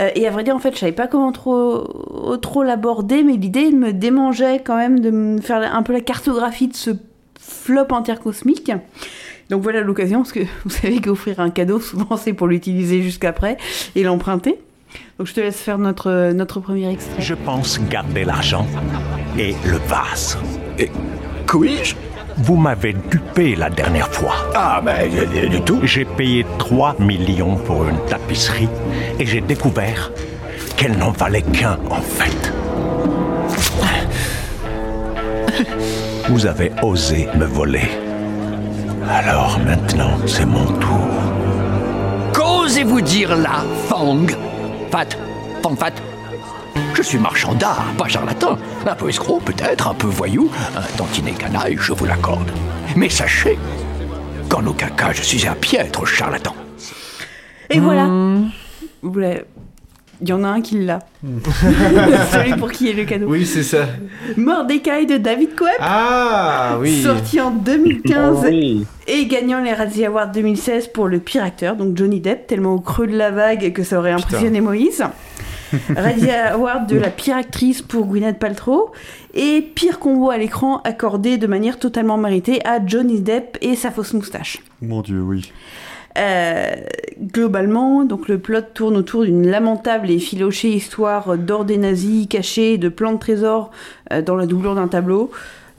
Euh, 0.00 0.10
et 0.16 0.26
à 0.26 0.30
vrai 0.32 0.42
dire, 0.42 0.54
en 0.56 0.58
fait, 0.58 0.74
je 0.74 0.80
savais 0.80 0.90
pas 0.92 1.06
comment 1.06 1.30
trop, 1.30 2.36
trop 2.42 2.64
l'aborder, 2.64 3.22
mais 3.22 3.34
l'idée 3.34 3.70
me 3.70 3.92
démangeait 3.92 4.58
quand 4.64 4.76
même 4.76 4.98
de 4.98 5.10
me 5.10 5.40
faire 5.40 5.58
un 5.74 5.82
peu 5.84 5.92
la 5.92 6.00
cartographie 6.00 6.66
de 6.68 6.74
ce 6.74 6.90
flop 7.40 7.92
intercosmique. 7.94 8.72
Donc 9.50 9.62
voilà 9.62 9.80
l'occasion, 9.80 10.18
parce 10.20 10.32
que 10.32 10.40
vous 10.64 10.70
savez 10.70 11.00
qu'offrir 11.00 11.40
un 11.40 11.50
cadeau, 11.50 11.80
souvent, 11.80 12.16
c'est 12.16 12.32
pour 12.32 12.46
l'utiliser 12.46 13.02
jusqu'après 13.02 13.56
et 13.94 14.02
l'emprunter. 14.02 14.58
Donc 15.18 15.26
je 15.26 15.34
te 15.34 15.40
laisse 15.40 15.60
faire 15.60 15.78
notre, 15.78 16.32
notre 16.32 16.60
premier 16.60 16.90
extrait. 16.90 17.20
Je 17.22 17.34
pense 17.34 17.80
garder 17.88 18.24
l'argent 18.24 18.66
et 19.38 19.54
le 19.66 19.78
vase. 19.88 20.38
Et 20.78 20.90
puis-je 21.46 21.94
Vous 22.38 22.56
m'avez 22.56 22.94
dupé 23.10 23.56
la 23.56 23.70
dernière 23.70 24.08
fois. 24.12 24.34
Ah, 24.54 24.82
mais 24.84 25.08
du 25.48 25.60
tout. 25.62 25.80
J'ai 25.82 26.04
payé 26.04 26.46
3 26.58 26.96
millions 27.00 27.56
pour 27.56 27.86
une 27.86 27.98
tapisserie 28.06 28.68
et 29.18 29.26
j'ai 29.26 29.40
découvert 29.40 30.12
qu'elle 30.76 30.96
n'en 30.98 31.10
valait 31.10 31.42
qu'un 31.42 31.78
en 31.90 32.00
fait. 32.00 32.52
Vous 36.28 36.44
avez 36.46 36.72
osé 36.82 37.28
me 37.36 37.44
voler. 37.44 37.88
Alors 39.08 39.58
maintenant, 39.60 40.18
c'est 40.26 40.44
mon 40.44 40.64
tour. 40.66 41.08
Qu'osez-vous 42.34 43.00
dire 43.00 43.36
là, 43.36 43.62
Fang? 43.88 44.26
Fat 44.90 45.06
Fang 45.62 45.76
Fat 45.76 45.92
Je 46.94 47.02
suis 47.02 47.18
marchand 47.18 47.54
d'art, 47.54 47.84
pas 47.96 48.08
charlatan. 48.08 48.58
Un 48.86 48.94
peu 48.94 49.08
escroc 49.08 49.40
peut-être, 49.44 49.88
un 49.88 49.94
peu 49.94 50.06
voyou, 50.08 50.50
un 50.76 50.96
tantinet 50.96 51.32
canaille, 51.32 51.76
je 51.80 51.92
vous 51.92 52.04
l'accorde. 52.04 52.50
Mais 52.96 53.08
sachez 53.08 53.58
qu'en 54.48 54.64
aucun 54.66 54.88
cas 54.88 55.12
je 55.12 55.22
suis 55.22 55.46
un 55.46 55.54
piètre 55.54 56.04
charlatan. 56.06 56.54
Et 57.70 57.78
voilà. 57.80 58.06
Vous 59.02 59.18
l'avez- 59.18 59.44
Il 60.22 60.28
y 60.28 60.32
en 60.32 60.44
a 60.44 60.48
un 60.48 60.60
qui 60.60 60.78
l'a. 60.84 61.00
Celui 62.32 62.54
pour 62.56 62.70
qui 62.72 62.88
est 62.88 62.92
le 62.92 63.04
cadeau. 63.04 63.26
Oui, 63.28 63.44
c'est 63.46 63.62
ça. 63.62 63.86
Mordecai 64.36 65.06
de 65.06 65.16
David 65.18 65.54
Coep. 65.54 65.68
Ah 65.80 66.76
oui. 66.80 67.02
Sorti 67.02 67.40
en 67.40 67.50
2015 67.50 68.36
Oh 68.42 68.46
oui. 68.48 68.86
et 69.06 69.26
gagnant 69.26 69.60
les 69.60 69.72
Razzie 69.72 70.04
Awards 70.06 70.32
2016 70.32 70.88
pour 70.88 71.08
le 71.08 71.18
pire 71.18 71.42
acteur, 71.44 71.76
donc 71.76 71.96
Johnny 71.96 72.20
Depp, 72.20 72.46
tellement 72.46 72.74
au 72.74 72.80
creux 72.80 73.06
de 73.06 73.16
la 73.16 73.30
vague 73.30 73.72
que 73.72 73.82
ça 73.82 73.98
aurait 73.98 74.12
impressionné 74.12 74.60
Moïse. 74.60 75.04
Razzie 75.96 76.30
Award 76.30 76.88
de 76.88 76.96
la 76.96 77.10
pire 77.10 77.36
actrice 77.36 77.82
pour 77.82 78.06
Gwyneth 78.06 78.38
Paltrow 78.38 78.92
et 79.34 79.60
pire 79.74 79.98
combo 79.98 80.30
à 80.30 80.38
l'écran 80.38 80.80
accordé 80.84 81.38
de 81.38 81.46
manière 81.48 81.78
totalement 81.78 82.16
méritée 82.16 82.64
à 82.64 82.78
Johnny 82.84 83.20
Depp 83.20 83.58
et 83.60 83.74
sa 83.74 83.90
fausse 83.90 84.12
moustache. 84.14 84.58
Mon 84.80 85.02
dieu, 85.02 85.20
oui. 85.20 85.52
Euh, 86.16 86.76
globalement, 87.20 88.04
donc 88.04 88.28
le 88.28 88.38
plot 88.38 88.60
tourne 88.74 88.96
autour 88.96 89.24
d'une 89.24 89.46
lamentable 89.46 90.10
et 90.10 90.18
filochée 90.18 90.70
histoire 90.70 91.36
d'or 91.36 91.64
des 91.64 91.76
nazis 91.76 92.26
cachés 92.26 92.78
de 92.78 92.88
plans 92.88 93.12
de 93.12 93.18
trésors 93.18 93.70
euh, 94.12 94.22
dans 94.22 94.34
la 94.34 94.46
doublure 94.46 94.74
d'un 94.74 94.88
tableau. 94.88 95.30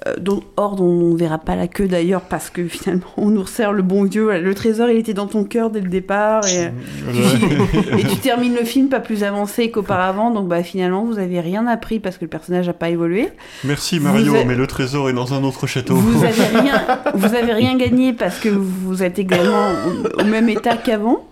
Euh, 0.06 0.14
dont, 0.20 0.44
or 0.58 0.76
dont 0.76 0.84
on 0.84 1.14
ne 1.14 1.18
verra 1.18 1.40
pas 1.40 1.56
la 1.56 1.68
queue 1.68 1.88
d'ailleurs 1.88 2.22
parce 2.22 2.52
que 2.52 2.68
finalement 2.68 3.08
on 3.18 3.30
nous 3.30 3.42
resserre 3.42 3.74
le 3.74 3.82
bon 3.82 4.06
Dieu. 4.06 4.26
Voilà, 4.26 4.42
le 4.42 4.54
trésor 4.54 4.92
il 4.92 4.98
était 4.98 5.16
dans 5.16 5.26
ton 5.26 5.44
cœur 5.44 5.72
dès 5.72 5.82
le 5.82 5.90
départ 5.90 6.44
et, 6.48 6.66
et 7.98 8.04
tu 8.04 8.16
termines 8.18 8.54
le 8.54 8.64
film 8.64 8.90
pas 8.90 9.00
plus 9.00 9.24
avancé 9.24 9.72
qu'auparavant 9.72 10.30
donc 10.30 10.48
bah 10.48 10.62
finalement 10.62 11.04
vous 11.04 11.18
avez 11.18 11.40
rien 11.40 11.66
appris 11.66 12.00
parce 12.00 12.18
que 12.18 12.26
le 12.26 12.30
personnage 12.30 12.68
n'a 12.68 12.74
pas 12.74 12.90
évolué. 12.90 13.30
Merci 13.64 14.00
Mario, 14.00 14.34
mais 14.46 14.54
le 14.54 14.68
trésor 14.68 15.10
est 15.10 15.14
dans 15.14 15.34
un 15.34 15.44
autre 15.44 15.66
château. 15.66 15.96
Vous 15.96 16.24
avez 16.24 16.46
rien, 16.60 17.00
vous 17.16 17.34
avez 17.34 17.54
rien 17.54 17.76
gagné 17.76 18.14
parce 18.14 18.38
que 18.38 18.50
vous 18.50 19.02
êtes 19.02 19.18
également 19.18 19.72
au 20.20 20.26
même 20.26 20.48
état 20.48 20.78
qu'avant. 20.78 21.26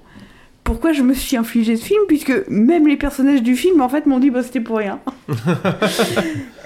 Pourquoi 0.65 0.93
je 0.93 1.03
me 1.03 1.13
suis 1.13 1.37
infligé 1.37 1.77
ce 1.77 1.85
film 1.85 2.01
Puisque 2.07 2.33
même 2.49 2.87
les 2.87 2.97
personnages 2.97 3.43
du 3.43 3.55
film, 3.55 3.81
en 3.81 3.87
fait, 3.87 4.07
m'ont 4.07 4.17
dit 4.19 4.31
bah 4.31 4.43
c'était 4.43 4.59
pour 4.59 4.77
rien. 4.77 4.99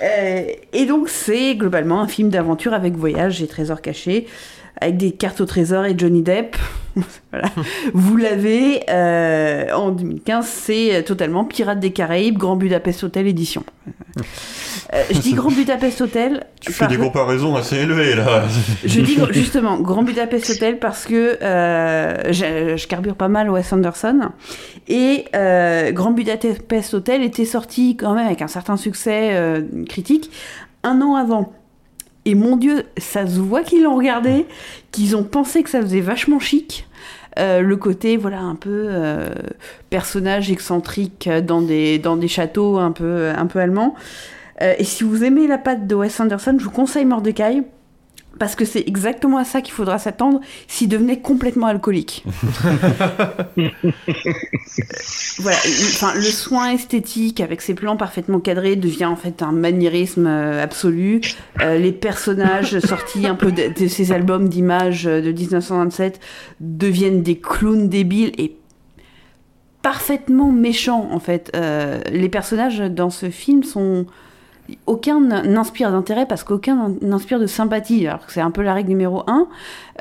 Euh, 0.01 0.43
et 0.71 0.85
donc, 0.85 1.09
c'est 1.09 1.55
globalement 1.55 1.99
un 1.99 2.07
film 2.07 2.29
d'aventure 2.29 2.73
avec 2.73 2.95
voyage 2.95 3.43
et 3.43 3.47
trésors 3.47 3.81
cachés, 3.81 4.27
avec 4.79 4.95
des 4.95 5.11
cartes 5.11 5.41
au 5.41 5.45
trésor 5.45 5.83
et 5.83 5.93
Johnny 5.97 6.21
Depp. 6.21 6.55
voilà. 7.31 7.49
Vous 7.93 8.17
l'avez 8.17 8.81
euh, 8.89 9.71
en 9.73 9.91
2015, 9.91 10.45
c'est 10.45 11.03
totalement 11.05 11.45
Pirates 11.45 11.79
des 11.79 11.91
Caraïbes, 11.91 12.37
Grand 12.37 12.55
Budapest 12.55 13.03
Hotel 13.03 13.27
édition. 13.27 13.63
Euh, 14.93 15.03
je 15.11 15.19
dis 15.19 15.33
Grand 15.33 15.51
Budapest 15.51 16.01
Hotel. 16.01 16.45
Tu 16.59 16.73
fais 16.73 16.87
des 16.87 16.97
par- 16.97 17.05
comparaisons 17.05 17.55
assez 17.55 17.77
élevées 17.77 18.15
là. 18.15 18.43
je 18.85 18.99
dis 19.01 19.17
justement 19.31 19.79
Grand 19.79 20.03
Budapest 20.03 20.49
Hotel 20.49 20.77
parce 20.77 21.05
que 21.05 21.37
euh, 21.41 22.33
je, 22.33 22.75
je 22.75 22.87
carbure 22.87 23.15
pas 23.15 23.29
mal 23.29 23.49
Wes 23.49 23.71
Anderson 23.71 24.29
et 24.89 25.25
euh, 25.35 25.91
Grand 25.91 26.11
Budapest 26.11 26.93
Hotel 26.93 27.23
était 27.23 27.45
sorti 27.45 27.95
quand 27.95 28.13
même 28.13 28.25
avec 28.27 28.41
un 28.41 28.47
certain 28.47 28.75
succès 28.77 29.29
euh, 29.31 29.61
critique 29.87 30.29
un 30.83 31.01
an 31.01 31.15
avant. 31.15 31.53
Et 32.25 32.35
mon 32.35 32.57
Dieu, 32.57 32.83
ça 32.97 33.25
se 33.25 33.39
voit 33.39 33.63
qu'ils 33.63 33.83
l'ont 33.83 33.95
regardé, 33.95 34.45
qu'ils 34.91 35.15
ont 35.15 35.23
pensé 35.23 35.63
que 35.63 35.69
ça 35.69 35.81
faisait 35.81 36.01
vachement 36.01 36.39
chic. 36.39 36.87
Euh, 37.37 37.61
le 37.61 37.77
côté 37.77 38.17
voilà 38.17 38.39
un 38.39 38.55
peu 38.55 38.87
euh, 38.89 39.29
personnage 39.89 40.51
excentrique 40.51 41.29
dans 41.29 41.61
des 41.61 41.99
dans 41.99 42.17
des 42.17 42.27
châteaux 42.27 42.77
un 42.79 42.91
peu 42.91 43.29
un 43.29 43.45
peu 43.45 43.59
allemands. 43.59 43.95
Euh, 44.61 44.73
et 44.77 44.83
si 44.83 45.03
vous 45.03 45.23
aimez 45.23 45.47
la 45.47 45.57
patte 45.57 45.87
de 45.87 45.95
Wes 45.95 46.19
Anderson, 46.19 46.55
je 46.59 46.65
vous 46.65 46.71
conseille 46.71 47.05
Mordecai. 47.05 47.63
Parce 48.37 48.55
que 48.55 48.63
c'est 48.63 48.87
exactement 48.87 49.37
à 49.37 49.43
ça 49.43 49.61
qu'il 49.61 49.73
faudra 49.73 49.97
s'attendre 49.99 50.39
s'il 50.67 50.87
devenait 50.87 51.19
complètement 51.19 51.67
alcoolique. 51.67 52.23
voilà, 55.39 55.57
le, 55.65 55.87
enfin, 55.93 56.13
le 56.15 56.21
soin 56.21 56.71
esthétique 56.71 57.41
avec 57.41 57.61
ses 57.61 57.73
plans 57.73 57.97
parfaitement 57.97 58.39
cadrés 58.39 58.75
devient 58.75 59.05
en 59.05 59.15
fait 59.17 59.41
un 59.41 59.51
maniérisme 59.51 60.27
euh, 60.27 60.63
absolu. 60.63 61.21
Euh, 61.61 61.77
les 61.77 61.91
personnages 61.91 62.79
sortis 62.85 63.27
un 63.27 63.35
peu 63.35 63.51
de, 63.51 63.73
de 63.77 63.87
ces 63.87 64.11
albums 64.11 64.47
d'images 64.47 65.07
euh, 65.07 65.21
de 65.21 65.31
1927 65.31 66.19
deviennent 66.59 67.23
des 67.23 67.39
clowns 67.39 67.89
débiles 67.89 68.31
et 68.37 68.55
parfaitement 69.81 70.51
méchants 70.51 71.09
en 71.11 71.19
fait. 71.19 71.51
Euh, 71.55 71.99
les 72.11 72.29
personnages 72.29 72.79
dans 72.79 73.09
ce 73.09 73.29
film 73.29 73.63
sont 73.63 74.05
aucun 74.85 75.19
n'inspire 75.19 75.91
d'intérêt 75.91 76.25
parce 76.25 76.43
qu'aucun 76.43 76.93
n'inspire 77.01 77.39
de 77.39 77.47
sympathie. 77.47 78.07
Alors 78.07 78.25
que 78.25 78.31
c'est 78.31 78.41
un 78.41 78.51
peu 78.51 78.61
la 78.61 78.73
règle 78.73 78.89
numéro 78.89 79.23
un, 79.27 79.47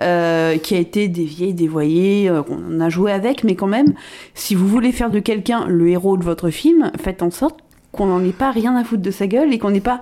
euh, 0.03 0.57
qui 0.59 0.75
a 0.75 0.79
été 0.79 1.09
déviée, 1.09 1.53
dévoyée, 1.53 2.29
euh, 2.29 2.43
qu'on 2.43 2.81
a 2.81 2.89
joué 2.89 3.13
avec, 3.13 3.45
mais 3.45 3.55
quand 3.55 3.67
même, 3.67 3.95
si 4.35 4.55
vous 4.55 4.67
voulez 4.67 4.93
faire 4.93 5.11
de 5.11 5.19
quelqu'un 5.21 5.65
le 5.67 5.89
héros 5.89 6.17
de 6.17 6.25
votre 6.25 6.51
film, 6.51 6.91
faites 7.01 7.23
en 7.23 7.31
sorte 7.31 7.61
qu'on 7.93 8.07
n'en 8.07 8.23
ait 8.25 8.33
pas 8.33 8.51
rien 8.51 8.77
à 8.77 8.85
foutre 8.85 9.03
de 9.03 9.11
sa 9.11 9.27
gueule 9.27 9.53
et 9.53 9.59
qu'on 9.59 9.71
n'ait 9.71 9.81
pas 9.81 10.01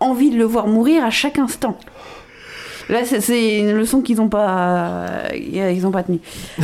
envie 0.00 0.30
de 0.30 0.36
le 0.38 0.44
voir 0.44 0.66
mourir 0.66 1.04
à 1.04 1.10
chaque 1.10 1.38
instant. 1.38 1.76
Là, 2.88 3.04
c'est- 3.04 3.58
une 3.58 3.72
leçon 3.72 4.00
qu'ils 4.00 4.16
n'ont 4.16 4.30
pas, 4.30 5.24
ils 5.34 5.86
ont 5.86 5.90
pas 5.90 6.02
tenue. 6.02 6.20
Euh, 6.58 6.62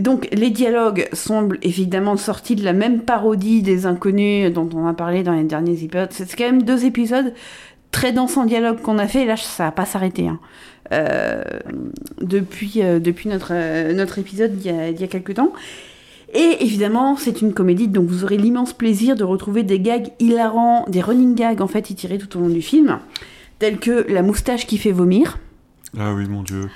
donc 0.00 0.28
les 0.32 0.50
dialogues 0.50 1.08
semblent 1.12 1.58
évidemment 1.62 2.16
sortis 2.16 2.56
de 2.56 2.64
la 2.64 2.72
même 2.72 3.00
parodie 3.00 3.62
des 3.62 3.86
inconnus 3.86 4.52
dont 4.52 4.68
on 4.74 4.86
a 4.86 4.94
parlé 4.94 5.22
dans 5.22 5.32
les 5.32 5.44
derniers 5.44 5.82
épisodes. 5.82 6.08
C'est 6.10 6.34
quand 6.36 6.44
même 6.44 6.62
deux 6.62 6.84
épisodes 6.84 7.32
très 7.90 8.12
denses 8.12 8.36
en 8.36 8.44
dialogue 8.44 8.80
qu'on 8.80 8.98
a 8.98 9.06
fait. 9.08 9.22
Et 9.22 9.26
là, 9.26 9.36
ça 9.36 9.64
va 9.64 9.72
pas 9.72 9.86
s'arrêter. 9.86 10.28
hein. 10.28 10.38
Euh, 10.92 11.42
depuis, 12.20 12.82
euh, 12.82 12.98
depuis 12.98 13.28
notre, 13.28 13.52
euh, 13.52 13.92
notre 13.94 14.18
épisode 14.18 14.56
d'il 14.56 14.72
y, 14.72 15.00
y 15.00 15.04
a 15.04 15.06
quelques 15.06 15.34
temps. 15.34 15.52
Et 16.34 16.58
évidemment, 16.60 17.16
c'est 17.16 17.42
une 17.42 17.52
comédie, 17.52 17.88
donc 17.88 18.06
vous 18.06 18.24
aurez 18.24 18.36
l'immense 18.36 18.72
plaisir 18.72 19.16
de 19.16 19.24
retrouver 19.24 19.62
des 19.64 19.80
gags 19.80 20.08
hilarants, 20.20 20.84
des 20.88 21.00
running 21.00 21.34
gags 21.34 21.60
en 21.60 21.66
fait 21.66 21.90
étirés 21.90 22.18
tout 22.18 22.36
au 22.36 22.40
long 22.40 22.48
du 22.48 22.62
film, 22.62 22.98
tels 23.58 23.78
que 23.78 24.06
la 24.08 24.22
moustache 24.22 24.66
qui 24.66 24.78
fait 24.78 24.92
vomir, 24.92 25.38
Ah 25.98 26.12
oui, 26.14 26.28
mon 26.28 26.42
dieu. 26.42 26.68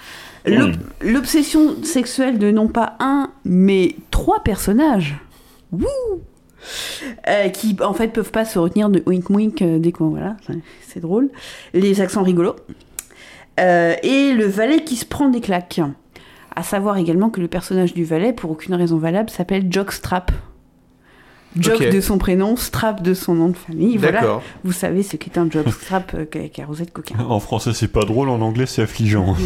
L'ob- 0.47 0.77
L'obsession 1.01 1.83
sexuelle 1.83 2.39
de 2.39 2.51
non 2.51 2.69
pas 2.69 2.97
un, 3.01 3.31
mais 3.45 3.97
trois 4.11 4.41
personnages. 4.43 5.17
Wouh. 5.73 5.87
Euh, 7.29 7.49
qui 7.51 7.77
en 7.83 7.93
fait 7.93 8.09
peuvent 8.09 8.31
pas 8.31 8.45
se 8.47 8.59
retenir 8.59 8.89
de 8.89 9.03
wink 9.07 9.29
wink 9.29 9.61
euh, 9.61 9.79
dès 9.79 9.93
qu'on 9.93 10.09
voilà 10.09 10.37
c'est- 10.47 10.59
c'est 10.89 11.01
drôle. 11.01 11.31
Les 11.75 12.01
accents 12.01 12.23
rigolos. 12.23 12.57
Euh, 13.61 13.95
et 14.03 14.33
le 14.33 14.47
valet 14.47 14.83
qui 14.83 14.97
se 14.97 15.05
prend 15.05 15.29
des 15.29 15.41
claques. 15.41 15.81
À 16.57 16.63
savoir 16.63 16.97
également 16.97 17.31
que 17.31 17.41
le 17.41 17.49
personnage 17.49 17.93
du 17.95 18.05
valet 18.05 18.33
pour 18.33 18.51
aucune 18.51 18.75
raison 18.75 18.97
valable 18.97 19.29
s'appelle 19.29 19.67
Jockstrap 19.71 20.33
Ok. 21.57 21.89
de 21.91 22.01
son 22.01 22.19
prénom, 22.19 22.57
Strap 22.57 23.03
de 23.03 23.15
son 23.15 23.35
nom 23.35 23.49
de 23.49 23.57
famille. 23.57 23.97
Voilà, 23.97 24.41
vous 24.65 24.73
savez 24.73 25.03
ce 25.03 25.17
qu'est 25.17 25.39
un 25.39 25.49
jockstrap 25.51 26.13
euh, 26.15 26.25
qui 26.25 26.39
a- 26.39 26.49
qui 26.49 26.61
a 26.63 26.67
rosé 26.67 26.85
de 26.85 26.91
coquin. 26.91 27.15
En 27.29 27.39
français, 27.41 27.71
c'est 27.75 27.89
pas 27.89 28.05
drôle, 28.05 28.29
en 28.29 28.41
anglais, 28.41 28.67
c'est 28.67 28.83
affligeant. 28.83 29.37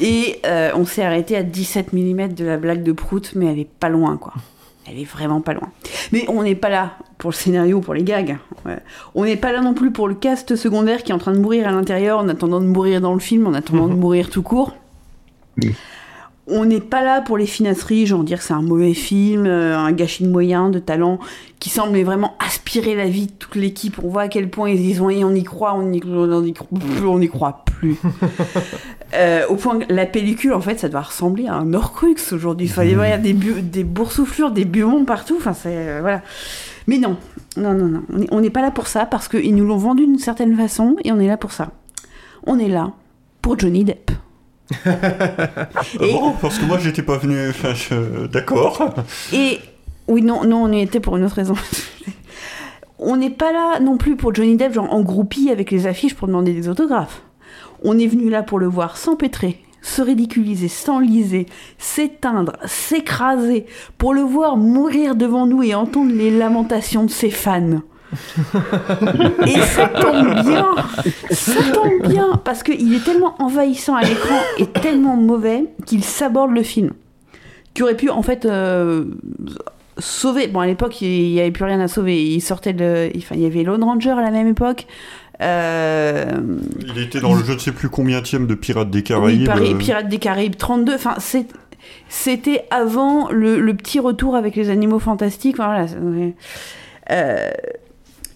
Et 0.00 0.40
euh, 0.46 0.70
on 0.74 0.84
s'est 0.84 1.02
arrêté 1.04 1.36
à 1.36 1.42
17 1.42 1.92
mm 1.92 2.34
de 2.34 2.44
la 2.44 2.56
blague 2.56 2.82
de 2.82 2.92
Prout, 2.92 3.32
mais 3.36 3.46
elle 3.46 3.58
est 3.60 3.68
pas 3.70 3.88
loin, 3.88 4.16
quoi. 4.16 4.32
Elle 4.90 4.98
est 4.98 5.04
vraiment 5.04 5.40
pas 5.40 5.54
loin. 5.54 5.68
Mais 6.10 6.24
on 6.28 6.42
n'est 6.42 6.56
pas 6.56 6.68
là 6.68 6.94
pour 7.18 7.30
le 7.30 7.36
scénario, 7.36 7.80
pour 7.80 7.94
les 7.94 8.02
gags. 8.02 8.36
Ouais. 8.66 8.78
On 9.14 9.24
n'est 9.24 9.36
pas 9.36 9.52
là 9.52 9.60
non 9.60 9.74
plus 9.74 9.92
pour 9.92 10.08
le 10.08 10.14
cast 10.16 10.56
secondaire 10.56 11.04
qui 11.04 11.12
est 11.12 11.14
en 11.14 11.18
train 11.18 11.32
de 11.32 11.38
mourir 11.38 11.68
à 11.68 11.70
l'intérieur 11.70 12.18
en 12.18 12.28
attendant 12.28 12.60
de 12.60 12.66
mourir 12.66 13.00
dans 13.00 13.14
le 13.14 13.20
film, 13.20 13.46
en 13.46 13.54
attendant 13.54 13.86
de 13.86 13.94
mourir 13.94 14.28
tout 14.28 14.42
court. 14.42 14.74
On 16.48 16.64
n'est 16.64 16.80
pas 16.80 17.04
là 17.04 17.20
pour 17.20 17.38
les 17.38 17.46
finasseries, 17.46 18.06
genre 18.06 18.24
dire 18.24 18.38
que 18.38 18.44
c'est 18.44 18.52
un 18.52 18.62
mauvais 18.62 18.94
film, 18.94 19.46
euh, 19.46 19.78
un 19.78 19.92
gâchis 19.92 20.24
de 20.24 20.28
moyens, 20.28 20.72
de 20.72 20.80
talent, 20.80 21.20
qui 21.60 21.70
semble 21.70 22.00
vraiment 22.02 22.34
aspirer 22.44 22.96
la 22.96 23.06
vie 23.06 23.26
de 23.26 23.32
toute 23.32 23.54
l'équipe. 23.54 23.98
On 24.02 24.08
voit 24.08 24.22
à 24.22 24.28
quel 24.28 24.50
point 24.50 24.68
ils 24.68 24.76
disent 24.76 25.00
oui, 25.00 25.22
on 25.24 25.32
y 25.34 25.44
croit, 25.44 25.74
on 25.74 25.92
y, 25.92 26.00
on 26.04 26.44
y, 26.44 26.52
croit 26.52 26.68
plus, 26.78 27.06
on 27.06 27.20
y 27.20 27.28
croit 27.28 27.64
plus. 27.64 27.96
Euh, 29.14 29.46
au 29.48 29.56
point 29.56 29.78
que 29.78 29.92
la 29.92 30.06
pellicule, 30.06 30.54
en 30.54 30.62
fait, 30.62 30.80
ça 30.80 30.88
doit 30.88 31.02
ressembler 31.02 31.46
à 31.46 31.56
un 31.56 31.74
Horcrux 31.74 32.16
aujourd'hui. 32.32 32.66
Enfin, 32.70 32.84
il 32.84 32.92
y 32.92 32.94
avoir 32.94 33.18
des, 33.18 33.84
boursouflures, 33.84 34.52
des 34.52 34.64
buons 34.64 35.04
partout. 35.04 35.36
Enfin, 35.36 35.52
c'est. 35.52 35.68
euh, 35.76 35.98
voilà. 36.00 36.22
Mais 36.86 36.96
non, 36.96 37.18
non, 37.58 37.74
non, 37.74 37.88
non. 37.88 38.02
On 38.30 38.40
n'est 38.40 38.48
pas 38.48 38.62
là 38.62 38.70
pour 38.70 38.86
ça 38.86 39.04
parce 39.04 39.28
qu'ils 39.28 39.54
nous 39.54 39.66
l'ont 39.66 39.76
vendu 39.76 40.06
d'une 40.06 40.18
certaine 40.18 40.56
façon 40.56 40.96
et 41.04 41.12
on 41.12 41.20
est 41.20 41.26
là 41.26 41.36
pour 41.36 41.52
ça. 41.52 41.72
On 42.46 42.58
est 42.58 42.68
là 42.68 42.92
pour 43.42 43.58
Johnny 43.58 43.84
Depp. 43.84 44.12
Ah 44.86 45.76
bon, 46.00 46.32
parce 46.40 46.58
que 46.58 46.64
moi, 46.64 46.78
j'étais 46.78 47.02
pas 47.02 47.18
venu. 47.18 47.48
Enfin, 47.50 47.74
je- 47.74 48.26
D'accord. 48.26 48.94
Et 49.32 49.58
oui, 50.08 50.22
non, 50.22 50.44
non, 50.44 50.64
on 50.64 50.72
y 50.72 50.80
était 50.80 51.00
pour 51.00 51.16
une 51.16 51.24
autre 51.24 51.36
raison. 51.36 51.54
on 52.98 53.16
n'est 53.16 53.30
pas 53.30 53.52
là 53.52 53.80
non 53.80 53.96
plus 53.96 54.16
pour 54.16 54.34
Johnny 54.34 54.56
Depp, 54.56 54.74
genre 54.74 54.92
en 54.92 55.00
groupie 55.02 55.50
avec 55.50 55.70
les 55.70 55.86
affiches 55.86 56.14
pour 56.14 56.28
demander 56.28 56.52
des 56.52 56.68
autographes. 56.68 57.22
On 57.82 57.98
est 57.98 58.06
venu 58.06 58.30
là 58.30 58.42
pour 58.42 58.58
le 58.58 58.66
voir 58.66 58.96
s'empêtrer, 58.96 59.58
se 59.82 60.02
ridiculiser, 60.02 60.68
s'enliser, 60.68 61.46
s'éteindre, 61.78 62.52
s'écraser, 62.64 63.66
pour 63.98 64.14
le 64.14 64.20
voir 64.20 64.56
mourir 64.56 65.16
devant 65.16 65.46
nous 65.46 65.62
et 65.64 65.74
entendre 65.74 66.12
les 66.14 66.30
lamentations 66.30 67.04
de 67.04 67.10
ses 67.10 67.30
fans. 67.30 67.80
Et 69.46 69.58
ça 69.60 69.88
tombe 69.88 70.42
bien, 70.44 70.68
ça 71.30 71.60
tombe 71.72 72.08
bien, 72.08 72.40
parce 72.44 72.62
qu'il 72.62 72.94
est 72.94 73.04
tellement 73.04 73.34
envahissant 73.40 73.94
à 73.94 74.02
l'écran 74.02 74.36
et 74.58 74.66
tellement 74.66 75.16
mauvais 75.16 75.64
qu'il 75.86 76.04
saborde 76.04 76.52
le 76.52 76.62
film. 76.62 76.92
Qui 77.74 77.82
aurait 77.82 77.96
pu 77.96 78.10
en 78.10 78.22
fait 78.22 78.44
euh, 78.44 79.04
sauver. 79.98 80.46
Bon, 80.48 80.60
à 80.60 80.66
l'époque, 80.66 81.00
il 81.00 81.32
n'y 81.32 81.40
avait 81.40 81.50
plus 81.50 81.64
rien 81.64 81.80
à 81.80 81.88
sauver. 81.88 82.22
Il 82.22 82.40
sortait 82.42 82.74
de. 82.74 83.10
Enfin, 83.16 83.34
il 83.34 83.40
y 83.40 83.46
avait 83.46 83.62
Lone 83.62 83.82
Ranger 83.82 84.10
à 84.10 84.20
la 84.20 84.30
même 84.30 84.48
époque. 84.48 84.86
Euh, 85.40 86.26
Il 86.86 86.98
était 87.02 87.20
dans 87.20 87.34
le 87.34 87.42
je 87.44 87.52
ne 87.54 87.58
sais 87.58 87.72
plus 87.72 87.88
combien 87.88 88.20
de 88.20 88.54
Pirates 88.54 88.90
des 88.90 89.02
Caraïbes. 89.02 89.48
Euh, 89.48 89.74
Pirates 89.78 90.08
des 90.08 90.18
Caraïbes 90.18 90.56
32. 90.56 90.94
Enfin, 90.94 91.14
c'est- 91.18 91.46
c'était 92.10 92.64
avant 92.70 93.30
le, 93.30 93.58
le 93.58 93.74
petit 93.74 93.98
retour 93.98 94.36
avec 94.36 94.54
les 94.54 94.68
animaux 94.68 94.98
fantastiques. 94.98 95.58
Enfin, 95.58 95.86
voilà, 95.86 96.30
euh, 97.10 97.50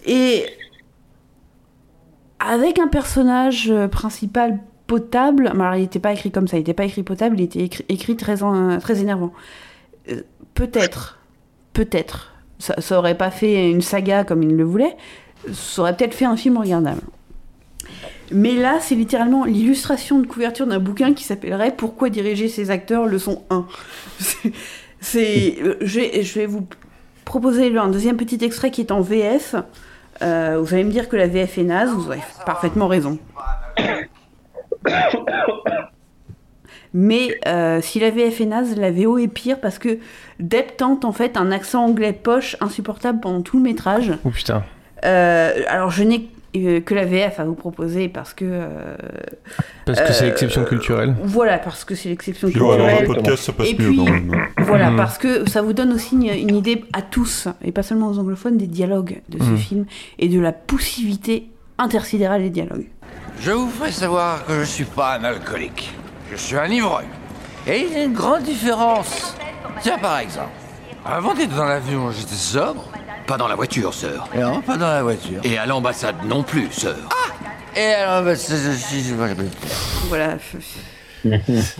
et 0.07 0.45
avec 2.39 2.79
un 2.79 2.87
personnage 2.87 3.69
euh, 3.69 3.87
principal 3.87 4.59
potable, 4.85 5.47
alors 5.47 5.75
il 5.75 5.81
n'était 5.81 5.99
pas 5.99 6.13
écrit 6.13 6.31
comme 6.31 6.47
ça, 6.47 6.57
il 6.57 6.61
n'était 6.61 6.73
pas 6.73 6.85
écrit 6.85 7.03
potable, 7.03 7.39
il 7.39 7.43
était 7.43 7.69
écrit, 7.89 8.15
très, 8.15 8.43
en- 8.43 8.79
très 8.79 8.99
énervant. 9.01 9.33
Euh, 10.09 10.21
peut-être, 10.53 11.19
peut-être, 11.73 12.33
ça, 12.59 12.75
ça 12.79 12.97
aurait 12.97 13.17
pas 13.17 13.31
fait 13.31 13.69
une 13.69 13.81
saga 13.81 14.23
comme 14.23 14.43
il 14.43 14.55
le 14.55 14.63
voulait, 14.63 14.95
ça 15.51 15.81
aurait 15.81 15.95
peut-être 15.95 16.13
fait 16.13 16.25
un 16.25 16.37
film 16.37 16.57
regardable. 16.57 17.01
Mais 18.31 18.53
là, 18.55 18.77
c'est 18.81 18.95
littéralement 18.95 19.45
l'illustration 19.45 20.19
de 20.19 20.27
couverture 20.27 20.67
d'un 20.67 20.79
bouquin 20.79 21.13
qui 21.13 21.23
s'appellerait 21.23 21.71
Pourquoi 21.75 22.09
diriger 22.09 22.49
ses 22.49 22.69
acteurs, 22.71 23.05
leçon 23.07 23.43
1. 23.49 23.65
C'est- 24.99 25.57
euh, 25.61 25.75
je, 25.81 26.21
je 26.21 26.33
vais 26.39 26.45
vous 26.45 26.65
proposer 27.25 27.75
un 27.77 27.87
deuxième 27.89 28.17
petit 28.17 28.43
extrait 28.43 28.71
qui 28.71 28.81
est 28.81 28.91
en 28.91 29.01
VF. 29.01 29.55
Euh, 30.21 30.59
vous 30.61 30.73
allez 30.73 30.83
me 30.83 30.91
dire 30.91 31.09
que 31.09 31.15
la 31.15 31.27
VF 31.27 31.57
est 31.57 31.63
naze, 31.63 31.89
vous 31.89 32.11
avez 32.11 32.21
parfaitement 32.45 32.87
raison. 32.87 33.19
Mais 36.93 37.37
euh, 37.47 37.81
si 37.81 37.99
la 37.99 38.09
VF 38.09 38.41
est 38.41 38.45
naze, 38.45 38.75
la 38.75 38.91
VO 38.91 39.17
est 39.17 39.27
pire 39.27 39.59
parce 39.59 39.77
que 39.77 39.99
Depp 40.39 40.77
tente 40.77 41.05
en 41.05 41.11
fait 41.11 41.37
un 41.37 41.51
accent 41.51 41.85
anglais 41.85 42.13
poche 42.13 42.55
insupportable 42.61 43.19
pendant 43.19 43.41
tout 43.41 43.57
le 43.57 43.63
métrage. 43.63 44.13
Oh 44.23 44.29
putain. 44.29 44.63
Euh, 45.05 45.61
alors 45.67 45.91
je 45.91 46.03
n'ai 46.03 46.27
que 46.53 46.93
la 46.93 47.05
VF 47.05 47.39
à 47.39 47.43
vous 47.45 47.53
proposer 47.55 48.07
parce 48.09 48.33
que... 48.33 48.45
euh, 48.47 48.95
Parce 49.85 50.01
que 50.01 50.11
c'est 50.13 50.23
euh, 50.23 50.27
l'exception 50.27 50.63
culturelle. 50.63 51.15
Voilà, 51.23 51.57
parce 51.59 51.83
que 51.85 51.93
c'est 51.95 52.09
l'exception 52.09 52.47
alors, 52.47 52.77
dans 52.77 52.85
culturelle. 52.87 53.03
un 53.03 53.13
podcast, 53.13 53.43
ça 53.43 53.53
passe 53.53 53.67
Et 53.67 53.73
mieux 53.73 53.87
puis, 53.89 53.97
quand 53.97 54.05
même. 54.05 54.31
Voilà, 54.59 54.91
Mm. 54.91 54.95
parce 54.97 55.17
que 55.17 55.47
ça 55.49 55.61
vous 55.61 55.73
donne 55.73 55.91
aussi 55.93 56.15
une, 56.15 56.23
une 56.49 56.55
idée 56.55 56.83
à 56.93 57.01
tous, 57.01 57.47
et 57.63 57.71
pas 57.71 57.83
seulement 57.83 58.07
aux 58.07 58.17
anglophones, 58.19 58.57
des 58.57 58.67
dialogues 58.67 59.21
de 59.29 59.37
ce 59.43 59.49
Mm. 59.51 59.57
film 59.57 59.85
et 60.19 60.29
de 60.29 60.39
la 60.39 60.51
poussivité 60.51 61.49
intersidérale 61.77 62.41
des 62.41 62.49
dialogues. 62.49 62.87
Je 63.41 63.51
vous 63.51 63.69
ferai 63.69 63.91
savoir 63.91 64.45
que 64.45 64.59
je 64.59 64.65
suis 64.65 64.85
pas 64.85 65.17
un 65.19 65.23
alcoolique. 65.25 65.93
Je 66.31 66.37
suis 66.37 66.57
un 66.57 66.65
ivrogne. 66.67 67.05
Et 67.67 67.85
il 67.87 67.93
y 67.93 67.95
a 68.01 68.03
une 68.05 68.13
grande 68.13 68.43
différence. 68.43 69.35
Tiens, 69.81 69.97
par 69.99 70.17
exemple, 70.19 70.49
avant 71.05 71.33
d'être 71.35 71.55
dans 71.55 71.65
l'avion, 71.65 72.09
j'étais 72.11 72.33
sobre. 72.33 72.83
Pas 73.27 73.37
dans 73.37 73.47
la 73.47 73.55
voiture, 73.55 73.93
sœur. 73.93 74.27
Non, 74.35 74.61
pas 74.61 74.77
dans 74.77 74.87
la 74.87 75.03
voiture. 75.03 75.41
Et 75.43 75.57
à 75.57 75.65
l'ambassade 75.65 76.15
non 76.25 76.43
plus, 76.43 76.69
sœur. 76.71 76.95
Et 77.75 77.83
alors, 77.93 78.35
c'est- 78.35 78.55
je 78.57 78.71
suis... 78.77 79.03
je- 79.03 79.13
Voilà. 80.07 80.37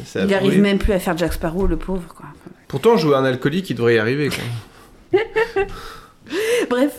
Ça 0.05 0.21
Il 0.21 0.27
n'arrive 0.27 0.49
brûle. 0.49 0.61
même 0.61 0.77
plus 0.77 0.93
à 0.93 0.99
faire 0.99 1.17
Jack 1.17 1.33
Sparrow, 1.33 1.65
le 1.67 1.77
pauvre. 1.77 2.13
Quoi. 2.13 2.25
Pourtant, 2.67 2.97
jouer 2.97 3.15
un 3.15 3.23
alcoolique, 3.23 3.69
il 3.69 3.75
devrait 3.75 3.95
y 3.95 3.99
arriver. 3.99 4.29
Quoi. 4.29 5.19
Bref, 6.69 6.91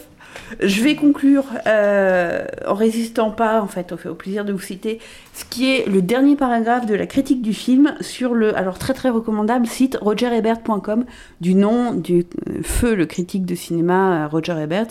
Je 0.61 0.83
vais 0.83 0.95
conclure 0.95 1.45
euh, 1.67 2.45
en 2.67 2.75
résistant 2.75 3.31
pas, 3.31 3.61
en 3.61 3.67
fait, 3.67 3.93
au, 3.93 4.09
au 4.11 4.15
plaisir 4.15 4.45
de 4.45 4.53
vous 4.53 4.61
citer, 4.61 4.99
ce 5.35 5.45
qui 5.45 5.71
est 5.75 5.87
le 5.87 6.03
dernier 6.03 6.37
paragraphe 6.37 6.87
de 6.87 6.95
la 6.95 7.07
critique 7.07 7.43
du 7.43 7.53
film 7.53 7.95
sur 8.01 8.35
le, 8.35 8.57
alors 8.57 8.79
très 8.79 8.95
très 8.95 9.11
recommandable, 9.11 9.67
site 9.67 9.99
rogerebert.com, 10.01 11.05
du 11.41 11.55
nom 11.55 11.93
du 11.93 12.27
euh, 12.49 12.63
feu, 12.63 12.95
le 12.95 13.07
critique 13.07 13.45
de 13.47 13.55
cinéma 13.55 14.25
euh, 14.25 14.29
Roger 14.29 14.57
Ebert. 14.61 14.87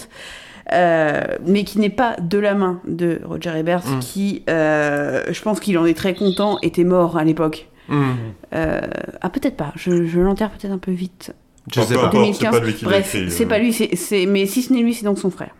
euh, 0.73 1.21
mais 1.45 1.63
qui 1.63 1.79
n'est 1.79 1.89
pas 1.89 2.15
de 2.21 2.37
la 2.37 2.53
main 2.53 2.81
de 2.87 3.21
Roger 3.23 3.57
Ebert, 3.57 3.83
Mm. 3.87 3.99
qui, 3.99 4.43
je 4.47 5.41
pense 5.41 5.59
qu'il 5.59 5.77
en 5.77 5.85
est 5.85 5.95
très 5.97 6.13
content, 6.13 6.57
était 6.61 6.83
mort 6.83 7.17
à 7.17 7.23
l'époque. 7.23 7.69
Mm. 7.87 8.11
Ah, 8.51 9.29
peut-être 9.29 9.55
pas, 9.55 9.71
je, 9.75 10.05
je 10.05 10.19
l'enterre 10.19 10.49
peut-être 10.51 10.73
un 10.73 10.77
peu 10.77 10.91
vite. 10.91 11.33
Je 11.73 11.81
sais 11.81 11.95
pas. 11.95 12.09
Peu 12.09 12.17
importe, 12.17 12.35
c'est 12.35 12.49
pas 12.49 12.59
lui 12.59 12.73
qui 12.73 12.85
Bref, 12.85 13.13
écrit, 13.15 13.31
c'est 13.31 13.45
euh. 13.45 13.47
pas 13.47 13.59
lui, 13.59 13.73
c'est, 13.73 13.95
c'est- 13.95 14.25
mais 14.25 14.45
si 14.45 14.61
ce 14.61 14.73
n'est 14.73 14.81
lui, 14.81 14.93
c'est 14.93 15.05
donc 15.05 15.19
son 15.19 15.29
frère. 15.29 15.53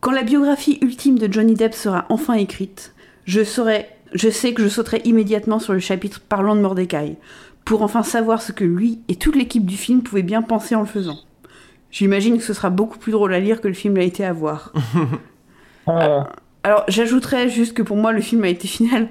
Quand 0.00 0.12
la 0.12 0.22
biographie 0.22 0.78
ultime 0.80 1.18
de 1.18 1.30
Johnny 1.32 1.54
Depp 1.54 1.74
sera 1.74 2.06
enfin 2.08 2.34
écrite, 2.34 2.94
je 3.24 3.42
saurai, 3.44 3.86
je 4.14 4.30
sais 4.30 4.54
que 4.54 4.62
je 4.62 4.68
sauterai 4.68 5.02
immédiatement 5.04 5.58
sur 5.58 5.72
le 5.72 5.80
chapitre 5.80 6.20
parlant 6.20 6.54
de 6.54 6.60
Mordecai, 6.60 7.16
pour 7.64 7.82
enfin 7.82 8.02
savoir 8.02 8.40
ce 8.40 8.52
que 8.52 8.64
lui 8.64 9.00
et 9.08 9.16
toute 9.16 9.36
l'équipe 9.36 9.66
du 9.66 9.76
film 9.76 10.02
pouvaient 10.02 10.22
bien 10.22 10.40
penser 10.40 10.74
en 10.74 10.80
le 10.80 10.86
faisant. 10.86 11.18
J'imagine 11.90 12.38
que 12.38 12.44
ce 12.44 12.54
sera 12.54 12.70
beaucoup 12.70 12.98
plus 12.98 13.12
drôle 13.12 13.34
à 13.34 13.40
lire 13.40 13.60
que 13.60 13.68
le 13.68 13.74
film 13.74 13.96
l'a 13.96 14.04
été 14.04 14.24
à 14.24 14.32
voir. 14.32 14.72
Alors, 16.62 16.84
j'ajouterais 16.88 17.48
juste 17.48 17.74
que 17.74 17.82
pour 17.82 17.96
moi, 17.96 18.12
le 18.12 18.20
film 18.20 18.44
a 18.44 18.48
été 18.48 18.68
final 18.68 19.08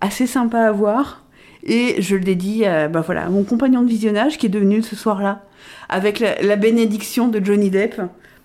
assez 0.00 0.26
sympa 0.26 0.60
à 0.60 0.72
voir. 0.72 1.21
Et 1.64 2.00
je 2.02 2.16
le 2.16 2.22
dédie 2.24 2.64
à, 2.64 2.88
bah 2.88 3.02
voilà, 3.04 3.26
à 3.26 3.28
mon 3.28 3.44
compagnon 3.44 3.82
de 3.82 3.88
visionnage 3.88 4.36
qui 4.38 4.46
est 4.46 4.48
devenu 4.48 4.82
ce 4.82 4.96
soir-là, 4.96 5.42
avec 5.88 6.18
la, 6.20 6.40
la 6.42 6.56
bénédiction 6.56 7.28
de 7.28 7.44
Johnny 7.44 7.70
Depp. 7.70 7.96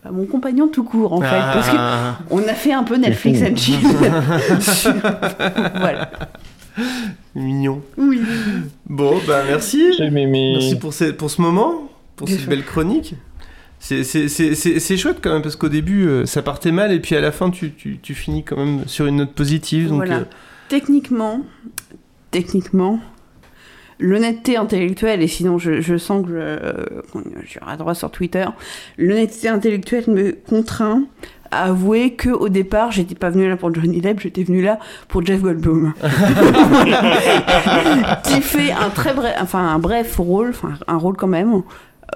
Bah, 0.03 0.11
mon 0.11 0.25
compagnon 0.25 0.67
tout 0.67 0.83
court, 0.83 1.13
en 1.13 1.21
fait. 1.21 1.27
Parce 1.29 1.69
Ah. 1.75 2.19
qu'on 2.29 2.39
a 2.47 2.53
fait 2.53 2.73
un 2.73 2.83
peu 2.83 2.95
Netflix 2.97 3.41
and 3.41 3.55
chill. 3.55 3.79
Voilà. 5.75 6.11
Mignon. 7.35 7.81
Oui. 7.97 8.21
Bon, 8.87 9.15
bah 9.27 9.41
merci. 9.47 9.83
Merci 9.99 10.75
pour, 10.79 10.93
ce- 10.93 11.05
pour 11.11 11.29
ce 11.31 11.41
moment, 11.41 11.89
pour 12.15 12.29
cette 12.29 12.45
belle 12.47 12.63
chronique. 12.63 13.15
C'est- 13.79 14.03
C'est 14.03 14.27
c'est- 14.27 14.55
c'est- 14.55 14.79
c'est 14.79 14.97
chouette 14.97 15.17
quand 15.21 15.31
même 15.33 15.41
parce 15.43 15.55
qu'au 15.55 15.69
début 15.69 16.07
euh, 16.07 16.25
ça 16.25 16.41
partait 16.41 16.71
mal 16.71 16.91
et 16.91 16.99
puis 16.99 17.15
à 17.15 17.21
la 17.21 17.31
fin 17.31 17.51
tu, 17.51 17.73
tu, 17.73 17.99
tu 18.01 18.15
finis 18.15 18.43
quand 18.43 18.57
même 18.57 18.87
sur 18.87 19.05
une 19.05 19.17
note 19.17 19.33
positive. 19.33 19.89
Donc, 19.89 19.97
voilà. 19.97 20.15
euh, 20.17 20.23
Techniquement, 20.67 21.41
techniquement, 22.31 22.99
l'honnêteté 23.99 24.57
intellectuelle, 24.57 25.21
et 25.21 25.27
sinon 25.27 25.57
je, 25.57 25.81
je 25.81 25.97
sens 25.97 26.25
que 26.25 26.31
je, 26.31 26.35
euh, 26.37 26.85
j'aurai 27.45 27.77
droit 27.77 27.95
sur 27.95 28.11
Twitter, 28.11 28.45
l'honnêteté 28.97 29.49
intellectuelle 29.49 30.05
me 30.07 30.31
contraint 30.31 31.03
à 31.51 31.65
avouer 31.65 32.13
que 32.13 32.29
au 32.29 32.49
départ, 32.49 32.91
j'étais 32.91 33.15
pas 33.15 33.29
venu 33.29 33.47
là 33.47 33.55
pour 33.55 33.73
Johnny 33.73 34.01
Depp, 34.01 34.19
j'étais 34.19 34.43
venu 34.43 34.61
là 34.61 34.79
pour 35.07 35.25
Jeff 35.25 35.41
Goldblum. 35.41 35.93
qui 38.23 38.41
fait 38.41 38.71
un 38.71 38.89
très 38.89 39.13
bref, 39.13 39.35
enfin 39.41 39.65
un 39.67 39.79
bref 39.79 40.17
rôle, 40.17 40.49
enfin 40.49 40.73
un 40.87 40.97
rôle 40.97 41.15
quand 41.15 41.27
même. 41.27 41.61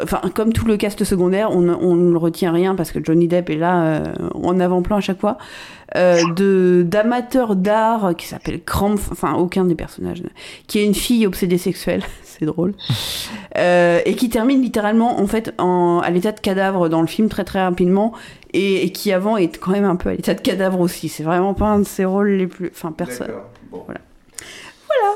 Enfin, 0.01 0.21
comme 0.33 0.53
tout 0.53 0.65
le 0.65 0.77
cast 0.77 1.03
secondaire, 1.03 1.51
on, 1.51 1.59
ne- 1.61 1.73
on 1.75 1.95
ne 1.95 2.15
retient 2.17 2.51
rien 2.53 2.75
parce 2.75 2.91
que 2.91 3.03
Johnny 3.03 3.27
Depp 3.27 3.49
est 3.49 3.55
là 3.57 3.83
euh, 3.83 4.03
en 4.35 4.59
avant-plan 4.59 4.97
à 4.97 5.01
chaque 5.01 5.19
fois. 5.19 5.37
Euh, 5.97 6.21
de 6.37 6.85
d'amateurs 6.87 7.57
d'art 7.57 8.15
qui 8.15 8.25
s'appelle 8.25 8.63
Krampf, 8.63 9.09
enfin 9.11 9.33
aucun 9.33 9.65
des 9.65 9.75
personnages, 9.75 10.23
qui 10.67 10.79
est 10.79 10.85
une 10.85 10.93
fille 10.93 11.27
obsédée 11.27 11.57
sexuelle, 11.57 12.01
c'est 12.23 12.45
drôle, 12.45 12.73
Euh, 13.57 13.99
et 14.05 14.15
qui 14.15 14.29
termine 14.29 14.61
littéralement 14.61 15.19
en 15.19 15.27
fait 15.27 15.53
en, 15.57 15.99
à 16.01 16.09
l'état 16.09 16.31
de 16.31 16.39
cadavre 16.39 16.87
dans 16.87 17.01
le 17.01 17.07
film 17.07 17.27
très 17.27 17.43
très 17.43 17.61
rapidement, 17.61 18.13
et, 18.53 18.85
et 18.85 18.91
qui 18.93 19.11
avant 19.11 19.35
est 19.35 19.57
quand 19.57 19.71
même 19.71 19.83
un 19.83 19.97
peu 19.97 20.07
à 20.09 20.13
l'état 20.13 20.33
de 20.33 20.39
cadavre 20.39 20.79
aussi. 20.79 21.09
C'est 21.09 21.23
vraiment 21.23 21.53
pas 21.53 21.65
un 21.67 21.79
de 21.79 21.83
ses 21.85 22.05
rôles 22.05 22.29
les 22.31 22.47
plus, 22.47 22.71
enfin 22.73 22.93
personne. 22.93 23.27
Voilà. 23.85 23.99
Voilà. 24.87 25.15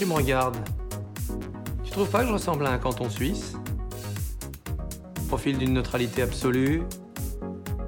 Tu 0.00 0.06
me 0.06 0.14
regardes, 0.14 0.56
tu 1.84 1.90
trouves 1.90 2.08
pas 2.08 2.22
que 2.22 2.28
je 2.28 2.32
ressemble 2.32 2.64
à 2.64 2.70
un 2.70 2.78
canton 2.78 3.10
suisse? 3.10 3.52
Profil 5.28 5.58
d'une 5.58 5.74
neutralité 5.74 6.22
absolue, 6.22 6.84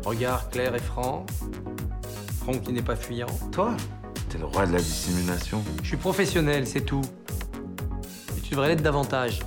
regard 0.05 0.51
clair 0.51 0.75
et 0.75 0.79
franc, 0.79 1.25
front 2.39 2.59
qui 2.59 2.75
n'est 2.75 2.83
pas 2.83 2.97
fuyant. 2.97 3.29
Toi? 3.51 3.75
T'es 4.29 4.37
le 4.37 4.45
roi 4.45 4.67
de 4.67 4.75
la 4.75 4.79
dissimulation. 4.79 5.65
Je 5.83 5.89
suis 5.89 5.97
professionnel, 5.97 6.67
c'est 6.67 6.83
tout. 6.83 7.01
Et 8.37 8.43
tu 8.43 8.51
devrais 8.51 8.69
l'être 8.69 8.83
davantage. 8.83 9.41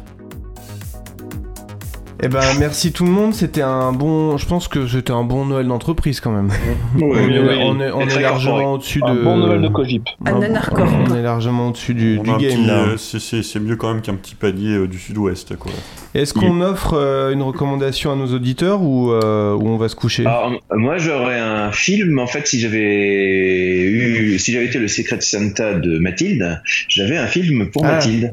Eh 2.26 2.28
ben 2.28 2.42
merci 2.60 2.92
tout 2.92 3.06
le 3.06 3.12
monde, 3.12 3.36
c'était 3.36 3.62
un 3.62 3.92
bon, 3.92 4.36
je 4.38 4.48
pense 4.48 4.68
que 4.68 4.88
c'était 4.88 5.12
un 5.14 5.24
bon 5.24 5.46
Noël 5.46 5.68
d'entreprise 5.68 6.20
quand 6.20 6.32
même. 6.32 6.50
on, 7.00 7.16
est, 7.16 7.40
oui. 7.40 7.60
on 7.64 7.80
est- 7.80 7.92
on 7.92 8.02
est 8.02 8.20
largement 8.20 8.74
au-dessus 8.74 9.00
Un 9.06 9.14
de. 9.14 9.22
bon 9.22 9.38
Noël 9.38 9.62
de 9.62 9.68
Cogip. 9.68 10.10
Un- 10.26 10.38
Un 10.38 10.42
anarchor. 10.42 10.88
On 11.08 11.14
est 11.14 11.22
largement 11.22 11.68
au-dessus 11.68 11.94
du, 11.94 12.18
On 12.20 12.24
du 12.24 12.30
un 12.32 12.38
game 12.38 12.50
petit, 12.52 12.66
là. 12.66 12.74
euh, 12.80 12.98
c'est- 12.98 13.20
c'est 13.20 13.44
c'est 13.44 13.60
mieux 13.60 13.76
quand 13.76 13.94
même 13.94 14.02
qu'un 14.02 14.16
petit 14.16 14.34
panier 14.34 14.72
euh, 14.76 14.88
du 14.88 14.98
sud-ouest, 14.98 15.56
quoi. 15.56 15.72
Est-ce 16.16 16.34
qu'on 16.34 16.62
offre 16.62 16.94
euh, 16.94 17.32
une 17.34 17.42
recommandation 17.42 18.12
à 18.12 18.16
nos 18.16 18.28
auditeurs 18.34 18.82
ou, 18.82 19.12
euh, 19.12 19.54
ou 19.54 19.68
on 19.68 19.76
va 19.78 19.90
se 19.90 19.96
coucher? 19.96 20.26
Alors, 20.26 20.52
moi, 20.74 20.98
j'aurais 20.98 21.38
un 21.40 21.72
film. 21.74 22.20
En 22.20 22.28
fait, 22.28 22.48
si 22.48 22.60
j'avais 22.60 23.82
eu, 23.82 24.40
si 24.40 24.54
j'avais 24.54 24.66
été 24.66 24.80
le 24.80 24.88
Secret 24.88 25.20
Santa 25.20 25.74
de 25.74 25.98
Mathilde, 26.00 26.62
j'avais 26.88 27.18
un 27.18 27.28
film 27.28 27.70
pour 27.70 27.86
Ah. 27.86 27.94
Mathilde. 27.96 28.32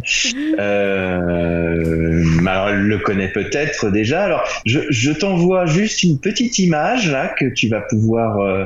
Euh, 0.61 2.22
alors, 2.47 2.68
elle 2.68 2.83
le 2.83 2.99
connaît 2.99 3.28
peut-être 3.33 3.91
déjà. 3.91 4.22
Alors, 4.24 4.43
je, 4.66 4.80
je 4.91 5.11
t'envoie 5.11 5.66
juste 5.66 6.03
une 6.03 6.18
petite 6.20 6.59
image 6.59 7.11
là 7.11 7.28
que 7.39 7.47
tu 7.53 7.68
vas 7.68 7.80
pouvoir. 7.80 8.39
Euh, 8.39 8.64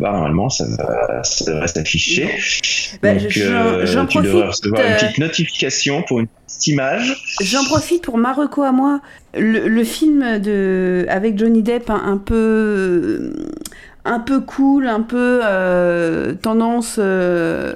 bah, 0.00 0.12
normalement, 0.12 0.48
ça 0.48 0.64
va, 0.78 1.22
ça 1.22 1.44
devrait 1.52 1.68
s'afficher. 1.68 2.28
Bah, 3.02 3.14
Donc, 3.14 3.28
je- 3.28 3.42
euh, 3.44 3.86
j'en 3.86 4.06
tu 4.06 4.18
devrais 4.18 4.44
profite, 4.44 4.64
recevoir 4.64 4.82
une 4.86 4.94
petite 4.96 5.18
notification 5.18 6.02
pour 6.02 6.20
une 6.20 6.26
J'en 7.40 7.64
profite 7.64 8.02
pour 8.02 8.18
Marocco 8.18 8.62
à 8.62 8.72
moi. 8.72 9.00
Le, 9.34 9.84
film 9.84 10.38
de, 10.38 11.06
avec 11.08 11.38
Johnny 11.38 11.62
Depp, 11.62 11.90
un, 11.90 12.02
un 12.04 12.18
peu, 12.18 13.32
un 14.04 14.20
peu 14.20 14.40
cool, 14.40 14.86
un 14.86 15.00
peu 15.00 15.40
euh, 15.42 16.34
tendance 16.34 16.96
euh, 16.98 17.74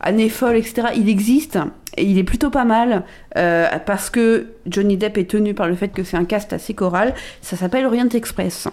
année 0.00 0.28
folle, 0.28 0.56
etc. 0.56 0.88
Il 0.96 1.08
existe 1.08 1.58
et 1.96 2.04
il 2.04 2.18
est 2.18 2.24
plutôt 2.24 2.50
pas 2.50 2.64
mal 2.64 3.04
euh, 3.36 3.66
parce 3.86 4.10
que 4.10 4.46
Johnny 4.66 4.96
Depp 4.96 5.18
est 5.18 5.30
tenu 5.30 5.54
par 5.54 5.68
le 5.68 5.74
fait 5.74 5.88
que 5.88 6.02
c'est 6.04 6.16
un 6.16 6.24
cast 6.24 6.52
assez 6.52 6.74
choral. 6.74 7.14
Ça 7.40 7.56
s'appelle 7.56 7.86
Orient 7.86 8.08
Express. 8.08 8.68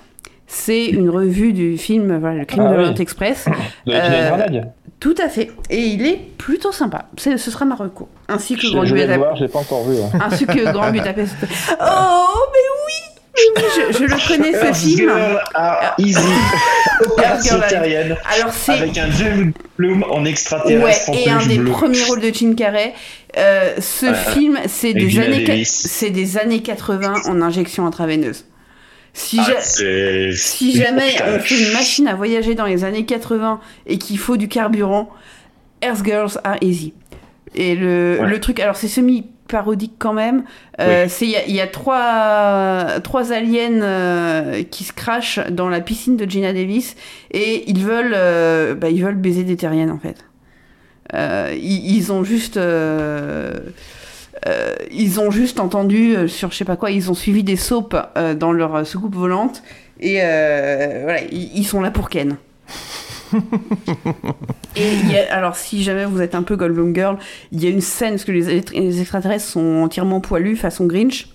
C'est 0.51 0.87
une 0.87 1.09
revue 1.11 1.53
du 1.53 1.77
film 1.77 2.17
voilà, 2.19 2.39
Le 2.39 2.45
crime 2.45 2.63
Ah 2.65 2.69
de 2.71 2.77
oui. 2.77 2.83
l'Orient 2.83 2.95
Express. 2.95 3.45
De 3.85 3.93
Euh. 3.93 4.61
Tout 4.99 5.15
à 5.23 5.29
fait. 5.29 5.49
Et 5.69 5.77
il 5.79 6.05
est 6.05 6.19
plutôt 6.37 6.71
sympa. 6.73 7.05
C'est- 7.17 7.37
Ce 7.37 7.51
sera 7.51 7.63
Marocco. 7.65 8.09
Ainsi 8.27 8.55
que 8.55 8.61
Je, 8.63 8.71
Grand 8.73 8.83
je 8.83 8.95
vais 8.95 9.05
le 9.07 9.13
Budapest. 9.13 9.41
l'ai 9.41 9.47
pas 9.47 9.59
encore 9.59 9.87
vu. 9.87 9.95
hein. 10.01 10.19
Ainsi 10.29 10.45
que 10.45 10.71
Grand 10.73 10.91
Budapest. 10.91 11.35
Oh, 11.41 11.45
mais 12.51 12.67
oui 12.87 12.93
je, 13.55 13.97
je 13.99 14.03
le 14.03 14.27
connais 14.27 14.51
ce 14.51 14.65
Earth 14.65 14.75
film. 14.75 15.09
Girl 15.55 15.93
easy. 15.99 16.19
Alors, 17.17 18.51
c'est- 18.53 18.71
Avec 18.73 18.97
un 18.97 19.09
Jeff 19.11 19.37
Bloom 19.77 20.03
en 20.09 20.25
extraterrestre 20.25 21.11
et 21.13 21.29
un 21.29 21.45
des 21.45 21.59
premiers 21.59 22.03
rôles 22.03 22.21
de 22.21 22.31
Jim 22.33 22.53
Carrey. 22.57 22.93
Euh, 23.37 23.75
ce 23.79 24.07
Euh, 24.07 24.13
film, 24.13 24.59
c'est 24.67 24.93
des, 24.93 25.19
années, 25.19 25.63
c'est 25.65 26.09
des 26.09 26.37
années 26.37 26.61
80 26.61 27.13
en 27.27 27.41
injection 27.41 27.85
intraveineuse. 27.85 28.43
Si, 29.13 29.37
Ah, 29.39 29.45
ja- 29.49 30.31
si 30.35 30.71
jamais 30.77 31.13
on 31.27 31.39
fait 31.39 31.55
une 31.59 31.73
machine 31.73 32.07
à 32.07 32.15
voyager 32.15 32.55
dans 32.55 32.65
les 32.65 32.83
années 32.83 33.05
80 33.05 33.59
et 33.87 33.97
qu'il 33.97 34.17
faut 34.17 34.37
du 34.37 34.47
carburant, 34.47 35.09
Earth 35.83 36.03
Girls 36.05 36.39
are 36.43 36.57
easy. 36.61 36.93
Et 37.55 37.75
le, 37.75 38.19
Ouais. 38.21 38.29
le 38.29 38.39
truc, 38.39 38.59
alors 38.59 38.75
c'est 38.75 38.87
semi-parodique 38.87 39.93
quand 39.97 40.13
même. 40.13 40.43
Euh, 40.79 41.05
c'est 41.09 41.25
Il 41.25 41.31
y 41.31 41.35
a, 41.35 41.45
il 41.47 41.55
y 41.55 41.61
a 41.61 41.67
trois, 41.67 42.99
trois 43.03 43.31
aliens 43.33 43.81
euh, 43.81 44.63
qui 44.69 44.83
se 44.83 44.93
crachent 44.93 45.39
dans 45.49 45.67
la 45.69 45.81
piscine 45.81 46.15
de 46.15 46.29
Gina 46.29 46.53
Davis 46.53 46.95
et 47.31 47.63
ils 47.69 47.83
veulent, 47.83 48.13
euh, 48.15 48.75
bah, 48.75 48.89
ils 48.89 49.03
veulent 49.03 49.15
baiser 49.15 49.43
des 49.43 49.57
terriennes 49.57 49.89
en 49.91 49.99
fait. 49.99 50.17
Euh, 51.15 51.55
ils, 51.59 51.95
ils 51.97 52.11
ont 52.11 52.23
juste. 52.23 52.57
Euh, 54.47 54.73
ils 54.91 55.19
ont 55.19 55.31
juste 55.31 55.59
entendu 55.59 56.15
euh, 56.15 56.27
sur 56.27 56.51
je 56.51 56.57
sais 56.57 56.65
pas 56.65 56.75
quoi, 56.77 56.91
ils 56.91 57.09
ont 57.11 57.13
suivi 57.13 57.43
des 57.43 57.55
soaps 57.57 57.95
euh, 58.17 58.33
dans 58.35 58.51
leur 58.51 58.75
euh, 58.75 58.83
soucoupe 58.83 59.15
volante 59.15 59.63
et 59.99 60.15
voilà, 60.15 61.21
ils, 61.31 61.57
ils 61.57 61.65
sont 61.65 61.81
là 61.81 61.91
pour 61.91 62.09
Ken. 62.09 62.37
et 63.33 64.91
il 65.03 65.11
y 65.11 65.17
a- 65.17 65.33
alors 65.33 65.55
si 65.55 65.83
jamais 65.83 66.05
vous 66.05 66.21
êtes 66.21 66.35
un 66.35 66.43
peu 66.43 66.55
Goldblum 66.55 66.95
Girl, 66.95 67.17
il 67.51 67.63
y 67.63 67.67
a 67.67 67.69
une 67.69 67.81
scène 67.81 68.11
parce 68.11 68.23
que 68.23 68.31
les, 68.31 68.61
les 68.73 69.01
extraterrestres 69.01 69.45
sont 69.45 69.81
entièrement 69.83 70.19
poilus 70.21 70.55
façon 70.55 70.85
Grinch. 70.85 71.27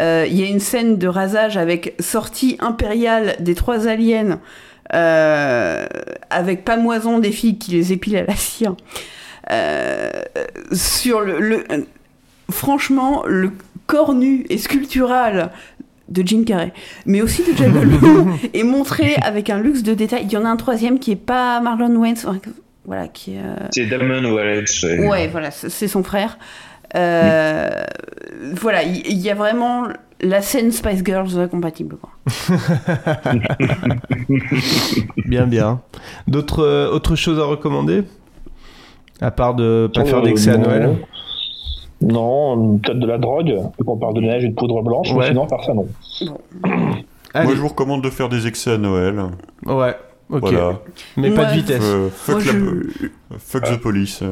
Il 0.00 0.34
y 0.36 0.42
a 0.42 0.46
une 0.46 0.60
scène 0.60 0.96
de 0.96 1.08
rasage 1.08 1.56
avec 1.56 1.94
sortie 2.00 2.56
impériale 2.60 3.34
des 3.40 3.54
trois 3.54 3.88
aliens 3.88 4.40
avec 4.90 6.64
pamoison 6.64 7.18
des 7.18 7.32
filles 7.32 7.58
qui 7.58 7.72
les 7.72 7.92
épilent 7.92 8.16
à 8.18 8.24
la 8.24 8.36
cire. 8.36 8.74
Euh, 9.50 10.10
sur 10.72 11.20
le, 11.20 11.40
le- 11.40 11.64
franchement, 12.50 13.22
le 13.26 13.52
corps 13.86 14.14
nu 14.14 14.44
et 14.50 14.58
sculptural 14.58 15.50
de 16.08 16.22
Jim 16.26 16.44
Carrey, 16.46 16.72
mais 17.06 17.20
aussi 17.20 17.42
de 17.42 17.56
Jack 17.56 17.70
est 18.54 18.62
montré 18.62 19.14
avec 19.22 19.50
un 19.50 19.60
luxe 19.60 19.82
de 19.82 19.94
détails. 19.94 20.24
Il 20.24 20.32
y 20.32 20.36
en 20.36 20.44
a 20.44 20.48
un 20.48 20.56
troisième 20.56 20.98
qui 20.98 21.12
est 21.12 21.16
pas 21.16 21.60
Marlon 21.60 21.94
Wayans, 21.96 22.14
voilà, 22.84 23.08
qui 23.08 23.36
euh, 23.36 23.54
C'est 23.70 23.86
Damon 23.86 24.24
Wallace. 24.32 24.82
Ouais, 24.82 25.28
voilà, 25.28 25.50
c'est 25.50 25.88
son 25.88 26.02
frère. 26.02 26.38
Euh, 26.96 27.68
voilà, 28.54 28.82
il 28.82 29.18
y, 29.18 29.30
a 29.30 29.34
vraiment 29.34 29.88
la 30.20 30.40
scène 30.40 30.72
Spice 30.72 31.04
Girls 31.04 31.48
compatible. 31.50 31.96
Quoi. 31.96 32.10
Bien, 35.26 35.46
bien. 35.46 35.80
D'autres 36.26 36.64
euh, 36.64 36.90
autres 36.90 37.14
choses 37.16 37.38
à 37.38 37.44
recommander? 37.44 38.04
À 39.20 39.30
part 39.30 39.54
de 39.54 39.90
pas 39.92 40.04
faire 40.04 40.18
Euh, 40.18 40.22
d'excès 40.22 40.50
à 40.50 40.56
non. 40.56 40.68
Noël? 40.68 40.96
Non, 42.00 42.78
peut-être 42.78 42.98
de 43.00 43.06
la 43.06 43.18
drogue, 43.18 43.54
qu'on 43.84 43.96
parle 43.96 44.14
de 44.14 44.20
neige 44.20 44.44
et 44.44 44.48
de 44.48 44.54
poudre 44.54 44.82
blanche, 44.82 45.12
mais 45.14 45.28
sinon, 45.28 45.46
par 45.46 45.64
ça, 45.64 45.74
non. 45.74 45.86
Moi, 47.34 47.54
je 47.54 47.60
vous 47.60 47.68
recommande 47.68 48.02
de 48.02 48.10
faire 48.10 48.28
des 48.28 48.46
excès 48.46 48.72
à 48.72 48.78
Noël. 48.78 49.20
Ouais, 49.66 49.94
ok. 50.30 50.40
Voilà. 50.40 50.78
Mais 51.16 51.30
pas 51.30 51.46
de 51.46 51.54
vitesse. 51.54 51.82
Euh, 51.82 52.08
fuck 52.10 52.36
Moi, 52.36 52.44
la- 52.44 52.52
je- 52.52 53.06
euh, 53.70 53.76
the 53.76 53.80
police. 53.80 54.22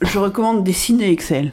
Je 0.00 0.18
recommande 0.18 0.62
des 0.64 0.72
ciné 0.72 1.10
Excel. 1.10 1.52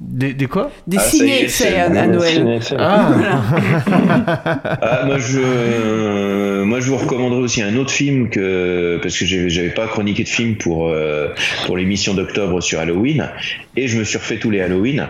Des, 0.00 0.32
des 0.32 0.46
quoi? 0.46 0.70
Des 0.86 0.96
Ah, 0.96 1.00
ça 1.00 1.08
y 1.08 1.18
ciné 1.18 1.40
est, 1.40 1.42
Excel 1.44 1.72
c'est 1.72 1.80
à, 1.98 2.06
Noël. 2.06 2.62
ciné. 2.62 2.78
Ah. 2.78 3.10
Ah, 4.80 5.02
moi 5.06 5.18
je, 5.18 5.40
euh, 5.42 6.64
moi 6.64 6.78
je 6.80 6.88
vous 6.90 6.96
recommanderais 6.98 7.40
aussi 7.40 7.62
un 7.62 7.76
autre 7.76 7.90
film 7.90 8.30
que 8.30 8.98
parce 9.02 9.18
que 9.18 9.24
j'avais 9.26 9.50
j'avais 9.50 9.70
pas 9.70 9.86
chroniqué 9.88 10.22
de 10.22 10.28
film 10.28 10.56
pour 10.56 10.88
euh, 10.88 11.28
pour 11.66 11.76
l'émission 11.76 12.14
d'octobre 12.14 12.60
sur 12.60 12.78
Halloween 12.78 13.28
et 13.76 13.88
je 13.88 13.98
me 13.98 14.04
suis 14.04 14.18
refait 14.18 14.36
tous 14.38 14.50
les 14.50 14.60
Halloween 14.60 15.08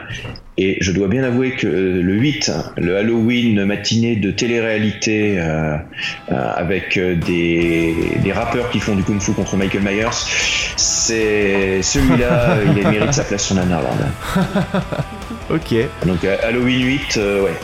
et 0.61 0.77
je 0.81 0.91
dois 0.93 1.09
bien 1.09 1.23
avouer 1.25 1.53
que 1.53 1.67
euh, 1.67 2.03
le 2.03 2.15
8, 2.15 2.51
le 2.77 2.97
Halloween 2.99 3.65
matinée 3.65 4.17
de 4.17 4.31
télé-réalité 4.33 5.37
euh, 5.39 5.77
euh, 6.33 6.53
avec 6.57 6.99
des, 6.99 7.95
des 8.23 8.33
rappeurs 8.33 8.69
qui 8.71 8.81
font 8.81 8.95
du 8.97 9.03
kung-fu 9.05 9.33
contre 9.33 9.57
Michael 9.57 9.83
Myers, 9.83 10.11
c'est 10.77 11.81
celui-là, 11.83 12.57
il 12.77 12.89
mérite 12.89 13.13
sa 13.15 13.25
place 13.25 13.45
sur 13.47 13.55
Nanarland. 13.55 13.97
Ok. 15.51 15.75
Donc 16.05 16.19
Halloween 16.25 16.85
8, 16.85 17.17
euh, 17.17 17.45
ouais, 17.45 17.55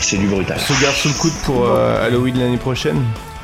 c'est 0.00 0.18
du 0.18 0.26
brutal. 0.28 0.56
Se 0.60 0.72
garde 0.80 0.94
sous 0.94 1.08
le 1.08 1.14
coude 1.14 1.32
pour 1.44 1.66
euh, 1.66 2.06
Halloween 2.06 2.38
l'année 2.38 2.58
prochaine 2.58 3.02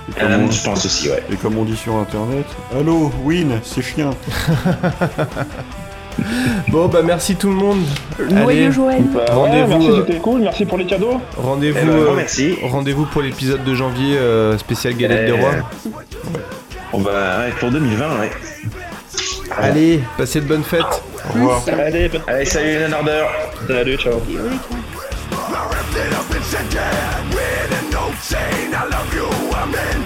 Et 0.09 0.13
comme 0.21 0.31
Euh, 0.31 0.39
on- 0.47 0.51
je 0.51 0.63
pense 0.63 0.87
aussi, 0.87 1.09
ouais. 1.09 1.21
Et 1.33 1.35
comme 1.35 1.59
on 1.59 1.65
dit 1.65 1.77
sur 1.77 1.97
internet, 1.97 2.47
Allô, 2.79 3.11
Win, 3.25 3.59
c'est 3.65 3.83
chien. 3.83 4.11
Bon, 6.69 6.87
bah 6.87 7.01
merci 7.05 7.37
tout 7.37 7.49
le 7.49 7.55
monde. 7.55 7.81
Noyeux 8.31 8.71
Joël. 8.71 9.03
Bah, 9.05 9.21
ouais, 9.29 9.33
Rendez-vous. 9.33 9.69
merci, 9.69 9.89
euh, 9.91 10.05
c'était 10.07 10.19
cool, 10.19 10.41
merci 10.43 10.65
pour 10.65 10.79
les 10.79 10.87
cadeaux. 10.87 11.21
Rendez-vous 11.37 11.79
Eh 11.83 11.87
ben, 11.87 11.93
euh, 11.93 12.15
merci. 12.17 12.57
rendez-vous 12.63 13.07
pour 13.07 13.23
l'épisode 13.23 13.65
de 13.65 13.75
janvier 13.75 14.17
euh, 14.19 14.59
spécial 14.59 14.95
Galette 14.95 15.27
des 15.27 15.33
Eh, 15.37 15.41
Rois. 15.41 15.55
On 16.93 16.99
va 17.01 17.11
ouais, 17.41 17.53
pour 17.59 17.71
2020, 17.71 18.21
ouais. 18.21 18.31
Allez, 19.57 20.01
passez 20.17 20.41
de 20.41 20.47
bonnes 20.47 20.65
fêtes. 20.65 20.83
Au 21.31 21.33
revoir. 21.35 21.63
Allez, 21.69 22.11
salut 22.45 22.79
les 22.79 22.89
salut, 23.67 23.97
ciao. 23.97 24.21
I 28.75 28.85
love 28.91 29.15
you, 29.15 29.27
I'm 29.55 29.75
in 29.75 29.98